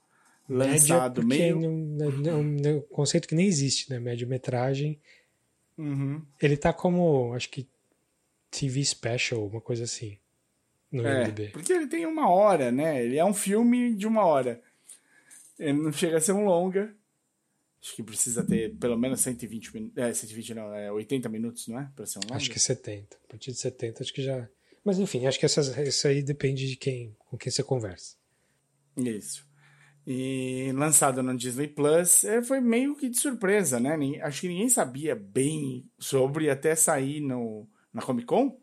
lançado 0.49 1.25
meio. 1.25 1.63
É 1.63 2.33
um, 2.33 2.77
um, 2.77 2.81
conceito 2.89 3.27
que 3.27 3.35
nem 3.35 3.45
existe, 3.45 3.89
né? 3.89 3.99
Média-metragem. 3.99 4.99
Uhum. 5.77 6.21
Ele 6.41 6.57
tá 6.57 6.73
como, 6.73 7.33
acho 7.33 7.49
que 7.49 7.67
TV 8.49 8.83
Special, 8.83 9.45
uma 9.45 9.61
coisa 9.61 9.85
assim. 9.85 10.17
No 10.91 11.07
é, 11.07 11.21
IMDb. 11.21 11.49
Porque 11.49 11.71
ele 11.71 11.87
tem 11.87 12.05
uma 12.05 12.29
hora, 12.29 12.71
né? 12.71 13.03
Ele 13.03 13.17
é 13.17 13.23
um 13.23 13.33
filme 13.33 13.95
de 13.95 14.05
uma 14.05 14.25
hora. 14.25 14.61
Ele 15.57 15.73
não 15.73 15.91
chega 15.93 16.17
a 16.17 16.21
ser 16.21 16.33
um 16.33 16.43
longa. 16.43 16.93
Acho 17.81 17.95
que 17.95 18.03
precisa 18.03 18.43
ter 18.43 18.75
pelo 18.75 18.97
menos 18.97 19.21
120 19.21 19.73
minutos. 19.73 19.97
É, 19.97 20.13
120 20.13 20.53
não, 20.53 20.73
é 20.73 20.91
80 20.91 21.29
minutos, 21.29 21.67
não 21.67 21.79
é? 21.79 21.89
Pra 21.95 22.05
ser 22.05 22.19
um 22.19 22.21
longa? 22.23 22.35
Acho 22.35 22.49
que 22.49 22.59
70. 22.59 23.15
A 23.15 23.27
partir 23.29 23.51
de 23.51 23.57
70, 23.57 24.03
acho 24.03 24.13
que 24.13 24.21
já. 24.21 24.47
Mas 24.83 24.97
enfim, 24.99 25.25
acho 25.25 25.39
que 25.39 25.45
essas, 25.45 25.77
isso 25.77 26.07
aí 26.07 26.23
depende 26.23 26.67
de 26.67 26.75
quem, 26.75 27.15
com 27.19 27.37
quem 27.37 27.51
você 27.51 27.63
conversa. 27.63 28.15
Isso. 28.97 29.47
E 30.05 30.71
lançado 30.73 31.21
no 31.21 31.37
Disney 31.37 31.67
Plus, 31.67 32.23
é, 32.23 32.41
foi 32.41 32.59
meio 32.59 32.95
que 32.95 33.07
de 33.07 33.19
surpresa, 33.19 33.79
né? 33.79 33.95
Acho 34.23 34.41
que 34.41 34.47
ninguém 34.47 34.69
sabia 34.69 35.15
bem 35.15 35.87
sobre 35.99 36.49
até 36.49 36.75
sair 36.75 37.21
no, 37.21 37.69
na 37.93 38.01
Comic 38.01 38.25
Con. 38.25 38.59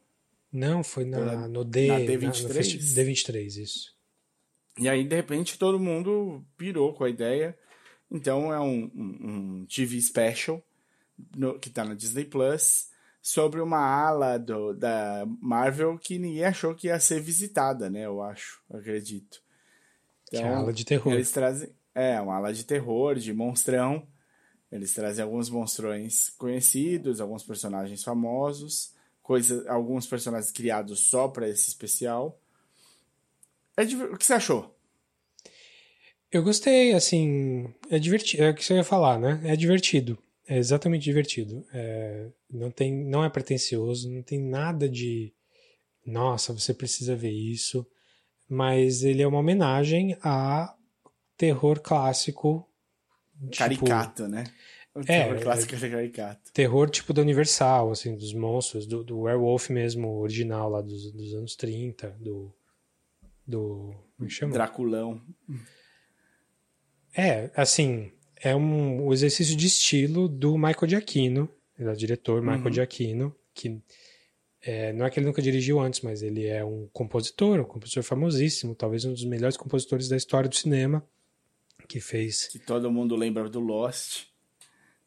Não, 0.53 0.82
foi 0.82 1.05
na, 1.05 1.47
no 1.47 1.65
D, 1.65 1.86
na 1.86 1.99
D23. 2.01 2.97
Na, 2.97 3.03
D23, 3.03 3.62
isso. 3.62 3.97
E 4.78 4.89
aí, 4.89 5.05
de 5.05 5.15
repente, 5.15 5.59
todo 5.59 5.78
mundo 5.78 6.45
pirou 6.57 6.93
com 6.95 7.05
a 7.05 7.11
ideia. 7.11 7.57
Então, 8.11 8.53
é 8.53 8.59
um, 8.59 8.90
um, 8.95 9.61
um 9.61 9.66
TV 9.66 10.01
special 10.01 10.65
no, 11.36 11.59
que 11.59 11.70
tá 11.70 11.85
na 11.85 11.95
Disney 11.95 12.24
Plus 12.24 12.89
sobre 13.20 13.61
uma 13.61 13.78
ala 13.78 14.39
do, 14.39 14.73
da 14.73 15.24
Marvel 15.40 15.99
que 15.99 16.19
ninguém 16.19 16.45
achou 16.45 16.74
que 16.74 16.86
ia 16.86 17.01
ser 17.01 17.20
visitada, 17.20 17.90
né? 17.90 18.07
Eu 18.07 18.23
acho, 18.23 18.62
acredito. 18.70 19.43
Então, 20.28 20.40
que 20.40 20.47
é 20.47 20.49
ala 20.49 20.73
de 20.73 20.85
terror. 20.85 21.12
Eles 21.12 21.31
trazem. 21.31 21.70
É, 21.95 22.20
uma 22.20 22.36
ala 22.36 22.53
de 22.53 22.65
terror, 22.65 23.16
de 23.16 23.32
monstrão. 23.32 24.07
Eles 24.70 24.93
trazem 24.93 25.24
alguns 25.24 25.49
monstrões 25.49 26.31
conhecidos, 26.31 27.20
alguns 27.20 27.43
personagens 27.43 28.05
famosos, 28.05 28.93
coisa, 29.23 29.69
alguns 29.70 30.07
personagens 30.07 30.53
criados 30.53 31.01
só 31.09 31.27
para 31.27 31.49
esse 31.49 31.69
especial. 31.69 32.39
É, 33.77 33.82
o 33.82 34.16
que 34.16 34.27
você 34.27 34.35
achou? 34.35 34.74
Eu 36.31 36.43
gostei, 36.43 36.93
assim, 36.93 37.73
é 37.89 37.99
divertido, 37.99 38.43
é 38.43 38.51
o 38.51 38.55
que 38.55 38.62
você 38.62 38.74
ia 38.74 38.85
falar, 38.85 39.19
né? 39.19 39.40
É 39.45 39.57
divertido, 39.57 40.19
é 40.49 40.57
exatamente 40.57 41.05
divertido. 41.05 41.65
É, 41.73 42.29
não 42.51 42.70
tem, 42.70 42.93
não 42.93 43.25
é 43.25 43.29
pretencioso, 43.29 44.11
não 44.11 44.23
tem 44.23 44.41
nada 44.41 44.89
de, 44.89 45.33
nossa, 46.05 46.53
você 46.53 46.73
precisa 46.73 47.15
ver 47.15 47.31
isso 47.31 47.87
mas 48.49 49.03
ele 49.03 49.20
é 49.20 49.27
uma 49.27 49.39
homenagem 49.39 50.16
a 50.23 50.75
terror 51.37 51.81
clássico. 51.81 52.66
Tipo 53.39 53.57
caricato, 53.57 54.23
tipo, 54.23 54.29
né? 54.29 54.45
O 54.95 55.05
terror 55.05 55.37
é, 55.37 55.41
clássico 55.41 55.75
é 55.77 55.91
caricato. 55.91 56.53
Terror 56.53 56.91
tipo 56.91 57.12
da 57.12 57.20
Universal, 57.23 57.91
assim, 57.91 58.16
dos 58.16 58.33
monstros, 58.33 58.87
do, 58.87 59.05
do 59.05 59.20
Werewolf 59.20 59.69
mesmo, 59.69 60.19
original 60.19 60.70
lá 60.70 60.81
dos, 60.81 61.12
dos 61.12 61.35
anos 61.35 61.55
30, 61.55 62.16
do. 62.19 62.53
Do. 63.47 63.95
Como 64.16 64.27
é 64.27 64.31
chama? 64.31 64.53
Draculão. 64.55 65.23
É, 67.15 67.51
assim, 67.55 68.12
é 68.43 68.55
um, 68.55 69.06
um 69.06 69.12
exercício 69.12 69.56
de 69.56 69.66
estilo 69.66 70.28
do 70.28 70.56
Michael 70.56 70.89
Giacchino, 70.89 71.48
ele 71.78 71.89
é 71.89 71.93
o 71.93 71.97
diretor 71.97 72.40
Michael 72.40 72.65
uhum. 72.65 72.73
Giacchino, 72.73 73.35
que 73.55 73.81
é, 74.60 74.93
não 74.93 75.06
é 75.06 75.10
que 75.10 75.20
ele 75.20 75.27
nunca 75.27 75.40
dirigiu 75.40 75.78
antes, 75.81 76.01
mas 76.01 76.23
ele 76.23 76.47
é 76.47 76.65
um 76.65 76.89
compositor, 76.93 77.60
um 77.60 77.65
compositor 77.65 78.02
famosíssimo, 78.02 78.74
talvez 78.74 79.05
um 79.05 79.12
dos 79.12 79.24
melhores 79.24 79.56
compositores 79.56 80.09
da 80.09 80.16
história 80.16 80.48
do 80.48 80.56
cinema, 80.56 81.05
que 81.86 82.01
fez. 82.01 82.48
Que 82.48 82.59
todo 82.59 82.90
mundo 82.90 83.15
lembra 83.15 83.48
do 83.48 83.60
Lost. 83.60 84.27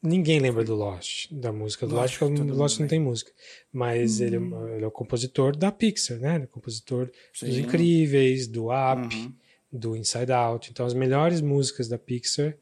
Ninguém 0.01 0.39
lembra 0.39 0.63
do 0.63 0.73
Lost, 0.73 1.31
da 1.31 1.51
música 1.51 1.85
do 1.85 1.93
Lost, 1.93 2.17
porque 2.17 2.41
o 2.41 2.55
Lost 2.55 2.79
não 2.79 2.87
tem 2.87 2.99
música. 2.99 3.31
Mas 3.71 4.19
hum. 4.19 4.23
ele, 4.23 4.35
é, 4.35 4.75
ele, 4.75 4.83
é 4.83 4.87
o 4.87 4.91
compositor 4.91 5.55
da 5.55 5.71
Pixar, 5.71 6.17
né? 6.17 6.35
Ele 6.35 6.43
é 6.43 6.47
o 6.47 6.49
compositor 6.49 7.11
Sim. 7.33 7.45
dos 7.45 7.57
Incríveis, 7.57 8.47
do 8.47 8.69
Up, 8.69 9.15
uhum. 9.15 9.33
do 9.71 9.95
Inside 9.95 10.31
Out. 10.31 10.71
Então, 10.71 10.85
as 10.85 10.95
melhores 10.95 11.39
músicas 11.39 11.87
da 11.87 11.99
Pixar, 11.99 12.57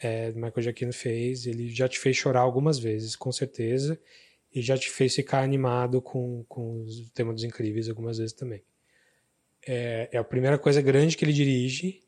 é, 0.00 0.32
Michael 0.32 0.62
Giacchino 0.62 0.92
fez. 0.92 1.46
Ele 1.46 1.68
já 1.68 1.88
te 1.88 1.98
fez 1.98 2.16
chorar 2.16 2.40
algumas 2.40 2.78
vezes, 2.78 3.14
com 3.14 3.30
certeza 3.30 4.00
e 4.52 4.60
já 4.60 4.76
te 4.76 4.90
fez 4.90 5.14
ficar 5.14 5.42
animado 5.42 6.02
com, 6.02 6.44
com 6.48 6.82
o 6.82 7.10
tema 7.14 7.32
dos 7.32 7.44
incríveis 7.44 7.88
algumas 7.88 8.18
vezes 8.18 8.32
também. 8.32 8.62
É, 9.66 10.08
é 10.12 10.18
a 10.18 10.24
primeira 10.24 10.58
coisa 10.58 10.82
grande 10.82 11.16
que 11.16 11.24
ele 11.24 11.32
dirige 11.32 12.02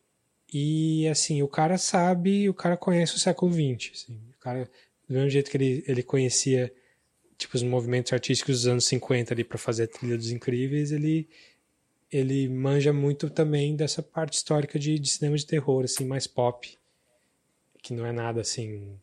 e 0.52 1.06
assim, 1.08 1.42
o 1.42 1.48
cara 1.48 1.78
sabe, 1.78 2.48
o 2.48 2.54
cara 2.54 2.76
conhece 2.76 3.14
o 3.14 3.18
século 3.18 3.52
XX. 3.52 3.92
Assim, 3.94 4.20
o 4.34 4.38
cara, 4.40 4.68
do 5.08 5.14
mesmo 5.14 5.30
jeito 5.30 5.50
que 5.50 5.56
ele, 5.56 5.84
ele 5.86 6.02
conhecia 6.02 6.72
tipo, 7.38 7.56
os 7.56 7.62
movimentos 7.62 8.12
artísticos 8.12 8.56
dos 8.56 8.66
anos 8.66 8.84
50 8.86 9.32
ali 9.32 9.44
para 9.44 9.58
fazer 9.58 9.84
a 9.84 9.88
trilha 9.88 10.16
dos 10.16 10.30
incríveis, 10.30 10.92
ele 10.92 11.28
ele 12.10 12.46
manja 12.46 12.92
muito 12.92 13.30
também 13.30 13.74
dessa 13.74 14.02
parte 14.02 14.34
histórica 14.34 14.78
de, 14.78 14.98
de 14.98 15.08
cinema 15.08 15.34
de 15.34 15.46
terror, 15.46 15.82
assim, 15.82 16.04
mais 16.04 16.26
pop, 16.26 16.78
que 17.82 17.92
não 17.92 18.06
é 18.06 18.12
nada 18.12 18.40
assim 18.40 18.98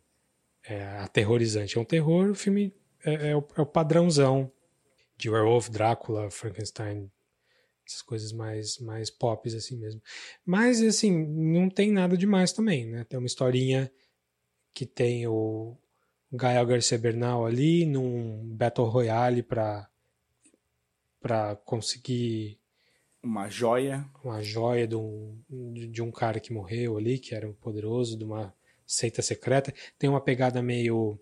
é, 0.63 0.83
aterrorizante. 0.99 1.77
É 1.77 1.81
um 1.81 1.85
terror, 1.85 2.31
o 2.31 2.35
filme 2.35 2.73
é, 3.03 3.29
é, 3.29 3.35
o, 3.35 3.45
é 3.55 3.61
o 3.61 3.65
padrãozão 3.65 4.51
de 5.17 5.29
Werewolf, 5.29 5.69
Drácula, 5.69 6.31
Frankenstein, 6.31 7.11
essas 7.85 8.01
coisas 8.01 8.31
mais, 8.31 8.77
mais 8.79 9.09
pop 9.09 9.47
assim 9.53 9.77
mesmo. 9.77 10.01
Mas, 10.45 10.81
assim, 10.81 11.11
não 11.11 11.69
tem 11.69 11.91
nada 11.91 12.15
demais 12.15 12.53
também, 12.53 12.85
né? 12.85 13.03
Tem 13.03 13.19
uma 13.19 13.25
historinha 13.25 13.91
que 14.73 14.85
tem 14.85 15.27
o 15.27 15.77
Gael 16.31 16.65
Garcia 16.65 16.97
Bernal 16.97 17.45
ali 17.45 17.85
num 17.85 18.47
Battle 18.55 18.87
Royale 18.87 19.43
para 19.43 19.89
para 21.19 21.57
conseguir 21.57 22.57
uma 23.21 23.49
joia 23.49 24.09
uma 24.23 24.41
joia 24.41 24.87
de 24.87 24.95
um, 24.95 25.43
de 25.91 26.01
um 26.01 26.09
cara 26.11 26.39
que 26.39 26.53
morreu 26.53 26.97
ali 26.97 27.19
que 27.19 27.35
era 27.35 27.45
um 27.45 27.53
poderoso 27.53 28.17
de 28.17 28.23
uma 28.23 28.55
seita 28.89 29.21
secreta 29.21 29.71
tem 29.99 30.09
uma 30.09 30.19
pegada 30.19 30.63
meio 30.63 31.19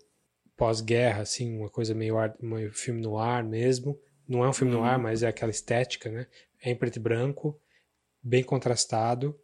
pós-guerra, 0.56 1.20
assim, 1.20 1.58
uma 1.58 1.68
coisa 1.68 1.94
meio, 1.94 2.16
ar, 2.16 2.34
meio 2.40 2.72
filme 2.72 3.02
no 3.02 3.18
ar 3.18 3.44
mesmo. 3.44 4.00
Não 4.26 4.42
é 4.42 4.48
um 4.48 4.52
filme 4.52 4.72
no 4.72 4.82
ar, 4.82 4.96
uhum. 4.96 5.02
mas 5.02 5.22
é 5.22 5.28
aquela 5.28 5.50
estética, 5.50 6.10
né? 6.10 6.26
É 6.62 6.70
em 6.70 6.76
preto 6.76 6.96
e 6.96 7.00
branco, 7.00 7.60
bem 8.22 8.42
contrastado. 8.42 9.38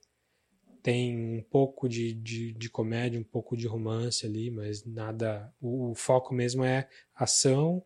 Tem 0.83 1.39
um 1.39 1.43
pouco 1.43 1.89
de, 1.89 2.15
de, 2.15 2.53
de 2.53 2.69
comédia, 2.69 3.21
um 3.21 3.25
pouco 3.25 3.57
de 3.57 3.67
romance 3.67 4.27
ali, 4.27 4.51
mas 4.51 4.85
nada. 4.85 5.55
O, 5.61 5.91
o 5.91 5.95
foco 5.95 6.35
mesmo 6.35 6.65
é 6.65 6.89
ação 7.15 7.85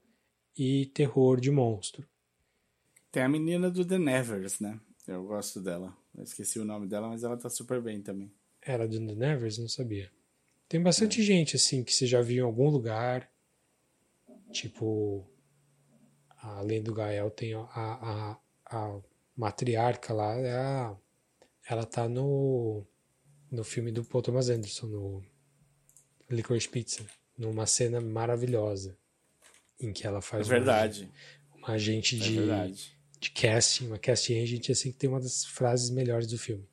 e 0.57 0.87
terror 0.87 1.41
de 1.41 1.51
monstro. 1.51 2.09
Tem 3.11 3.23
a 3.23 3.29
menina 3.29 3.71
do 3.71 3.85
The 3.85 3.99
Nevers, 3.99 4.61
né? 4.61 4.81
Eu 5.07 5.25
gosto 5.25 5.61
dela. 5.61 5.97
Eu 6.17 6.23
esqueci 6.23 6.59
o 6.59 6.65
nome 6.65 6.87
dela, 6.87 7.09
mas 7.09 7.25
ela 7.25 7.37
tá 7.37 7.51
super 7.51 7.81
bem 7.81 8.01
também. 8.01 8.33
Era 8.63 8.87
do 8.89 8.99
The 8.99 9.15
Nevers? 9.15 9.59
Não 9.59 9.69
sabia. 9.69 10.11
Tem 10.69 10.83
bastante 10.83 11.21
é. 11.21 11.25
gente, 11.25 11.57
assim, 11.57 11.83
que 11.83 11.93
você 11.93 12.07
já 12.07 12.21
viu 12.21 12.45
em 12.45 12.47
algum 12.47 12.69
lugar. 12.69 13.31
Tipo, 14.53 15.27
além 16.37 16.83
do 16.83 16.95
Gael, 16.95 17.31
tem 17.31 17.55
a, 17.55 17.61
a, 17.75 18.39
a 18.67 19.01
matriarca 19.37 20.13
lá, 20.13 20.35
é 20.35 20.53
a, 20.53 20.97
ela 21.69 21.85
tá 21.85 22.09
no, 22.09 22.85
no 23.51 23.65
filme 23.65 23.93
do 23.93 24.05
Paul 24.05 24.23
Thomas 24.23 24.49
Anderson, 24.49 24.87
no 24.87 25.25
Licorice 26.31 26.69
Pizza, 26.69 27.05
numa 27.37 27.67
cena 27.67 28.01
maravilhosa, 28.01 28.97
em 29.81 29.93
que 29.93 30.07
ela 30.07 30.21
faz 30.21 30.47
é 30.47 30.51
verdade. 30.51 31.11
Uma, 31.53 31.59
uma 31.59 31.75
agente 31.75 32.17
é 32.17 32.19
de, 32.19 32.39
verdade. 32.39 32.99
de 33.21 33.31
casting, 33.31 33.87
uma 33.87 33.99
casting 33.99 34.43
agent, 34.43 34.71
assim, 34.71 34.93
que 34.93 34.99
tem 34.99 35.09
uma 35.09 35.21
das 35.21 35.45
frases 35.45 35.91
melhores 35.91 36.27
do 36.27 36.39
filme. 36.39 36.67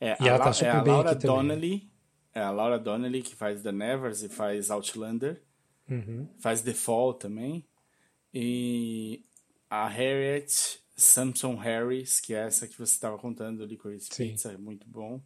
É, 0.00 0.16
e 0.22 0.28
ela 0.28 0.38
tá 0.38 0.52
super 0.52 0.68
é 0.68 0.70
a 0.70 0.80
bem 0.80 0.92
Laura 0.92 1.10
aqui 1.10 1.26
Donnelly, 1.26 1.78
também. 1.80 1.87
É 2.38 2.42
a 2.42 2.52
Laura 2.52 2.78
Donnelly, 2.78 3.20
que 3.20 3.34
faz 3.34 3.62
The 3.62 3.72
Nevers 3.72 4.22
e 4.22 4.28
faz 4.28 4.70
Outlander. 4.70 5.42
Uhum. 5.90 6.28
Faz 6.38 6.62
The 6.62 6.72
Fall 6.72 7.14
também. 7.14 7.66
E 8.32 9.24
a 9.68 9.88
Harriet 9.88 10.80
Samson 10.96 11.56
Harris, 11.56 12.20
que 12.20 12.34
é 12.34 12.46
essa 12.46 12.68
que 12.68 12.78
você 12.78 12.92
estava 12.92 13.18
contando, 13.18 13.66
Licorice 13.66 14.08
Sim. 14.12 14.28
Pizza, 14.28 14.52
é 14.52 14.56
muito 14.56 14.88
bom. 14.88 15.20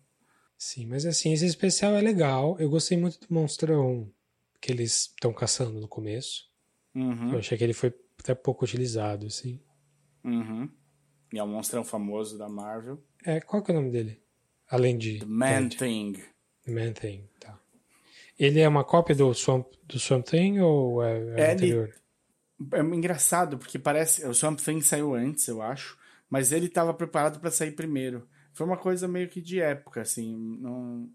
Sim, 0.56 0.86
mas 0.86 1.04
assim, 1.04 1.34
esse 1.34 1.44
especial 1.44 1.94
é 1.94 2.00
legal. 2.00 2.56
Eu 2.58 2.70
gostei 2.70 2.96
muito 2.96 3.20
do 3.20 3.34
monstrão 3.34 4.10
que 4.58 4.72
eles 4.72 5.10
estão 5.10 5.34
caçando 5.34 5.78
no 5.78 5.88
começo. 5.88 6.50
Uhum. 6.94 7.32
Eu 7.32 7.40
achei 7.40 7.58
que 7.58 7.64
ele 7.64 7.74
foi 7.74 7.92
até 8.20 8.34
pouco 8.34 8.64
utilizado, 8.64 9.26
assim. 9.26 9.60
Uhum. 10.24 10.66
E 11.30 11.38
é 11.38 11.44
um 11.44 11.48
monstrão 11.48 11.84
famoso 11.84 12.38
da 12.38 12.48
Marvel. 12.48 13.04
É, 13.22 13.38
qual 13.38 13.62
que 13.62 13.70
é 13.70 13.74
o 13.74 13.76
nome 13.76 13.90
dele? 13.90 14.22
Além 14.66 14.96
de... 14.96 15.18
The 15.18 15.26
Man 15.26 15.68
Thing. 15.68 16.12
The 16.12 16.31
Man 16.66 16.92
Thing, 16.92 17.28
tá. 17.40 17.58
Ele 18.38 18.60
é 18.60 18.68
uma 18.68 18.84
cópia 18.84 19.14
do 19.14 19.32
Swamp, 19.34 19.66
do 19.84 19.98
Swamp 19.98 20.26
Thing 20.26 20.60
ou 20.60 21.02
é, 21.02 21.18
é, 21.18 21.40
é 21.40 21.52
anterior? 21.52 21.94
É 22.72 22.80
engraçado, 22.80 23.58
porque 23.58 23.78
parece... 23.78 24.26
O 24.26 24.34
Swamp 24.34 24.58
Thing 24.58 24.80
saiu 24.80 25.14
antes, 25.14 25.46
eu 25.48 25.60
acho. 25.60 25.98
Mas 26.30 26.50
ele 26.50 26.66
estava 26.66 26.94
preparado 26.94 27.40
para 27.40 27.50
sair 27.50 27.72
primeiro. 27.72 28.26
Foi 28.54 28.66
uma 28.66 28.76
coisa 28.76 29.06
meio 29.06 29.28
que 29.28 29.40
de 29.40 29.60
época, 29.60 30.00
assim. 30.00 30.34
Não, 30.60 31.08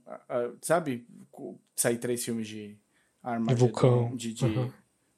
sabe? 0.62 1.08
Sair 1.76 1.98
três 1.98 2.24
filmes 2.24 2.48
de 2.48 2.78
Armagedon. 3.24 3.56
De 3.56 3.60
vulcão. 3.60 4.16
De, 4.16 4.34
de 4.34 4.46
uhum. 4.46 4.72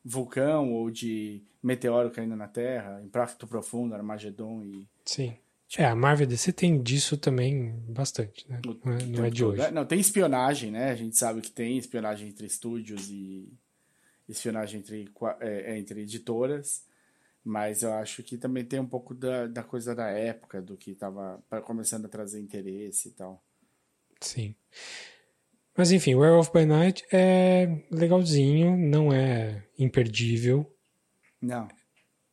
vulcão 0.04 0.74
ou 0.74 0.90
de 0.90 1.44
meteoro 1.62 2.12
caindo 2.12 2.36
na 2.36 2.48
Terra. 2.48 3.02
Impacto 3.04 3.46
Profundo, 3.48 3.94
Armagedon 3.94 4.64
e... 4.64 4.88
Sim. 5.06 5.36
É, 5.78 5.86
a 5.86 5.96
Marvel 5.96 6.26
DC 6.26 6.52
tem 6.52 6.82
disso 6.82 7.16
também 7.16 7.72
bastante, 7.88 8.50
né? 8.50 8.60
Não 8.66 8.94
é, 8.94 9.06
não 9.06 9.26
é 9.26 9.30
de 9.30 9.46
hoje. 9.46 9.72
Não, 9.72 9.86
tem 9.86 10.00
espionagem, 10.00 10.72
né? 10.72 10.90
A 10.90 10.96
gente 10.96 11.16
sabe 11.16 11.42
que 11.42 11.52
tem 11.52 11.78
espionagem 11.78 12.28
entre 12.28 12.48
estúdios 12.48 13.10
e 13.10 13.48
espionagem 14.28 14.80
entre, 14.80 15.08
é, 15.42 15.78
entre 15.78 16.02
editoras. 16.02 16.88
Mas 17.44 17.84
eu 17.84 17.94
acho 17.94 18.22
que 18.24 18.38
também 18.38 18.66
tem 18.66 18.80
um 18.80 18.86
pouco 18.86 19.14
da, 19.14 19.48
da 19.48 19.64
coisa 19.64 19.96
da 19.96 20.10
época, 20.10 20.62
do 20.62 20.76
que 20.76 20.92
estava 20.92 21.42
começando 21.64 22.06
a 22.06 22.10
trazer 22.10 22.40
interesse 22.40 23.10
e 23.10 23.12
tal. 23.12 23.44
Sim. 24.20 24.56
Mas 25.76 25.92
enfim, 25.92 26.16
Werewolf 26.16 26.52
by 26.52 26.66
Night 26.66 27.06
é 27.12 27.84
legalzinho, 27.90 28.76
não 28.76 29.14
é 29.14 29.64
imperdível. 29.78 30.70
Não. 31.42 31.68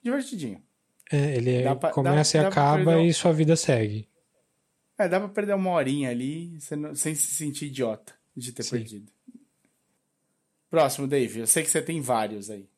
Divertidinho. 0.02 0.65
É, 1.11 1.37
ele 1.37 1.62
pra, 1.77 1.91
começa 1.91 2.39
dá, 2.39 2.45
e 2.45 2.47
acaba 2.47 3.03
e 3.03 3.12
sua 3.15 3.33
vida 3.33 3.55
segue. 3.57 4.09
É, 4.99 5.09
dá 5.09 5.20
pra 5.20 5.28
perder 5.28 5.55
uma 5.55 5.70
horinha 5.70 6.11
ali 6.11 6.61
sem, 6.61 6.95
sem 6.95 7.15
se 7.15 7.35
sentir 7.35 7.66
idiota 7.66 8.15
de 8.37 8.53
ter 8.53 8.62
Sim. 8.62 8.70
perdido. 8.70 9.12
Próximo, 10.70 11.07
Dave. 11.07 11.41
Eu 11.41 11.47
sei 11.47 11.62
que 11.62 11.70
você 11.70 11.81
tem 11.81 12.01
vários 12.01 12.51
aí. 12.51 12.69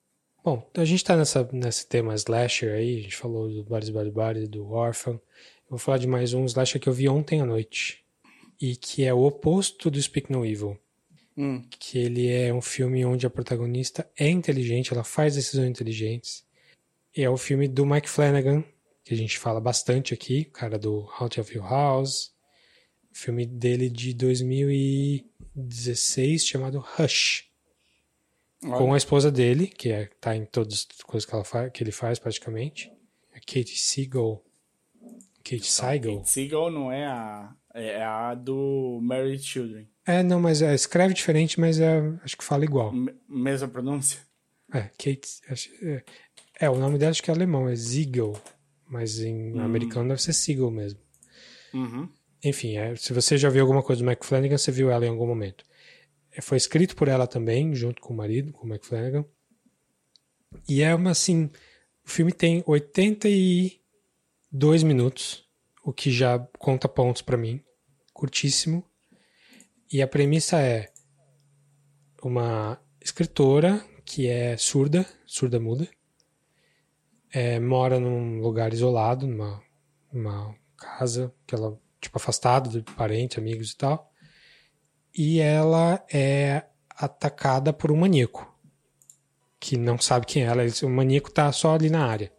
Bom, 0.44 0.68
a 0.74 0.84
gente 0.84 1.04
tá 1.04 1.16
nessa, 1.16 1.48
nesse 1.52 1.86
tema 1.86 2.14
slasher 2.14 2.72
aí, 2.72 2.98
a 2.98 3.02
gente 3.02 3.16
falou 3.16 3.48
do 3.48 3.64
Bares 3.64 3.90
Body 3.90 4.10
Body, 4.10 4.46
do 4.46 4.70
Orphan. 4.70 5.12
Eu 5.12 5.20
vou 5.70 5.78
falar 5.78 5.98
de 5.98 6.06
mais 6.06 6.32
um 6.32 6.44
slasher 6.44 6.80
que 6.80 6.88
eu 6.88 6.92
vi 6.92 7.08
ontem 7.08 7.40
à 7.40 7.46
noite. 7.46 8.04
E 8.60 8.74
que 8.76 9.04
é 9.04 9.12
o 9.12 9.24
oposto 9.24 9.90
do 9.90 10.00
Speak 10.00 10.30
No 10.30 10.44
Evil. 10.44 10.78
Hum. 11.36 11.62
Que 11.78 11.98
ele 11.98 12.28
é 12.28 12.52
um 12.52 12.60
filme 12.60 13.04
onde 13.04 13.26
a 13.26 13.30
protagonista 13.30 14.08
é 14.16 14.28
inteligente, 14.28 14.92
ela 14.92 15.04
faz 15.04 15.34
decisões 15.34 15.68
inteligentes. 15.68 16.44
E 17.18 17.22
é 17.24 17.28
o 17.28 17.36
filme 17.36 17.66
do 17.66 17.84
Mike 17.84 18.08
Flanagan, 18.08 18.62
que 19.02 19.12
a 19.12 19.16
gente 19.16 19.40
fala 19.40 19.60
bastante 19.60 20.14
aqui, 20.14 20.44
cara 20.44 20.78
do 20.78 21.10
Haunting 21.18 21.40
of 21.40 21.52
Hill 21.52 21.64
House. 21.64 22.32
O 23.12 23.18
filme 23.18 23.44
dele 23.44 23.90
de 23.90 24.14
2016 24.14 26.46
chamado 26.46 26.78
Hush. 26.96 27.48
Olha. 28.62 28.76
com 28.76 28.94
a 28.94 28.96
esposa 28.96 29.32
dele, 29.32 29.66
que 29.66 29.90
é, 29.90 30.08
tá 30.20 30.36
em 30.36 30.44
todas 30.44 30.86
as 30.88 31.02
coisas 31.02 31.28
que, 31.28 31.34
ela 31.34 31.42
faz, 31.42 31.72
que 31.72 31.82
ele 31.82 31.90
faz 31.90 32.20
praticamente. 32.20 32.88
A 33.34 33.40
Kate 33.40 33.76
Siegel. 33.76 34.40
Kate 35.42 35.66
Siegel. 35.66 36.18
Kate 36.18 36.30
Siegel 36.30 36.70
não 36.70 36.92
é 36.92 37.04
a. 37.04 37.52
É 37.74 38.00
a 38.00 38.32
do 38.36 39.00
Married 39.02 39.42
Children. 39.42 39.88
É, 40.06 40.22
não, 40.22 40.40
mas 40.40 40.62
é, 40.62 40.72
escreve 40.72 41.14
diferente, 41.14 41.58
mas 41.58 41.80
é, 41.80 42.00
acho 42.22 42.36
que 42.36 42.44
fala 42.44 42.64
igual. 42.64 42.94
M 42.94 43.12
mesma 43.28 43.66
pronúncia? 43.66 44.20
É, 44.72 44.82
Kate. 44.82 45.40
É, 45.82 46.04
é, 46.60 46.70
o 46.70 46.76
nome 46.76 46.98
dela 46.98 47.10
acho 47.10 47.22
que 47.22 47.30
é 47.30 47.34
alemão, 47.34 47.68
é 47.68 47.76
Siegel. 47.76 48.40
Mas 48.86 49.20
em 49.20 49.54
hum. 49.54 49.60
americano 49.60 50.08
deve 50.08 50.22
ser 50.22 50.32
Siegel 50.32 50.70
mesmo. 50.70 51.00
Uhum. 51.74 52.08
Enfim, 52.42 52.76
é, 52.76 52.96
se 52.96 53.12
você 53.12 53.36
já 53.36 53.50
viu 53.50 53.62
alguma 53.62 53.82
coisa 53.82 54.02
do 54.02 54.06
Mac 54.06 54.24
Flanagan, 54.24 54.56
você 54.56 54.72
viu 54.72 54.90
ela 54.90 55.04
em 55.04 55.10
algum 55.10 55.26
momento. 55.26 55.64
Foi 56.40 56.56
escrito 56.56 56.94
por 56.94 57.08
ela 57.08 57.26
também, 57.26 57.74
junto 57.74 58.00
com 58.00 58.14
o 58.14 58.16
marido, 58.16 58.52
com 58.52 58.64
o 58.66 58.70
McFlanagan. 58.70 59.24
E 60.68 60.82
é 60.82 60.94
uma 60.94 61.10
assim. 61.10 61.50
O 62.04 62.10
filme 62.10 62.32
tem 62.32 62.62
82 62.66 64.82
minutos, 64.82 65.46
o 65.84 65.92
que 65.92 66.10
já 66.10 66.38
conta 66.58 66.88
pontos 66.88 67.22
para 67.22 67.36
mim. 67.36 67.62
Curtíssimo. 68.12 68.84
E 69.92 70.00
a 70.00 70.06
premissa 70.06 70.60
é 70.60 70.92
uma 72.22 72.80
escritora 73.00 73.84
que 74.04 74.28
é 74.28 74.56
surda, 74.56 75.04
surda 75.26 75.58
muda, 75.58 75.88
é, 77.32 77.58
mora 77.60 77.98
num 78.00 78.40
lugar 78.40 78.72
isolado, 78.72 79.26
numa, 79.26 79.62
numa 80.12 80.54
casa 80.76 81.32
que 81.46 81.54
ela 81.54 81.78
tipo 82.00 82.16
afastada 82.16 82.68
de 82.68 82.82
parentes, 82.94 83.38
amigos 83.38 83.72
e 83.72 83.76
tal 83.76 84.08
e 85.18 85.40
ela 85.40 86.04
é 86.12 86.62
atacada 86.90 87.72
por 87.72 87.90
um 87.90 87.96
maníaco 87.96 88.46
que 89.58 89.76
não 89.76 89.98
sabe 89.98 90.26
quem 90.26 90.44
é 90.44 90.46
ela. 90.46 90.62
O 90.84 90.88
maníaco 90.88 91.28
tá 91.32 91.50
só 91.50 91.74
ali 91.74 91.90
na 91.90 92.06
área. 92.06 92.32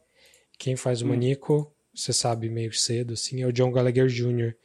Quem 0.57 0.77
faz 0.77 1.01
o 1.01 1.05
hum. 1.05 1.09
maníaco, 1.09 1.75
você 1.93 2.13
sabe 2.13 2.49
meio 2.49 2.71
cedo, 2.71 3.13
assim, 3.13 3.41
é 3.41 3.45
o 3.45 3.51
John 3.51 3.71
Gallagher 3.71 4.07
Jr., 4.07 4.55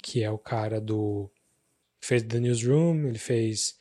que 0.00 0.22
é 0.22 0.30
o 0.30 0.38
cara 0.38 0.80
do. 0.80 1.28
Fez 2.00 2.22
The 2.22 2.38
Newsroom, 2.38 3.08
ele 3.08 3.18
fez. 3.18 3.74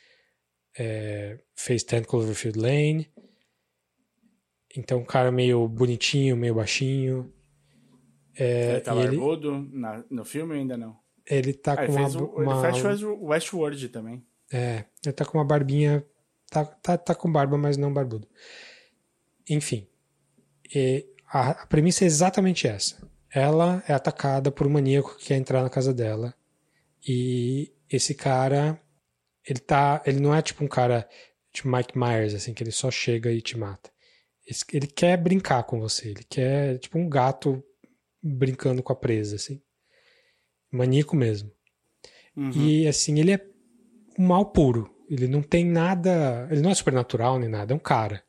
É, 0.78 1.38
fez 1.56 1.84
Ten 1.84 2.04
Cloverfield 2.04 2.58
Lane. 2.58 3.12
Então, 4.78 5.00
um 5.00 5.06
cara 5.06 5.32
meio 5.32 5.68
bonitinho, 5.68 6.38
meio 6.38 6.56
baixinho. 6.56 7.34
É, 8.38 8.74
ele 8.74 8.82
tá 8.82 8.96
barbudo 8.96 9.56
ele... 9.56 9.70
Na, 9.74 10.04
no 10.10 10.24
filme 10.24 10.54
ainda 10.56 10.78
não? 10.78 10.96
Ele 11.26 11.54
tá 11.54 11.74
ah, 11.74 11.86
com 11.86 11.91
uma, 11.91 12.08
o, 12.08 12.41
uma... 12.41 12.68
Ele 12.68 12.80
fez 12.80 13.02
Westworld 13.04 13.90
também. 13.90 14.24
É, 14.52 14.86
ele 15.04 15.14
tá 15.14 15.26
com 15.26 15.38
uma 15.38 15.46
barbinha... 15.46 16.06
Tá, 16.50 16.66
tá, 16.66 16.98
tá 16.98 17.14
com 17.14 17.32
barba, 17.32 17.58
mas 17.58 17.78
não 17.78 17.94
barbudo. 17.94 18.28
Enfim. 19.50 19.88
A, 21.28 21.50
a 21.52 21.68
premissa 21.68 22.04
é 22.04 22.08
exatamente 22.08 22.68
essa. 22.68 23.08
Ela 23.34 23.84
é 23.88 23.94
atacada 23.94 24.52
por 24.52 24.66
um 24.66 24.72
maníaco 24.72 25.18
que 25.18 25.26
quer 25.28 25.38
entrar 25.38 25.62
na 25.62 25.70
casa 25.70 25.94
dela. 25.94 26.34
E 27.08 27.74
esse 27.90 28.14
cara... 28.14 28.80
Ele 29.48 29.60
tá... 29.60 30.02
Ele 30.06 30.20
não 30.20 30.34
é 30.34 30.41
tipo 30.41 30.64
um 30.64 30.68
cara... 30.68 31.10
Tipo 31.52 31.76
Mike 31.76 31.98
Myers, 31.98 32.36
assim, 32.36 32.54
que 32.54 32.64
ele 32.64 32.72
só 32.72 32.91
chega 32.91 33.32
e 33.32 33.41
te 33.41 33.58
mata. 33.58 33.91
Ele 34.74 34.88
quer 34.88 35.18
brincar 35.18 35.64
com 35.64 35.80
você. 35.80 36.10
Ele 36.10 36.24
quer... 36.28 36.78
Tipo 36.80 36.98
um 36.98 37.08
gato 37.10 37.64
brincando 38.22 38.84
com 38.84 38.92
a 38.92 38.96
presa, 38.96 39.36
assim. 39.36 39.62
Maníaco 40.72 41.16
mesmo. 41.16 41.52
Uhum. 42.36 42.52
E 42.52 42.88
assim, 42.88 43.20
ele 43.20 43.34
é 43.34 43.46
um 44.18 44.28
mal 44.28 44.46
puro. 44.52 44.94
Ele 45.10 45.28
não 45.28 45.42
tem 45.42 45.66
nada. 45.66 46.48
Ele 46.52 46.62
não 46.62 46.70
é 46.70 46.76
supernatural 46.76 47.40
nem 47.40 47.50
nada, 47.50 47.74
é 47.74 47.76
um 47.76 47.80
cara. 47.80 48.24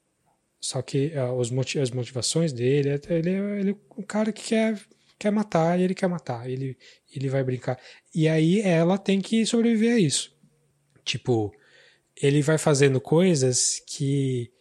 Só 0.60 0.82
que 0.82 1.12
uh, 1.16 1.32
os 1.32 1.50
motiv 1.50 1.80
as 1.80 1.90
motivações 1.90 2.52
dele, 2.52 2.90
é, 2.90 3.00
ele, 3.08 3.30
é, 3.30 3.60
ele 3.60 3.70
é 3.70 3.76
um 3.96 4.02
cara 4.02 4.30
que 4.32 4.48
quer, 4.48 4.78
quer 5.18 5.30
matar 5.30 5.78
e 5.78 5.82
ele 5.82 5.94
quer 5.94 6.08
matar. 6.08 6.48
Ele, 6.48 6.76
ele 7.14 7.28
vai 7.28 7.42
brincar. 7.42 7.78
E 8.14 8.28
aí 8.28 8.60
ela 8.60 8.98
tem 8.98 9.20
que 9.20 9.46
sobreviver 9.46 9.94
a 9.94 9.98
isso. 9.98 10.36
Tipo, 11.04 11.52
ele 12.20 12.42
vai 12.42 12.58
fazendo 12.58 13.00
coisas 13.00 13.82
que 13.86 14.52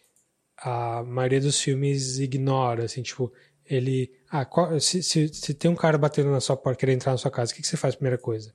a 0.62 1.04
maioria 1.04 1.40
dos 1.40 1.60
filmes 1.62 2.20
ignora, 2.20 2.86
assim, 2.86 3.02
tipo, 3.02 3.32
ele. 3.66 4.12
Ah, 4.30 4.46
qual, 4.46 4.80
se, 4.80 5.02
se, 5.04 5.28
se, 5.34 5.54
tem 5.54 5.70
um 5.70 5.76
cara 5.76 5.98
batendo 5.98 6.32
na 6.32 6.42
sua 6.42 6.58
porta 6.58 6.80
querendo 6.80 6.98
entrar 6.98 7.12
na 7.14 7.18
sua 7.18 7.32
casa, 7.32 7.52
o 7.52 7.56
que, 7.56 7.62
que 7.62 7.68
você 7.68 7.78
faz 7.78 7.96
primeira 7.96 8.18
coisa? 8.18 8.54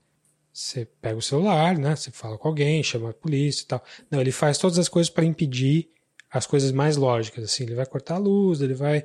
Você 0.52 0.86
pega 1.01 1.16
o 1.16 1.22
celular, 1.22 1.76
né? 1.78 1.97
Você 1.97 2.10
fala 2.10 2.39
com 2.39 2.48
alguém, 2.48 2.82
chama 2.82 3.10
a 3.10 3.14
polícia 3.14 3.64
e 3.64 3.66
tal. 3.66 3.82
Não, 4.10 4.20
ele 4.20 4.31
faz 4.31 4.59
todas 4.59 4.78
as 4.78 4.89
coisas 4.89 5.10
para 5.10 5.24
impedir 5.24 5.90
as 6.31 6.47
coisas 6.47 6.70
mais 6.70 6.97
lógicas. 6.97 7.44
Assim, 7.44 7.64
ele 7.64 7.74
vai 7.74 7.86
cortar 7.86 8.16
a 8.16 8.18
luz, 8.18 8.60
ele 8.60 8.74
vai 8.74 9.05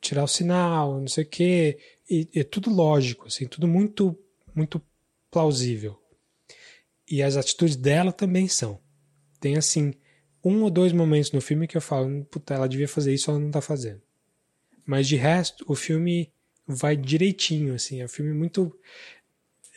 tirar 0.00 0.24
o 0.24 0.28
sinal, 0.28 1.00
não 1.00 1.08
sei 1.08 1.24
o 1.24 1.28
quê. 1.28 1.78
E, 2.08 2.28
é 2.34 2.44
tudo 2.44 2.70
lógico, 2.70 3.26
assim, 3.28 3.46
tudo 3.46 3.66
muito, 3.66 4.18
muito 4.54 4.82
plausível. 5.30 5.98
E 7.08 7.22
as 7.22 7.36
atitudes 7.36 7.76
dela 7.76 8.12
também 8.12 8.48
são. 8.48 8.78
Tem, 9.40 9.56
assim, 9.56 9.94
um 10.44 10.62
ou 10.62 10.70
dois 10.70 10.92
momentos 10.92 11.32
no 11.32 11.40
filme 11.40 11.66
que 11.66 11.76
eu 11.76 11.80
falo, 11.80 12.24
puta, 12.24 12.54
ela 12.54 12.68
devia 12.68 12.88
fazer 12.88 13.14
isso, 13.14 13.30
ela 13.30 13.38
não 13.38 13.50
tá 13.50 13.60
fazendo. 13.60 14.02
Mas 14.84 15.06
de 15.06 15.16
resto, 15.16 15.64
o 15.68 15.74
filme 15.74 16.32
vai 16.66 16.96
direitinho, 16.96 17.74
assim. 17.74 18.00
É 18.00 18.04
um 18.04 18.08
filme 18.08 18.32
muito. 18.32 18.76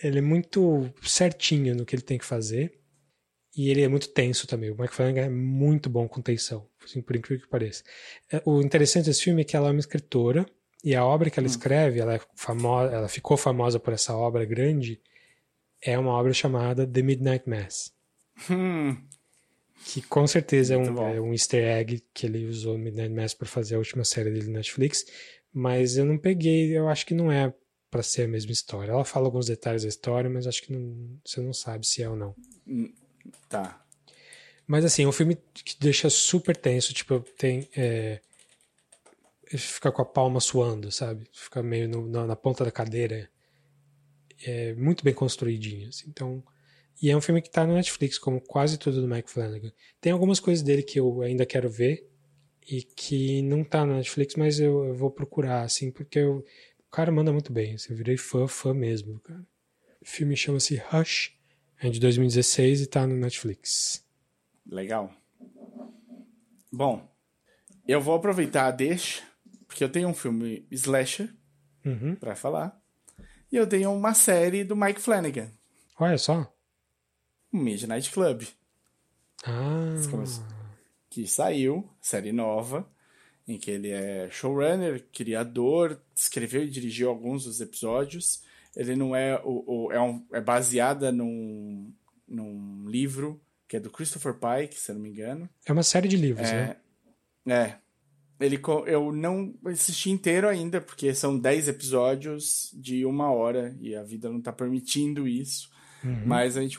Ele 0.03 0.19
é 0.19 0.21
muito 0.21 0.91
certinho 1.03 1.75
no 1.75 1.85
que 1.85 1.95
ele 1.95 2.01
tem 2.01 2.17
que 2.17 2.25
fazer. 2.25 2.79
E 3.55 3.69
ele 3.69 3.81
é 3.81 3.87
muito 3.87 4.09
tenso 4.09 4.45
também. 4.47 4.69
O 4.69 4.77
Mike 4.77 4.93
Flanagan 4.93 5.21
é 5.21 5.29
muito 5.29 5.89
bom 5.89 6.09
com 6.09 6.21
tensão, 6.21 6.67
assim, 6.83 7.01
por 7.01 7.15
incrível 7.15 7.45
que 7.45 7.49
pareça. 7.49 7.83
É, 8.29 8.41
o 8.45 8.61
interessante 8.61 9.05
desse 9.05 9.23
filme 9.23 9.41
é 9.41 9.45
que 9.45 9.55
ela 9.55 9.69
é 9.69 9.71
uma 9.71 9.79
escritora 9.79 10.45
E 10.83 10.93
a 10.93 11.05
obra 11.05 11.29
que 11.29 11.39
ela 11.39 11.47
hum. 11.47 11.49
escreve, 11.49 11.99
ela, 12.01 12.15
é 12.15 12.21
famosa, 12.35 12.93
ela 12.93 13.07
ficou 13.07 13.37
famosa 13.37 13.79
por 13.79 13.93
essa 13.93 14.13
obra 14.13 14.43
grande, 14.43 15.01
é 15.81 15.97
uma 15.97 16.11
obra 16.11 16.33
chamada 16.33 16.85
The 16.85 17.01
Midnight 17.01 17.49
Mass. 17.49 17.93
Hum. 18.49 18.97
Que 19.83 20.01
com 20.01 20.25
certeza 20.25 20.73
é 20.73 20.77
um, 20.77 21.07
é 21.09 21.21
um, 21.21 21.33
easter 21.33 21.63
egg 21.63 22.03
que 22.13 22.25
ele 22.25 22.45
usou 22.45 22.77
Midnight 22.77 23.13
Mass 23.13 23.33
para 23.33 23.47
fazer 23.47 23.75
a 23.75 23.77
última 23.77 24.03
série 24.03 24.31
dele 24.31 24.47
na 24.47 24.59
Netflix. 24.59 25.05
Mas 25.53 25.97
eu 25.97 26.05
não 26.05 26.17
peguei, 26.17 26.77
eu 26.77 26.87
acho 26.87 27.05
que 27.05 27.13
não 27.13 27.31
é 27.31 27.53
para 27.89 28.03
ser 28.03 28.23
a 28.23 28.27
mesma 28.27 28.51
história. 28.51 28.91
Ela 28.91 29.05
fala 29.05 29.27
alguns 29.27 29.45
detalhes 29.47 29.83
da 29.83 29.89
história, 29.89 30.29
mas 30.29 30.47
acho 30.47 30.63
que 30.63 30.73
não, 30.73 31.19
você 31.23 31.39
não 31.39 31.53
sabe 31.53 31.87
se 31.87 32.03
é 32.03 32.09
ou 32.09 32.15
não. 32.15 32.35
Hum, 32.67 32.93
tá. 33.47 33.85
Mas 34.67 34.83
assim, 34.83 35.03
é 35.03 35.07
um 35.07 35.11
filme 35.11 35.37
que 35.53 35.79
deixa 35.79 36.09
super 36.09 36.57
tenso, 36.57 36.93
tipo, 36.93 37.19
tem. 37.37 37.69
É, 37.75 38.19
fica 39.57 39.91
com 39.91 40.01
a 40.01 40.05
palma 40.05 40.39
suando, 40.39 40.91
sabe? 40.91 41.27
Fica 41.31 41.61
meio 41.61 41.87
no, 41.87 42.07
na, 42.07 42.25
na, 42.25 42.35
ponta 42.35 42.65
da 42.65 42.71
cadeira. 42.71 43.29
É 44.43 44.73
muito 44.73 45.03
bem 45.03 45.13
construidinho. 45.13 45.89
Assim. 45.89 46.05
Então, 46.09 46.43
e 47.01 47.09
é 47.09 47.17
um 47.17 47.21
filme 47.21 47.41
que 47.41 47.49
tá 47.49 47.65
no 47.65 47.73
Netflix, 47.73 48.17
como 48.17 48.39
quase 48.39 48.77
tudo 48.77 49.01
do 49.01 49.07
Mike 49.07 49.29
Flanagan. 49.29 49.71
Tem 49.99 50.11
algumas 50.11 50.39
coisas 50.39 50.63
dele 50.63 50.81
que 50.81 50.99
eu 50.99 51.21
ainda 51.21 51.45
quero 51.45 51.69
ver 51.69 52.09
e 52.67 52.81
que 52.81 53.41
não 53.41 53.63
tá 53.63 53.85
no 53.85 53.95
Netflix, 53.95 54.35
mas 54.35 54.59
eu, 54.59 54.85
eu 54.85 54.95
vou 54.95 55.11
procurar, 55.11 55.61
assim, 55.61 55.91
porque 55.91 56.19
eu, 56.19 56.37
o 56.87 56.91
cara 56.91 57.11
manda 57.11 57.31
muito 57.31 57.51
bem. 57.51 57.75
Assim, 57.75 57.91
eu 57.91 57.97
virei 57.97 58.17
fã, 58.17 58.47
fã 58.47 58.73
mesmo, 58.73 59.19
cara. 59.19 59.45
O 60.01 60.05
filme 60.05 60.35
chama-se 60.35 60.81
Hush, 60.91 61.37
é 61.79 61.89
de 61.89 61.99
2016 61.99 62.81
e 62.81 62.87
tá 62.87 63.05
no 63.05 63.15
Netflix. 63.15 64.03
Legal. 64.65 65.11
Bom, 66.71 67.07
eu 67.87 68.01
vou 68.01 68.15
aproveitar 68.15 68.67
a 68.67 68.71
deixa, 68.71 69.21
porque 69.67 69.83
eu 69.83 69.89
tenho 69.89 70.07
um 70.07 70.13
filme 70.13 70.65
slasher 70.71 71.33
uhum. 71.85 72.15
para 72.15 72.35
falar. 72.35 72.81
E 73.51 73.55
eu 73.55 73.67
tenho 73.67 73.93
uma 73.93 74.13
série 74.13 74.63
do 74.63 74.75
Mike 74.75 74.99
Flanagan. 75.01 75.51
Olha 75.99 76.17
só. 76.17 76.54
Midnight 77.55 78.11
Club. 78.11 78.43
Ah. 79.43 79.95
Que 81.09 81.27
saiu, 81.27 81.87
série 82.01 82.31
nova, 82.31 82.87
em 83.47 83.57
que 83.57 83.71
ele 83.71 83.89
é 83.89 84.29
showrunner, 84.31 85.05
criador, 85.13 86.01
escreveu 86.15 86.63
e 86.63 86.69
dirigiu 86.69 87.09
alguns 87.09 87.45
dos 87.45 87.61
episódios. 87.61 88.43
Ele 88.75 88.95
não 88.95 89.15
é 89.15 89.39
o, 89.43 89.85
o 89.87 89.91
é, 89.91 90.01
um, 90.01 90.25
é 90.33 90.41
baseada 90.41 91.11
num, 91.11 91.93
num 92.27 92.85
livro 92.87 93.39
que 93.67 93.77
é 93.77 93.79
do 93.79 93.89
Christopher 93.89 94.33
Pike, 94.33 94.79
se 94.79 94.91
eu 94.91 94.95
não 94.95 95.01
me 95.01 95.09
engano. 95.09 95.49
É 95.65 95.71
uma 95.71 95.83
série 95.83 96.07
de 96.07 96.17
livros, 96.17 96.47
é, 96.47 96.77
né? 97.45 97.55
É. 97.55 97.85
Ele, 98.39 98.59
eu 98.87 99.11
não 99.13 99.53
assisti 99.65 100.09
inteiro 100.09 100.47
ainda, 100.47 100.81
porque 100.81 101.13
são 101.15 101.39
10 101.39 101.69
episódios 101.69 102.69
de 102.73 103.05
uma 103.05 103.31
hora 103.31 103.75
e 103.79 103.95
a 103.95 104.03
vida 104.03 104.29
não 104.29 104.39
está 104.39 104.51
permitindo 104.51 105.27
isso. 105.27 105.69
Uhum. 106.05 106.21
Mas 106.23 106.55
a 106.55 106.61
gente 106.61 106.77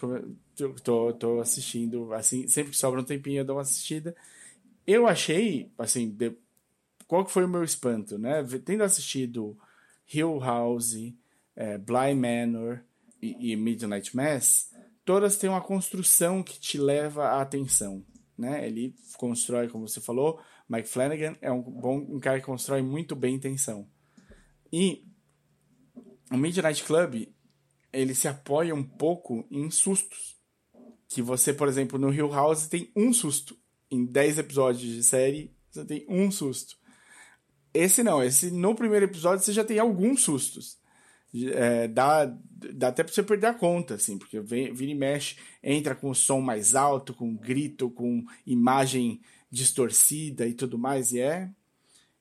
tô, 0.85 1.13
tô 1.13 1.41
assistindo, 1.41 2.15
assim, 2.15 2.47
sempre 2.47 2.71
que 2.71 2.79
sobra 2.79 3.01
um 3.01 3.05
tempinho 3.05 3.41
eu 3.41 3.45
dou 3.45 3.57
uma 3.57 3.63
assistida. 3.63 4.15
Eu 4.87 5.09
achei, 5.09 5.69
assim, 5.77 6.09
de, 6.09 6.33
qual 7.09 7.25
que 7.25 7.33
foi 7.33 7.45
o 7.45 7.49
meu 7.49 7.65
espanto, 7.65 8.17
né? 8.17 8.45
Tendo 8.65 8.85
assistido 8.85 9.59
Hill 10.13 10.39
House, 10.39 10.95
é, 11.57 11.77
Bly 11.77 12.15
Manor 12.15 12.81
e, 13.21 13.53
e 13.53 13.57
Midnight 13.57 14.15
Mass, 14.15 14.73
todas 15.05 15.37
têm 15.37 15.51
uma 15.51 15.61
construção 15.61 16.41
que 16.41 16.61
te 16.61 16.79
leva 16.79 17.31
à 17.31 17.43
atenção, 17.43 18.05
né? 18.39 18.65
Ele 18.65 18.95
constrói, 19.19 19.69
como 19.69 19.89
você 19.89 20.01
falou, 20.01 20.41
Mike 20.69 20.89
Flanagan 20.89 21.35
é 21.41 21.51
um 21.51 21.63
bom 21.63 21.99
um 21.99 22.21
cara 22.21 22.39
que 22.39 22.47
constrói 22.47 22.81
muito 22.81 23.17
bem 23.17 23.41
tensão. 23.41 23.89
E 24.73 25.05
o 26.31 26.37
Midnight 26.37 26.85
Club 26.85 27.29
ele 28.01 28.15
se 28.15 28.29
apoia 28.29 28.75
um 28.75 28.83
pouco 28.83 29.47
em 29.51 29.71
sustos. 29.71 30.37
Que 31.09 31.23
você, 31.23 31.53
por 31.53 31.69
exemplo, 31.69 31.99
no 31.99 32.13
Hill 32.13 32.31
House 32.31 32.67
tem 32.67 32.91
um 32.95 33.13
susto. 33.13 33.57
Em 33.91 34.05
10 34.05 34.39
episódios 34.39 34.83
de 34.83 35.03
série, 35.03 35.55
você 35.71 35.85
tem 35.85 36.05
um 36.09 36.31
susto. 36.31 36.77
Esse 37.73 38.03
não, 38.03 38.23
esse 38.23 38.51
no 38.51 38.75
primeiro 38.75 39.05
episódio 39.05 39.45
você 39.45 39.53
já 39.53 39.65
tem 39.65 39.79
alguns 39.79 40.23
sustos 40.23 40.79
é, 41.53 41.89
dá, 41.89 42.25
dá 42.73 42.89
até 42.89 43.03
pra 43.03 43.13
você 43.13 43.23
perder 43.23 43.49
a 43.49 43.55
conta, 43.55 43.95
assim, 43.95 44.17
porque 44.17 44.41
vem, 44.41 44.73
vira 44.73 44.93
e 44.93 44.95
mexe, 44.95 45.37
entra 45.63 45.95
com 45.95 46.15
som 46.15 46.41
mais 46.41 46.75
alto, 46.75 47.13
com 47.13 47.35
grito, 47.35 47.91
com 47.91 48.25
imagem 48.47 49.21
distorcida 49.51 50.47
e 50.47 50.55
tudo 50.55 50.79
mais, 50.79 51.13
e 51.13 51.21
é. 51.21 51.51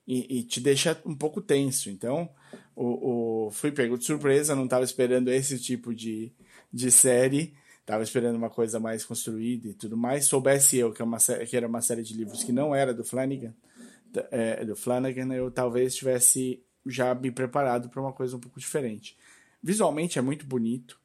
E, 0.07 0.39
e 0.39 0.43
te 0.43 0.60
deixa 0.60 1.02
um 1.06 1.15
pouco 1.15 1.41
tenso. 1.41 1.89
Então, 1.89 2.30
o, 2.76 3.45
o, 3.47 3.52
fui 3.52 3.72
pego 3.72 3.97
de 3.97 4.06
surpresa, 4.06 4.56
não 4.56 4.65
estava 4.65 4.84
esperando 4.84 5.30
esse 5.30 5.57
tipo 5.60 5.93
de, 5.93 6.31
de 6.72 6.91
série, 6.91 7.53
estava 7.80 8.03
esperando 8.03 8.35
uma 8.35 8.49
coisa 8.49 8.80
mais 8.80 9.06
construída 9.06 9.69
e 9.69 9.73
tudo 9.73 9.95
mais. 9.95 10.26
Soubesse 10.26 10.77
eu 10.77 10.91
que, 10.91 11.02
é 11.02 11.06
uma, 11.06 11.18
que 11.18 11.56
era 11.56 11.68
uma 11.68 11.81
série 11.81 12.03
de 12.03 12.14
livros 12.14 12.43
que 12.43 12.52
não 12.52 12.76
era 12.76 12.93
do 12.93 13.03
Flanagan, 13.03 13.53
é, 14.31 14.64
do 14.65 14.76
Flanagan, 14.76 15.34
eu 15.34 15.49
talvez 15.52 15.95
tivesse 15.95 16.61
já 16.85 17.15
me 17.15 17.31
preparado 17.31 17.89
para 17.89 18.02
uma 18.02 18.14
coisa 18.14 18.35
um 18.35 18.39
pouco 18.39 18.60
diferente. 18.60 19.18
Visualmente 19.61 20.19
é 20.19 20.22
muito 20.22 20.45
bonito. 20.45 20.99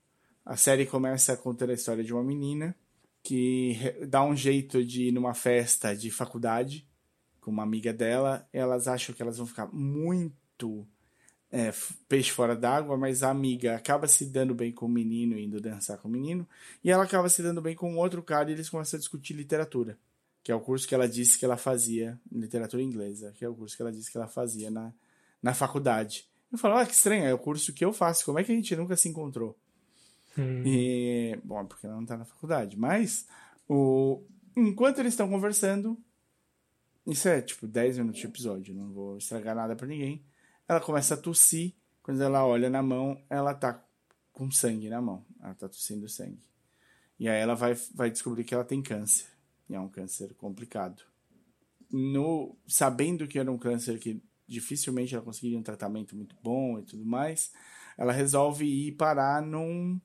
A 0.45 0.57
série 0.57 0.87
começa 0.87 1.37
contando 1.37 1.71
a 1.71 1.75
história 1.75 2.05
de 2.05 2.13
uma 2.13 2.23
menina 2.23 2.75
que 3.23 3.77
dá 4.09 4.25
um 4.25 4.37
jeito 4.37 4.85
de 4.85 5.05
ir 5.09 5.13
numa 5.13 5.35
festa 5.35 5.95
de 5.95 6.11
faculdade 6.11 6.87
com 7.41 7.51
uma 7.51 7.63
amiga 7.63 7.93
dela. 7.93 8.47
Elas 8.53 8.89
acham 8.89 9.15
que 9.15 9.23
elas 9.23 9.39
vão 9.39 9.47
ficar 9.47 9.69
muito 9.73 10.87
é, 11.53 11.73
peixe 12.09 12.31
fora 12.31 12.55
d'água, 12.55 12.97
mas 12.97 13.23
a 13.23 13.31
amiga 13.31 13.75
acaba 13.75 14.07
se 14.07 14.27
dando 14.27 14.55
bem 14.55 14.73
com 14.73 14.87
o 14.87 14.89
menino, 14.89 15.39
indo 15.39 15.61
dançar 15.61 15.99
com 15.99 16.09
o 16.09 16.11
menino, 16.11 16.47
e 16.83 16.91
ela 16.91 17.05
acaba 17.05 17.29
se 17.29 17.43
dando 17.43 17.61
bem 17.61 17.75
com 17.75 17.97
outro 17.97 18.23
cara 18.23 18.51
e 18.51 18.55
eles 18.55 18.69
começam 18.69 18.97
a 18.97 19.01
discutir 19.01 19.35
literatura, 19.35 19.99
que 20.43 20.53
é 20.53 20.55
o 20.55 20.61
curso 20.61 20.87
que 20.87 20.95
ela 20.95 21.09
disse 21.09 21.39
que 21.39 21.45
ela 21.45 21.57
fazia, 21.57 22.19
literatura 22.31 22.83
inglesa, 22.83 23.33
que 23.33 23.45
é 23.45 23.49
o 23.49 23.55
curso 23.55 23.77
que 23.77 23.83
ela 23.83 23.93
disse 23.93 24.11
que 24.11 24.17
ela 24.17 24.29
fazia 24.29 24.71
na, 24.71 24.93
na 25.43 25.53
faculdade. 25.53 26.29
Eu 26.53 26.59
falo, 26.59 26.77
ah, 26.77 26.87
que 26.87 26.95
estranho, 26.95 27.25
é 27.25 27.35
o 27.35 27.39
curso 27.39 27.73
que 27.73 27.85
eu 27.85 27.93
faço, 27.93 28.25
como 28.25 28.39
é 28.39 28.45
que 28.45 28.53
a 28.53 28.55
gente 28.55 28.75
nunca 28.77 28.97
se 28.97 29.09
encontrou? 29.09 29.59
Hum. 30.39 30.63
E, 30.65 31.37
bom, 31.43 31.65
porque 31.67 31.87
ela 31.87 31.97
não 31.97 32.07
tá 32.07 32.17
na 32.17 32.25
faculdade, 32.25 32.79
mas 32.79 33.27
o, 33.69 34.23
enquanto 34.57 35.01
eles 35.01 35.15
estão 35.15 35.29
conversando, 35.29 35.99
isso 37.05 37.29
é 37.29 37.43
tipo 37.43 37.67
10 37.67 37.99
minutos 37.99 38.21
de 38.21 38.27
episódio, 38.27 38.75
não 38.75 38.93
vou 38.93 39.17
estragar 39.17 39.57
nada 39.57 39.75
para 39.75 39.89
ninguém. 39.89 40.25
Ela 40.71 40.81
começa 40.81 41.15
a 41.15 41.17
tossir, 41.17 41.75
quando 42.01 42.23
ela 42.23 42.47
olha 42.47 42.71
na 42.71 42.81
mão, 42.81 43.21
ela 43.29 43.53
tá 43.53 43.85
com 44.33 44.49
sangue 44.53 44.89
na 44.89 45.03
mão, 45.03 45.27
ela 45.43 45.53
tá 45.53 45.69
tossindo 45.69 46.09
sangue. 46.09 46.47
E 47.19 47.29
aí 47.29 47.41
ela 47.41 47.57
vai, 47.57 47.75
vai 47.93 48.09
descobrir 48.09 48.45
que 48.45 48.55
ela 48.55 48.65
tem 48.65 48.81
câncer, 48.81 49.27
e 49.69 49.75
é 49.75 49.81
um 49.81 49.89
câncer 49.89 50.33
complicado. 50.35 51.03
No, 51.91 52.57
sabendo 52.69 53.27
que 53.27 53.37
era 53.37 53.51
um 53.51 53.59
câncer 53.59 53.99
que 53.99 54.23
dificilmente 54.47 55.13
ela 55.13 55.25
conseguiria 55.25 55.59
um 55.59 55.63
tratamento 55.65 56.15
muito 56.15 56.37
bom 56.41 56.79
e 56.79 56.85
tudo 56.85 57.05
mais, 57.05 57.51
ela 57.99 58.13
resolve 58.13 58.65
ir 58.65 58.93
parar 58.93 59.43
num 59.43 60.01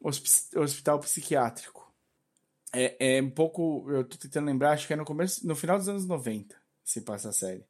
hospital 0.00 1.00
psiquiátrico. 1.00 1.92
É, 2.72 3.16
é 3.16 3.20
um 3.20 3.30
pouco, 3.30 3.90
eu 3.90 4.04
tô 4.04 4.16
tentando 4.16 4.46
lembrar, 4.46 4.70
acho 4.70 4.86
que 4.86 4.92
é 4.92 4.96
no 4.96 5.04
começo, 5.04 5.44
no 5.44 5.56
final 5.56 5.76
dos 5.76 5.88
anos 5.88 6.06
90 6.06 6.54
se 6.84 7.00
passa 7.00 7.30
a 7.30 7.32
série. 7.32 7.66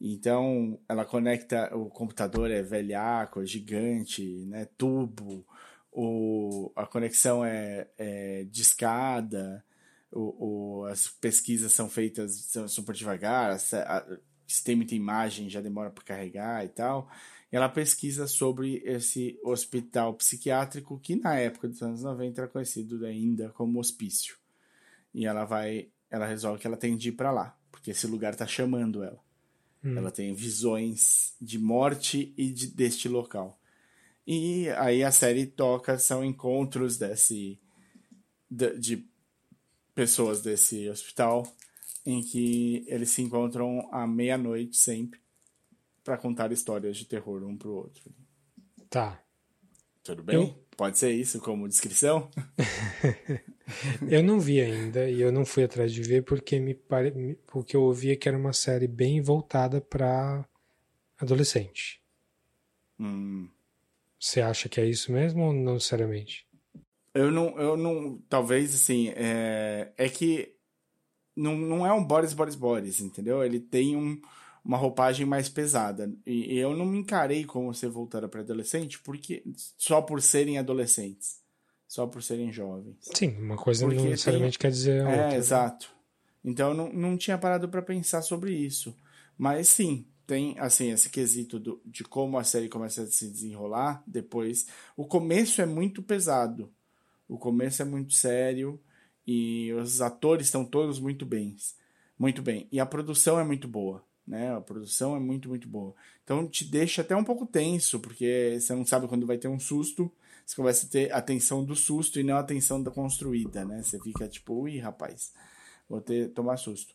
Então, 0.00 0.78
ela 0.88 1.04
conecta, 1.04 1.74
o 1.74 1.88
computador 1.88 2.50
é 2.50 2.62
velhaco, 2.62 3.40
é 3.42 3.46
gigante, 3.46 4.44
né, 4.46 4.66
tubo, 4.76 5.46
o, 5.92 6.72
a 6.74 6.86
conexão 6.86 7.44
é, 7.44 7.88
é 7.96 8.44
discada, 8.50 9.64
o, 10.10 10.80
o, 10.80 10.84
as 10.86 11.06
pesquisas 11.06 11.72
são 11.72 11.88
feitas 11.88 12.34
são 12.46 12.66
super 12.68 12.94
devagar, 12.94 13.52
a, 13.52 13.56
a, 13.56 14.18
se 14.46 14.62
tem 14.62 14.76
muita 14.76 14.94
imagem, 14.94 15.48
já 15.48 15.60
demora 15.60 15.90
para 15.90 16.04
carregar 16.04 16.64
e 16.64 16.68
tal. 16.68 17.08
E 17.50 17.56
ela 17.56 17.68
pesquisa 17.68 18.26
sobre 18.26 18.82
esse 18.84 19.38
hospital 19.44 20.14
psiquiátrico 20.14 20.98
que 20.98 21.16
na 21.16 21.36
época 21.36 21.68
dos 21.68 21.82
anos 21.82 22.02
90 22.02 22.40
era 22.40 22.50
conhecido 22.50 23.04
ainda 23.06 23.50
como 23.50 23.78
hospício. 23.78 24.36
E 25.12 25.26
ela 25.26 25.44
vai, 25.44 25.88
ela 26.10 26.26
resolve 26.26 26.60
que 26.60 26.66
ela 26.66 26.76
tem 26.76 26.96
de 26.96 27.10
ir 27.10 27.12
para 27.12 27.30
lá, 27.30 27.56
porque 27.70 27.92
esse 27.92 28.06
lugar 28.06 28.32
está 28.32 28.46
chamando 28.46 29.02
ela. 29.02 29.22
Hum. 29.84 29.98
Ela 29.98 30.10
tem 30.10 30.32
visões 30.32 31.34
de 31.40 31.58
morte 31.58 32.32
e 32.36 32.50
de, 32.50 32.68
deste 32.68 33.08
local. 33.08 33.60
E 34.26 34.68
aí 34.70 35.04
a 35.04 35.12
série 35.12 35.46
toca 35.46 35.98
são 35.98 36.24
encontros 36.24 36.96
desse 36.96 37.60
de, 38.50 38.78
de 38.78 39.06
pessoas 39.94 40.40
desse 40.40 40.88
hospital 40.88 41.44
em 42.06 42.22
que 42.22 42.84
eles 42.86 43.10
se 43.10 43.22
encontram 43.22 43.88
à 43.92 44.06
meia-noite 44.06 44.76
sempre 44.76 45.20
para 46.02 46.18
contar 46.18 46.52
histórias 46.52 46.96
de 46.96 47.06
terror 47.06 47.42
um 47.44 47.56
pro 47.56 47.74
outro. 47.74 48.14
Tá. 48.88 49.22
Tudo 50.02 50.22
bem? 50.22 50.36
Eu... 50.36 50.64
Pode 50.76 50.98
ser 50.98 51.12
isso 51.12 51.40
como 51.40 51.68
descrição? 51.68 52.28
eu 54.08 54.22
não 54.22 54.38
vi 54.38 54.60
ainda 54.60 55.08
e 55.08 55.20
eu 55.20 55.32
não 55.32 55.44
fui 55.44 55.64
atrás 55.64 55.92
de 55.92 56.02
ver 56.02 56.22
porque 56.22 56.58
me 56.60 56.74
pare... 56.74 57.38
porque 57.46 57.76
eu 57.76 57.82
ouvia 57.82 58.16
que 58.16 58.28
era 58.28 58.36
uma 58.36 58.52
série 58.52 58.86
bem 58.86 59.20
voltada 59.20 59.80
para 59.80 60.46
adolescente. 61.18 62.02
Hum. 62.98 63.48
Você 64.18 64.40
acha 64.40 64.68
que 64.68 64.80
é 64.80 64.86
isso 64.86 65.12
mesmo 65.12 65.42
ou 65.42 65.52
não 65.52 65.74
necessariamente? 65.74 66.46
Eu 67.14 67.30
não, 67.30 67.58
eu 67.58 67.76
não, 67.76 68.18
talvez 68.28 68.74
assim, 68.74 69.12
é, 69.14 69.92
é 69.96 70.08
que 70.08 70.54
não, 71.36 71.56
não 71.56 71.86
é 71.86 71.92
um 71.92 72.04
Boris 72.04 72.32
Boris 72.32 72.54
Boris, 72.54 73.00
entendeu? 73.00 73.44
Ele 73.44 73.60
tem 73.60 73.96
um, 73.96 74.20
uma 74.64 74.76
roupagem 74.76 75.26
mais 75.26 75.48
pesada. 75.48 76.12
E, 76.26 76.54
e 76.54 76.58
eu 76.58 76.74
não 76.76 76.86
me 76.86 76.98
encarei 76.98 77.44
como 77.44 77.74
ser 77.74 77.88
voltada 77.88 78.28
para 78.28 78.40
adolescente, 78.40 78.98
porque 79.00 79.44
só 79.76 80.00
por 80.00 80.22
serem 80.22 80.58
adolescentes, 80.58 81.40
só 81.94 82.08
por 82.08 82.24
serem 82.24 82.52
jovens. 82.52 82.96
Sim, 83.02 83.36
uma 83.38 83.56
coisa 83.56 83.86
porque 83.86 84.00
não 84.00 84.10
necessariamente 84.10 84.58
tem, 84.58 84.62
quer 84.62 84.72
dizer 84.72 85.06
a 85.06 85.10
é, 85.10 85.22
outra. 85.22 85.34
É, 85.34 85.36
exato. 85.36 85.90
Então 86.44 86.70
eu 86.70 86.74
não, 86.74 86.92
não 86.92 87.16
tinha 87.16 87.38
parado 87.38 87.68
para 87.68 87.80
pensar 87.80 88.20
sobre 88.20 88.52
isso. 88.52 88.96
Mas 89.38 89.68
sim, 89.68 90.04
tem 90.26 90.58
assim 90.58 90.90
esse 90.90 91.08
quesito 91.08 91.56
do, 91.60 91.80
de 91.86 92.02
como 92.02 92.36
a 92.36 92.42
série 92.42 92.68
começa 92.68 93.02
a 93.02 93.06
se 93.06 93.30
desenrolar 93.30 94.02
depois. 94.08 94.66
O 94.96 95.06
começo 95.06 95.62
é 95.62 95.66
muito 95.66 96.02
pesado. 96.02 96.68
O 97.28 97.38
começo 97.38 97.80
é 97.80 97.84
muito 97.84 98.12
sério 98.12 98.80
e 99.24 99.72
os 99.74 100.00
atores 100.00 100.48
estão 100.48 100.64
todos 100.64 100.98
muito 100.98 101.24
bem, 101.24 101.54
muito 102.18 102.42
bem. 102.42 102.66
E 102.72 102.80
a 102.80 102.86
produção 102.86 103.38
é 103.38 103.44
muito 103.44 103.68
boa, 103.68 104.04
né? 104.26 104.52
A 104.52 104.60
produção 104.60 105.14
é 105.14 105.20
muito 105.20 105.48
muito 105.48 105.68
boa. 105.68 105.94
Então 106.24 106.44
te 106.48 106.64
deixa 106.64 107.02
até 107.02 107.14
um 107.14 107.24
pouco 107.24 107.46
tenso 107.46 108.00
porque 108.00 108.58
você 108.58 108.74
não 108.74 108.84
sabe 108.84 109.06
quando 109.06 109.28
vai 109.28 109.38
ter 109.38 109.46
um 109.46 109.60
susto. 109.60 110.10
Você 110.44 110.56
começa 110.56 110.86
a 110.86 110.88
ter 110.88 111.12
a 111.12 111.22
tensão 111.22 111.64
do 111.64 111.74
susto 111.74 112.20
e 112.20 112.22
não 112.22 112.36
a 112.36 112.42
tensão 112.42 112.82
da 112.82 112.90
construída, 112.90 113.64
né? 113.64 113.82
Você 113.82 113.98
fica 114.00 114.28
tipo, 114.28 114.54
ui, 114.54 114.78
rapaz, 114.78 115.32
vou 115.88 116.00
ter 116.00 116.28
tomar 116.30 116.56
susto. 116.56 116.94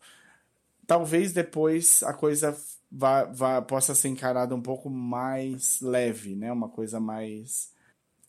Talvez 0.86 1.34
depois 1.34 2.04
a 2.04 2.14
coisa 2.14 2.56
vá, 2.92 3.26
vá, 3.26 3.62
possa 3.62 3.94
ser 3.94 4.10
encarada 4.10 4.56
um 4.56 4.62
pouco 4.62 4.90
mais 4.90 5.82
leve, 5.82 6.36
né? 6.36 6.52
Uma 6.52 6.70
coisa 6.70 7.00
mais 7.00 7.74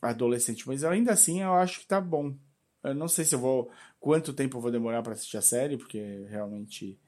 adolescente. 0.01 0.66
Mas 0.66 0.84
ainda 0.84 1.12
assim 1.12 1.42
eu 1.42 1.55
acho 1.55 1.80
que 1.80 1.86
tá 1.86 2.01
bom. 2.01 2.34
Eu 2.82 2.94
não 2.94 3.09
sei 3.09 3.24
se 3.24 3.34
eu 3.34 3.38
vou. 3.38 3.70
Quanto 3.98 4.32
tempo 4.32 4.56
eu 4.56 4.60
vou 4.60 4.70
demorar 4.70 5.02
para 5.02 5.12
assistir 5.12 5.36
a 5.36 5.42
série, 5.42 5.76
porque 5.76 6.26
realmente 6.28 6.98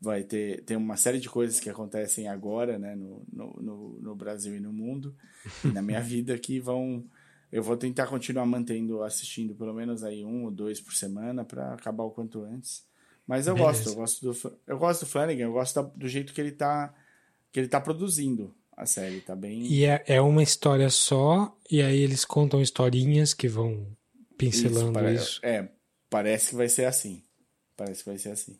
vai 0.00 0.22
ter 0.22 0.62
tem 0.64 0.76
uma 0.76 0.96
série 0.96 1.18
de 1.18 1.28
coisas 1.28 1.58
que 1.58 1.70
acontecem 1.70 2.28
agora, 2.28 2.78
né, 2.78 2.94
no, 2.94 3.24
no, 3.32 3.98
no 4.00 4.14
Brasil 4.14 4.54
e 4.54 4.60
no 4.60 4.72
mundo, 4.72 5.16
e 5.64 5.68
na 5.68 5.82
minha 5.82 6.00
vida 6.02 6.38
que 6.38 6.60
vão. 6.60 7.04
Eu 7.50 7.62
vou 7.62 7.76
tentar 7.76 8.06
continuar 8.06 8.44
mantendo, 8.46 9.02
assistindo 9.02 9.54
pelo 9.54 9.72
menos 9.72 10.02
aí 10.02 10.24
um 10.24 10.44
ou 10.44 10.50
dois 10.50 10.80
por 10.80 10.94
semana 10.94 11.44
para 11.44 11.74
acabar 11.74 12.04
o 12.04 12.10
quanto 12.10 12.42
antes. 12.42 12.84
Mas 13.26 13.46
eu 13.46 13.54
Beleza. 13.54 13.72
gosto, 13.72 13.88
eu 13.88 13.94
gosto 13.94 14.50
do 14.50 14.58
eu 14.66 14.78
gosto 14.78 15.00
do 15.00 15.06
Flanagan, 15.06 15.44
eu 15.44 15.52
gosto 15.52 15.82
do 15.96 16.08
jeito 16.08 16.32
que 16.32 16.40
ele 16.40 16.52
tá 16.52 16.94
que 17.52 17.60
ele 17.60 17.68
tá 17.68 17.80
produzindo 17.80 18.54
a 18.76 18.84
série, 18.84 19.20
tá 19.20 19.34
bem. 19.34 19.62
E 19.66 19.84
é, 19.84 20.04
é 20.06 20.20
uma 20.20 20.42
história 20.42 20.90
só 20.90 21.56
e 21.70 21.80
aí 21.82 21.98
eles 21.98 22.24
contam 22.24 22.60
historinhas 22.60 23.32
que 23.32 23.48
vão 23.48 23.86
pincelando 24.36 24.98
isso. 25.08 25.24
Isso. 25.24 25.40
É, 25.42 25.68
parece 26.10 26.50
que 26.50 26.56
vai 26.56 26.68
ser 26.68 26.84
assim. 26.84 27.22
Parece 27.76 28.04
que 28.04 28.10
vai 28.10 28.18
ser 28.18 28.30
assim. 28.30 28.58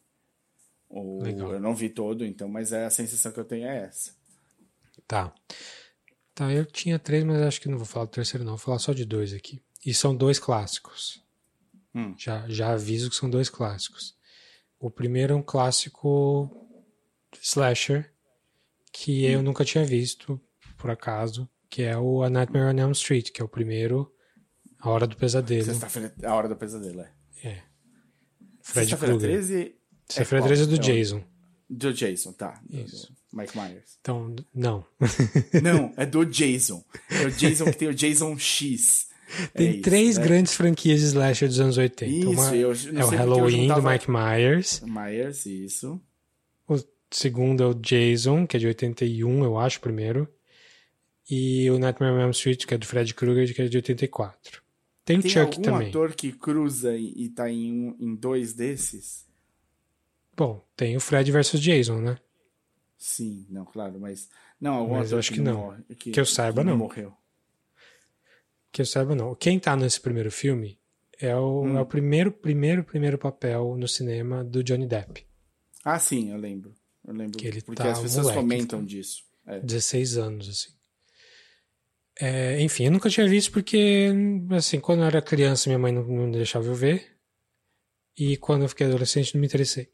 Ou 0.88 1.22
Legal. 1.22 1.52
eu 1.52 1.60
não 1.60 1.74
vi 1.74 1.88
todo, 1.88 2.24
então, 2.24 2.48
mas 2.48 2.72
é 2.72 2.84
a 2.84 2.90
sensação 2.90 3.32
que 3.32 3.40
eu 3.40 3.44
tenho 3.44 3.66
é 3.66 3.84
essa. 3.84 4.12
Tá. 5.06 5.32
Tá, 6.36 6.52
eu 6.52 6.66
tinha 6.66 6.98
três, 6.98 7.24
mas 7.24 7.40
acho 7.40 7.58
que 7.58 7.66
não 7.66 7.78
vou 7.78 7.86
falar 7.86 8.04
do 8.04 8.10
terceiro, 8.10 8.44
não. 8.44 8.52
Vou 8.52 8.58
falar 8.58 8.78
só 8.78 8.92
de 8.92 9.06
dois 9.06 9.32
aqui. 9.32 9.62
E 9.84 9.94
são 9.94 10.14
dois 10.14 10.38
clássicos. 10.38 11.24
Hum. 11.94 12.14
Já, 12.18 12.46
já 12.46 12.72
aviso 12.72 13.08
que 13.08 13.16
são 13.16 13.30
dois 13.30 13.48
clássicos. 13.48 14.14
O 14.78 14.90
primeiro 14.90 15.32
é 15.32 15.36
um 15.36 15.42
clássico 15.42 16.50
slasher 17.40 18.12
que 18.92 19.26
hum. 19.26 19.30
eu 19.30 19.42
nunca 19.42 19.64
tinha 19.64 19.82
visto, 19.82 20.38
por 20.76 20.90
acaso, 20.90 21.48
que 21.70 21.80
é 21.80 21.96
o 21.96 22.22
A 22.22 22.28
Nightmare 22.28 22.66
on 22.66 22.78
Elm 22.78 22.92
Street, 22.92 23.30
que 23.30 23.40
é 23.40 23.44
o 23.44 23.48
primeiro, 23.48 24.14
A 24.78 24.90
Hora 24.90 25.06
do 25.06 25.16
Pesadelo. 25.16 25.72
A 26.22 26.34
Hora 26.34 26.50
do 26.50 26.56
Pesadelo, 26.56 27.00
é. 27.00 27.12
É. 27.42 27.62
Fred 28.60 28.94
Krueger. 28.94 29.18
13 29.18 29.76
Sexta-feira 30.06 30.44
é 30.44 30.48
13 30.48 30.62
é 30.62 30.66
do 30.66 30.74
é 30.74 30.78
Jason. 30.78 31.24
Do 31.70 31.92
Jason, 31.94 32.32
tá. 32.34 32.62
Isso. 32.68 33.10
Mike 33.36 33.56
Myers. 33.56 33.98
Então, 34.00 34.34
não. 34.54 34.84
não, 35.62 35.92
é 35.96 36.06
do 36.06 36.24
Jason. 36.24 36.84
É 37.10 37.26
o 37.26 37.30
Jason 37.30 37.66
que 37.66 37.76
tem 37.76 37.88
o 37.88 37.94
Jason 37.94 38.38
X. 38.38 39.08
Tem 39.52 39.78
é 39.78 39.80
três 39.80 40.10
isso, 40.10 40.20
né? 40.20 40.26
grandes 40.26 40.54
franquias 40.54 41.00
de 41.00 41.06
slasher 41.06 41.48
dos 41.48 41.60
anos 41.60 41.76
80. 41.76 42.06
Isso, 42.06 42.30
Uma 42.30 42.54
eu 42.54 42.72
é 42.72 43.04
o 43.04 43.08
Halloween 43.08 43.68
do 43.68 43.82
Mike 43.82 44.10
Myers. 44.10 44.80
Myers, 44.86 45.46
isso. 45.46 46.00
O 46.68 46.76
segundo 47.10 47.62
é 47.62 47.66
o 47.66 47.74
Jason, 47.74 48.46
que 48.46 48.56
é 48.56 48.60
de 48.60 48.66
81, 48.68 49.44
eu 49.44 49.58
acho, 49.58 49.80
primeiro. 49.80 50.28
E 51.28 51.68
o 51.70 51.78
Nightmare 51.78 52.12
on 52.12 52.20
Elm 52.20 52.30
Street, 52.30 52.64
que 52.64 52.74
é 52.74 52.78
do 52.78 52.86
Fred 52.86 53.12
Krueger, 53.14 53.54
que 53.54 53.62
é 53.62 53.68
de 53.68 53.76
84. 53.76 54.62
Tem, 55.04 55.20
Tem 55.20 55.28
o 55.28 55.32
Chuck 55.32 55.60
também. 55.60 55.80
Tem 55.80 55.88
ator 55.88 56.14
que 56.14 56.32
cruza 56.32 56.96
e, 56.96 57.12
e 57.16 57.28
tá 57.28 57.50
em, 57.50 57.72
um, 57.72 57.96
em 57.98 58.14
dois 58.14 58.54
desses? 58.54 59.26
Bom, 60.36 60.64
tem 60.76 60.96
o 60.96 61.00
Fred 61.00 61.30
versus 61.32 61.60
Jason, 61.60 62.00
né? 62.00 62.18
Sim, 62.98 63.46
não, 63.50 63.64
claro, 63.64 64.00
mas. 64.00 64.28
Não, 64.60 64.74
algum 64.74 64.94
mas 64.94 65.08
ator 65.08 65.18
acho 65.18 65.30
que, 65.30 65.36
que 65.36 65.42
não. 65.42 65.56
Morre, 65.56 65.82
que, 65.98 66.10
que 66.10 66.20
eu 66.20 66.26
saiba, 66.26 66.62
que 66.62 66.68
não. 66.68 66.76
morreu. 66.76 67.12
Que 68.72 68.82
eu 68.82 68.86
saiba, 68.86 69.14
não. 69.14 69.34
Quem 69.34 69.58
tá 69.58 69.76
nesse 69.76 70.00
primeiro 70.00 70.30
filme 70.30 70.78
é 71.18 71.34
o, 71.36 71.62
hum. 71.62 71.76
é 71.76 71.80
o 71.80 71.86
primeiro, 71.86 72.32
primeiro, 72.32 72.84
primeiro 72.84 73.18
papel 73.18 73.76
no 73.76 73.86
cinema 73.86 74.42
do 74.42 74.62
Johnny 74.62 74.86
Depp. 74.86 75.26
Ah, 75.84 75.98
sim, 75.98 76.30
eu 76.30 76.36
lembro. 76.36 76.74
Eu 77.06 77.14
lembro. 77.14 77.38
Que 77.38 77.46
ele 77.46 77.62
porque 77.62 77.82
tá 77.82 77.90
as 77.90 78.00
pessoas 78.00 78.26
moleque, 78.26 78.40
comentam 78.40 78.84
disso. 78.84 79.22
É. 79.46 79.60
16 79.60 80.16
anos, 80.16 80.48
assim. 80.48 80.76
É, 82.18 82.60
enfim, 82.62 82.84
eu 82.84 82.90
nunca 82.90 83.10
tinha 83.10 83.28
visto 83.28 83.52
porque, 83.52 84.10
assim, 84.56 84.80
quando 84.80 85.00
eu 85.00 85.06
era 85.06 85.20
criança, 85.20 85.68
minha 85.68 85.78
mãe 85.78 85.92
não, 85.92 86.02
não 86.02 86.30
deixava 86.30 86.66
eu 86.66 86.74
ver. 86.74 87.14
E 88.16 88.38
quando 88.38 88.62
eu 88.62 88.68
fiquei 88.68 88.86
adolescente, 88.86 89.34
não 89.34 89.40
me 89.40 89.46
interessei. 89.46 89.92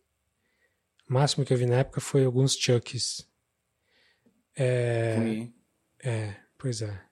O 1.12 1.14
máximo 1.14 1.44
que 1.44 1.52
eu 1.52 1.58
vi 1.58 1.66
na 1.66 1.80
época 1.80 2.00
foi 2.00 2.24
alguns 2.24 2.56
Chucks. 2.56 3.28
É, 4.56 5.46
é 6.02 6.36
pois 6.56 6.80
é. 6.80 7.02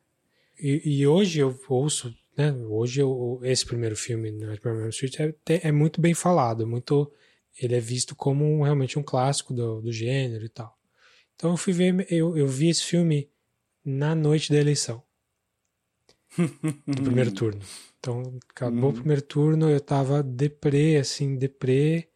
E, 0.59 1.01
e, 1.01 1.07
hoje 1.07 1.41
eu 1.41 1.55
ouço, 1.69 2.17
né? 2.35 2.51
Hoje 2.51 3.03
eu, 3.03 3.39
esse 3.43 3.67
primeiro 3.67 3.95
filme, 3.95 4.31
Nightmare 4.31 4.87
on 4.87 4.89
Street, 4.89 5.21
é, 5.21 5.35
é, 5.69 5.71
muito 5.71 6.01
bem 6.01 6.15
falado, 6.15 6.67
muito. 6.67 7.13
Ele 7.61 7.75
é 7.75 7.81
visto 7.81 8.17
como 8.17 8.63
realmente 8.63 8.99
um 8.99 9.03
clássico 9.03 9.53
do, 9.53 9.83
do 9.83 9.93
gênero 9.93 10.47
e 10.47 10.49
tal. 10.49 10.79
Então 11.37 11.51
eu 11.51 11.59
fui 11.59 11.75
ver, 11.75 12.07
eu, 12.11 12.35
eu 12.39 12.49
vi 12.49 12.71
esse 12.71 12.83
filme 12.83 13.29
na 13.85 14.15
noite 14.15 14.51
da 14.51 14.59
eleição. 14.59 15.03
do 16.39 17.03
primeiro 17.03 17.33
turno. 17.37 17.61
Então, 17.99 18.39
acabou 18.49 18.85
o 18.85 18.87
uhum. 18.87 18.93
primeiro 18.95 19.21
turno, 19.21 19.69
eu 19.69 19.79
tava 19.79 20.23
deprê, 20.23 20.97
assim, 20.97 21.37
deprê, 21.37 22.10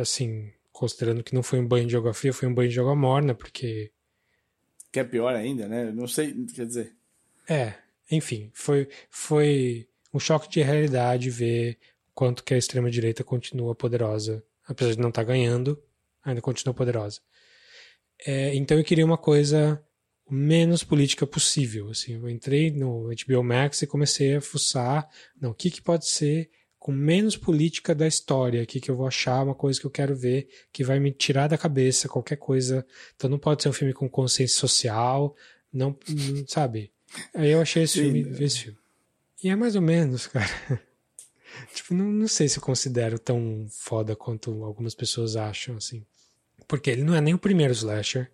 assim, 0.00 0.52
considerando 0.72 1.22
que 1.22 1.34
não 1.34 1.42
foi 1.42 1.58
um 1.58 1.66
banho 1.66 1.86
de 1.86 1.96
água 1.96 2.14
fria, 2.14 2.32
foi 2.32 2.48
um 2.48 2.54
banho 2.54 2.70
de 2.70 2.80
água 2.80 2.94
morna, 2.94 3.34
porque... 3.34 3.90
Que 4.92 5.00
é 5.00 5.04
pior 5.04 5.34
ainda, 5.34 5.68
né? 5.68 5.90
Não 5.92 6.06
sei, 6.06 6.34
quer 6.54 6.66
dizer... 6.66 6.94
É, 7.48 7.74
enfim, 8.10 8.50
foi, 8.54 8.88
foi 9.08 9.88
um 10.12 10.18
choque 10.18 10.48
de 10.48 10.62
realidade 10.62 11.30
ver 11.30 11.78
quanto 12.14 12.44
que 12.44 12.54
a 12.54 12.58
extrema-direita 12.58 13.24
continua 13.24 13.74
poderosa, 13.74 14.44
apesar 14.66 14.92
de 14.92 15.00
não 15.00 15.08
estar 15.08 15.22
tá 15.22 15.28
ganhando, 15.28 15.82
ainda 16.24 16.40
continua 16.40 16.74
poderosa. 16.74 17.20
É, 18.26 18.54
então 18.54 18.76
eu 18.76 18.84
queria 18.84 19.04
uma 19.04 19.18
coisa 19.18 19.82
menos 20.30 20.84
política 20.84 21.26
possível. 21.26 21.90
Assim, 21.90 22.14
eu 22.14 22.28
entrei 22.28 22.70
no 22.70 23.08
HBO 23.08 23.42
Max 23.42 23.82
e 23.82 23.86
comecei 23.86 24.36
a 24.36 24.40
fuçar, 24.40 25.08
não, 25.40 25.50
o 25.50 25.54
que, 25.54 25.70
que 25.70 25.82
pode 25.82 26.06
ser 26.06 26.50
com 26.80 26.90
menos 26.90 27.36
política 27.36 27.94
da 27.94 28.06
história, 28.06 28.62
o 28.62 28.66
que, 28.66 28.90
eu 28.90 28.96
vou 28.96 29.06
achar, 29.06 29.44
uma 29.44 29.54
coisa 29.54 29.78
que 29.78 29.86
eu 29.86 29.90
quero 29.90 30.16
ver, 30.16 30.48
que 30.72 30.82
vai 30.82 30.98
me 30.98 31.12
tirar 31.12 31.46
da 31.46 31.58
cabeça 31.58 32.08
qualquer 32.08 32.36
coisa. 32.36 32.86
Então 33.14 33.28
não 33.28 33.38
pode 33.38 33.62
ser 33.62 33.68
um 33.68 33.72
filme 33.72 33.92
com 33.92 34.08
consciência 34.08 34.58
social, 34.58 35.36
não, 35.70 35.94
sabe? 36.48 36.90
Aí 37.34 37.50
eu 37.50 37.60
achei 37.60 37.82
esse 37.82 37.98
Sim, 37.98 38.04
filme, 38.04 38.22
vi 38.22 38.44
esse 38.44 38.60
filme. 38.60 38.78
E 39.44 39.50
é 39.50 39.54
mais 39.54 39.76
ou 39.76 39.82
menos, 39.82 40.26
cara. 40.28 40.48
tipo, 41.74 41.92
não, 41.92 42.06
não 42.06 42.26
sei 42.26 42.48
se 42.48 42.56
eu 42.56 42.62
considero 42.62 43.18
tão 43.18 43.66
foda 43.70 44.16
quanto 44.16 44.64
algumas 44.64 44.94
pessoas 44.94 45.36
acham, 45.36 45.76
assim. 45.76 46.02
Porque 46.66 46.88
ele 46.88 47.04
não 47.04 47.14
é 47.14 47.20
nem 47.20 47.34
o 47.34 47.38
primeiro 47.38 47.74
slasher, 47.74 48.30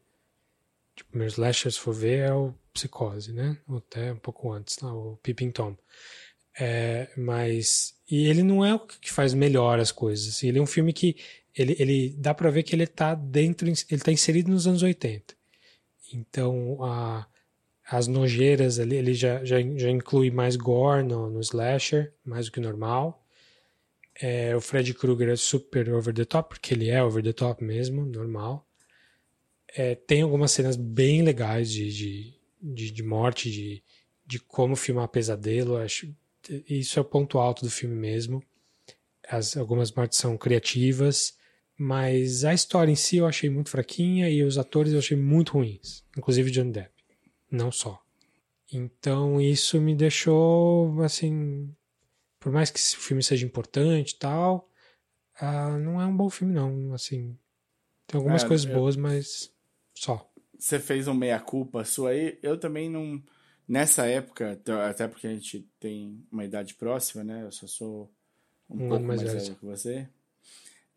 Tipo, 0.96 1.18
meus 1.18 1.34
slasher, 1.34 1.70
se 1.70 1.78
for 1.78 1.92
ver, 1.92 2.20
é 2.20 2.32
o 2.32 2.54
Psicose, 2.72 3.30
né? 3.30 3.58
Ou 3.68 3.76
até 3.76 4.12
um 4.14 4.18
pouco 4.18 4.50
antes, 4.50 4.78
lá, 4.78 4.92
o 4.94 5.18
Peeping 5.22 5.50
Tom. 5.50 5.76
É, 6.58 7.08
mas. 7.16 7.94
E 8.10 8.28
ele 8.28 8.42
não 8.42 8.64
é 8.64 8.74
o 8.74 8.80
que 8.80 9.12
faz 9.12 9.34
melhor 9.34 9.78
as 9.78 9.92
coisas. 9.92 10.28
Assim, 10.28 10.48
ele 10.48 10.58
é 10.58 10.62
um 10.62 10.66
filme 10.66 10.92
que. 10.92 11.16
Ele, 11.54 11.76
ele 11.78 12.14
dá 12.18 12.34
pra 12.34 12.50
ver 12.50 12.62
que 12.62 12.74
ele 12.74 12.86
tá 12.86 13.14
dentro. 13.14 13.66
Ele 13.68 14.00
tá 14.00 14.12
inserido 14.12 14.50
nos 14.50 14.66
anos 14.66 14.82
80. 14.82 15.34
Então, 16.12 16.82
a, 16.84 17.26
as 17.88 18.06
nojeiras 18.06 18.78
ali, 18.78 18.96
ele 18.96 19.14
já, 19.14 19.44
já, 19.44 19.56
já 19.60 19.90
inclui 19.90 20.30
mais 20.30 20.56
gore 20.56 21.02
no, 21.02 21.30
no 21.30 21.40
slasher, 21.40 22.12
mais 22.24 22.46
do 22.46 22.52
que 22.52 22.60
normal. 22.60 23.22
É, 24.20 24.56
o 24.56 24.60
Fred 24.60 24.94
Krueger 24.94 25.28
é 25.28 25.36
super 25.36 25.92
over 25.92 26.14
the 26.14 26.24
top, 26.24 26.48
porque 26.50 26.72
ele 26.74 26.88
é 26.88 27.02
over 27.02 27.22
the 27.22 27.32
top 27.32 27.62
mesmo, 27.62 28.04
normal. 28.06 28.66
É, 29.68 29.94
tem 29.94 30.22
algumas 30.22 30.52
cenas 30.52 30.74
bem 30.74 31.22
legais 31.22 31.70
de, 31.70 31.92
de, 31.92 32.34
de, 32.62 32.90
de 32.90 33.02
morte, 33.02 33.50
de, 33.50 33.82
de 34.26 34.38
como 34.40 34.74
filmar 34.74 35.08
pesadelo. 35.08 35.76
Acho 35.76 36.08
isso 36.68 36.98
é 36.98 37.02
o 37.02 37.04
ponto 37.04 37.38
alto 37.38 37.64
do 37.64 37.70
filme 37.70 37.94
mesmo. 37.94 38.42
As, 39.28 39.56
algumas 39.56 39.90
mortes 39.92 40.18
são 40.18 40.36
criativas, 40.36 41.36
mas 41.78 42.44
a 42.44 42.54
história 42.54 42.90
em 42.90 42.96
si 42.96 43.16
eu 43.16 43.26
achei 43.26 43.50
muito 43.50 43.70
fraquinha 43.70 44.30
e 44.30 44.42
os 44.42 44.56
atores 44.56 44.92
eu 44.92 44.98
achei 44.98 45.16
muito 45.16 45.52
ruins, 45.54 46.04
inclusive 46.16 46.50
Johnny 46.50 46.72
Depp, 46.72 46.92
não 47.50 47.70
só. 47.70 48.00
Então 48.72 49.40
isso 49.40 49.80
me 49.80 49.94
deixou 49.94 51.02
assim, 51.02 51.74
por 52.40 52.52
mais 52.52 52.70
que 52.70 52.78
o 52.78 53.00
filme 53.00 53.22
seja 53.22 53.44
importante 53.44 54.12
e 54.12 54.18
tal, 54.18 54.68
uh, 55.40 55.78
não 55.78 56.00
é 56.00 56.06
um 56.06 56.16
bom 56.16 56.30
filme 56.30 56.54
não, 56.54 56.92
assim. 56.94 57.36
Tem 58.06 58.18
algumas 58.18 58.44
é, 58.44 58.48
coisas 58.48 58.66
eu... 58.66 58.72
boas, 58.74 58.96
mas 58.96 59.52
só. 59.94 60.30
Você 60.58 60.78
fez 60.78 61.06
um 61.06 61.14
meia 61.14 61.38
culpa 61.38 61.84
sua 61.84 62.10
aí, 62.10 62.38
eu 62.42 62.58
também 62.58 62.88
não 62.88 63.22
nessa 63.68 64.06
época, 64.06 64.60
até 64.88 65.08
porque 65.08 65.26
a 65.26 65.34
gente 65.34 65.68
tem 65.80 66.24
uma 66.30 66.44
idade 66.44 66.74
próxima, 66.74 67.24
né? 67.24 67.42
Eu 67.44 67.52
só 67.52 67.66
sou 67.66 68.10
um, 68.68 68.84
um 68.84 68.88
pouco 68.88 69.04
mais, 69.04 69.22
velho 69.22 69.56
que 69.56 69.64
você. 69.64 70.08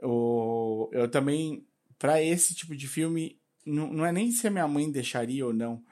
O, 0.01 0.89
eu 0.91 1.09
também, 1.09 1.65
para 1.97 2.21
esse 2.21 2.53
tipo 2.55 2.75
de 2.75 2.87
filme, 2.87 3.37
não, 3.65 3.91
não 3.91 4.05
é 4.05 4.11
nem 4.11 4.31
se 4.31 4.47
a 4.47 4.51
minha 4.51 4.67
mãe 4.67 4.91
deixaria 4.91 5.45
ou 5.45 5.53
não. 5.53 5.83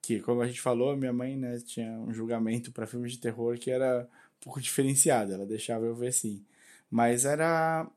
Que, 0.00 0.20
como 0.20 0.40
a 0.40 0.46
gente 0.46 0.60
falou, 0.60 0.96
minha 0.96 1.12
mãe 1.12 1.36
né, 1.36 1.58
tinha 1.58 1.90
um 1.98 2.12
julgamento 2.12 2.70
para 2.70 2.86
filmes 2.86 3.12
de 3.12 3.18
terror 3.18 3.58
que 3.58 3.70
era 3.70 4.08
um 4.36 4.44
pouco 4.44 4.60
diferenciado. 4.60 5.32
Ela 5.32 5.46
deixava 5.46 5.84
eu 5.84 5.94
ver 5.94 6.12
sim. 6.12 6.44
Mas 6.88 7.24
era 7.24 7.90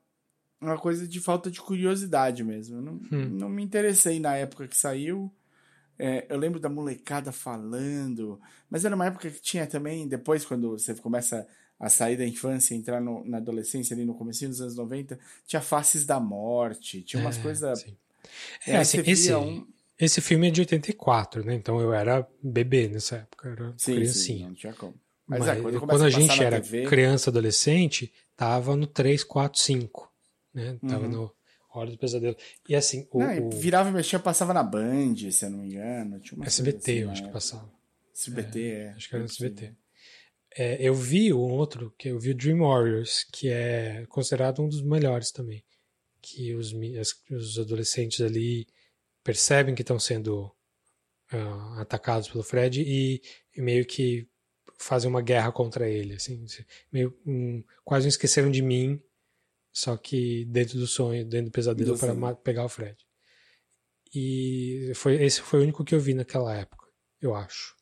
uma 0.60 0.76
coisa 0.76 1.06
de 1.06 1.20
falta 1.20 1.50
de 1.50 1.60
curiosidade 1.60 2.42
mesmo. 2.42 2.78
Eu 2.78 2.82
não, 2.82 2.92
hum. 3.12 3.28
não 3.30 3.48
me 3.48 3.62
interessei 3.62 4.18
na 4.18 4.34
época 4.36 4.66
que 4.66 4.76
saiu. 4.76 5.32
É, 6.02 6.24
eu 6.30 6.38
lembro 6.38 6.58
da 6.58 6.70
molecada 6.70 7.30
falando, 7.30 8.40
mas 8.70 8.86
era 8.86 8.96
uma 8.96 9.04
época 9.04 9.30
que 9.30 9.38
tinha 9.38 9.66
também, 9.66 10.08
depois, 10.08 10.46
quando 10.46 10.70
você 10.70 10.94
começa 10.94 11.46
a 11.78 11.90
sair 11.90 12.16
da 12.16 12.26
infância, 12.26 12.74
entrar 12.74 13.02
no, 13.02 13.22
na 13.22 13.36
adolescência, 13.36 13.94
ali 13.94 14.06
no 14.06 14.14
começo 14.14 14.48
dos 14.48 14.62
anos 14.62 14.76
90, 14.76 15.18
tinha 15.46 15.60
Faces 15.60 16.06
da 16.06 16.18
Morte, 16.18 17.02
tinha 17.02 17.22
umas 17.22 17.36
é, 17.36 17.42
coisas. 17.42 17.86
É, 18.66 18.78
assim, 18.78 19.02
esse, 19.06 19.34
um... 19.34 19.66
esse 19.98 20.22
filme 20.22 20.48
é 20.48 20.50
de 20.50 20.62
84, 20.62 21.44
né? 21.44 21.54
Então 21.54 21.78
eu 21.82 21.92
era 21.92 22.26
bebê 22.42 22.88
nessa 22.88 23.16
época, 23.16 23.50
era 23.50 23.74
sim, 23.76 23.94
criancinha. 23.94 24.38
Sim, 24.38 24.44
não 24.44 24.54
tinha 24.54 24.72
como. 24.72 24.94
Mas, 25.26 25.42
é, 25.42 25.44
Mas 25.44 25.58
é, 25.58 25.60
quando, 25.60 25.80
quando, 25.80 26.04
a 26.04 26.10
gente 26.10 26.42
era 26.42 26.62
TV... 26.62 26.86
criança, 26.86 27.28
adolescente, 27.28 28.10
tava 28.34 28.74
no 28.74 28.86
3, 28.86 29.22
4, 29.22 29.60
5. 29.60 30.10
Né? 30.54 30.78
Tava 30.88 31.04
uhum. 31.04 31.10
no 31.10 31.32
Hora 31.72 31.90
do 31.90 31.98
Pesadelo. 31.98 32.36
E 32.68 32.74
assim. 32.74 33.06
O, 33.12 33.18
não, 33.18 33.46
o... 33.46 33.50
Virava 33.50 33.88
e 33.88 33.92
mexia, 33.92 34.18
passava 34.18 34.52
na 34.52 34.62
Band, 34.62 35.14
se 35.30 35.44
eu 35.44 35.50
não 35.50 35.58
me 35.58 35.68
engano. 35.68 36.18
Tinha 36.20 36.44
SBT, 36.44 36.78
assim, 36.78 37.00
eu 37.00 37.10
acho 37.10 37.22
que 37.24 37.32
passava. 37.32 37.72
SBT, 38.14 38.60
é. 38.60 38.78
é 38.78 38.88
acho 38.90 39.08
que 39.08 39.14
era 39.14 39.24
no 39.24 39.30
SBT. 39.30 39.74
É, 40.56 40.76
eu 40.82 40.94
vi 40.94 41.32
o 41.32 41.38
outro, 41.38 41.94
que 41.96 42.08
eu 42.08 42.18
vi 42.18 42.30
o 42.30 42.34
Dream 42.34 42.58
Warriors, 42.58 43.24
que 43.32 43.48
é 43.48 44.04
considerado 44.08 44.62
um 44.62 44.68
dos 44.68 44.82
melhores 44.82 45.30
também. 45.30 45.64
Que 46.20 46.54
os, 46.54 46.72
os 47.30 47.58
adolescentes 47.58 48.20
ali 48.20 48.66
percebem 49.22 49.74
que 49.74 49.82
estão 49.82 49.98
sendo 49.98 50.52
uh, 51.32 51.80
atacados 51.80 52.28
pelo 52.28 52.42
Fred 52.42 52.82
e, 52.82 53.22
e, 53.56 53.62
meio 53.62 53.86
que 53.86 54.28
fazem 54.76 55.08
uma 55.08 55.22
guerra 55.22 55.52
contra 55.52 55.88
ele. 55.88 56.14
Assim, 56.14 56.44
meio, 56.92 57.16
um, 57.24 57.62
quase 57.84 58.08
esqueceram 58.08 58.50
de 58.50 58.60
mim, 58.60 59.00
só 59.72 59.96
que 59.96 60.44
dentro 60.46 60.78
do 60.78 60.86
sonho, 60.86 61.24
dentro 61.24 61.50
do 61.50 61.52
pesadelo, 61.52 61.98
para 61.98 62.34
pegar 62.34 62.64
o 62.64 62.68
Fred. 62.68 62.96
E 64.14 64.92
foi, 64.94 65.22
esse 65.22 65.40
foi 65.40 65.60
o 65.60 65.62
único 65.62 65.84
que 65.84 65.94
eu 65.94 66.00
vi 66.00 66.14
naquela 66.14 66.54
época, 66.54 66.86
eu 67.20 67.34
acho. 67.34 67.76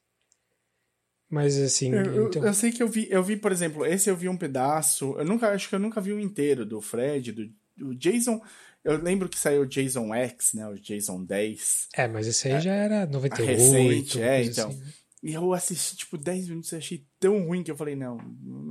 Mas 1.30 1.58
assim. 1.58 1.92
Eu, 1.92 2.28
então... 2.28 2.44
eu, 2.44 2.54
sei 2.54 2.72
que 2.72 2.82
eu 2.82 2.88
vi, 2.88 3.06
eu 3.10 3.22
vi, 3.22 3.36
por 3.36 3.52
exemplo, 3.52 3.84
esse 3.84 4.08
eu 4.08 4.16
vi 4.16 4.28
um 4.28 4.36
pedaço. 4.36 5.14
Eu 5.18 5.24
nunca 5.24 5.50
acho 5.50 5.68
que 5.68 5.74
eu 5.74 5.78
nunca 5.78 6.00
vi 6.00 6.12
o 6.12 6.20
inteiro 6.20 6.64
do 6.64 6.80
Fred, 6.80 7.32
do, 7.32 7.50
do 7.76 7.94
Jason. 7.94 8.40
Eu 8.82 8.96
lembro 9.02 9.28
que 9.28 9.38
saiu 9.38 9.62
o 9.62 9.66
Jason 9.66 10.14
X, 10.14 10.54
né? 10.54 10.66
O 10.66 10.74
Jason 10.74 11.22
10. 11.24 11.88
É, 11.94 12.08
mas 12.08 12.26
esse 12.26 12.48
aí 12.48 12.54
é, 12.54 12.60
já 12.60 12.72
era 12.72 13.06
98. 13.06 13.46
Recente, 13.46 14.22
é, 14.22 14.44
então. 14.44 14.70
Assim, 14.70 14.80
né? 14.80 14.92
E 15.22 15.34
eu 15.34 15.52
assisti, 15.52 15.96
tipo, 15.96 16.16
10 16.16 16.48
minutos 16.48 16.72
e 16.72 16.76
achei 16.76 17.06
tão 17.18 17.44
ruim 17.44 17.62
que 17.62 17.70
eu 17.70 17.76
falei, 17.76 17.96
não, 17.96 18.16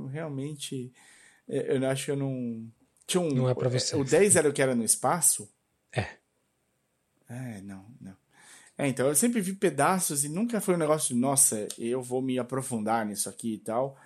realmente. 0.06 0.92
É, 1.48 1.76
eu 1.76 1.86
acho 1.86 2.06
que 2.06 2.10
eu 2.10 2.16
não. 2.16 2.66
Tinha 3.08 3.22
um, 3.22 3.30
não 3.30 3.48
é 3.48 3.54
pra 3.54 3.70
você. 3.70 3.96
O 3.96 4.04
10 4.04 4.36
era 4.36 4.48
o 4.48 4.52
que 4.52 4.60
era 4.60 4.74
no 4.74 4.84
espaço? 4.84 5.50
É. 5.90 6.06
É, 7.26 7.62
não, 7.62 7.86
não. 7.98 8.14
É, 8.76 8.86
então 8.86 9.08
eu 9.08 9.14
sempre 9.14 9.40
vi 9.40 9.54
pedaços 9.54 10.24
e 10.24 10.28
nunca 10.28 10.60
foi 10.60 10.74
um 10.74 10.78
negócio 10.78 11.14
de, 11.14 11.20
nossa, 11.20 11.66
eu 11.78 12.02
vou 12.02 12.20
me 12.20 12.38
aprofundar 12.38 13.06
nisso 13.06 13.28
aqui 13.28 13.54
e 13.54 13.58
tal. 13.58 13.96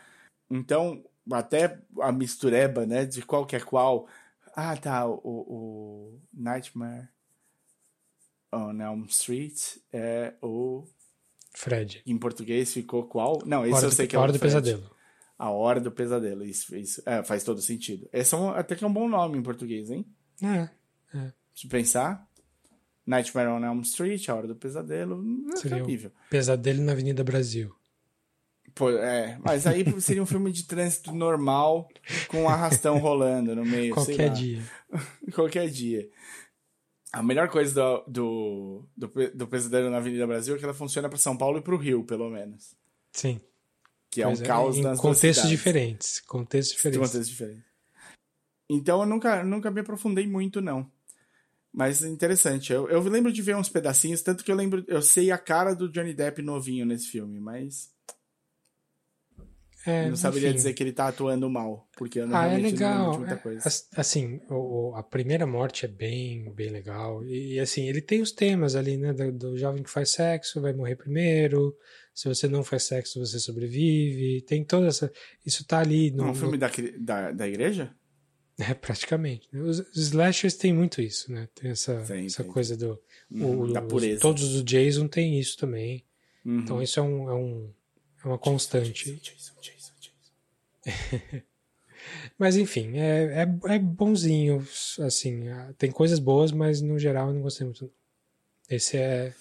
Então, 0.49 1.05
até 1.33 1.81
a 2.01 2.13
mistureba, 2.13 2.87
né, 2.87 3.05
de 3.05 3.23
qual 3.23 3.45
que 3.45 3.57
é 3.57 3.61
qual. 3.61 4.07
Ah, 4.55 4.77
tá, 4.77 5.07
o, 5.07 5.19
o 5.25 6.21
Nightmare 6.33 7.09
on 8.53 8.81
Elm 8.81 9.05
Street 9.07 9.79
é 9.93 10.35
o... 10.41 10.87
Fred. 11.55 12.03
Em 12.07 12.17
português 12.17 12.73
ficou 12.73 13.05
qual? 13.05 13.43
Não, 13.45 13.67
esse 13.67 13.75
Hora 13.75 13.87
eu 13.87 13.91
sei 13.91 14.07
do, 14.07 14.11
que 14.11 14.17
é 14.17 14.19
o 14.19 14.23
Hora 14.23 14.33
do 14.33 14.39
Pesadelo. 14.39 14.91
A 15.43 15.51
Hora 15.51 15.81
do 15.81 15.91
Pesadelo, 15.91 16.45
isso, 16.45 16.77
isso. 16.77 17.03
É, 17.05 17.21
faz 17.25 17.43
todo 17.43 17.61
sentido. 17.61 18.09
Esse 18.13 18.33
é 18.33 18.39
um, 18.39 18.51
até 18.51 18.77
que 18.77 18.85
é 18.85 18.87
um 18.87 18.93
bom 18.93 19.09
nome 19.09 19.37
em 19.37 19.43
português, 19.43 19.91
hein? 19.91 20.07
É, 20.41 20.69
é. 21.19 21.33
Se 21.53 21.67
pensar... 21.67 22.29
Nightmare 23.05 23.49
on 23.49 23.65
Elm 23.65 23.81
Street, 23.81 24.29
A 24.29 24.35
Hora 24.37 24.47
do 24.47 24.55
Pesadelo, 24.55 25.25
é 25.53 25.57
seria 25.57 25.83
horrível. 25.83 26.13
Pesadelo 26.31 26.81
na 26.83 26.93
Avenida 26.93 27.25
Brasil. 27.25 27.75
Pô, 28.73 28.91
é, 28.91 29.37
mas 29.45 29.67
aí 29.67 29.85
seria 30.01 30.23
um 30.23 30.27
filme 30.27 30.53
de 30.53 30.63
trânsito 30.63 31.13
normal 31.13 31.89
com 32.29 32.45
um 32.45 32.49
arrastão 32.49 32.99
rolando 32.99 33.57
no 33.57 33.65
meio. 33.65 33.93
Qualquer 33.93 34.31
dia. 34.31 34.63
Qualquer 35.35 35.69
dia. 35.69 36.09
A 37.13 37.25
melhor 37.25 37.49
coisa 37.49 37.75
do, 37.75 38.05
do, 38.07 38.89
do, 38.97 39.31
do, 39.35 39.47
Pesadelo 39.49 39.91
na 39.91 39.97
Avenida 39.97 40.25
Brasil 40.25 40.55
é 40.55 40.59
que 40.59 40.65
ela 40.65 40.73
funciona 40.73 41.09
para 41.09 41.19
São 41.19 41.37
Paulo 41.37 41.59
e 41.59 41.61
para 41.61 41.75
o 41.75 41.79
Rio, 41.79 42.05
pelo 42.05 42.31
menos. 42.31 42.77
Sim. 43.11 43.41
Que 44.13 44.21
é 44.21 44.29
um 44.29 44.33
é, 44.33 44.43
caos 44.43 44.77
em 44.77 44.83
nas 44.83 45.01
contextos 45.01 45.49
diferentes. 45.49 46.21
Contextos 46.21 46.77
diferentes. 46.77 47.01
Contextos 47.01 47.29
diferentes. 47.29 47.65
Então 48.69 49.01
eu 49.01 49.07
nunca, 49.07 49.43
nunca 49.43 49.71
me 49.71 49.81
aprofundei 49.81 50.27
muito, 50.27 50.61
não. 50.61 50.87
Mas 51.73 52.05
interessante. 52.05 52.71
Eu, 52.71 52.91
eu 52.91 53.03
lembro 53.05 53.33
de 53.33 53.41
ver 53.41 53.57
uns 53.57 53.71
pedacinhos, 53.71 54.21
tanto 54.21 54.45
que 54.45 54.53
eu 54.53 54.57
lembro, 54.57 54.85
eu 54.87 55.01
sei 55.01 55.31
a 55.31 55.39
cara 55.39 55.75
do 55.75 55.91
Johnny 55.91 56.13
Depp 56.13 56.43
novinho 56.43 56.85
nesse 56.85 57.07
filme, 57.07 57.41
mas. 57.41 57.91
É, 59.87 60.11
não 60.11 60.15
saberia 60.15 60.51
enfim. 60.51 60.57
dizer 60.57 60.75
que 60.75 60.83
ele 60.83 60.93
tá 60.93 61.09
atuando 61.09 61.51
mal, 61.51 61.89
porque 61.97 62.21
eu 62.21 62.27
não, 62.27 62.37
ah, 62.37 62.47
é 62.47 62.57
legal. 62.57 63.19
muita 63.19 63.35
é, 63.35 63.37
coisa. 63.37 63.69
É, 63.69 64.01
assim, 64.01 64.41
o, 64.49 64.95
a 64.95 65.03
primeira 65.03 65.45
morte 65.45 65.87
é 65.87 65.89
bem, 65.89 66.53
bem 66.53 66.69
legal. 66.69 67.25
E, 67.25 67.59
assim, 67.59 67.89
ele 67.89 68.03
tem 68.03 68.21
os 68.21 68.31
temas 68.31 68.77
ali, 68.77 68.99
né? 68.99 69.13
Do, 69.13 69.33
do, 69.33 69.59
jovem 69.59 69.83
que 69.83 69.91
faz 69.91 70.11
sexo, 70.11 70.61
vai 70.61 70.75
morrer 70.75 70.97
primeiro. 70.97 71.75
Se 72.15 72.29
você 72.29 72.47
não 72.47 72.63
faz 72.63 72.85
sexo, 72.85 73.19
você 73.19 73.39
sobrevive. 73.39 74.43
Tem 74.43 74.65
toda 74.65 74.87
essa. 74.87 75.11
Isso 75.45 75.65
tá 75.65 75.81
ali 75.81 76.11
no. 76.11 76.27
É 76.27 76.31
um 76.31 76.35
filme 76.35 76.53
no... 76.53 76.59
Da, 76.59 76.71
da, 76.99 77.33
da 77.33 77.49
igreja? 77.49 77.95
É, 78.59 78.75
praticamente. 78.75 79.49
Os, 79.57 79.81
slashers 79.97 80.55
têm 80.55 80.73
muito 80.73 81.01
isso, 81.01 81.33
né? 81.33 81.49
Tem 81.55 81.71
essa, 81.71 82.05
sim, 82.05 82.27
essa 82.27 82.45
coisa 82.45 82.77
do. 82.77 83.01
Uhum, 83.31 83.61
o, 83.63 83.73
da 83.73 83.81
pureza. 83.81 84.17
Os, 84.17 84.21
todos 84.21 84.55
os 84.55 84.63
Jason 84.63 85.09
têm 85.09 85.39
isso 85.39 85.57
também. 85.57 86.05
Uhum. 86.45 86.59
Então 86.61 86.83
isso 86.83 87.01
é, 87.01 87.03
um, 87.03 87.31
é, 87.31 87.35
um, 87.35 87.73
é 88.25 88.29
uma 88.29 88.39
constante. 88.39 89.19
Jason, 89.21 89.55
Jason, 89.61 89.93
Jason, 90.01 91.43
mas 92.37 92.57
enfim, 92.57 92.99
é, 92.99 93.43
é, 93.43 93.75
é, 93.75 93.79
bonzinho, 93.79 94.67
assim. 95.01 95.45
Tem 95.79 95.91
coisas 95.91 96.19
boas, 96.19 96.53
mas 96.53 96.83
no 96.83 96.99
geral 96.99 97.29
eu 97.29 97.35
não 97.35 97.43
gostei 97.43 97.65
muito. 97.65 97.91
Esse 98.69 98.97
é 98.97 99.33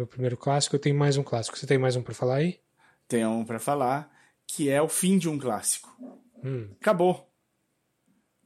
meu 0.00 0.06
primeiro 0.06 0.36
clássico. 0.36 0.76
Eu 0.76 0.80
tenho 0.80 0.96
mais 0.96 1.16
um 1.16 1.22
clássico. 1.22 1.58
Você 1.58 1.66
tem 1.66 1.78
mais 1.78 1.96
um 1.96 2.02
para 2.02 2.14
falar 2.14 2.36
aí? 2.36 2.58
Tem 3.06 3.26
um 3.26 3.44
para 3.44 3.58
falar, 3.58 4.10
que 4.46 4.68
é 4.68 4.80
o 4.80 4.88
fim 4.88 5.18
de 5.18 5.28
um 5.28 5.38
clássico. 5.38 5.94
Hum. 6.42 6.68
Acabou 6.80 7.30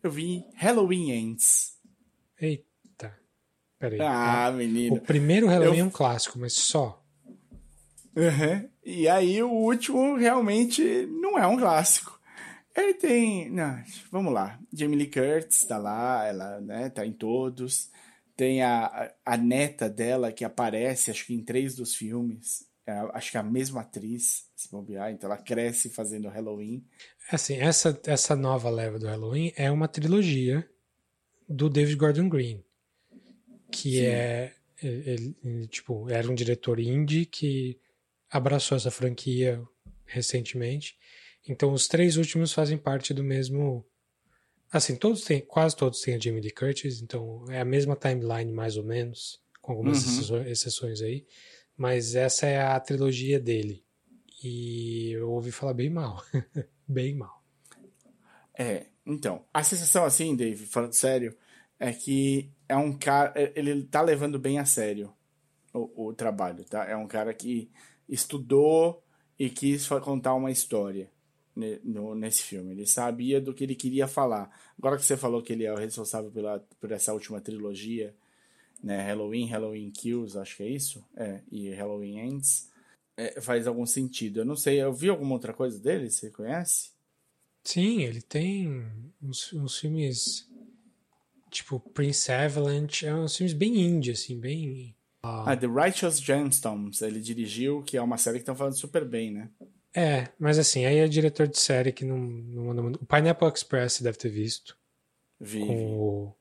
eu 0.05 0.11
vi 0.11 0.45
Halloween 0.55 1.11
Ends. 1.13 1.79
Eita. 2.39 3.19
Peraí. 3.79 3.99
Ah, 4.03 4.53
menino. 4.55 4.97
O 4.97 5.01
primeiro 5.01 5.47
Halloween 5.47 5.79
eu... 5.79 5.85
é 5.85 5.89
um 5.89 5.91
clássico, 5.91 6.39
mas 6.39 6.53
só. 6.53 7.03
Uhum. 8.15 8.69
E 8.85 9.09
aí 9.09 9.43
o 9.43 9.51
último 9.51 10.15
realmente 10.17 11.07
não 11.07 11.39
é 11.39 11.47
um 11.47 11.57
clássico. 11.57 12.21
Ele 12.77 12.93
tem. 12.93 13.51
Não, 13.51 13.83
vamos 14.13 14.33
lá. 14.35 14.59
Jamie 14.71 14.99
Lee 14.99 15.11
Curtis 15.11 15.65
tá 15.65 15.79
lá, 15.79 16.27
ela 16.27 16.61
né, 16.61 16.91
tá 16.91 17.07
em 17.07 17.13
todos. 17.13 17.91
Tem 18.37 18.63
a, 18.63 19.13
a 19.25 19.37
neta 19.37 19.89
dela 19.89 20.33
que 20.33 20.45
aparece, 20.45 21.11
acho 21.11 21.27
que 21.27 21.35
em 21.35 21.45
três 21.45 21.75
dos 21.75 21.95
filmes. 21.95 22.67
É, 22.87 22.93
acho 23.15 23.31
que 23.31 23.37
é 23.37 23.41
a 23.41 23.45
mesma 23.45 23.81
atriz, 23.81 24.51
se 24.55 24.71
bobear, 24.71 25.11
então 25.11 25.31
ela 25.31 25.41
cresce 25.41 25.89
fazendo 25.89 26.29
Halloween. 26.29 26.85
Assim, 27.31 27.57
essa, 27.57 27.99
essa 28.05 28.37
nova 28.37 28.69
leva 28.69 28.99
do 28.99 29.07
Halloween 29.07 29.53
é 29.57 29.71
uma 29.71 29.89
trilogia 29.89 30.69
do 31.49 31.71
David 31.71 31.97
Gordon 31.97 32.29
Green, 32.29 32.63
que 33.71 34.05
é, 34.05 34.55
Ele, 34.83 35.35
ele, 35.43 35.67
tipo, 35.69 36.11
era 36.11 36.31
um 36.31 36.35
diretor 36.35 36.79
indie 36.79 37.25
que 37.25 37.79
abraçou 38.31 38.77
essa 38.77 38.91
franquia 38.91 39.63
recentemente. 40.05 40.99
Então, 41.49 41.73
os 41.73 41.89
três 41.89 42.17
últimos 42.17 42.53
fazem 42.53 42.77
parte 42.77 43.15
do 43.15 43.25
mesmo. 43.25 43.85
Assim, 44.75 44.97
todos 44.97 45.23
têm, 45.23 45.41
quase 45.41 45.77
todos 45.77 46.01
têm 46.01 46.17
a 46.17 46.19
Jamie 46.19 46.41
Lee 46.41 46.51
Curtis, 46.51 47.01
então 47.01 47.45
é 47.49 47.61
a 47.61 47.65
mesma 47.65 47.95
timeline, 47.95 48.51
mais 48.51 48.77
ou 48.77 48.83
menos, 48.83 49.41
com 49.63 49.71
algumas 49.71 50.29
uhum. 50.29 50.43
exceções 50.43 51.01
aí. 51.01 51.25
Mas 51.77 52.17
essa 52.17 52.45
é 52.45 52.61
a 52.61 52.81
trilogia 52.81 53.39
dele. 53.39 53.85
E 54.43 55.13
eu 55.13 55.31
ouvi 55.31 55.53
falar 55.53 55.75
bem 55.75 55.89
mal. 55.89 56.21
bem 56.89 57.15
mal. 57.15 57.41
É, 58.59 58.87
então. 59.07 59.45
A 59.55 59.63
sensação, 59.63 60.05
assim, 60.05 60.35
Dave, 60.35 60.67
falando 60.67 60.93
sério, 60.93 61.37
é 61.79 61.93
que 61.93 62.51
é 62.69 62.77
um 62.77 62.99
cara. 62.99 63.33
É, 63.37 63.53
ele 63.55 63.85
tá 63.85 64.03
levando 64.03 64.41
bem 64.41 64.59
a 64.59 64.65
sério 64.65 65.15
o, 65.73 66.09
o 66.09 66.13
trabalho, 66.13 66.65
tá? 66.65 66.85
É 66.85 66.97
um 66.97 67.07
cara 67.07 67.33
que 67.33 67.71
estudou 68.09 69.05
e 69.39 69.49
quis 69.49 69.87
contar 69.87 70.35
uma 70.35 70.51
história 70.51 71.14
no, 71.57 72.15
nesse 72.15 72.43
filme. 72.43 72.73
Ele 72.73 72.87
sabia 72.87 73.41
do 73.41 73.55
que 73.55 73.65
ele 73.65 73.75
queria 73.75 74.07
falar. 74.07 74.51
Agora 74.79 74.97
que 74.97 75.05
você 75.05 75.17
falou 75.17 75.43
que 75.43 75.53
ele 75.53 75.65
é 75.65 75.73
o 75.73 75.77
responsável 75.77 76.31
pela, 76.31 76.59
por 76.81 76.91
essa 76.91 77.13
última 77.13 77.41
trilogia, 77.41 78.15
né? 78.83 79.03
Halloween, 79.03 79.47
Halloween 79.47 79.91
Kills, 79.91 80.39
acho 80.39 80.57
que 80.57 80.63
é 80.63 80.69
isso? 80.69 81.05
É, 81.17 81.41
e 81.51 81.71
Halloween 81.71 82.19
Ends. 82.19 82.71
É, 83.17 83.41
faz 83.41 83.67
algum 83.67 83.87
sentido. 83.87 84.41
Eu 84.41 84.45
não 84.45 84.57
sei, 84.57 84.83
eu 84.83 84.93
vi 84.93 85.09
alguma 85.09 85.35
outra 85.35 85.53
coisa 85.53 85.79
dele? 85.79 86.11
Você 86.11 86.31
conhece? 86.31 86.91
Sim, 87.63 88.03
ele 88.03 88.21
tem 88.21 88.87
uns, 89.23 89.53
uns 89.53 89.79
filmes 89.79 90.49
tipo 91.51 91.79
Prince 91.79 92.33
Avalanche, 92.33 93.07
é 93.07 93.15
uns 93.15 93.37
filmes 93.37 93.55
bem 93.55 93.81
indie, 93.81 94.11
assim, 94.11 94.39
bem 94.39 94.95
ah, 95.27 95.57
The 95.57 95.67
Righteous 95.67 96.21
Gemstones, 96.21 97.01
ele 97.01 97.19
dirigiu, 97.19 97.83
que 97.83 97.97
é 97.97 98.03
uma 98.03 98.19
série 98.19 98.37
que 98.37 98.43
estão 98.43 98.55
falando 98.55 98.77
super 98.77 99.07
bem, 99.07 99.31
né? 99.31 99.49
É, 99.95 100.29
mas 100.39 100.59
assim, 100.59 100.85
aí 100.85 100.99
é 100.99 101.07
diretor 101.07 101.47
de 101.47 101.59
série 101.59 101.93
que 101.93 102.05
não, 102.05 102.19
não 102.19 102.65
manda 102.65 102.83
muito. 102.83 102.97
O 103.01 103.07
Pineapple 103.07 103.49
Express 103.49 104.01
deve 104.01 104.19
ter 104.19 104.29
visto. 104.29 104.77
Vi. 105.39 105.61
Com, 105.61 105.97
o, 105.97 106.37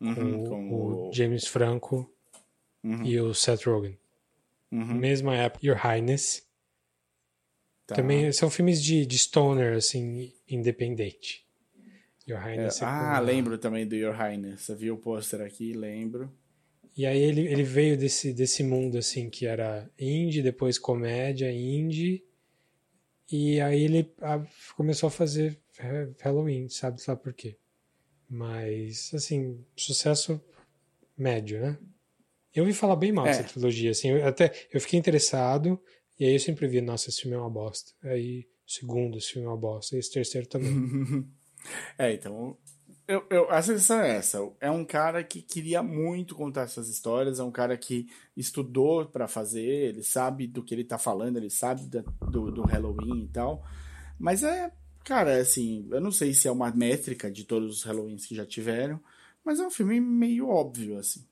uhum, 0.00 0.14
com, 0.14 0.48
com 0.48 0.70
o, 0.70 1.08
o, 1.08 1.12
James 1.12 1.46
Franco 1.46 2.08
uhum. 2.84 3.04
e 3.04 3.20
o 3.20 3.34
Seth 3.34 3.64
Rogen. 3.66 3.98
Uhum. 4.70 4.94
Mesma 4.94 5.34
época, 5.34 5.66
Your 5.66 5.76
Highness. 5.76 6.46
Tá. 7.86 7.96
Também 7.96 8.30
são 8.30 8.48
filmes 8.48 8.80
de, 8.80 9.04
de 9.04 9.18
stoner, 9.18 9.76
assim, 9.76 10.32
independente. 10.48 11.44
Your 12.28 12.38
Highness. 12.38 12.80
É, 12.80 12.84
é 12.84 12.88
ah, 12.88 13.18
lembro 13.18 13.58
também 13.58 13.84
do 13.84 13.96
Your 13.96 14.14
Highness. 14.14 14.68
Eu 14.68 14.76
vi 14.76 14.90
o 14.92 14.96
pôster 14.96 15.40
aqui, 15.40 15.72
lembro. 15.72 16.32
E 16.96 17.04
aí 17.04 17.20
ele, 17.20 17.46
ele 17.48 17.64
veio 17.64 17.96
desse, 17.96 18.32
desse 18.32 18.62
mundo, 18.62 18.98
assim, 18.98 19.28
que 19.28 19.46
era 19.46 19.90
indie, 19.98 20.42
depois 20.42 20.78
comédia, 20.78 21.50
indie. 21.50 22.22
E 23.32 23.62
aí 23.62 23.84
ele 23.84 24.12
a, 24.20 24.44
começou 24.76 25.06
a 25.06 25.10
fazer 25.10 25.58
Halloween, 26.20 26.68
sabe 26.68 27.00
lá 27.08 27.16
por 27.16 27.32
quê. 27.32 27.56
Mas, 28.28 29.10
assim, 29.14 29.64
sucesso 29.74 30.38
médio, 31.16 31.58
né? 31.58 31.78
Eu 32.54 32.64
ouvi 32.64 32.74
falar 32.74 32.96
bem 32.96 33.10
mal 33.10 33.26
é. 33.26 33.30
dessa 33.30 33.44
trilogia, 33.44 33.90
assim, 33.90 34.10
eu, 34.10 34.26
até 34.26 34.52
eu 34.70 34.78
fiquei 34.80 34.98
interessado, 34.98 35.80
e 36.20 36.26
aí 36.26 36.34
eu 36.34 36.40
sempre 36.40 36.68
vi, 36.68 36.82
nossa, 36.82 37.08
esse 37.08 37.22
filme 37.22 37.34
é 37.34 37.40
uma 37.40 37.48
bosta. 37.48 37.92
Aí, 38.02 38.46
o 38.66 38.70
segundo, 38.70 39.16
esse 39.16 39.32
filme 39.32 39.46
é 39.46 39.50
uma 39.50 39.56
bosta, 39.56 39.96
e 39.96 39.98
esse 39.98 40.12
terceiro 40.12 40.46
também. 40.46 40.70
é, 41.96 42.12
então, 42.12 42.58
eu, 43.12 43.26
eu, 43.28 43.50
a 43.50 43.60
sensação 43.60 44.00
é 44.00 44.16
essa. 44.16 44.38
É 44.60 44.70
um 44.70 44.84
cara 44.84 45.22
que 45.22 45.42
queria 45.42 45.82
muito 45.82 46.34
contar 46.34 46.62
essas 46.62 46.88
histórias, 46.88 47.38
é 47.38 47.44
um 47.44 47.50
cara 47.50 47.76
que 47.76 48.08
estudou 48.36 49.06
para 49.06 49.28
fazer, 49.28 49.90
ele 49.90 50.02
sabe 50.02 50.46
do 50.46 50.62
que 50.62 50.74
ele 50.74 50.84
tá 50.84 50.96
falando, 50.96 51.36
ele 51.36 51.50
sabe 51.50 51.82
da, 51.86 52.00
do, 52.30 52.50
do 52.50 52.62
Halloween 52.62 53.24
e 53.24 53.28
tal. 53.28 53.64
Mas 54.18 54.42
é, 54.42 54.72
cara, 55.04 55.36
assim, 55.38 55.86
eu 55.90 56.00
não 56.00 56.10
sei 56.10 56.32
se 56.32 56.48
é 56.48 56.50
uma 56.50 56.70
métrica 56.70 57.30
de 57.30 57.44
todos 57.44 57.76
os 57.76 57.82
Halloweens 57.84 58.24
que 58.24 58.34
já 58.34 58.46
tiveram, 58.46 58.98
mas 59.44 59.60
é 59.60 59.66
um 59.66 59.70
filme 59.70 60.00
meio 60.00 60.48
óbvio, 60.48 60.96
assim. 60.98 61.26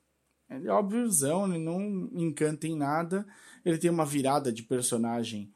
Ele 0.49 0.67
é 0.67 0.71
óbviozão, 0.71 1.47
ele 1.47 1.63
não 1.63 2.09
encanta 2.13 2.67
em 2.67 2.75
nada. 2.75 3.25
Ele 3.63 3.77
tem 3.77 3.89
uma 3.89 4.05
virada 4.05 4.51
de 4.51 4.63
personagem 4.63 5.51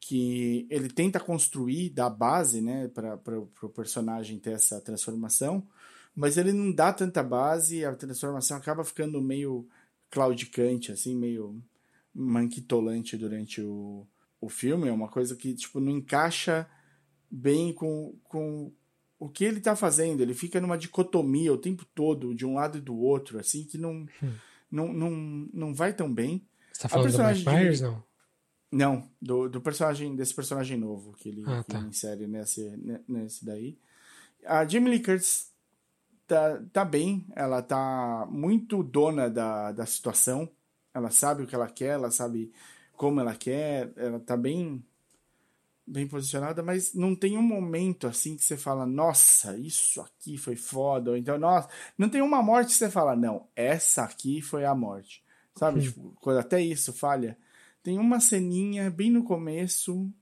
que 0.00 0.66
ele 0.70 0.88
tenta 0.88 1.20
construir 1.20 1.90
da 1.90 2.08
base, 2.08 2.60
né, 2.60 2.88
para 2.88 3.38
o 3.38 3.68
personagem 3.68 4.38
ter 4.38 4.52
essa 4.52 4.80
transformação, 4.80 5.66
mas 6.14 6.36
ele 6.36 6.52
não 6.52 6.72
dá 6.72 6.92
tanta 6.92 7.22
base, 7.22 7.84
a 7.84 7.94
transformação 7.94 8.56
acaba 8.56 8.84
ficando 8.84 9.20
meio 9.20 9.68
claudicante, 10.10 10.90
assim, 10.90 11.14
meio 11.14 11.62
manquitolante 12.14 13.16
durante 13.16 13.60
o, 13.60 14.06
o 14.40 14.48
filme, 14.48 14.88
é 14.88 14.92
uma 14.92 15.08
coisa 15.08 15.36
que, 15.36 15.54
tipo, 15.54 15.78
não 15.78 15.92
encaixa 15.92 16.68
bem 17.30 17.72
com, 17.72 18.16
com 18.24 18.72
o 19.18 19.28
que 19.28 19.44
ele 19.44 19.58
está 19.58 19.76
fazendo, 19.76 20.22
ele 20.22 20.34
fica 20.34 20.60
numa 20.60 20.78
dicotomia 20.78 21.52
o 21.52 21.58
tempo 21.58 21.84
todo, 21.94 22.34
de 22.34 22.46
um 22.46 22.54
lado 22.54 22.78
e 22.78 22.80
do 22.80 22.96
outro, 22.96 23.38
assim, 23.38 23.64
que 23.64 23.76
não, 23.76 24.06
hum. 24.22 24.32
não, 24.70 24.92
não, 24.92 25.10
não 25.52 25.74
vai 25.74 25.92
tão 25.92 26.12
bem. 26.12 26.46
Você 26.72 26.82
tá 26.82 26.88
falando 26.88 27.12
do 27.12 27.24
Mike 27.24 27.44
Myers, 27.44 27.78
de... 27.78 27.84
não? 27.84 28.07
Não, 28.70 29.08
do, 29.20 29.48
do 29.48 29.60
personagem, 29.60 30.14
desse 30.14 30.34
personagem 30.34 30.76
novo 30.76 31.12
que 31.14 31.30
ele, 31.30 31.42
ah, 31.46 31.64
tá. 31.64 31.78
insere 31.80 32.26
nesse, 32.26 33.02
nesse 33.08 33.44
daí. 33.44 33.78
A 34.44 34.66
Jamie 34.66 34.90
Lee 34.90 35.02
Curtis 35.02 35.50
tá, 36.26 36.62
tá 36.72 36.84
bem, 36.84 37.26
ela 37.34 37.62
tá 37.62 38.28
muito 38.30 38.82
dona 38.82 39.30
da, 39.30 39.72
da 39.72 39.86
situação, 39.86 40.48
ela 40.92 41.10
sabe 41.10 41.42
o 41.42 41.46
que 41.46 41.54
ela 41.54 41.68
quer, 41.68 41.94
ela 41.94 42.10
sabe 42.10 42.52
como 42.92 43.20
ela 43.20 43.34
quer, 43.34 43.92
ela 43.96 44.20
tá 44.20 44.36
bem 44.36 44.84
bem 45.90 46.06
posicionada, 46.06 46.62
mas 46.62 46.92
não 46.92 47.16
tem 47.16 47.38
um 47.38 47.42
momento 47.42 48.06
assim 48.06 48.36
que 48.36 48.44
você 48.44 48.58
fala, 48.58 48.84
nossa, 48.84 49.56
isso 49.56 50.02
aqui 50.02 50.36
foi 50.36 50.54
foda, 50.54 51.12
ou 51.12 51.16
então, 51.16 51.38
nossa, 51.38 51.66
não 51.96 52.10
tem 52.10 52.20
uma 52.20 52.42
morte 52.42 52.68
que 52.68 52.74
você 52.74 52.90
fala, 52.90 53.16
não, 53.16 53.48
essa 53.56 54.02
aqui 54.02 54.42
foi 54.42 54.66
a 54.66 54.74
morte, 54.74 55.24
sabe? 55.54 55.80
Tipo, 55.80 56.14
quando 56.20 56.40
até 56.40 56.60
isso 56.60 56.92
falha, 56.92 57.38
tem 57.82 57.98
uma 57.98 58.20
ceninha 58.20 58.90
bem 58.90 59.10
no 59.10 59.24
começo 59.24 60.12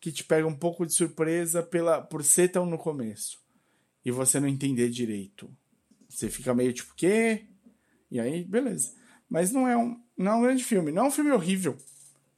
que 0.00 0.10
te 0.10 0.24
pega 0.24 0.46
um 0.46 0.56
pouco 0.56 0.84
de 0.84 0.92
surpresa 0.92 1.62
pela 1.62 2.00
por 2.02 2.24
ser 2.24 2.48
tão 2.50 2.66
no 2.66 2.76
começo 2.76 3.40
e 4.04 4.10
você 4.10 4.40
não 4.40 4.48
entender 4.48 4.90
direito. 4.90 5.50
Você 6.08 6.28
fica 6.28 6.54
meio 6.54 6.72
tipo, 6.72 6.94
quê? 6.94 7.46
E 8.10 8.20
aí, 8.20 8.44
beleza. 8.44 8.94
Mas 9.28 9.50
não 9.50 9.66
é 9.66 9.76
um, 9.76 9.98
não 10.16 10.32
é 10.32 10.34
um 10.34 10.42
grande 10.42 10.64
filme. 10.64 10.92
Não 10.92 11.04
é 11.04 11.08
um 11.08 11.10
filme 11.10 11.30
horrível. 11.30 11.76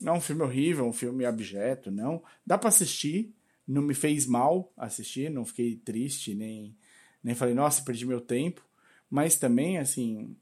Não 0.00 0.14
é 0.14 0.16
um 0.18 0.20
filme 0.20 0.42
horrível, 0.42 0.86
um 0.86 0.92
filme 0.92 1.24
abjeto, 1.24 1.90
não. 1.90 2.22
Dá 2.46 2.56
para 2.56 2.68
assistir. 2.68 3.34
Não 3.66 3.80
me 3.80 3.94
fez 3.94 4.26
mal 4.26 4.72
assistir, 4.76 5.30
não 5.30 5.44
fiquei 5.44 5.76
triste, 5.76 6.34
nem, 6.34 6.76
nem 7.22 7.34
falei, 7.34 7.54
nossa, 7.54 7.82
perdi 7.82 8.04
meu 8.04 8.20
tempo. 8.20 8.62
Mas 9.08 9.36
também, 9.38 9.78
assim, 9.78 10.36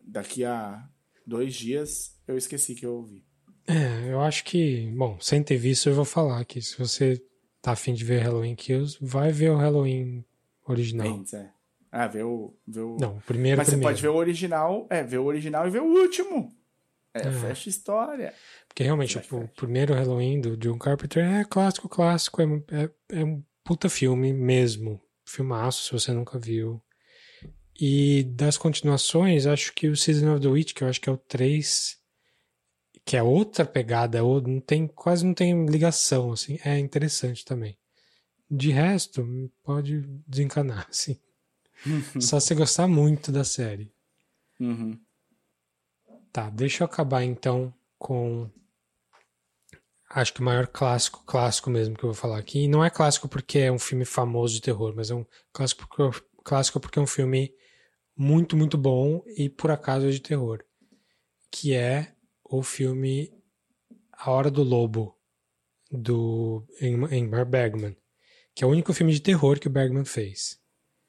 daqui 0.00 0.44
a 0.44 0.88
dois 1.26 1.54
dias 1.54 2.16
eu 2.26 2.38
esqueci 2.38 2.76
que 2.76 2.86
eu 2.86 2.94
ouvi. 2.94 3.27
É, 3.68 4.10
eu 4.10 4.20
acho 4.22 4.44
que, 4.44 4.90
bom, 4.96 5.18
sem 5.20 5.42
ter 5.42 5.58
visto, 5.58 5.90
eu 5.90 5.94
vou 5.94 6.06
falar 6.06 6.42
que 6.46 6.62
se 6.62 6.78
você 6.78 7.22
tá 7.60 7.72
afim 7.72 7.92
de 7.92 8.02
ver 8.02 8.22
Halloween 8.22 8.54
Kills, 8.54 8.96
vai 8.98 9.30
ver 9.30 9.50
o 9.50 9.56
Halloween 9.56 10.24
original. 10.66 11.22
é. 11.34 11.50
Ah, 11.90 12.06
ver 12.06 12.24
o, 12.24 12.54
ver 12.66 12.80
o. 12.80 12.96
Não, 12.98 13.16
o 13.16 13.20
primeiro. 13.22 13.56
Mas 13.56 13.68
primeiro. 13.68 13.88
você 13.88 13.94
pode 13.94 14.02
ver 14.02 14.08
o 14.08 14.16
original, 14.16 14.86
é, 14.90 15.02
ver 15.02 15.18
o 15.18 15.24
original 15.24 15.66
e 15.66 15.70
ver 15.70 15.80
o 15.80 15.86
último. 15.86 16.54
É, 17.14 17.28
é. 17.28 17.32
fecha 17.32 17.68
história. 17.68 18.34
Porque 18.68 18.82
realmente 18.82 19.18
o, 19.18 19.36
o, 19.36 19.48
primeiro 19.48 19.94
Halloween 19.94 20.40
do 20.40 20.56
John 20.56 20.78
Carpenter 20.78 21.24
é 21.24 21.44
clássico, 21.44 21.88
clássico, 21.88 22.42
é, 22.42 22.44
é, 22.70 22.90
é 23.20 23.24
um 23.24 23.42
puta 23.64 23.88
filme 23.88 24.32
mesmo. 24.32 25.00
Filmaço, 25.24 25.84
se 25.84 25.92
você 25.92 26.12
nunca 26.12 26.38
viu. 26.38 26.82
E 27.80 28.24
das 28.34 28.58
continuações, 28.58 29.46
acho 29.46 29.72
que 29.72 29.88
o 29.88 29.96
Season 29.96 30.34
of 30.34 30.42
the 30.42 30.48
Witch, 30.48 30.74
que 30.74 30.84
eu 30.84 30.88
acho 30.88 31.00
que 31.00 31.08
é 31.08 31.12
o 31.12 31.16
3, 31.16 31.98
que 33.08 33.16
é 33.16 33.22
outra 33.22 33.64
pegada, 33.64 34.22
ou 34.22 34.38
não 34.38 34.60
tem, 34.60 34.86
quase 34.86 35.24
não 35.24 35.32
tem 35.32 35.64
ligação, 35.64 36.30
assim, 36.30 36.58
é 36.62 36.78
interessante 36.78 37.42
também. 37.42 37.78
De 38.50 38.70
resto, 38.70 39.26
pode 39.64 40.02
desencanar, 40.26 40.86
assim. 40.92 41.18
Só 42.20 42.38
se 42.38 42.54
gostar 42.54 42.86
muito 42.86 43.32
da 43.32 43.44
série. 43.44 43.90
Uhum. 44.60 45.00
Tá, 46.30 46.50
deixa 46.50 46.82
eu 46.82 46.84
acabar 46.84 47.24
então 47.24 47.72
com. 47.98 48.50
Acho 50.10 50.34
que 50.34 50.42
o 50.42 50.44
maior 50.44 50.66
clássico, 50.66 51.24
clássico 51.24 51.70
mesmo 51.70 51.96
que 51.96 52.04
eu 52.04 52.12
vou 52.12 52.14
falar 52.14 52.36
aqui. 52.36 52.64
E 52.64 52.68
não 52.68 52.84
é 52.84 52.90
clássico 52.90 53.26
porque 53.26 53.58
é 53.60 53.72
um 53.72 53.78
filme 53.78 54.04
famoso 54.04 54.52
de 54.52 54.60
terror, 54.60 54.92
mas 54.94 55.10
é 55.10 55.14
um 55.14 55.24
clássico 55.50 55.88
porque, 55.88 56.20
clássico 56.44 56.78
porque 56.78 56.98
é 56.98 57.02
um 57.02 57.06
filme 57.06 57.54
muito, 58.14 58.54
muito 58.54 58.76
bom 58.76 59.24
e 59.34 59.48
por 59.48 59.70
acaso 59.70 60.06
é 60.08 60.10
de 60.10 60.20
terror. 60.20 60.62
Que 61.50 61.72
é 61.72 62.17
o 62.48 62.62
filme 62.62 63.32
A 64.12 64.30
Hora 64.30 64.50
do 64.50 64.62
Lobo, 64.62 65.16
do 65.90 66.66
Ingmar 66.80 67.46
Bergman, 67.46 67.96
que 68.54 68.64
é 68.64 68.66
o 68.66 68.70
único 68.70 68.92
filme 68.92 69.12
de 69.12 69.20
terror 69.20 69.58
que 69.58 69.68
o 69.68 69.70
Bergman 69.70 70.04
fez. 70.04 70.60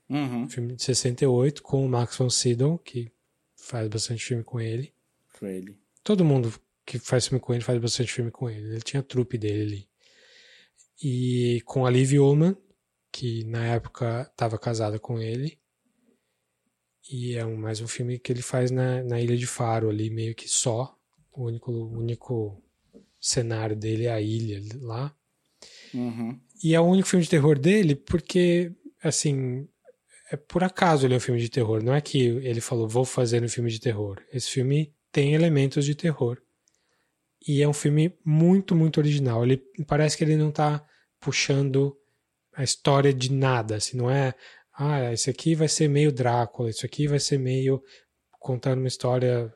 Uhum. 0.10 0.50
Filme 0.50 0.76
de 0.76 0.84
68, 0.84 1.62
com 1.62 1.86
o 1.86 1.90
Max 1.90 2.18
von 2.18 2.30
Sydow, 2.30 2.78
que 2.80 3.12
faz 3.56 3.88
bastante 3.88 4.24
filme 4.26 4.44
com 4.44 4.60
ele. 4.60 4.94
com 5.40 5.46
ele. 5.46 5.78
Todo 6.04 6.26
mundo 6.26 6.54
que 6.86 6.98
faz 6.98 7.28
filme 7.28 7.40
com 7.40 7.54
ele 7.54 7.64
faz 7.64 7.80
bastante 7.80 8.12
filme 8.12 8.32
com 8.32 8.50
ele. 8.50 8.68
Ele 8.68 8.82
tinha 8.82 9.02
a 9.02 9.04
trupe 9.04 9.38
dele 9.38 9.62
ali. 9.62 9.90
E 11.02 11.62
com 11.66 11.86
a 11.86 11.90
Liv 11.90 12.14
Ullman, 12.20 12.58
que 13.12 13.44
na 13.46 13.66
época 13.66 14.28
estava 14.30 14.58
casada 14.58 15.00
com 15.00 15.20
ele. 15.20 15.60
E 17.12 17.36
é 17.36 17.46
um, 17.46 17.56
mais 17.56 17.82
um 17.82 17.88
filme 17.88 18.20
que 18.20 18.32
ele 18.32 18.42
faz 18.42 18.72
na, 18.72 19.04
na 19.04 19.22
Ilha 19.22 19.38
de 19.38 19.48
Faro 19.48 19.90
ali, 19.90 20.10
meio 20.10 20.36
que 20.36 20.48
só. 20.48 20.99
O 21.40 21.46
único, 21.46 21.72
único 21.72 22.62
cenário 23.18 23.74
dele 23.74 24.08
é 24.08 24.12
a 24.12 24.20
ilha 24.20 24.62
lá. 24.82 25.16
Uhum. 25.94 26.38
E 26.62 26.76
é 26.76 26.80
o 26.82 26.84
único 26.84 27.08
filme 27.08 27.24
de 27.24 27.30
terror 27.30 27.58
dele 27.58 27.96
porque, 27.96 28.74
assim, 29.02 29.66
é 30.30 30.36
por 30.36 30.66
acaso 30.66 31.08
ele 31.08 31.14
é 31.14 31.18
um 31.18 31.22
filme 31.22 31.40
de 31.40 31.48
terror. 31.48 31.82
Não 31.82 31.94
é 31.94 32.02
que 32.02 32.20
ele 32.20 32.60
falou, 32.60 32.90
vou 32.90 33.06
fazer 33.06 33.42
um 33.42 33.48
filme 33.48 33.72
de 33.72 33.80
terror. 33.80 34.22
Esse 34.34 34.50
filme 34.50 34.94
tem 35.14 35.34
elementos 35.34 35.86
de 35.86 35.96
terror. 35.96 36.42
E 37.48 37.62
é 37.62 37.68
um 37.68 37.74
filme 37.74 38.14
muito, 38.26 38.76
muito 38.76 38.98
original. 38.98 39.42
Ele 39.46 39.64
parece 39.88 40.18
que 40.18 40.26
ele 40.26 40.36
não 40.36 40.50
está 40.50 40.86
puxando 41.22 41.98
a 42.54 42.66
história 42.66 43.14
de 43.14 43.32
nada. 43.32 43.78
Assim, 43.78 43.96
não 43.96 44.12
é, 44.12 44.36
ah, 44.78 45.14
esse 45.14 45.30
aqui 45.30 45.56
vai 45.56 45.70
ser 45.70 45.88
meio 45.88 46.12
Drácula, 46.12 46.70
isso 46.70 46.86
aqui 46.86 47.08
vai 47.08 47.20
ser 47.20 47.40
meio 47.40 47.82
contando 48.30 48.80
uma 48.80 48.90
história 48.90 49.54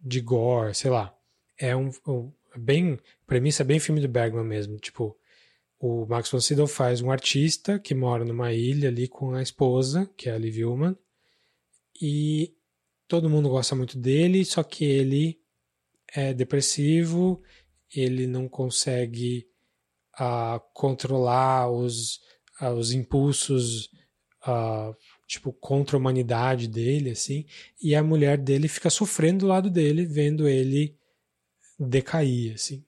de 0.00 0.20
gore, 0.22 0.74
sei 0.74 0.90
lá. 0.90 1.15
É 1.58 1.74
um, 1.74 1.90
um 2.06 2.32
bem, 2.56 2.98
premissa 3.26 3.64
bem 3.64 3.78
filme 3.78 4.00
do 4.00 4.08
Bergman 4.08 4.44
mesmo. 4.44 4.78
Tipo, 4.78 5.16
o 5.78 6.06
Max 6.06 6.30
von 6.30 6.40
Sydow 6.40 6.66
faz 6.66 7.00
um 7.00 7.10
artista 7.10 7.78
que 7.78 7.94
mora 7.94 8.24
numa 8.24 8.52
ilha 8.52 8.88
ali 8.88 9.06
com 9.06 9.34
a 9.34 9.42
esposa, 9.42 10.10
que 10.16 10.28
é 10.28 10.32
a 10.32 10.38
Liv 10.38 10.64
Ullmann, 10.64 10.96
e 12.00 12.54
todo 13.06 13.30
mundo 13.30 13.48
gosta 13.48 13.74
muito 13.74 13.98
dele, 13.98 14.44
só 14.44 14.62
que 14.62 14.84
ele 14.84 15.38
é 16.14 16.32
depressivo, 16.32 17.42
ele 17.94 18.26
não 18.26 18.48
consegue 18.48 19.46
uh, 20.18 20.60
controlar 20.72 21.70
os, 21.70 22.20
uh, 22.60 22.72
os 22.76 22.92
impulsos 22.92 23.90
uh, 24.46 24.96
tipo 25.26 25.52
contra 25.52 25.96
a 25.96 26.00
humanidade 26.00 26.68
dele, 26.68 27.10
assim, 27.10 27.44
e 27.82 27.94
a 27.94 28.02
mulher 28.02 28.38
dele 28.38 28.68
fica 28.68 28.90
sofrendo 28.90 29.40
do 29.40 29.48
lado 29.48 29.70
dele, 29.70 30.06
vendo 30.06 30.48
ele 30.48 30.95
decair, 31.78 32.54
assim. 32.54 32.84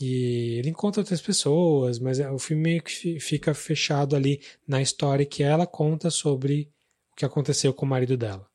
E 0.00 0.58
ele 0.58 0.70
encontra 0.70 1.00
outras 1.00 1.20
pessoas, 1.20 1.98
mas 1.98 2.18
é, 2.18 2.30
o 2.30 2.38
filme 2.38 2.62
meio 2.62 2.82
que 2.82 3.20
fica 3.20 3.54
fechado 3.54 4.16
ali 4.16 4.40
na 4.66 4.82
história 4.82 5.26
que 5.26 5.42
ela 5.42 5.66
conta 5.66 6.10
sobre 6.10 6.72
o 7.12 7.16
que 7.16 7.24
aconteceu 7.24 7.72
com 7.72 7.86
o 7.86 7.88
marido 7.88 8.16
dela. 8.16 8.48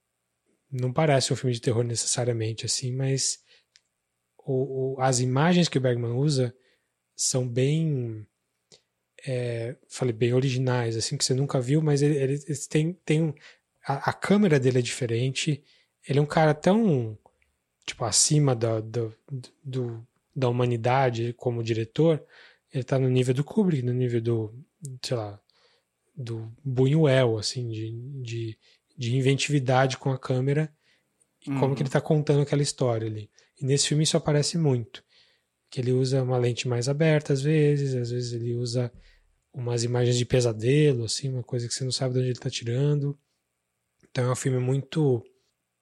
Não 0.69 0.91
parece 0.91 1.31
um 1.31 1.35
filme 1.35 1.53
de 1.53 1.61
terror 1.61 1.84
necessariamente 1.84 2.65
assim, 2.65 2.91
mas 2.91 3.39
o, 4.39 4.95
o, 4.95 5.02
as 5.02 5.19
imagens 5.19 5.69
que 5.69 5.77
o 5.77 5.81
Bergman 5.81 6.11
usa 6.11 6.53
são 7.15 7.48
bem 7.48 8.27
é, 9.26 9.76
falei 9.88 10.14
bem 10.14 10.34
originais, 10.34 10.95
assim 10.95 11.18
que 11.18 11.26
você 11.26 11.34
nunca 11.34 11.60
viu, 11.60 11.81
mas 11.81 12.02
ele, 12.02 12.18
ele, 12.18 12.39
tem, 12.69 12.94
tem 13.06 13.23
um, 13.23 13.34
a, 13.85 14.10
a, 14.10 14.14
câmera 14.14 14.60
dele 14.60 14.80
é 14.80 14.81
diferente. 14.81 15.64
Ele 16.07 16.19
é 16.19 16.22
um 16.22 16.26
cara 16.26 16.53
tão 16.53 17.18
tipo 17.88 18.04
acima 18.04 18.54
da, 18.54 18.82
do, 18.82 19.16
do 19.64 20.06
da 20.36 20.50
humanidade 20.50 21.34
como 21.34 21.64
diretor, 21.64 22.24
ele 22.72 22.82
está 22.82 23.00
no 23.00 23.10
nível 23.10 23.34
do 23.34 23.44
Kubrick, 23.44 23.82
no 23.82 23.94
nível 23.94 24.22
do, 24.22 24.54
sei 25.02 25.18
lá, 25.18 25.42
do 26.16 26.54
Buñuel, 26.64 27.38
assim, 27.38 27.70
de, 27.70 27.92
de, 28.22 28.58
de 28.96 29.16
inventividade 29.16 29.98
com 29.98 30.12
a 30.12 30.20
câmera 30.20 30.72
e 31.46 31.50
uhum. 31.50 31.60
como 31.60 31.76
que 31.76 31.82
ele 31.82 31.90
está 31.90 32.02
contando 32.02 32.42
aquela 32.42 32.62
história 32.62 33.08
ali. 33.08 33.32
E 33.60 33.66
nesse 33.66 33.88
filme 33.88 34.04
isso 34.04 34.18
aparece 34.18 34.58
muito, 34.58 35.04
que 35.70 35.80
ele 35.80 35.92
usa 35.92 36.22
uma 36.22 36.38
lente 36.38 36.68
mais 36.68 36.88
aberta 36.88 37.34
às 37.34 37.42
vezes, 37.42 37.96
às 37.96 38.12
vezes 38.12 38.34
ele 38.34 38.54
usa 38.54 38.92
umas 39.54 39.84
imagens 39.84 40.18
de 40.18 40.26
pesadelo, 40.26 41.06
assim, 41.06 41.30
uma 41.30 41.44
coisa 41.44 41.68
que 41.68 41.74
você 41.74 41.84
não 41.84 41.92
sabe 41.92 42.14
de 42.14 42.20
onde 42.20 42.28
ele 42.28 42.38
está 42.38 42.50
tirando. 42.50 43.18
Então 44.12 44.26
é 44.26 44.32
um 44.32 44.36
filme 44.36 44.60
muito 44.60 45.24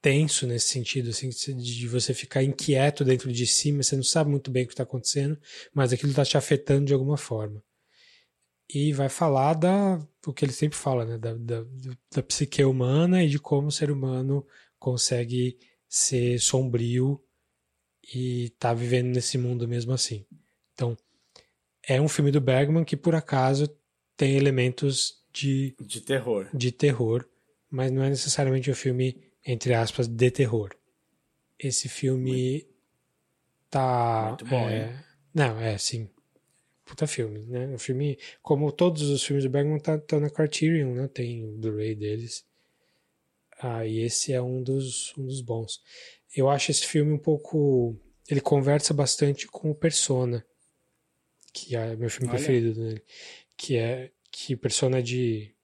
tenso 0.06 0.46
nesse 0.46 0.68
sentido, 0.68 1.10
assim, 1.10 1.28
de 1.28 1.88
você 1.88 2.14
ficar 2.14 2.40
inquieto 2.40 3.04
dentro 3.04 3.32
de 3.32 3.44
si, 3.44 3.72
mas 3.72 3.88
você 3.88 3.96
não 3.96 4.04
sabe 4.04 4.30
muito 4.30 4.52
bem 4.52 4.62
o 4.62 4.66
que 4.68 4.72
está 4.72 4.84
acontecendo, 4.84 5.36
mas 5.74 5.92
aquilo 5.92 6.10
está 6.10 6.24
te 6.24 6.38
afetando 6.38 6.84
de 6.84 6.94
alguma 6.94 7.16
forma. 7.16 7.60
E 8.72 8.92
vai 8.92 9.08
falar 9.08 9.54
da 9.54 9.98
o 10.24 10.32
que 10.32 10.44
ele 10.44 10.52
sempre 10.52 10.78
fala, 10.78 11.04
né, 11.04 11.18
da, 11.18 11.34
da, 11.34 11.66
da 12.14 12.22
psique 12.22 12.62
humana 12.62 13.24
e 13.24 13.28
de 13.28 13.40
como 13.40 13.66
o 13.66 13.72
ser 13.72 13.90
humano 13.90 14.46
consegue 14.78 15.58
ser 15.88 16.38
sombrio 16.38 17.20
e 18.14 18.50
tá 18.60 18.72
vivendo 18.72 19.08
nesse 19.12 19.36
mundo 19.36 19.66
mesmo 19.66 19.92
assim. 19.92 20.24
Então, 20.72 20.96
é 21.82 22.00
um 22.00 22.08
filme 22.08 22.30
do 22.30 22.40
Bergman 22.40 22.84
que 22.84 22.96
por 22.96 23.16
acaso 23.16 23.68
tem 24.16 24.36
elementos 24.36 25.24
de 25.32 25.74
de 25.80 26.00
terror. 26.00 26.48
De 26.54 26.70
terror, 26.70 27.28
mas 27.68 27.90
não 27.90 28.04
é 28.04 28.08
necessariamente 28.08 28.70
um 28.70 28.74
filme 28.74 29.25
entre 29.46 29.74
aspas, 29.74 30.08
de 30.08 30.30
terror. 30.30 30.76
Esse 31.58 31.88
filme 31.88 32.52
muito, 32.52 32.74
tá. 33.70 34.28
Muito 34.28 34.44
bom, 34.46 34.68
é, 34.68 34.88
hein? 34.88 34.98
Não, 35.32 35.60
é, 35.60 35.78
sim. 35.78 36.10
Puta 36.84 37.06
filme, 37.06 37.40
né? 37.46 37.72
O 37.74 37.78
filme, 37.78 38.18
como 38.42 38.70
todos 38.70 39.02
os 39.02 39.24
filmes 39.24 39.44
do 39.44 39.50
Bergman, 39.50 39.78
tá, 39.78 39.98
tá 39.98 40.20
na 40.20 40.30
Criterion, 40.30 40.94
né? 40.94 41.08
Tem 41.08 41.44
o 41.44 41.56
Blu-ray 41.56 41.94
deles. 41.94 42.44
Ah, 43.58 43.86
e 43.86 44.00
esse 44.00 44.32
é 44.32 44.42
um 44.42 44.62
dos, 44.62 45.16
um 45.16 45.26
dos 45.26 45.40
bons. 45.40 45.82
Eu 46.34 46.48
acho 46.50 46.70
esse 46.70 46.86
filme 46.86 47.12
um 47.12 47.18
pouco. 47.18 47.96
Ele 48.28 48.40
conversa 48.40 48.92
bastante 48.92 49.46
com 49.46 49.70
o 49.70 49.74
Persona, 49.74 50.44
que 51.52 51.74
é 51.74 51.96
meu 51.96 52.10
filme 52.10 52.28
Olha. 52.28 52.36
preferido 52.36 52.74
dele. 52.74 53.02
Que 53.56 53.76
é. 53.76 54.12
Que 54.30 54.54
Persona 54.54 54.98
é 54.98 55.02
de 55.02 55.54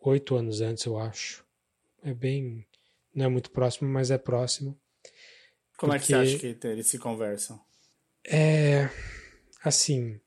oito 0.00 0.36
anos 0.36 0.60
antes, 0.60 0.84
eu 0.84 0.98
acho. 0.98 1.44
É 2.02 2.12
bem 2.12 2.66
não 3.16 3.24
é 3.24 3.28
muito 3.28 3.50
próximo, 3.50 3.88
mas 3.88 4.10
é 4.10 4.18
próximo. 4.18 4.78
Como 5.78 5.92
é 5.92 5.98
que 5.98 6.06
você 6.06 6.14
acha 6.14 6.38
que 6.38 6.66
eles 6.66 6.86
se 6.86 6.98
conversam? 6.98 7.58
É. 8.26 8.90
Assim. 9.64 10.20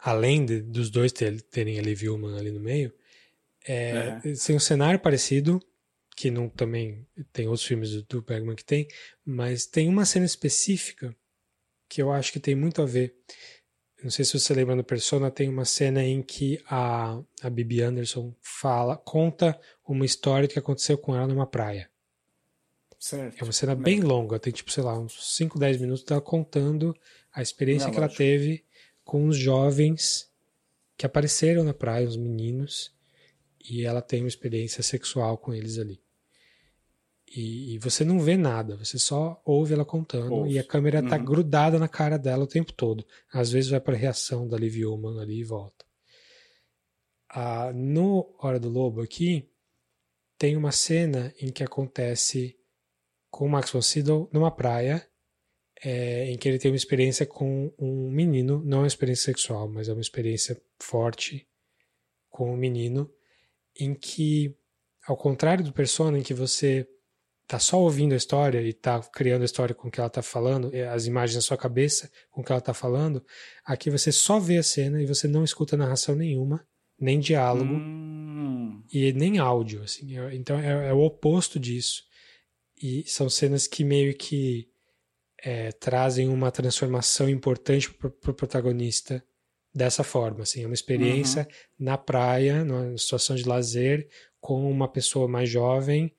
Além 0.00 0.44
de, 0.44 0.60
dos 0.60 0.90
dois 0.90 1.12
ter, 1.12 1.40
terem 1.42 1.78
a 1.78 1.82
Liv 1.82 2.02
Ullman 2.04 2.38
ali 2.38 2.52
no 2.52 2.60
meio, 2.60 2.92
é, 3.66 4.20
é. 4.24 4.32
tem 4.46 4.54
um 4.54 4.60
cenário 4.60 5.00
parecido, 5.00 5.60
que 6.16 6.30
não 6.30 6.48
também 6.48 7.06
tem 7.32 7.48
outros 7.48 7.66
filmes 7.66 7.90
do, 7.90 8.02
do 8.02 8.22
Bergman 8.22 8.54
que 8.54 8.64
tem, 8.64 8.86
mas 9.24 9.66
tem 9.66 9.88
uma 9.88 10.04
cena 10.04 10.24
específica 10.24 11.14
que 11.88 12.00
eu 12.00 12.12
acho 12.12 12.32
que 12.32 12.38
tem 12.38 12.54
muito 12.54 12.80
a 12.80 12.86
ver. 12.86 13.16
Não 14.02 14.10
sei 14.10 14.24
se 14.24 14.38
você 14.38 14.54
lembra 14.54 14.76
no 14.76 14.84
Persona, 14.84 15.30
tem 15.30 15.48
uma 15.48 15.64
cena 15.64 16.02
em 16.02 16.22
que 16.22 16.62
a, 16.68 17.20
a 17.42 17.50
Bibi 17.50 17.82
Anderson 17.82 18.32
fala, 18.40 18.96
conta 18.96 19.58
uma 19.86 20.04
história 20.04 20.46
que 20.46 20.58
aconteceu 20.58 20.96
com 20.96 21.16
ela 21.16 21.26
numa 21.26 21.46
praia. 21.46 21.90
Certo. 22.98 23.40
É 23.40 23.44
uma 23.44 23.52
cena 23.52 23.74
bem 23.74 24.00
longa, 24.00 24.38
tem 24.38 24.52
tipo, 24.52 24.70
sei 24.70 24.82
lá, 24.82 24.98
uns 24.98 25.36
5, 25.36 25.58
10 25.58 25.80
minutos 25.80 26.04
dela 26.04 26.20
contando 26.20 26.94
a 27.32 27.42
experiência 27.42 27.86
Não, 27.86 27.94
que 27.94 28.00
lógico. 28.00 28.22
ela 28.22 28.30
teve 28.30 28.64
com 29.04 29.26
os 29.26 29.36
jovens 29.36 30.28
que 30.96 31.06
apareceram 31.06 31.64
na 31.64 31.72
praia, 31.72 32.06
os 32.06 32.16
meninos, 32.16 32.92
e 33.70 33.84
ela 33.84 34.02
tem 34.02 34.22
uma 34.22 34.28
experiência 34.28 34.82
sexual 34.82 35.38
com 35.38 35.54
eles 35.54 35.78
ali. 35.78 36.00
E, 37.34 37.74
e, 37.74 37.78
você 37.78 38.04
não 38.04 38.18
vê 38.20 38.36
nada, 38.36 38.76
você 38.76 38.98
só 38.98 39.40
ouve 39.44 39.74
ela 39.74 39.84
contando 39.84 40.32
ouve. 40.32 40.52
e 40.52 40.58
a 40.58 40.64
câmera 40.64 41.02
tá 41.06 41.16
uhum. 41.16 41.24
grudada 41.24 41.78
na 41.78 41.88
cara 41.88 42.18
dela 42.18 42.44
o 42.44 42.48
tempo 42.48 42.72
todo. 42.72 43.04
Às 43.32 43.52
vezes 43.52 43.70
vai 43.70 43.80
para 43.80 43.94
a 43.94 43.98
reação 43.98 44.48
da 44.48 44.56
Liv 44.56 44.84
Ullman 44.84 45.20
ali 45.20 45.40
e 45.40 45.44
volta. 45.44 45.84
Ah, 47.28 47.70
no 47.74 48.34
Hora 48.40 48.58
do 48.58 48.70
Lobo 48.70 49.02
aqui, 49.02 49.50
tem 50.38 50.56
uma 50.56 50.72
cena 50.72 51.34
em 51.40 51.52
que 51.52 51.62
acontece 51.62 52.56
com 53.30 53.44
o 53.44 53.48
Max 53.48 53.70
von 53.70 53.82
Sydow 53.82 54.30
numa 54.32 54.50
praia, 54.50 55.06
é, 55.84 56.30
em 56.30 56.38
que 56.38 56.48
ele 56.48 56.58
tem 56.58 56.70
uma 56.70 56.76
experiência 56.76 57.26
com 57.26 57.72
um 57.78 58.10
menino, 58.10 58.62
não 58.64 58.78
é 58.78 58.80
uma 58.82 58.86
experiência 58.86 59.26
sexual, 59.26 59.68
mas 59.68 59.88
é 59.88 59.92
uma 59.92 60.00
experiência 60.00 60.60
forte 60.80 61.46
com 62.30 62.52
um 62.52 62.56
menino, 62.56 63.12
em 63.78 63.94
que, 63.94 64.56
ao 65.06 65.16
contrário 65.16 65.64
do 65.64 65.72
Persona, 65.72 66.18
em 66.18 66.22
que 66.22 66.34
você 66.34 66.88
tá 67.48 67.58
só 67.58 67.80
ouvindo 67.80 68.12
a 68.12 68.16
história 68.16 68.60
e 68.60 68.74
tá 68.74 69.00
criando 69.00 69.40
a 69.40 69.46
história 69.46 69.74
com 69.74 69.88
o 69.88 69.90
que 69.90 69.98
ela 69.98 70.10
tá 70.10 70.20
falando, 70.20 70.70
as 70.92 71.06
imagens 71.06 71.36
na 71.36 71.40
sua 71.40 71.56
cabeça 71.56 72.10
com 72.30 72.42
o 72.42 72.44
que 72.44 72.52
ela 72.52 72.60
tá 72.60 72.74
falando, 72.74 73.24
aqui 73.64 73.88
você 73.88 74.12
só 74.12 74.38
vê 74.38 74.58
a 74.58 74.62
cena 74.62 75.02
e 75.02 75.06
você 75.06 75.26
não 75.26 75.42
escuta 75.42 75.74
narração 75.74 76.14
nenhuma, 76.14 76.62
nem 77.00 77.18
diálogo 77.18 77.72
hum. 77.72 78.84
e 78.92 79.14
nem 79.14 79.38
áudio, 79.38 79.82
assim. 79.82 80.06
Então 80.32 80.60
é, 80.60 80.90
é, 80.90 80.92
o 80.92 81.00
oposto 81.00 81.58
disso. 81.58 82.02
E 82.80 83.02
são 83.06 83.30
cenas 83.30 83.66
que 83.66 83.82
meio 83.82 84.14
que 84.14 84.68
é, 85.42 85.72
trazem 85.72 86.28
uma 86.28 86.50
transformação 86.50 87.30
importante 87.30 87.90
para 87.90 88.08
o 88.08 88.10
pro 88.10 88.34
protagonista 88.34 89.24
dessa 89.74 90.04
forma, 90.04 90.42
assim, 90.42 90.64
é 90.64 90.66
uma 90.66 90.74
experiência 90.74 91.42
uhum. 91.42 91.86
na 91.86 91.96
praia, 91.96 92.64
numa 92.64 92.96
situação 92.98 93.36
de 93.36 93.48
lazer, 93.48 94.08
com 94.40 94.70
uma 94.70 94.88
pessoa 94.88 95.28
mais 95.28 95.48
jovem 95.48 96.12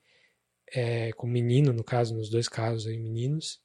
é, 0.72 1.12
com 1.12 1.26
menino, 1.26 1.72
no 1.72 1.84
caso, 1.84 2.14
nos 2.14 2.28
dois 2.28 2.48
casos 2.48 2.86
aí, 2.86 2.98
meninos, 2.98 3.60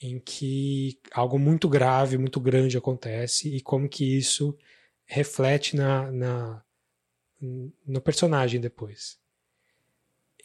em 0.00 0.18
que 0.18 0.98
algo 1.12 1.38
muito 1.38 1.68
grave, 1.68 2.18
muito 2.18 2.40
grande 2.40 2.76
acontece 2.76 3.48
e 3.48 3.60
como 3.60 3.88
que 3.88 4.16
isso 4.16 4.56
reflete 5.04 5.74
na, 5.74 6.10
na 6.12 6.64
no 7.40 8.00
personagem 8.00 8.60
depois. 8.60 9.18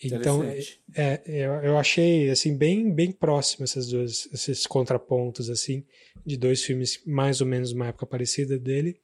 Então, 0.01 0.43
é, 0.43 0.59
é, 0.95 1.21
eu, 1.25 1.53
eu 1.63 1.77
achei 1.77 2.29
assim 2.29 2.57
bem 2.57 2.93
bem 2.93 3.11
próximo 3.11 3.63
essas 3.63 3.87
duas 3.87 4.27
esses 4.33 4.65
contrapontos 4.67 5.49
assim 5.49 5.85
de 6.25 6.35
dois 6.35 6.61
filmes 6.61 7.01
mais 7.05 7.41
ou 7.41 7.47
menos 7.47 7.71
uma 7.71 7.87
época 7.87 8.05
parecida 8.05 8.57
dele. 8.57 8.99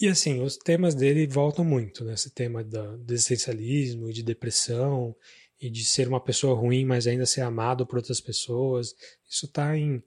E 0.00 0.06
assim, 0.06 0.40
os 0.40 0.56
temas 0.56 0.94
dele 0.94 1.26
voltam 1.26 1.64
muito, 1.64 2.04
né? 2.04 2.14
Esse 2.14 2.30
tema 2.30 2.62
da, 2.62 2.96
do 2.96 3.12
existencialismo 3.12 4.08
e 4.08 4.12
de 4.12 4.22
depressão 4.22 5.16
e 5.60 5.68
de 5.70 5.84
ser 5.84 6.08
uma 6.08 6.20
pessoa 6.20 6.54
ruim, 6.54 6.84
mas 6.84 7.06
ainda 7.06 7.26
ser 7.26 7.40
amado 7.42 7.86
por 7.86 7.96
outras 7.96 8.20
pessoas. 8.20 8.94
Isso 9.28 9.48
tá 9.48 9.76
em 9.76 10.02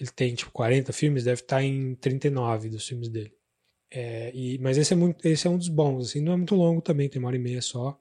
ele 0.00 0.10
tem 0.10 0.34
tipo 0.34 0.50
40 0.50 0.92
filmes, 0.94 1.24
deve 1.24 1.42
estar 1.42 1.56
tá 1.56 1.62
em 1.62 1.94
39 1.96 2.70
dos 2.70 2.86
filmes 2.88 3.10
dele. 3.10 3.34
É, 3.90 4.34
e, 4.34 4.58
mas 4.58 4.78
esse 4.78 4.94
é, 4.94 4.96
muito, 4.96 5.26
esse 5.26 5.46
é 5.46 5.50
um 5.50 5.58
dos 5.58 5.68
bons, 5.68 6.08
assim, 6.08 6.22
não 6.22 6.32
é 6.32 6.36
muito 6.36 6.54
longo 6.54 6.80
também, 6.80 7.08
tem 7.08 7.18
uma 7.18 7.28
hora 7.28 7.36
e 7.36 7.40
meia 7.40 7.60
só. 7.60 8.00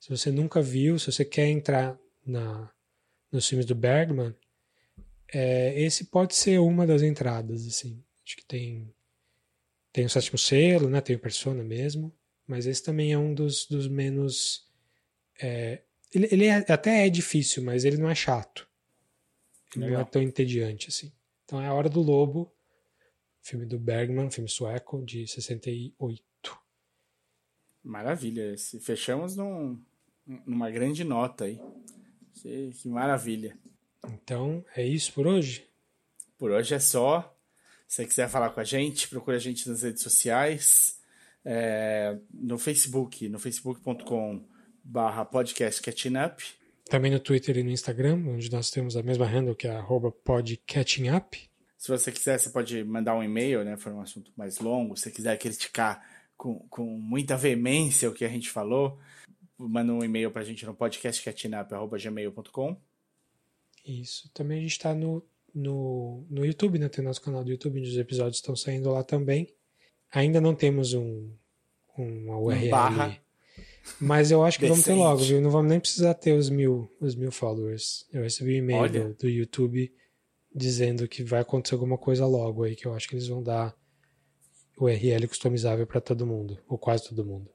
Se 0.00 0.08
você 0.08 0.30
nunca 0.30 0.62
viu, 0.62 0.98
se 0.98 1.12
você 1.12 1.24
quer 1.26 1.48
entrar 1.48 1.98
na, 2.24 2.72
nos 3.30 3.46
filmes 3.46 3.66
do 3.66 3.74
Bergman, 3.74 4.34
é, 5.30 5.78
esse 5.82 6.06
pode 6.06 6.34
ser 6.34 6.58
uma 6.60 6.86
das 6.86 7.02
entradas, 7.02 7.66
assim. 7.66 8.02
Acho 8.24 8.36
que 8.36 8.46
tem 8.46 8.92
tem 9.92 10.04
o 10.04 10.10
sétimo 10.10 10.38
selo, 10.38 10.88
né? 10.88 11.00
Tem 11.00 11.16
o 11.16 11.18
Persona 11.18 11.62
mesmo, 11.64 12.14
mas 12.46 12.66
esse 12.66 12.82
também 12.82 13.12
é 13.12 13.18
um 13.18 13.34
dos, 13.34 13.66
dos 13.66 13.88
menos 13.88 14.66
é, 15.40 15.82
ele, 16.12 16.28
ele 16.30 16.46
é, 16.46 16.56
até 16.56 17.06
é 17.06 17.10
difícil, 17.10 17.62
mas 17.62 17.84
ele 17.84 17.96
não 17.96 18.08
é 18.08 18.14
chato. 18.14 18.66
Ele 19.74 19.84
Legal. 19.84 20.00
não 20.00 20.06
é 20.06 20.10
tão 20.10 20.22
entediante 20.22 20.88
assim. 20.88 21.12
Então 21.44 21.60
é 21.60 21.66
a 21.66 21.74
Hora 21.74 21.88
do 21.88 22.00
Lobo, 22.00 22.52
filme 23.40 23.66
do 23.66 23.78
Bergman, 23.78 24.30
filme 24.30 24.48
sueco 24.48 25.04
de 25.04 25.26
68. 25.26 26.22
Maravilha. 27.82 28.52
esse. 28.52 28.80
Fechamos 28.80 29.36
num, 29.36 29.80
numa 30.46 30.70
grande 30.70 31.04
nota 31.04 31.44
aí. 31.44 31.60
Que, 32.34 32.70
que 32.72 32.88
maravilha. 32.88 33.56
Então, 34.06 34.64
é 34.76 34.86
isso 34.86 35.12
por 35.12 35.26
hoje? 35.26 35.66
Por 36.36 36.50
hoje 36.50 36.74
é 36.74 36.78
só. 36.78 37.34
Se 37.86 37.96
você 37.96 38.06
quiser 38.06 38.28
falar 38.28 38.50
com 38.50 38.60
a 38.60 38.64
gente, 38.64 39.08
procure 39.08 39.36
a 39.36 39.40
gente 39.40 39.68
nas 39.68 39.82
redes 39.82 40.02
sociais. 40.02 41.00
É, 41.44 42.18
no 42.32 42.58
Facebook, 42.58 43.28
no 43.28 43.38
facebook.com 43.38 44.44
barra 44.88 45.24
podcast 45.24 45.80
catchingup. 45.82 46.40
Também 46.86 47.10
no 47.10 47.18
Twitter 47.20 47.58
e 47.58 47.62
no 47.62 47.70
Instagram, 47.70 48.24
onde 48.26 48.50
nós 48.50 48.70
temos 48.70 48.96
a 48.96 49.02
mesma 49.02 49.26
handle 49.26 49.54
que 49.54 49.68
é 49.68 49.70
arroba 49.70 50.10
podcatchingup. 50.10 51.36
Se 51.76 51.88
você 51.88 52.10
quiser, 52.10 52.38
você 52.38 52.48
pode 52.48 52.82
mandar 52.82 53.14
um 53.14 53.22
e-mail, 53.22 53.62
né? 53.62 53.76
For 53.76 53.92
um 53.92 54.00
assunto 54.00 54.32
mais 54.34 54.58
longo. 54.58 54.96
Se 54.96 55.02
você 55.02 55.10
quiser 55.10 55.38
criticar 55.38 56.02
com, 56.36 56.60
com 56.70 56.84
muita 56.84 57.36
veemência 57.36 58.08
o 58.08 58.14
que 58.14 58.24
a 58.24 58.28
gente 58.28 58.48
falou, 58.48 58.98
manda 59.58 59.92
um 59.92 60.02
e-mail 60.02 60.30
para 60.30 60.40
a 60.40 60.44
gente 60.44 60.64
no 60.64 60.74
podcastcatchingup.gmail.com. 60.74 62.80
Isso. 63.84 64.30
Também 64.32 64.58
a 64.58 64.62
gente 64.62 64.72
está 64.72 64.94
no, 64.94 65.22
no, 65.54 66.24
no 66.30 66.46
YouTube, 66.46 66.78
né? 66.78 66.88
Tem 66.88 67.04
nosso 67.04 67.20
canal 67.20 67.44
do 67.44 67.50
YouTube, 67.50 67.78
onde 67.78 67.90
os 67.90 67.98
episódios 67.98 68.38
estão 68.38 68.56
saindo 68.56 68.90
lá 68.90 69.04
também. 69.04 69.54
Ainda 70.10 70.40
não 70.40 70.54
temos 70.54 70.94
um, 70.94 71.30
uma 71.96 72.38
URL. 72.38 72.68
Um 72.68 72.70
barra. 72.70 73.27
Mas 74.00 74.30
eu 74.30 74.44
acho 74.44 74.58
que 74.58 74.66
Decente. 74.66 74.86
vamos 74.86 75.00
ter 75.00 75.04
logo, 75.04 75.22
viu? 75.22 75.40
Não 75.40 75.50
vamos 75.50 75.70
nem 75.70 75.80
precisar 75.80 76.14
ter 76.14 76.32
os 76.32 76.48
mil, 76.48 76.90
os 77.00 77.14
mil 77.14 77.30
followers. 77.30 78.06
Eu 78.12 78.22
recebi 78.22 78.54
um 78.54 78.58
e-mail 78.58 78.90
do, 78.90 79.14
do, 79.14 79.28
YouTube 79.28 79.92
dizendo 80.54 81.06
que 81.08 81.22
vai 81.22 81.40
acontecer 81.40 81.74
alguma 81.74 81.98
coisa 81.98 82.26
logo 82.26 82.64
aí, 82.64 82.74
que 82.74 82.86
eu 82.86 82.94
acho 82.94 83.08
que 83.08 83.14
eles 83.14 83.28
vão 83.28 83.42
dar 83.42 83.76
URL 84.78 85.26
customizável 85.28 85.86
para 85.86 86.00
todo 86.00 86.26
mundo, 86.26 86.58
ou 86.68 86.78
quase 86.78 87.08
todo 87.08 87.24
mundo. 87.24 87.50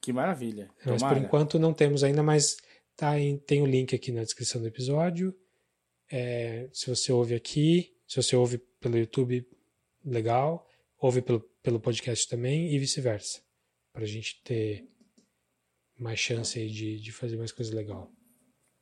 Que 0.00 0.12
maravilha. 0.12 0.70
Mas 0.84 1.02
por 1.02 1.16
enquanto 1.16 1.58
não 1.58 1.74
temos 1.74 2.02
ainda, 2.02 2.22
mas 2.22 2.56
tá 2.96 3.18
em, 3.18 3.36
tem 3.36 3.62
o 3.62 3.66
link 3.66 3.94
aqui 3.94 4.10
na 4.10 4.22
descrição 4.22 4.60
do 4.60 4.68
episódio. 4.68 5.34
É, 6.10 6.68
se 6.72 6.88
você 6.88 7.12
ouve 7.12 7.34
aqui, 7.34 7.94
se 8.06 8.16
você 8.20 8.34
ouve 8.34 8.58
pelo 8.80 8.98
YouTube, 8.98 9.46
legal. 10.04 10.66
Ouve 10.98 11.22
pelo, 11.22 11.40
pelo 11.62 11.80
podcast 11.80 12.28
também 12.28 12.74
e 12.74 12.78
vice-versa. 12.78 13.40
Para 13.92 14.04
a 14.04 14.06
gente 14.06 14.42
ter 14.42 14.88
mais 16.00 16.18
chance 16.18 16.58
aí 16.58 16.68
de, 16.68 16.98
de 17.00 17.12
fazer 17.12 17.36
mais 17.36 17.52
coisa 17.52 17.74
legal. 17.74 18.10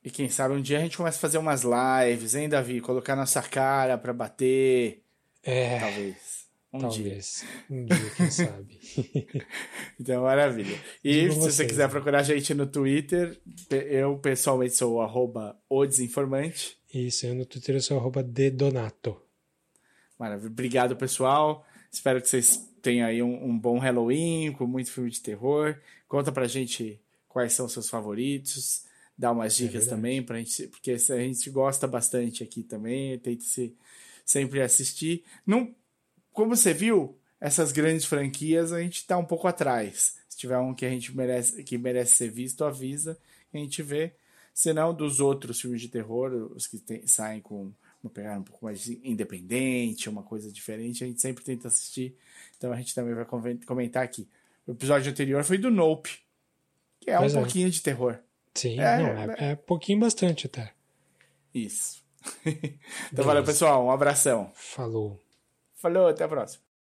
E 0.05 0.11
quem 0.11 0.29
sabe 0.29 0.55
um 0.55 0.63
dia 0.63 0.79
a 0.79 0.81
gente 0.81 0.97
começa 0.97 1.19
a 1.19 1.21
fazer 1.21 1.39
umas 1.39 1.63
lives, 1.63 2.35
hein, 2.35 2.49
Davi? 2.49 2.81
Colocar 2.81 3.17
nossa 3.17 3.43
cara 3.43 3.99
para 3.99 4.13
bater. 4.13 5.03
É. 5.43 5.81
Talvez. 5.81 6.49
Um 6.73 6.79
Talvez. 6.81 7.45
dia. 7.69 7.77
Um 7.77 7.85
dia, 7.87 8.11
quem 8.17 8.31
sabe. 8.31 8.79
então, 9.99 10.23
maravilha. 10.23 10.79
E 11.03 11.31
se 11.33 11.39
você 11.39 11.67
quiser 11.67 11.89
procurar 11.89 12.21
a 12.21 12.23
gente 12.23 12.53
no 12.55 12.67
Twitter, 12.67 13.41
eu 13.71 14.19
pessoalmente 14.19 14.77
sou 14.77 14.95
o 14.95 15.01
arroba 15.01 15.59
o 15.69 15.85
desinformante. 15.87 16.79
Isso, 16.93 17.27
eu 17.27 17.35
no 17.35 17.45
Twitter 17.47 17.77
eu 17.77 17.81
sou 17.81 17.97
o 17.97 18.01
arroba 18.01 18.23
dedonato. 18.23 19.21
Maravilha. 20.19 20.51
Obrigado, 20.51 20.97
pessoal. 20.97 21.67
Espero 21.91 22.21
que 22.21 22.29
vocês 22.29 22.69
tenham 22.83 23.07
aí 23.07 23.23
um, 23.23 23.47
um, 23.47 23.59
bom 23.59 23.79
Halloween, 23.79 24.53
com 24.53 24.67
muito 24.67 24.91
filme 24.91 25.11
de 25.11 25.21
terror. 25.21 25.77
Conta 26.07 26.31
pra 26.31 26.47
gente 26.47 27.01
quais 27.39 27.53
são 27.53 27.69
seus 27.69 27.89
favoritos. 27.89 28.83
Dá 29.17 29.31
umas 29.31 29.55
é 29.55 29.65
dicas 29.65 29.87
é 29.87 29.91
também, 29.91 30.23
pra 30.23 30.39
gente, 30.39 30.67
porque 30.67 30.93
a 30.93 30.97
gente 30.97 31.49
gosta 31.51 31.87
bastante 31.87 32.43
aqui 32.43 32.65
também. 32.65 33.17
Tenta 33.19 33.45
se 33.45 33.77
sempre 34.25 34.61
assistir. 34.61 35.25
Não 35.47 35.73
como 36.33 36.57
você 36.57 36.75
viu, 36.75 37.17
essas 37.41 37.71
grandes 37.71 38.05
franquias 38.05 38.73
a 38.73 38.81
gente 38.81 38.97
está 38.97 39.17
um 39.17 39.25
pouco 39.25 39.47
atrás. 39.47 40.17
Se 40.29 40.37
tiver 40.37 40.59
um 40.59 40.75
que 40.75 40.85
a 40.85 40.91
gente 40.91 41.17
merece, 41.17 41.63
que 41.63 41.79
merece 41.79 42.17
ser 42.17 42.31
visto, 42.31 42.65
avisa, 42.65 43.17
a 43.55 43.57
gente 43.57 43.83
vê. 43.83 44.15
Senão, 44.53 44.93
dos 44.93 45.21
outros 45.21 45.61
filmes 45.61 45.81
de 45.81 45.89
terror, 45.89 46.33
os 46.53 46.67
que 46.67 46.79
tem, 46.79 47.07
saem 47.07 47.41
com 47.41 47.73
uma 48.03 48.11
pegada 48.11 48.41
um 48.41 48.45
pouco 48.45 48.65
mais 48.65 48.89
independente, 48.89 50.09
uma 50.09 50.25
coisa 50.25 50.51
diferente, 50.51 51.05
a 51.05 51.07
gente 51.07 51.21
sempre 51.21 51.45
tenta 51.45 51.69
assistir. 51.69 52.17
Então 52.57 52.73
a 52.73 52.77
gente 52.77 52.93
também 52.93 53.15
vai 53.15 53.25
comentar 53.25 54.03
aqui. 54.03 54.29
O 54.67 54.73
episódio 54.73 55.11
anterior 55.11 55.45
foi 55.45 55.59
do 55.59 55.71
Nope, 55.71 56.19
que 57.09 57.15
é 57.15 57.19
pois 57.19 57.35
um 57.35 57.39
é. 57.39 57.41
pouquinho 57.43 57.71
de 57.71 57.81
terror. 57.81 58.19
Sim, 58.55 58.81
é, 58.81 58.99
não, 58.99 59.09
é, 59.09 59.37
é, 59.39 59.51
é 59.53 59.57
pouquinho 59.57 60.01
bastante 60.01 60.47
até. 60.47 60.73
Isso. 61.55 62.03
então 62.45 62.55
Beleza. 63.13 63.27
valeu, 63.27 63.45
pessoal. 63.45 63.85
Um 63.87 63.91
abração. 63.91 64.51
Falou. 64.55 65.19
Falou, 65.75 66.09
até 66.09 66.25
a 66.25 66.29
próxima. 66.29 66.63